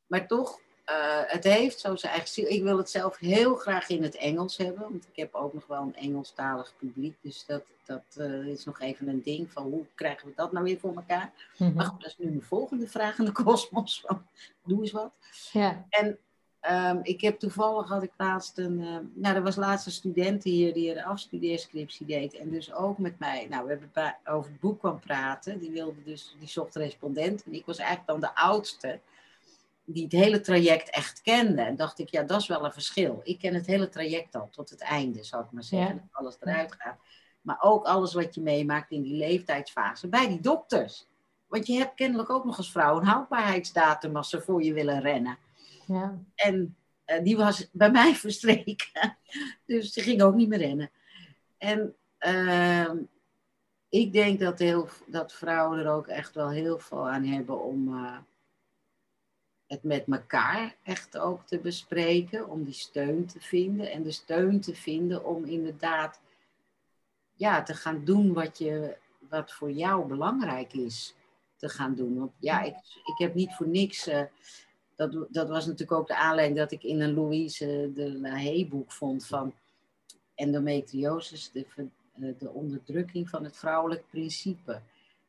Maar 0.06 0.26
toch, 0.26 0.60
uh, 0.90 1.20
het 1.26 1.44
heeft 1.44 1.80
zo 1.80 1.96
zijn 1.96 2.12
eigen 2.12 2.30
ziel. 2.30 2.46
Ik 2.46 2.62
wil 2.62 2.78
het 2.78 2.90
zelf 2.90 3.18
heel 3.18 3.54
graag 3.54 3.88
in 3.88 4.02
het 4.02 4.16
Engels 4.16 4.56
hebben, 4.56 4.82
want 4.82 5.06
ik 5.10 5.16
heb 5.16 5.34
ook 5.34 5.54
nog 5.54 5.66
wel 5.66 5.82
een 5.82 5.96
Engelstalig 5.96 6.74
publiek. 6.78 7.16
Dus 7.20 7.44
dat, 7.46 7.62
dat 7.84 8.02
uh, 8.18 8.46
is 8.46 8.64
nog 8.64 8.80
even 8.80 9.08
een 9.08 9.22
ding 9.22 9.52
van 9.52 9.62
hoe 9.62 9.84
krijgen 9.94 10.28
we 10.28 10.32
dat 10.36 10.52
nou 10.52 10.64
weer 10.64 10.78
voor 10.78 10.94
elkaar. 10.94 11.32
Mm 11.56 11.72
Maar 11.74 11.84
goed, 11.84 12.00
dat 12.00 12.10
is 12.10 12.16
nu 12.18 12.32
de 12.32 12.44
volgende 12.44 12.88
vraag 12.88 13.18
in 13.18 13.24
de 13.24 13.32
kosmos. 13.44 14.04
Doe 14.64 14.80
eens 14.80 14.90
wat. 14.90 15.12
Ja. 15.52 15.86
En 15.88 16.18
um, 16.70 17.00
ik 17.02 17.20
heb 17.20 17.38
toevallig, 17.38 17.88
had 17.88 18.02
ik 18.02 18.12
laatst 18.16 18.58
een, 18.58 18.80
uh, 18.80 18.98
nou 19.14 19.36
er 19.36 19.42
was 19.42 19.56
laatst 19.56 19.86
een 19.86 19.92
student 19.92 20.44
hier 20.44 20.72
die 20.72 20.90
een 20.90 21.04
afstudeerscriptie 21.04 22.06
deed. 22.06 22.34
En 22.34 22.50
dus 22.50 22.72
ook 22.72 22.98
met 22.98 23.18
mij, 23.18 23.46
nou 23.50 23.64
we 23.64 23.70
hebben 23.70 24.16
over 24.24 24.50
het 24.50 24.60
boek 24.60 24.78
kwam 24.78 25.00
praten. 25.00 25.58
Die 25.58 25.70
wilde 25.70 26.02
dus, 26.04 26.36
die 26.38 26.48
zocht 26.48 26.74
respondent. 26.74 27.44
En 27.44 27.54
ik 27.54 27.66
was 27.66 27.78
eigenlijk 27.78 28.08
dan 28.08 28.20
de 28.20 28.34
oudste 28.34 29.00
die 29.92 30.02
het 30.02 30.12
hele 30.12 30.40
traject 30.40 30.90
echt 30.90 31.22
kende. 31.22 31.62
En 31.62 31.76
dacht 31.76 31.98
ik, 31.98 32.08
ja, 32.08 32.22
dat 32.22 32.40
is 32.40 32.46
wel 32.46 32.64
een 32.64 32.72
verschil. 32.72 33.20
Ik 33.22 33.38
ken 33.38 33.54
het 33.54 33.66
hele 33.66 33.88
traject 33.88 34.34
al, 34.34 34.48
tot 34.50 34.70
het 34.70 34.80
einde, 34.80 35.24
zou 35.24 35.44
ik 35.44 35.50
maar 35.50 35.62
zeggen. 35.62 35.94
Ja. 35.94 36.08
Alles 36.10 36.36
eruit 36.40 36.74
gaat. 36.78 36.98
Maar 37.40 37.56
ook 37.60 37.84
alles 37.84 38.14
wat 38.14 38.34
je 38.34 38.40
meemaakt 38.40 38.90
in 38.90 39.02
die 39.02 39.16
leeftijdsfase. 39.16 40.08
Bij 40.08 40.28
die 40.28 40.40
dokters. 40.40 41.08
Want 41.46 41.66
je 41.66 41.78
hebt 41.78 41.94
kennelijk 41.94 42.30
ook 42.30 42.44
nog 42.44 42.56
als 42.56 42.72
vrouw 42.72 42.96
een 42.96 43.06
houdbaarheidsdatum 43.06 44.16
als 44.16 44.30
ze 44.30 44.40
voor 44.40 44.62
je 44.62 44.72
willen 44.72 45.00
rennen. 45.00 45.38
Ja. 45.86 46.18
En 46.34 46.76
uh, 47.06 47.22
die 47.22 47.36
was 47.36 47.68
bij 47.72 47.90
mij 47.90 48.14
verstreken. 48.26 49.16
dus 49.66 49.92
ze 49.92 50.00
ging 50.00 50.22
ook 50.22 50.34
niet 50.34 50.48
meer 50.48 50.58
rennen. 50.58 50.90
En 51.58 51.94
uh, 52.26 52.92
ik 53.88 54.12
denk 54.12 54.40
dat, 54.40 54.58
heel, 54.58 54.88
dat 55.06 55.32
vrouwen 55.32 55.78
er 55.78 55.90
ook 55.90 56.06
echt 56.06 56.34
wel 56.34 56.50
heel 56.50 56.78
veel 56.78 57.08
aan 57.08 57.24
hebben 57.24 57.64
om... 57.64 57.94
Uh, 57.94 58.16
het 59.70 59.82
met 59.82 60.04
elkaar 60.08 60.76
echt 60.82 61.18
ook 61.18 61.46
te 61.46 61.58
bespreken, 61.58 62.48
om 62.48 62.64
die 62.64 62.74
steun 62.74 63.26
te 63.26 63.40
vinden. 63.40 63.90
En 63.90 64.02
de 64.02 64.10
steun 64.10 64.60
te 64.60 64.74
vinden 64.74 65.24
om 65.24 65.44
inderdaad 65.44 66.20
ja, 67.34 67.62
te 67.62 67.74
gaan 67.74 68.04
doen 68.04 68.32
wat, 68.32 68.58
je, 68.58 68.96
wat 69.28 69.52
voor 69.52 69.70
jou 69.70 70.06
belangrijk 70.06 70.72
is 70.72 71.14
te 71.56 71.68
gaan 71.68 71.94
doen. 71.94 72.18
Want 72.18 72.32
ja, 72.38 72.62
ik, 72.62 72.74
ik 73.04 73.18
heb 73.18 73.34
niet 73.34 73.54
voor 73.54 73.68
niks. 73.68 74.08
Uh, 74.08 74.22
dat, 74.96 75.26
dat 75.28 75.48
was 75.48 75.66
natuurlijk 75.66 75.98
ook 75.98 76.06
de 76.06 76.16
aanleiding 76.16 76.58
dat 76.58 76.72
ik 76.72 76.82
in 76.82 77.00
een 77.00 77.14
Louise 77.14 77.90
de 77.94 78.18
La 78.18 78.68
boek 78.68 78.92
vond 78.92 79.26
van 79.26 79.54
endometriosis, 80.34 81.50
de, 81.50 81.66
eh, 81.74 82.38
de 82.38 82.50
onderdrukking 82.50 83.28
van 83.28 83.44
het 83.44 83.56
vrouwelijk 83.56 84.04
principe. 84.10 84.80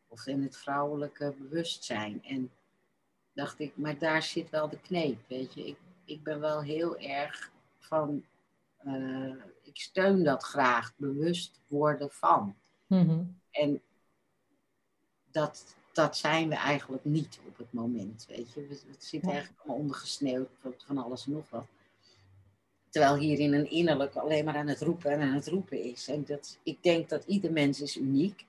Of 0.08 0.28
in 0.28 0.42
het 0.42 0.58
vrouwelijke 0.58 1.34
bewustzijn. 1.38 2.24
En 2.24 2.52
dacht 3.34 3.60
ik, 3.60 3.78
maar 3.78 3.98
daar 3.98 4.24
zit 4.24 4.50
wel 4.50 4.70
de 4.70 4.80
kneep, 4.80 5.18
weet 5.28 5.54
je. 5.54 5.68
Ik, 5.68 5.78
ik 6.06 6.24
ben 6.24 6.40
wel 6.40 6.62
heel 6.62 6.98
erg 6.98 7.52
van, 7.80 8.24
uh, 8.86 9.36
ik 9.64 9.80
steun 9.80 10.24
dat 10.24 10.44
graag, 10.44 10.94
bewust 10.96 11.60
worden 11.68 12.12
van. 12.12 12.56
Mhm. 12.88 13.24
En 13.52 13.82
dat, 15.32 15.76
dat 15.92 16.18
zijn 16.18 16.50
we 16.50 16.56
eigenlijk 16.56 17.06
niet 17.06 17.40
op 17.48 17.58
het 17.58 17.74
moment, 17.74 18.26
weet 18.28 18.54
je. 18.54 18.68
Het 18.70 19.04
zit 19.04 19.24
eigenlijk 19.24 19.60
allemaal 19.60 19.82
ondergesneeuwd 19.82 20.50
van, 20.60 20.74
van 20.78 20.98
alles 20.98 21.26
en 21.26 21.32
nog 21.32 21.50
wat. 21.50 21.66
Terwijl 22.90 23.16
hier 23.16 23.40
in 23.40 23.54
een 23.54 23.70
innerlijk 23.70 24.16
alleen 24.16 24.46
maar 24.46 24.56
aan 24.56 24.68
het 24.68 24.82
roepen 24.82 25.12
en 25.12 25.22
aan 25.22 25.34
het 25.34 25.48
roepen 25.48 25.84
is. 25.84 26.08
En 26.08 26.26
dat, 26.26 26.60
ik 26.64 26.84
denk 26.84 27.10
dat 27.10 27.24
ieder 27.26 27.52
mens 27.52 27.82
is 27.82 27.98
uniek. 27.98 28.46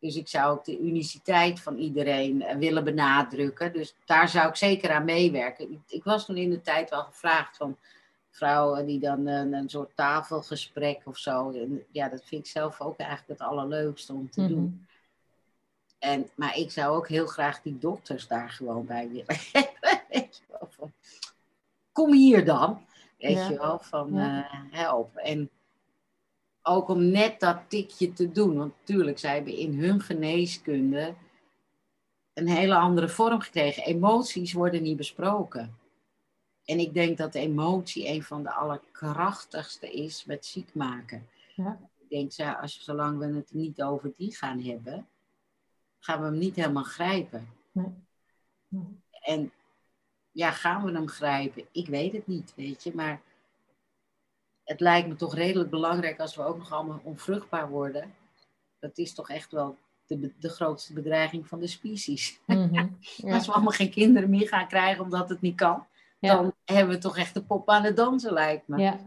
Dus 0.00 0.16
ik 0.16 0.28
zou 0.28 0.52
ook 0.52 0.64
de 0.64 0.78
uniciteit 0.78 1.60
van 1.60 1.76
iedereen 1.76 2.42
eh, 2.42 2.56
willen 2.56 2.84
benadrukken. 2.84 3.72
Dus 3.72 3.94
daar 4.04 4.28
zou 4.28 4.48
ik 4.48 4.56
zeker 4.56 4.90
aan 4.90 5.04
meewerken. 5.04 5.72
Ik, 5.72 5.80
ik 5.88 6.04
was 6.04 6.26
toen 6.26 6.36
in 6.36 6.50
de 6.50 6.60
tijd 6.60 6.90
wel 6.90 7.02
gevraagd 7.02 7.56
van 7.56 7.76
vrouwen 8.30 8.86
die 8.86 9.00
dan 9.00 9.26
een, 9.26 9.52
een 9.52 9.68
soort 9.68 9.96
tafelgesprek 9.96 11.00
of 11.04 11.18
zo. 11.18 11.50
En 11.50 11.84
ja, 11.90 12.08
dat 12.08 12.24
vind 12.24 12.44
ik 12.44 12.50
zelf 12.50 12.80
ook 12.80 12.98
eigenlijk 12.98 13.40
het 13.40 13.48
allerleukste 13.48 14.12
om 14.12 14.30
te 14.30 14.46
doen. 14.46 14.64
Mhm. 14.64 14.88
En, 15.98 16.28
maar 16.34 16.56
ik 16.56 16.70
zou 16.70 16.96
ook 16.96 17.08
heel 17.08 17.26
graag 17.26 17.62
die 17.62 17.78
dokters 17.78 18.26
daar 18.26 18.50
gewoon 18.50 18.86
bij 18.86 19.08
willen 19.08 19.36
hebben. 19.52 20.92
Kom 21.92 22.12
hier 22.12 22.44
dan. 22.44 22.86
Weet 23.18 23.46
je 23.46 23.58
wel, 23.58 23.78
van 23.78 24.14
ja. 24.14 24.38
uh, 24.38 24.60
help. 24.70 25.16
En 25.16 25.50
ook 26.62 26.88
om 26.88 27.10
net 27.10 27.40
dat 27.40 27.60
tikje 27.68 28.12
te 28.12 28.32
doen. 28.32 28.56
Want 28.56 28.72
natuurlijk, 28.78 29.18
zij 29.18 29.34
hebben 29.34 29.56
in 29.56 29.78
hun 29.78 30.00
geneeskunde 30.00 31.14
een 32.34 32.48
hele 32.48 32.74
andere 32.74 33.08
vorm 33.08 33.40
gekregen. 33.40 33.82
Emoties 33.82 34.52
worden 34.52 34.82
niet 34.82 34.96
besproken. 34.96 35.78
En 36.64 36.78
ik 36.78 36.94
denk 36.94 37.18
dat 37.18 37.32
de 37.32 37.38
emotie 37.38 38.08
een 38.08 38.22
van 38.22 38.42
de 38.42 38.52
allerkrachtigste 38.52 39.92
is 39.92 40.24
met 40.24 40.46
ziek 40.46 40.74
maken. 40.74 41.28
Ja. 41.56 41.78
Ik 41.98 42.08
denk, 42.08 42.32
ja, 42.32 42.52
als, 42.52 42.84
zolang 42.84 43.18
we 43.18 43.26
het 43.26 43.52
niet 43.52 43.82
over 43.82 44.12
die 44.16 44.36
gaan 44.36 44.60
hebben, 44.60 45.06
gaan 45.98 46.20
we 46.20 46.24
hem 46.24 46.38
niet 46.38 46.56
helemaal 46.56 46.82
grijpen. 46.82 47.48
Nee. 47.72 47.92
En 49.10 49.52
ja, 50.32 50.50
gaan 50.50 50.84
we 50.84 50.92
hem 50.92 51.08
grijpen? 51.08 51.64
Ik 51.72 51.86
weet 51.86 52.12
het 52.12 52.26
niet, 52.26 52.52
weet 52.56 52.82
je. 52.82 52.94
Maar 52.94 53.20
het 54.70 54.80
lijkt 54.80 55.08
me 55.08 55.14
toch 55.14 55.34
redelijk 55.34 55.70
belangrijk 55.70 56.20
als 56.20 56.36
we 56.36 56.42
ook 56.42 56.58
nog 56.58 56.72
allemaal 56.72 57.00
onvruchtbaar 57.02 57.68
worden. 57.68 58.14
Dat 58.78 58.98
is 58.98 59.14
toch 59.14 59.30
echt 59.30 59.52
wel 59.52 59.76
de, 60.06 60.32
de 60.38 60.48
grootste 60.48 60.92
bedreiging 60.92 61.46
van 61.46 61.60
de 61.60 61.66
species. 61.66 62.40
Mhm, 62.46 62.86
als 63.34 63.46
we 63.46 63.52
allemaal 63.52 63.72
geen 63.72 63.90
kinderen 63.90 64.30
meer 64.30 64.48
gaan 64.48 64.68
krijgen 64.68 65.04
omdat 65.04 65.28
het 65.28 65.40
niet 65.40 65.56
kan, 65.56 65.86
dan 66.20 66.52
hebben 66.64 66.94
we 66.94 67.00
toch 67.00 67.18
echt 67.18 67.34
de 67.34 67.42
pop 67.42 67.68
aan 67.68 67.84
het 67.84 67.96
dansen, 67.96 68.32
lijkt 68.32 68.68
me. 68.68 68.78
Ja. 68.78 69.00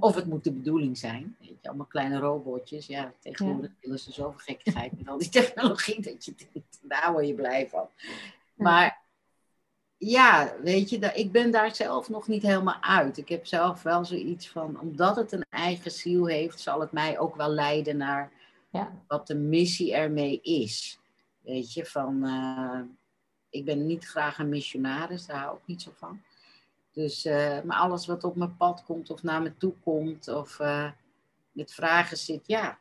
Of 0.00 0.14
het 0.14 0.26
moet 0.26 0.44
de 0.44 0.52
bedoeling 0.52 0.98
zijn. 0.98 1.36
Weet 1.38 1.48
je, 1.62 1.68
allemaal 1.68 1.86
kleine 1.86 2.18
robotjes. 2.18 2.86
Ja, 2.86 3.12
tegenwoordig 3.18 3.70
willen 3.80 3.98
ze 3.98 4.12
zoveel 4.12 4.38
gekkigheid 4.38 4.98
met 4.98 5.08
al 5.08 5.18
die 5.18 5.28
technologie 5.40 6.02
dat 6.02 6.24
je 6.24 6.34
denkt, 6.52 6.78
daar 6.82 7.12
word 7.12 7.26
je 7.26 7.34
blij 7.34 7.68
van. 7.68 7.88
Maar 8.54 8.99
ja, 10.02 10.54
weet 10.62 10.90
je, 10.90 10.98
ik 10.98 11.32
ben 11.32 11.50
daar 11.50 11.74
zelf 11.74 12.08
nog 12.08 12.28
niet 12.28 12.42
helemaal 12.42 12.82
uit. 12.82 13.18
Ik 13.18 13.28
heb 13.28 13.46
zelf 13.46 13.82
wel 13.82 14.04
zoiets 14.04 14.48
van, 14.48 14.80
omdat 14.80 15.16
het 15.16 15.32
een 15.32 15.44
eigen 15.50 15.90
ziel 15.90 16.26
heeft, 16.26 16.60
zal 16.60 16.80
het 16.80 16.92
mij 16.92 17.18
ook 17.18 17.36
wel 17.36 17.48
leiden 17.48 17.96
naar 17.96 18.32
ja. 18.70 18.92
wat 19.06 19.26
de 19.26 19.34
missie 19.34 19.94
ermee 19.94 20.40
is. 20.40 20.98
Weet 21.40 21.72
je, 21.72 21.86
van, 21.86 22.26
uh, 22.26 22.80
ik 23.50 23.64
ben 23.64 23.86
niet 23.86 24.06
graag 24.06 24.38
een 24.38 24.48
missionaris, 24.48 25.26
daar 25.26 25.38
hou 25.38 25.56
ik 25.56 25.66
niet 25.66 25.82
zo 25.82 25.90
van. 25.94 26.20
Dus, 26.92 27.26
uh, 27.26 27.60
maar 27.62 27.78
alles 27.78 28.06
wat 28.06 28.24
op 28.24 28.36
mijn 28.36 28.56
pad 28.56 28.84
komt 28.84 29.10
of 29.10 29.22
naar 29.22 29.42
me 29.42 29.56
toe 29.56 29.74
komt 29.84 30.28
of 30.28 30.58
uh, 30.60 30.90
met 31.52 31.72
vragen 31.72 32.16
zit, 32.16 32.46
ja, 32.46 32.78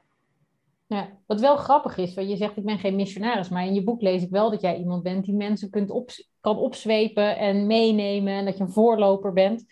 ja, 0.88 1.10
wat 1.26 1.40
wel 1.40 1.58
grappig 1.58 1.98
is, 1.98 2.14
want 2.14 2.30
je 2.30 2.38
zegt 2.38 2.58
ik 2.58 2.66
ben 2.66 2.80
geen 2.80 2.96
missionaris, 2.96 3.50
maar 3.50 3.66
in 3.66 3.74
je 3.74 3.84
boek 3.84 4.02
lees 4.02 4.24
ik 4.24 4.30
wel 4.30 4.50
dat 4.50 4.62
jij 4.62 4.78
iemand 4.78 5.04
bent 5.04 5.26
die 5.26 5.36
mensen 5.36 5.70
kunt 5.70 5.90
op, 5.90 6.12
kan 6.42 6.58
opzwepen 6.58 7.38
en 7.38 7.68
meenemen 7.68 8.34
en 8.34 8.46
dat 8.46 8.58
je 8.58 8.64
een 8.64 8.72
voorloper 8.72 9.34
bent. 9.34 9.66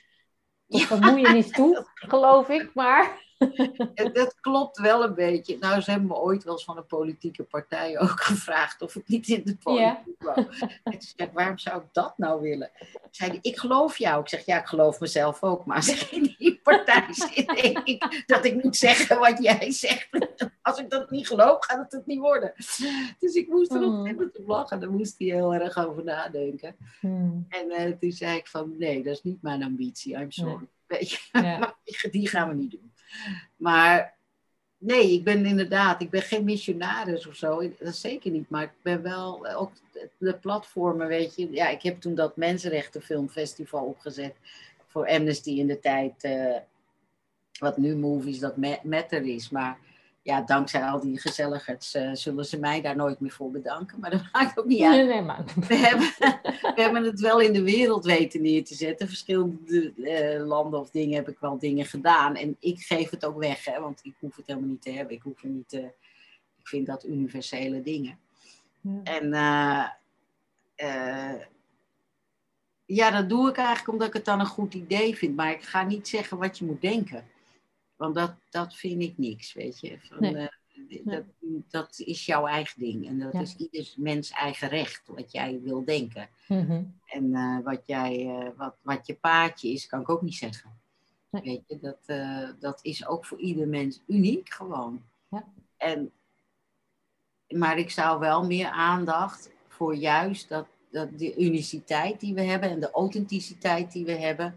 Tot 0.68 0.82
vermoeienis 0.82 1.50
toe, 1.50 1.88
geloof 1.94 2.50
ik, 2.50 2.72
maar... 2.74 3.26
dat 4.14 4.36
klopt 4.42 4.78
wel 4.78 5.04
een 5.04 5.14
beetje. 5.14 5.58
Nou, 5.60 5.82
ze 5.82 5.92
hebben 5.92 6.08
me 6.08 6.16
ooit 6.16 6.44
wel 6.44 6.54
eens 6.54 6.64
van 6.64 6.78
een 6.78 6.86
politieke 6.86 7.44
partij 7.44 7.98
ook 8.02 8.22
gevraagd 8.22 8.82
of 8.82 8.96
ik 8.96 9.08
niet 9.08 9.28
in 9.28 9.42
de 9.44 9.58
politiek 9.58 10.24
wou. 10.24 10.46
En 10.84 10.92
toen 10.92 11.02
zei 11.02 11.30
ik, 11.30 11.34
waarom 11.34 11.58
zou 11.58 11.82
ik 11.82 11.88
dat 11.92 12.18
nou 12.18 12.42
willen? 12.42 12.70
Ik 12.80 13.08
zei, 13.12 13.40
ik 13.42 13.60
geloof 13.60 13.98
jou. 13.98 14.22
Ik 14.22 14.30
zeg, 14.30 14.46
ja, 14.46 14.60
ik 14.60 14.66
geloof 14.66 15.00
mezelf 15.00 15.44
ook. 15.44 15.66
Maar 15.66 15.76
als 15.76 16.02
ik 16.02 16.12
in 16.12 16.36
die 16.38 16.60
partij 16.64 17.08
zit, 17.34 17.48
denk 17.62 17.78
ik 17.78 18.24
dat 18.26 18.46
ik 18.46 18.64
moet 18.64 18.76
zeggen 18.76 19.20
wat 19.20 19.44
jij 19.44 19.72
zegt. 19.72 20.10
Als 20.62 20.80
ik 20.80 20.90
dat 20.90 21.12
niet 21.12 21.28
geloof, 21.28 21.66
gaat 21.66 21.78
het 21.78 21.92
het 21.92 22.06
niet 22.06 22.20
worden. 22.20 22.54
Dus 23.20 23.34
ik 23.34 23.48
moest 23.48 23.72
er 23.72 23.82
hmm. 23.82 24.10
op 24.10 24.34
te 24.34 24.44
lachen. 24.46 24.80
Daar 24.80 24.92
moest 24.92 25.16
hij 25.18 25.28
heel 25.28 25.54
erg 25.54 25.78
over 25.78 26.04
nadenken. 26.04 26.76
Hmm. 27.00 27.46
En 27.50 27.72
uh, 27.72 27.98
toen 28.00 28.12
zei 28.12 28.38
ik 28.38 28.48
van, 28.48 28.76
nee, 28.78 29.04
dat 29.04 29.14
is 29.14 29.24
niet 29.24 29.42
mijn 29.42 29.64
ambitie. 29.64 30.18
I'm 30.18 30.32
sorry. 30.32 30.68
Weet 30.88 31.12
je, 31.12 31.18
ja. 31.32 31.76
die 32.12 32.28
gaan 32.28 32.50
we 32.50 32.56
niet 32.56 32.72
doen. 32.72 32.92
Maar 33.56 34.18
nee, 34.78 35.12
ik 35.12 35.24
ben 35.24 35.46
inderdaad, 35.46 36.02
ik 36.02 36.10
ben 36.10 36.22
geen 36.22 36.44
missionaris 36.44 37.28
of 37.28 37.36
zo. 37.36 37.72
Dat 37.80 37.96
zeker 37.96 38.32
niet. 38.32 38.50
Maar 38.50 38.64
ik 38.64 38.82
ben 38.82 39.02
wel 39.02 39.48
ook 39.48 39.72
de 40.18 40.34
platformen, 40.34 41.08
weet 41.08 41.36
je. 41.36 41.52
Ja, 41.52 41.68
ik 41.68 41.82
heb 41.82 42.02
toen 42.02 42.16
dat 42.16 42.38
Mensenrechtenfilmfestival 42.38 43.86
opgezet 43.86 44.36
voor 44.88 45.08
Amnesty 45.08 45.52
in 45.52 45.68
de 45.68 45.80
tijd. 45.80 46.24
Uh, 46.24 46.56
wat 47.60 47.78
nu 47.78 47.96
Movies 47.96 48.40
dat 48.40 48.58
Matter 48.84 49.26
is. 49.26 49.50
Maar 49.50 49.78
ja, 50.28 50.42
dankzij 50.42 50.84
al 50.84 51.00
die 51.00 51.20
gezelligheid 51.20 51.94
uh, 51.98 52.10
zullen 52.14 52.46
ze 52.46 52.60
mij 52.60 52.82
daar 52.82 52.96
nooit 52.96 53.20
meer 53.20 53.32
voor 53.32 53.52
bedanken. 53.52 54.00
Maar 54.00 54.12
dat 54.12 54.22
maakt 54.34 54.60
ook 54.60 54.66
niet 54.66 54.82
uit. 54.82 54.96
Nee, 54.96 55.06
nee, 55.06 55.22
maar... 55.22 55.44
we, 55.68 55.76
hebben, 55.76 56.08
we 56.76 56.82
hebben 56.82 57.04
het 57.04 57.20
wel 57.20 57.40
in 57.40 57.54
de 57.54 57.64
wereld 57.64 58.06
weten 58.06 58.42
neer 58.42 58.66
te 58.66 58.76
zetten. 58.76 59.08
Verschillende 59.08 59.94
uh, 59.96 60.46
landen 60.46 60.80
of 60.80 60.90
dingen 60.90 61.16
heb 61.16 61.30
ik 61.30 61.40
wel 61.40 61.58
dingen 61.58 61.86
gedaan. 61.86 62.36
En 62.36 62.56
ik 62.60 62.80
geef 62.80 63.10
het 63.10 63.26
ook 63.26 63.38
weg, 63.38 63.66
hè, 63.66 63.80
want 63.80 64.00
ik 64.04 64.16
hoef 64.20 64.36
het 64.36 64.48
helemaal 64.48 64.70
niet 64.70 64.82
te 64.82 64.92
hebben. 64.92 65.16
Ik 65.16 65.22
hoef 65.22 65.44
niet 65.44 65.70
te... 65.70 65.80
Ik 66.60 66.68
vind 66.68 66.88
dat 66.88 67.06
universele 67.06 67.82
dingen. 67.82 68.20
Ja. 68.82 69.04
En 69.04 69.30
ja, 72.86 73.12
dat 73.12 73.30
doe 73.30 73.50
ik 73.50 73.58
eigenlijk 73.58 73.88
omdat 73.88 74.08
ik 74.08 74.14
het 74.14 74.26
dan 74.26 74.40
een 74.40 74.46
goed 74.46 74.74
idee 74.74 75.16
vind. 75.16 75.36
Maar 75.36 75.52
ik 75.52 75.64
ga 75.64 75.84
niet 75.84 76.08
zeggen 76.08 76.38
wat 76.38 76.58
je 76.58 76.66
moet 76.66 76.82
denken. 76.82 77.24
Want 77.98 78.16
dat, 78.16 78.36
dat 78.50 78.76
vind 78.76 79.02
ik 79.02 79.18
niks, 79.18 79.54
weet 79.54 79.80
je. 79.80 79.98
Van, 80.02 80.20
nee. 80.20 80.50
uh, 80.88 81.06
dat, 81.06 81.24
dat 81.70 82.00
is 82.00 82.26
jouw 82.26 82.48
eigen 82.48 82.80
ding. 82.80 83.08
En 83.08 83.20
dat 83.20 83.34
is 83.34 83.56
ieders 83.56 83.96
mens 83.96 84.32
eigen 84.32 84.70
recht, 84.70 85.02
wat 85.08 85.32
jij 85.32 85.62
wil 85.64 85.86
denken. 85.86 86.30
Mm-hmm. 86.48 87.00
En 87.06 87.24
uh, 87.24 87.60
wat, 87.64 87.82
jij, 87.86 88.26
uh, 88.26 88.50
wat, 88.58 88.76
wat 88.82 89.08
je 89.08 89.16
paadje 89.16 89.70
is, 89.70 89.88
kan 89.88 90.02
ik 90.02 90.10
ook 90.10 90.22
niet 90.22 90.36
zeggen. 90.36 90.80
Nee. 91.30 91.42
Weet 91.44 91.64
je, 91.68 91.80
dat, 91.80 92.20
dat 92.60 92.80
is 92.82 93.08
ook 93.08 93.26
voor 93.26 93.40
ieder 93.40 93.68
mens 93.68 94.02
uniek 94.08 94.50
gewoon. 94.50 95.04
Ja. 95.30 95.46
En, 95.78 96.12
maar 97.48 97.78
ik 97.78 97.90
zou 97.90 98.20
wel 98.20 98.46
meer 98.46 98.70
aandacht 98.70 99.50
voor 99.68 99.96
juist 99.96 100.50
dat, 100.50 100.68
dat 100.92 101.20
de 101.20 101.38
uniciteit 101.38 102.20
die 102.20 102.34
we 102.34 102.42
hebben 102.42 102.70
en 102.70 102.80
de 102.80 102.92
authenticiteit 102.92 103.92
die 103.92 104.06
we 104.06 104.16
hebben 104.16 104.56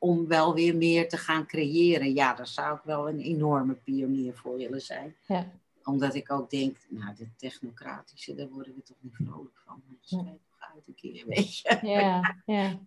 om 0.00 0.26
wel 0.26 0.54
weer 0.54 0.76
meer 0.76 1.08
te 1.08 1.16
gaan 1.16 1.46
creëren. 1.46 2.14
Ja, 2.14 2.34
daar 2.34 2.46
zou 2.46 2.76
ik 2.76 2.82
wel 2.84 3.08
een 3.08 3.20
enorme 3.20 3.74
pionier 3.74 4.36
voor 4.36 4.56
willen 4.56 4.80
zijn. 4.80 5.16
Ja. 5.26 5.50
Omdat 5.84 6.14
ik 6.14 6.32
ook 6.32 6.50
denk, 6.50 6.76
nou, 6.88 7.14
de 7.14 7.28
technocratische, 7.36 8.34
daar 8.34 8.48
worden 8.48 8.74
we 8.74 8.82
toch 8.82 8.96
niet 9.00 9.14
vrolijk 9.14 9.60
van. 9.66 9.82
Dat 9.88 10.10
ja. 10.10 10.18
toch 10.18 10.70
uit 10.74 10.82
een 10.86 10.94
keer, 10.94 11.24
weet 11.26 11.58
je. 11.58 11.78
Ja, 11.82 12.36
ja. 12.46 12.78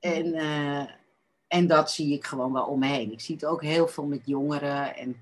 en, 0.00 0.26
uh, 0.26 0.90
en 1.46 1.66
dat 1.66 1.90
zie 1.90 2.14
ik 2.14 2.24
gewoon 2.24 2.52
wel 2.52 2.66
om 2.66 2.78
me 2.78 2.86
heen. 2.86 3.12
Ik 3.12 3.20
zie 3.20 3.34
het 3.34 3.44
ook 3.44 3.62
heel 3.62 3.88
veel 3.88 4.06
met 4.06 4.22
jongeren. 4.24 4.96
En 4.96 5.08
uh, 5.08 5.16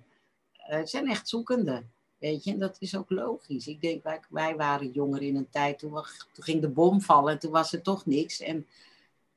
het 0.67 0.91
zijn 0.91 1.09
echt 1.09 1.29
zoekenden. 1.29 1.91
Weet 2.19 2.45
je, 2.45 2.51
en 2.51 2.59
dat 2.59 2.77
is 2.79 2.97
ook 2.97 3.11
logisch. 3.11 3.67
Ik 3.67 3.81
denk, 3.81 4.03
wij, 4.03 4.21
wij 4.29 4.57
waren 4.57 4.91
jongeren 4.91 5.27
in 5.27 5.37
een 5.37 5.51
tijd, 5.51 5.79
toen, 5.79 5.93
toen 6.33 6.45
ging 6.45 6.61
de 6.61 6.69
bom 6.69 7.01
vallen 7.01 7.33
en 7.33 7.39
toen 7.39 7.51
was 7.51 7.73
er 7.73 7.83
toch 7.83 8.07
niks. 8.07 8.41
En 8.41 8.67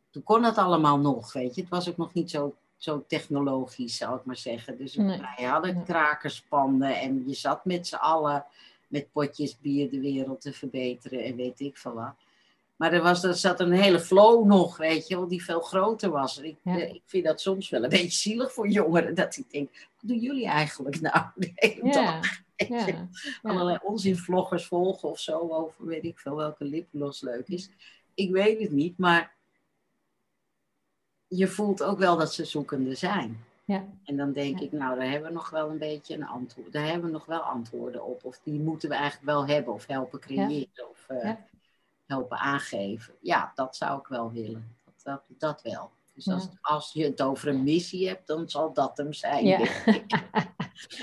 toen 0.10 0.24
kon 0.24 0.44
het 0.44 0.58
allemaal 0.58 1.00
nog, 1.00 1.34
weet 1.34 1.56
je. 1.56 1.62
Het 1.62 1.70
was 1.70 1.90
ook 1.90 1.98
nog 1.98 2.14
niet 2.14 2.32
zo, 2.32 2.56
zo 2.78 3.04
technologisch, 3.08 3.98
zou 3.98 4.18
ik 4.18 4.26
maar 4.26 4.38
zeggen. 4.38 4.78
Dus 4.78 4.96
wij 4.96 5.46
hadden 5.46 5.84
krakerspanden 5.84 7.00
en 7.00 7.24
je 7.28 7.34
zat 7.34 7.66
met 7.66 7.88
z'n 7.88 7.96
allen 7.96 8.46
met 8.88 9.12
potjes 9.12 9.60
bier 9.60 9.90
de 9.90 10.00
wereld 10.00 10.42
te 10.42 10.54
verbeteren 10.54 11.24
en 11.24 11.36
weet 11.36 11.60
ik 11.60 11.78
veel 11.78 11.94
wat. 11.94 12.14
Maar 12.76 12.94
er, 12.94 13.02
was, 13.02 13.24
er 13.24 13.36
zat 13.36 13.60
een 13.60 13.72
hele 13.72 14.00
flow 14.00 14.46
nog, 14.46 14.78
weet 14.78 15.08
je, 15.08 15.26
die 15.28 15.44
veel 15.44 15.60
groter 15.60 16.10
was. 16.10 16.38
Ik, 16.38 16.58
eh, 16.64 16.94
ik 16.94 17.02
vind 17.06 17.26
dat 17.26 17.42
soms 17.42 17.70
wel 17.70 17.84
een 17.84 17.90
beetje 18.00 18.12
zielig 18.12 18.54
voor 18.54 18.68
jongeren. 18.68 19.16
Dat 19.16 19.38
ik 19.38 19.52
denk, 19.52 19.70
wat 19.72 20.10
doen 20.10 20.20
jullie 20.20 20.48
eigenlijk 20.48 21.02
nou 21.02 21.26
de 21.36 21.52
hele 21.56 21.92
dag? 21.92 22.26
Ja. 22.56 23.08
Allerlei 23.42 23.78
onzinvloggers 23.84 24.66
volgen 24.66 25.10
of 25.10 25.20
zo 25.20 25.38
over 25.40 25.86
weet 25.86 26.04
ik 26.04 26.20
veel 26.20 26.36
welke 26.36 26.64
liplos 26.66 27.22
leuk 27.22 27.48
is. 27.48 27.70
Ik 28.14 28.32
weet 28.32 28.60
het 28.60 28.72
niet, 28.72 28.98
maar 28.98 29.36
je 31.30 31.48
voelt 31.48 31.84
ook 31.84 31.98
wel 31.98 32.18
dat 32.18 32.34
ze 32.34 32.46
zoekende 32.46 32.96
zijn. 32.96 33.44
Ja. 33.66 33.86
En 34.04 34.18
dan 34.18 34.32
denk 34.32 34.60
ik, 34.60 34.72
nou, 34.72 35.00
daar 35.00 35.10
hebben 35.10 35.30
we 35.30 35.36
nog 35.36 35.50
wel 35.50 35.70
een 35.70 35.78
beetje 35.78 36.16
een 36.16 36.28
antwoord. 36.28 36.72
Daar 36.72 36.86
hebben 36.86 37.06
we 37.06 37.12
nog 37.12 37.26
wel 37.26 37.40
antwoorden 37.40 38.06
op. 38.06 38.24
Of 38.24 38.40
die 38.44 38.60
moeten 38.60 38.90
we 38.90 38.96
eigenlijk 38.96 39.26
wel 39.26 39.48
hebben 39.48 39.74
of 39.74 39.88
helpen 39.88 40.20
creëren 40.20 40.90
of 40.90 41.06
uh, 41.12 41.32
helpen 42.06 42.38
aangeven. 42.38 43.14
Ja, 43.20 43.52
dat 43.56 43.76
zou 43.76 44.00
ik 44.00 44.08
wel 44.08 44.32
willen. 44.32 44.76
Dat, 44.86 44.94
dat, 45.04 45.22
dat 45.28 45.62
wel. 45.62 45.90
Dus 46.14 46.28
als, 46.28 46.48
als 46.62 46.94
je 46.94 47.04
het 47.04 47.22
over 47.22 47.48
een 47.48 47.64
missie 47.64 48.08
hebt, 48.08 48.28
dan 48.28 48.50
zal 48.50 48.74
dat 48.74 48.98
hem 48.98 49.14
zijn. 49.14 49.46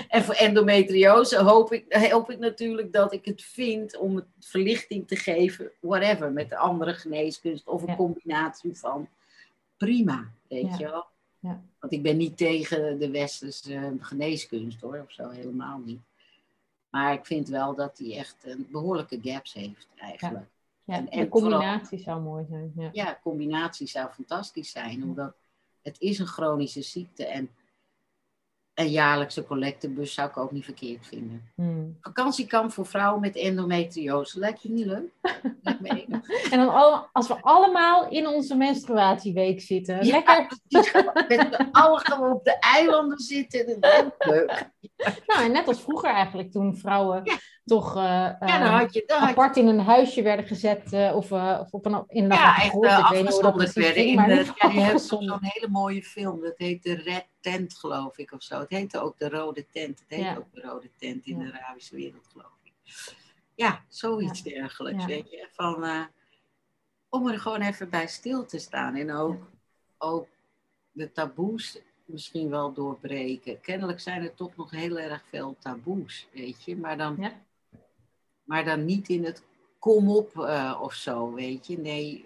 En 0.07 0.23
voor 0.23 0.33
endometriose 0.33 1.37
hoop 1.37 1.73
ik, 1.73 1.93
hoop 2.11 2.31
ik 2.31 2.39
natuurlijk 2.39 2.93
dat 2.93 3.13
ik 3.13 3.25
het 3.25 3.41
vind 3.41 3.97
om 3.97 4.15
het 4.15 4.25
verlichting 4.39 5.07
te 5.07 5.15
geven, 5.15 5.71
whatever, 5.79 6.31
met 6.31 6.49
de 6.49 6.57
andere 6.57 6.93
geneeskunst 6.93 7.67
of 7.67 7.81
een 7.83 7.95
combinatie 7.95 8.77
van. 8.77 9.07
Prima, 9.77 10.31
weet 10.47 10.77
je 10.77 10.83
wel. 10.83 11.05
Ja. 11.39 11.61
Want 11.79 11.93
ik 11.93 12.01
ben 12.01 12.17
niet 12.17 12.37
tegen 12.37 12.99
de 12.99 13.09
westerse 13.09 13.95
geneeskunst 13.99 14.81
hoor, 14.81 15.03
of 15.05 15.11
zo, 15.11 15.29
helemaal 15.29 15.77
niet. 15.85 15.99
Maar 16.89 17.13
ik 17.13 17.25
vind 17.25 17.47
wel 17.47 17.75
dat 17.75 17.97
hij 17.97 18.17
echt 18.17 18.35
een 18.45 18.67
behoorlijke 18.71 19.19
gaps 19.21 19.53
heeft 19.53 19.87
eigenlijk. 19.95 20.45
Ja, 20.83 20.95
en, 20.95 21.09
en 21.09 21.19
de 21.19 21.29
combinatie 21.29 21.99
zou 21.99 22.21
mooi 22.21 22.45
zijn. 22.49 22.71
Ja. 22.75 22.89
ja, 22.93 23.19
combinatie 23.21 23.87
zou 23.87 24.09
fantastisch 24.09 24.71
zijn, 24.71 25.03
omdat 25.03 25.35
het 25.81 25.99
is 25.99 26.19
een 26.19 26.27
chronische 26.27 26.81
ziekte 26.81 27.25
en 27.25 27.49
een 28.77 28.89
jaarlijkse 28.89 29.43
collectebus 29.43 30.13
zou 30.13 30.29
ik 30.29 30.37
ook 30.37 30.51
niet 30.51 30.63
verkeerd 30.63 31.07
vinden. 31.07 31.51
Hmm. 31.55 31.97
Vakantiekamp 32.01 32.71
voor 32.71 32.85
vrouwen 32.85 33.21
met 33.21 33.35
endometriose. 33.35 34.39
Lijkt 34.39 34.61
je 34.61 34.69
niet 34.69 34.85
leuk? 34.85 35.09
En 36.51 36.59
dan 36.59 36.69
al, 36.69 37.07
als 37.11 37.27
we 37.27 37.41
allemaal 37.41 38.09
in 38.09 38.27
onze 38.27 38.55
menstruatieweek 38.55 39.61
zitten. 39.61 40.05
Ja, 40.05 40.11
Lekker. 40.11 40.47
Met 41.27 41.51
de 41.51 41.67
algen 41.71 42.31
op 42.31 42.43
de 42.43 42.59
eilanden 42.59 43.19
zitten. 43.19 43.79
Dat 43.79 44.05
is 44.19 44.27
leuk. 44.27 44.69
Nou, 45.27 45.43
en 45.43 45.51
net 45.51 45.67
als 45.67 45.81
vroeger 45.81 46.09
eigenlijk, 46.09 46.51
toen 46.51 46.77
vrouwen 46.77 47.23
toch 47.67 47.95
uh, 47.95 48.03
ja, 48.03 48.37
dan 48.39 48.61
eh, 48.61 48.79
had 48.79 48.93
je, 48.93 49.03
dan 49.05 49.19
apart 49.19 49.55
je... 49.55 49.61
in 49.61 49.67
een 49.67 49.79
huisje 49.79 50.21
werden 50.21 50.45
gezet. 50.45 50.93
Uh, 50.93 51.15
of, 51.15 51.31
of 51.31 51.71
op 51.71 51.85
een, 51.85 52.03
in 52.07 52.23
een 52.23 52.37
ja, 52.37 52.61
echt 52.61 52.75
uh, 52.75 53.11
afgezonderd 53.11 53.73
werden. 53.73 54.05
In 54.05 54.15
de, 54.15 54.53
ja, 54.55 54.69
je 54.69 54.79
hebt 54.79 55.01
zo'n 55.01 55.37
hele 55.41 55.67
mooie 55.67 56.03
film. 56.03 56.41
Dat 56.41 56.57
heet 56.57 56.83
de 56.83 56.93
Red 56.93 57.27
Tent, 57.39 57.77
geloof 57.77 58.17
ik, 58.17 58.31
of 58.31 58.43
zo. 58.43 58.59
Het 58.59 58.69
heette 58.69 58.99
ook 58.99 59.17
de 59.17 59.29
Rode 59.29 59.65
Tent. 59.67 59.99
Het 60.07 60.19
heet 60.19 60.37
ook 60.37 60.53
de 60.53 60.61
Rode 60.61 60.89
Tent 60.97 61.25
in 61.25 61.39
de 61.39 61.53
Arabische 61.53 61.95
wereld, 61.95 62.27
geloof 62.31 62.57
ik. 62.63 62.73
Ja, 63.55 63.83
zoiets 63.87 64.43
dergelijks, 64.43 65.05
weet 65.05 65.29
je. 65.29 65.47
Van, 65.51 66.07
om 67.09 67.27
er 67.27 67.39
gewoon 67.39 67.61
even 67.61 67.89
bij 67.89 68.07
stil 68.07 68.45
te 68.45 68.59
staan. 68.59 68.95
En 68.95 69.11
ook, 69.11 69.49
ook 69.97 70.27
de 70.91 71.11
taboes 71.11 71.81
misschien 72.05 72.49
wel 72.49 72.73
doorbreken. 72.73 73.61
Kennelijk 73.61 73.99
zijn 73.99 74.23
er 74.23 74.33
toch 74.33 74.55
nog 74.55 74.71
heel 74.71 74.99
erg 74.99 75.23
veel 75.29 75.55
taboes, 75.59 76.27
weet 76.33 76.63
je. 76.63 76.77
Maar 76.77 76.97
dan. 76.97 77.31
Maar 78.47 78.65
dan 78.65 78.85
niet 78.85 79.09
in 79.09 79.25
het 79.25 79.45
kom 79.79 80.09
op 80.09 80.33
uh, 80.35 80.79
of 80.81 80.93
zo, 80.93 81.33
weet 81.33 81.67
je. 81.67 81.77
Nee, 81.77 82.25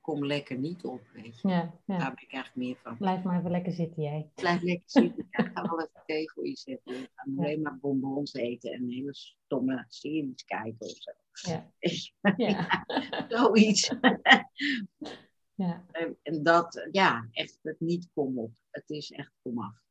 kom 0.00 0.26
lekker 0.26 0.58
niet 0.58 0.84
op, 0.84 1.00
weet 1.12 1.40
je. 1.40 1.48
Ja, 1.48 1.74
ja. 1.86 1.98
Daar 1.98 2.14
ben 2.14 2.24
ik 2.24 2.32
eigenlijk 2.32 2.66
meer 2.66 2.76
van. 2.82 2.96
Blijf 2.96 3.22
maar 3.22 3.38
even 3.38 3.50
lekker 3.50 3.72
zitten 3.72 4.02
jij. 4.02 4.30
Blijf 4.34 4.62
lekker 4.62 4.90
zitten. 4.90 5.26
ik 5.30 5.50
ga 5.54 5.62
wel 5.62 5.80
even 5.80 6.02
thee 6.06 6.30
voor 6.30 6.46
je 6.46 6.56
zetten. 6.56 6.94
Ik 6.94 7.10
ga 7.14 7.30
alleen 7.36 7.62
maar 7.62 7.78
bonbons 7.78 8.34
eten 8.34 8.72
en 8.72 8.88
hele 8.88 9.14
stomme 9.14 9.84
series 9.88 10.44
kijken 10.44 10.86
of 10.86 10.96
zo. 10.96 11.12
Ja. 11.50 11.72
ja. 12.36 12.84
Zoiets. 13.28 13.92
Ja. 15.54 15.84
En 16.22 16.42
dat, 16.42 16.88
ja, 16.90 17.28
echt 17.30 17.58
het 17.62 17.80
niet 17.80 18.08
kom 18.14 18.38
op. 18.38 18.52
Het 18.70 18.90
is 18.90 19.10
echt 19.10 19.32
kom 19.42 19.58
af. 19.58 19.82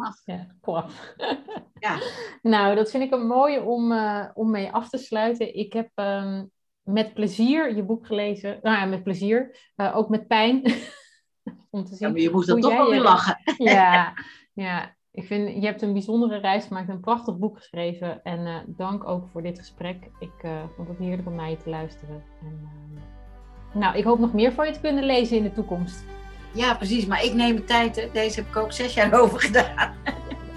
Af. 0.00 1.14
Ja. 1.80 1.98
Nou, 2.42 2.74
dat 2.74 2.90
vind 2.90 3.02
ik 3.02 3.12
een 3.12 3.26
mooie 3.26 3.62
om, 3.62 3.92
uh, 3.92 4.24
om 4.34 4.50
mee 4.50 4.72
af 4.72 4.88
te 4.88 4.98
sluiten. 4.98 5.54
Ik 5.54 5.72
heb 5.72 5.90
um, 5.94 6.50
met 6.82 7.14
plezier 7.14 7.74
je 7.76 7.82
boek 7.82 8.06
gelezen. 8.06 8.58
Nou 8.62 8.76
ja, 8.76 8.84
met 8.84 9.02
plezier. 9.02 9.56
Uh, 9.76 9.96
ook 9.96 10.08
met 10.08 10.26
pijn. 10.26 10.62
om 11.70 11.84
te 11.84 11.94
zien 11.94 12.06
ja, 12.06 12.12
maar 12.12 12.22
je 12.22 12.30
moest 12.30 12.48
er 12.48 12.60
toch 12.60 12.76
wel 12.76 12.90
weer 12.90 13.02
lachen. 13.02 13.36
ja, 13.74 14.14
ja. 14.52 14.96
Ik 15.10 15.26
vind, 15.26 15.54
je 15.54 15.66
hebt 15.66 15.82
een 15.82 15.92
bijzondere 15.92 16.38
reis 16.38 16.64
gemaakt, 16.64 16.88
een 16.88 17.00
prachtig 17.00 17.38
boek 17.38 17.56
geschreven. 17.56 18.22
En 18.22 18.46
uh, 18.46 18.56
dank 18.66 19.08
ook 19.08 19.28
voor 19.28 19.42
dit 19.42 19.58
gesprek. 19.58 20.10
Ik 20.18 20.50
vond 20.76 20.88
het 20.88 20.98
heerlijk 20.98 21.28
om 21.28 21.34
naar 21.34 21.50
je 21.50 21.56
te 21.56 21.70
luisteren. 21.70 22.24
En, 22.40 22.60
ehm, 22.62 23.78
nou, 23.78 23.96
ik 23.96 24.04
hoop 24.04 24.18
nog 24.18 24.32
meer 24.32 24.52
van 24.52 24.66
je 24.66 24.72
te 24.72 24.80
kunnen 24.80 25.04
lezen 25.04 25.36
in 25.36 25.42
de 25.42 25.52
toekomst. 25.52 26.04
Ja, 26.52 26.74
precies. 26.74 27.06
Maar 27.06 27.24
ik 27.24 27.34
neem 27.34 27.56
de 27.56 27.64
tijd. 27.64 27.96
Hè. 27.96 28.08
Deze 28.12 28.36
heb 28.40 28.48
ik 28.48 28.56
ook 28.56 28.72
zes 28.72 28.94
jaar 28.94 29.12
over 29.20 29.40
gedaan. 29.40 29.94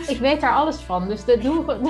Ik 0.08 0.20
weet 0.20 0.42
daar 0.42 0.54
alles 0.54 0.76
van. 0.78 1.08
Dus 1.08 1.26
doe, 1.26 1.40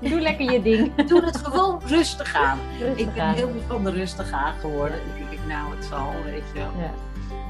doe 0.00 0.20
lekker 0.20 0.52
je 0.52 0.62
ding. 0.62 0.94
Doe 1.08 1.24
het 1.24 1.36
gewoon 1.36 1.80
rustig 1.86 2.34
aan. 2.34 2.58
ik 2.94 3.14
ben 3.14 3.28
heel 3.28 3.50
veel 3.50 3.62
van 3.66 3.84
de 3.84 3.90
rustig 3.90 4.32
aan 4.32 4.54
geworden. 4.60 4.98
Dan 4.98 5.16
denk 5.18 5.40
ik, 5.40 5.46
nou, 5.48 5.76
het 5.76 5.84
zal, 5.84 6.12
weet 6.24 6.44
je 6.52 6.58
wel. 6.58 6.70
Ja. 6.78 6.92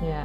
ja. 0.09 0.25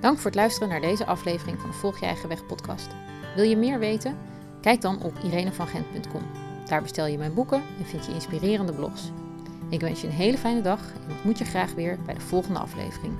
Dank 0.00 0.16
voor 0.16 0.26
het 0.26 0.34
luisteren 0.34 0.68
naar 0.68 0.80
deze 0.80 1.06
aflevering 1.06 1.60
van 1.60 1.70
de 1.70 1.76
Volg 1.76 2.00
Je 2.00 2.06
Eigen 2.06 2.28
Weg 2.28 2.46
podcast. 2.46 2.88
Wil 3.34 3.44
je 3.44 3.56
meer 3.56 3.78
weten? 3.78 4.16
Kijk 4.60 4.80
dan 4.80 5.02
op 5.02 5.12
irenevangent.com. 5.22 6.22
Daar 6.66 6.82
bestel 6.82 7.06
je 7.06 7.18
mijn 7.18 7.34
boeken 7.34 7.62
en 7.78 7.86
vind 7.86 8.06
je 8.06 8.12
inspirerende 8.12 8.72
blogs. 8.72 9.10
Ik 9.70 9.80
wens 9.80 10.00
je 10.00 10.06
een 10.06 10.12
hele 10.12 10.38
fijne 10.38 10.62
dag 10.62 10.80
en 10.80 11.12
ontmoet 11.12 11.38
je 11.38 11.44
graag 11.44 11.74
weer 11.74 11.98
bij 12.04 12.14
de 12.14 12.20
volgende 12.20 12.58
aflevering. 12.58 13.12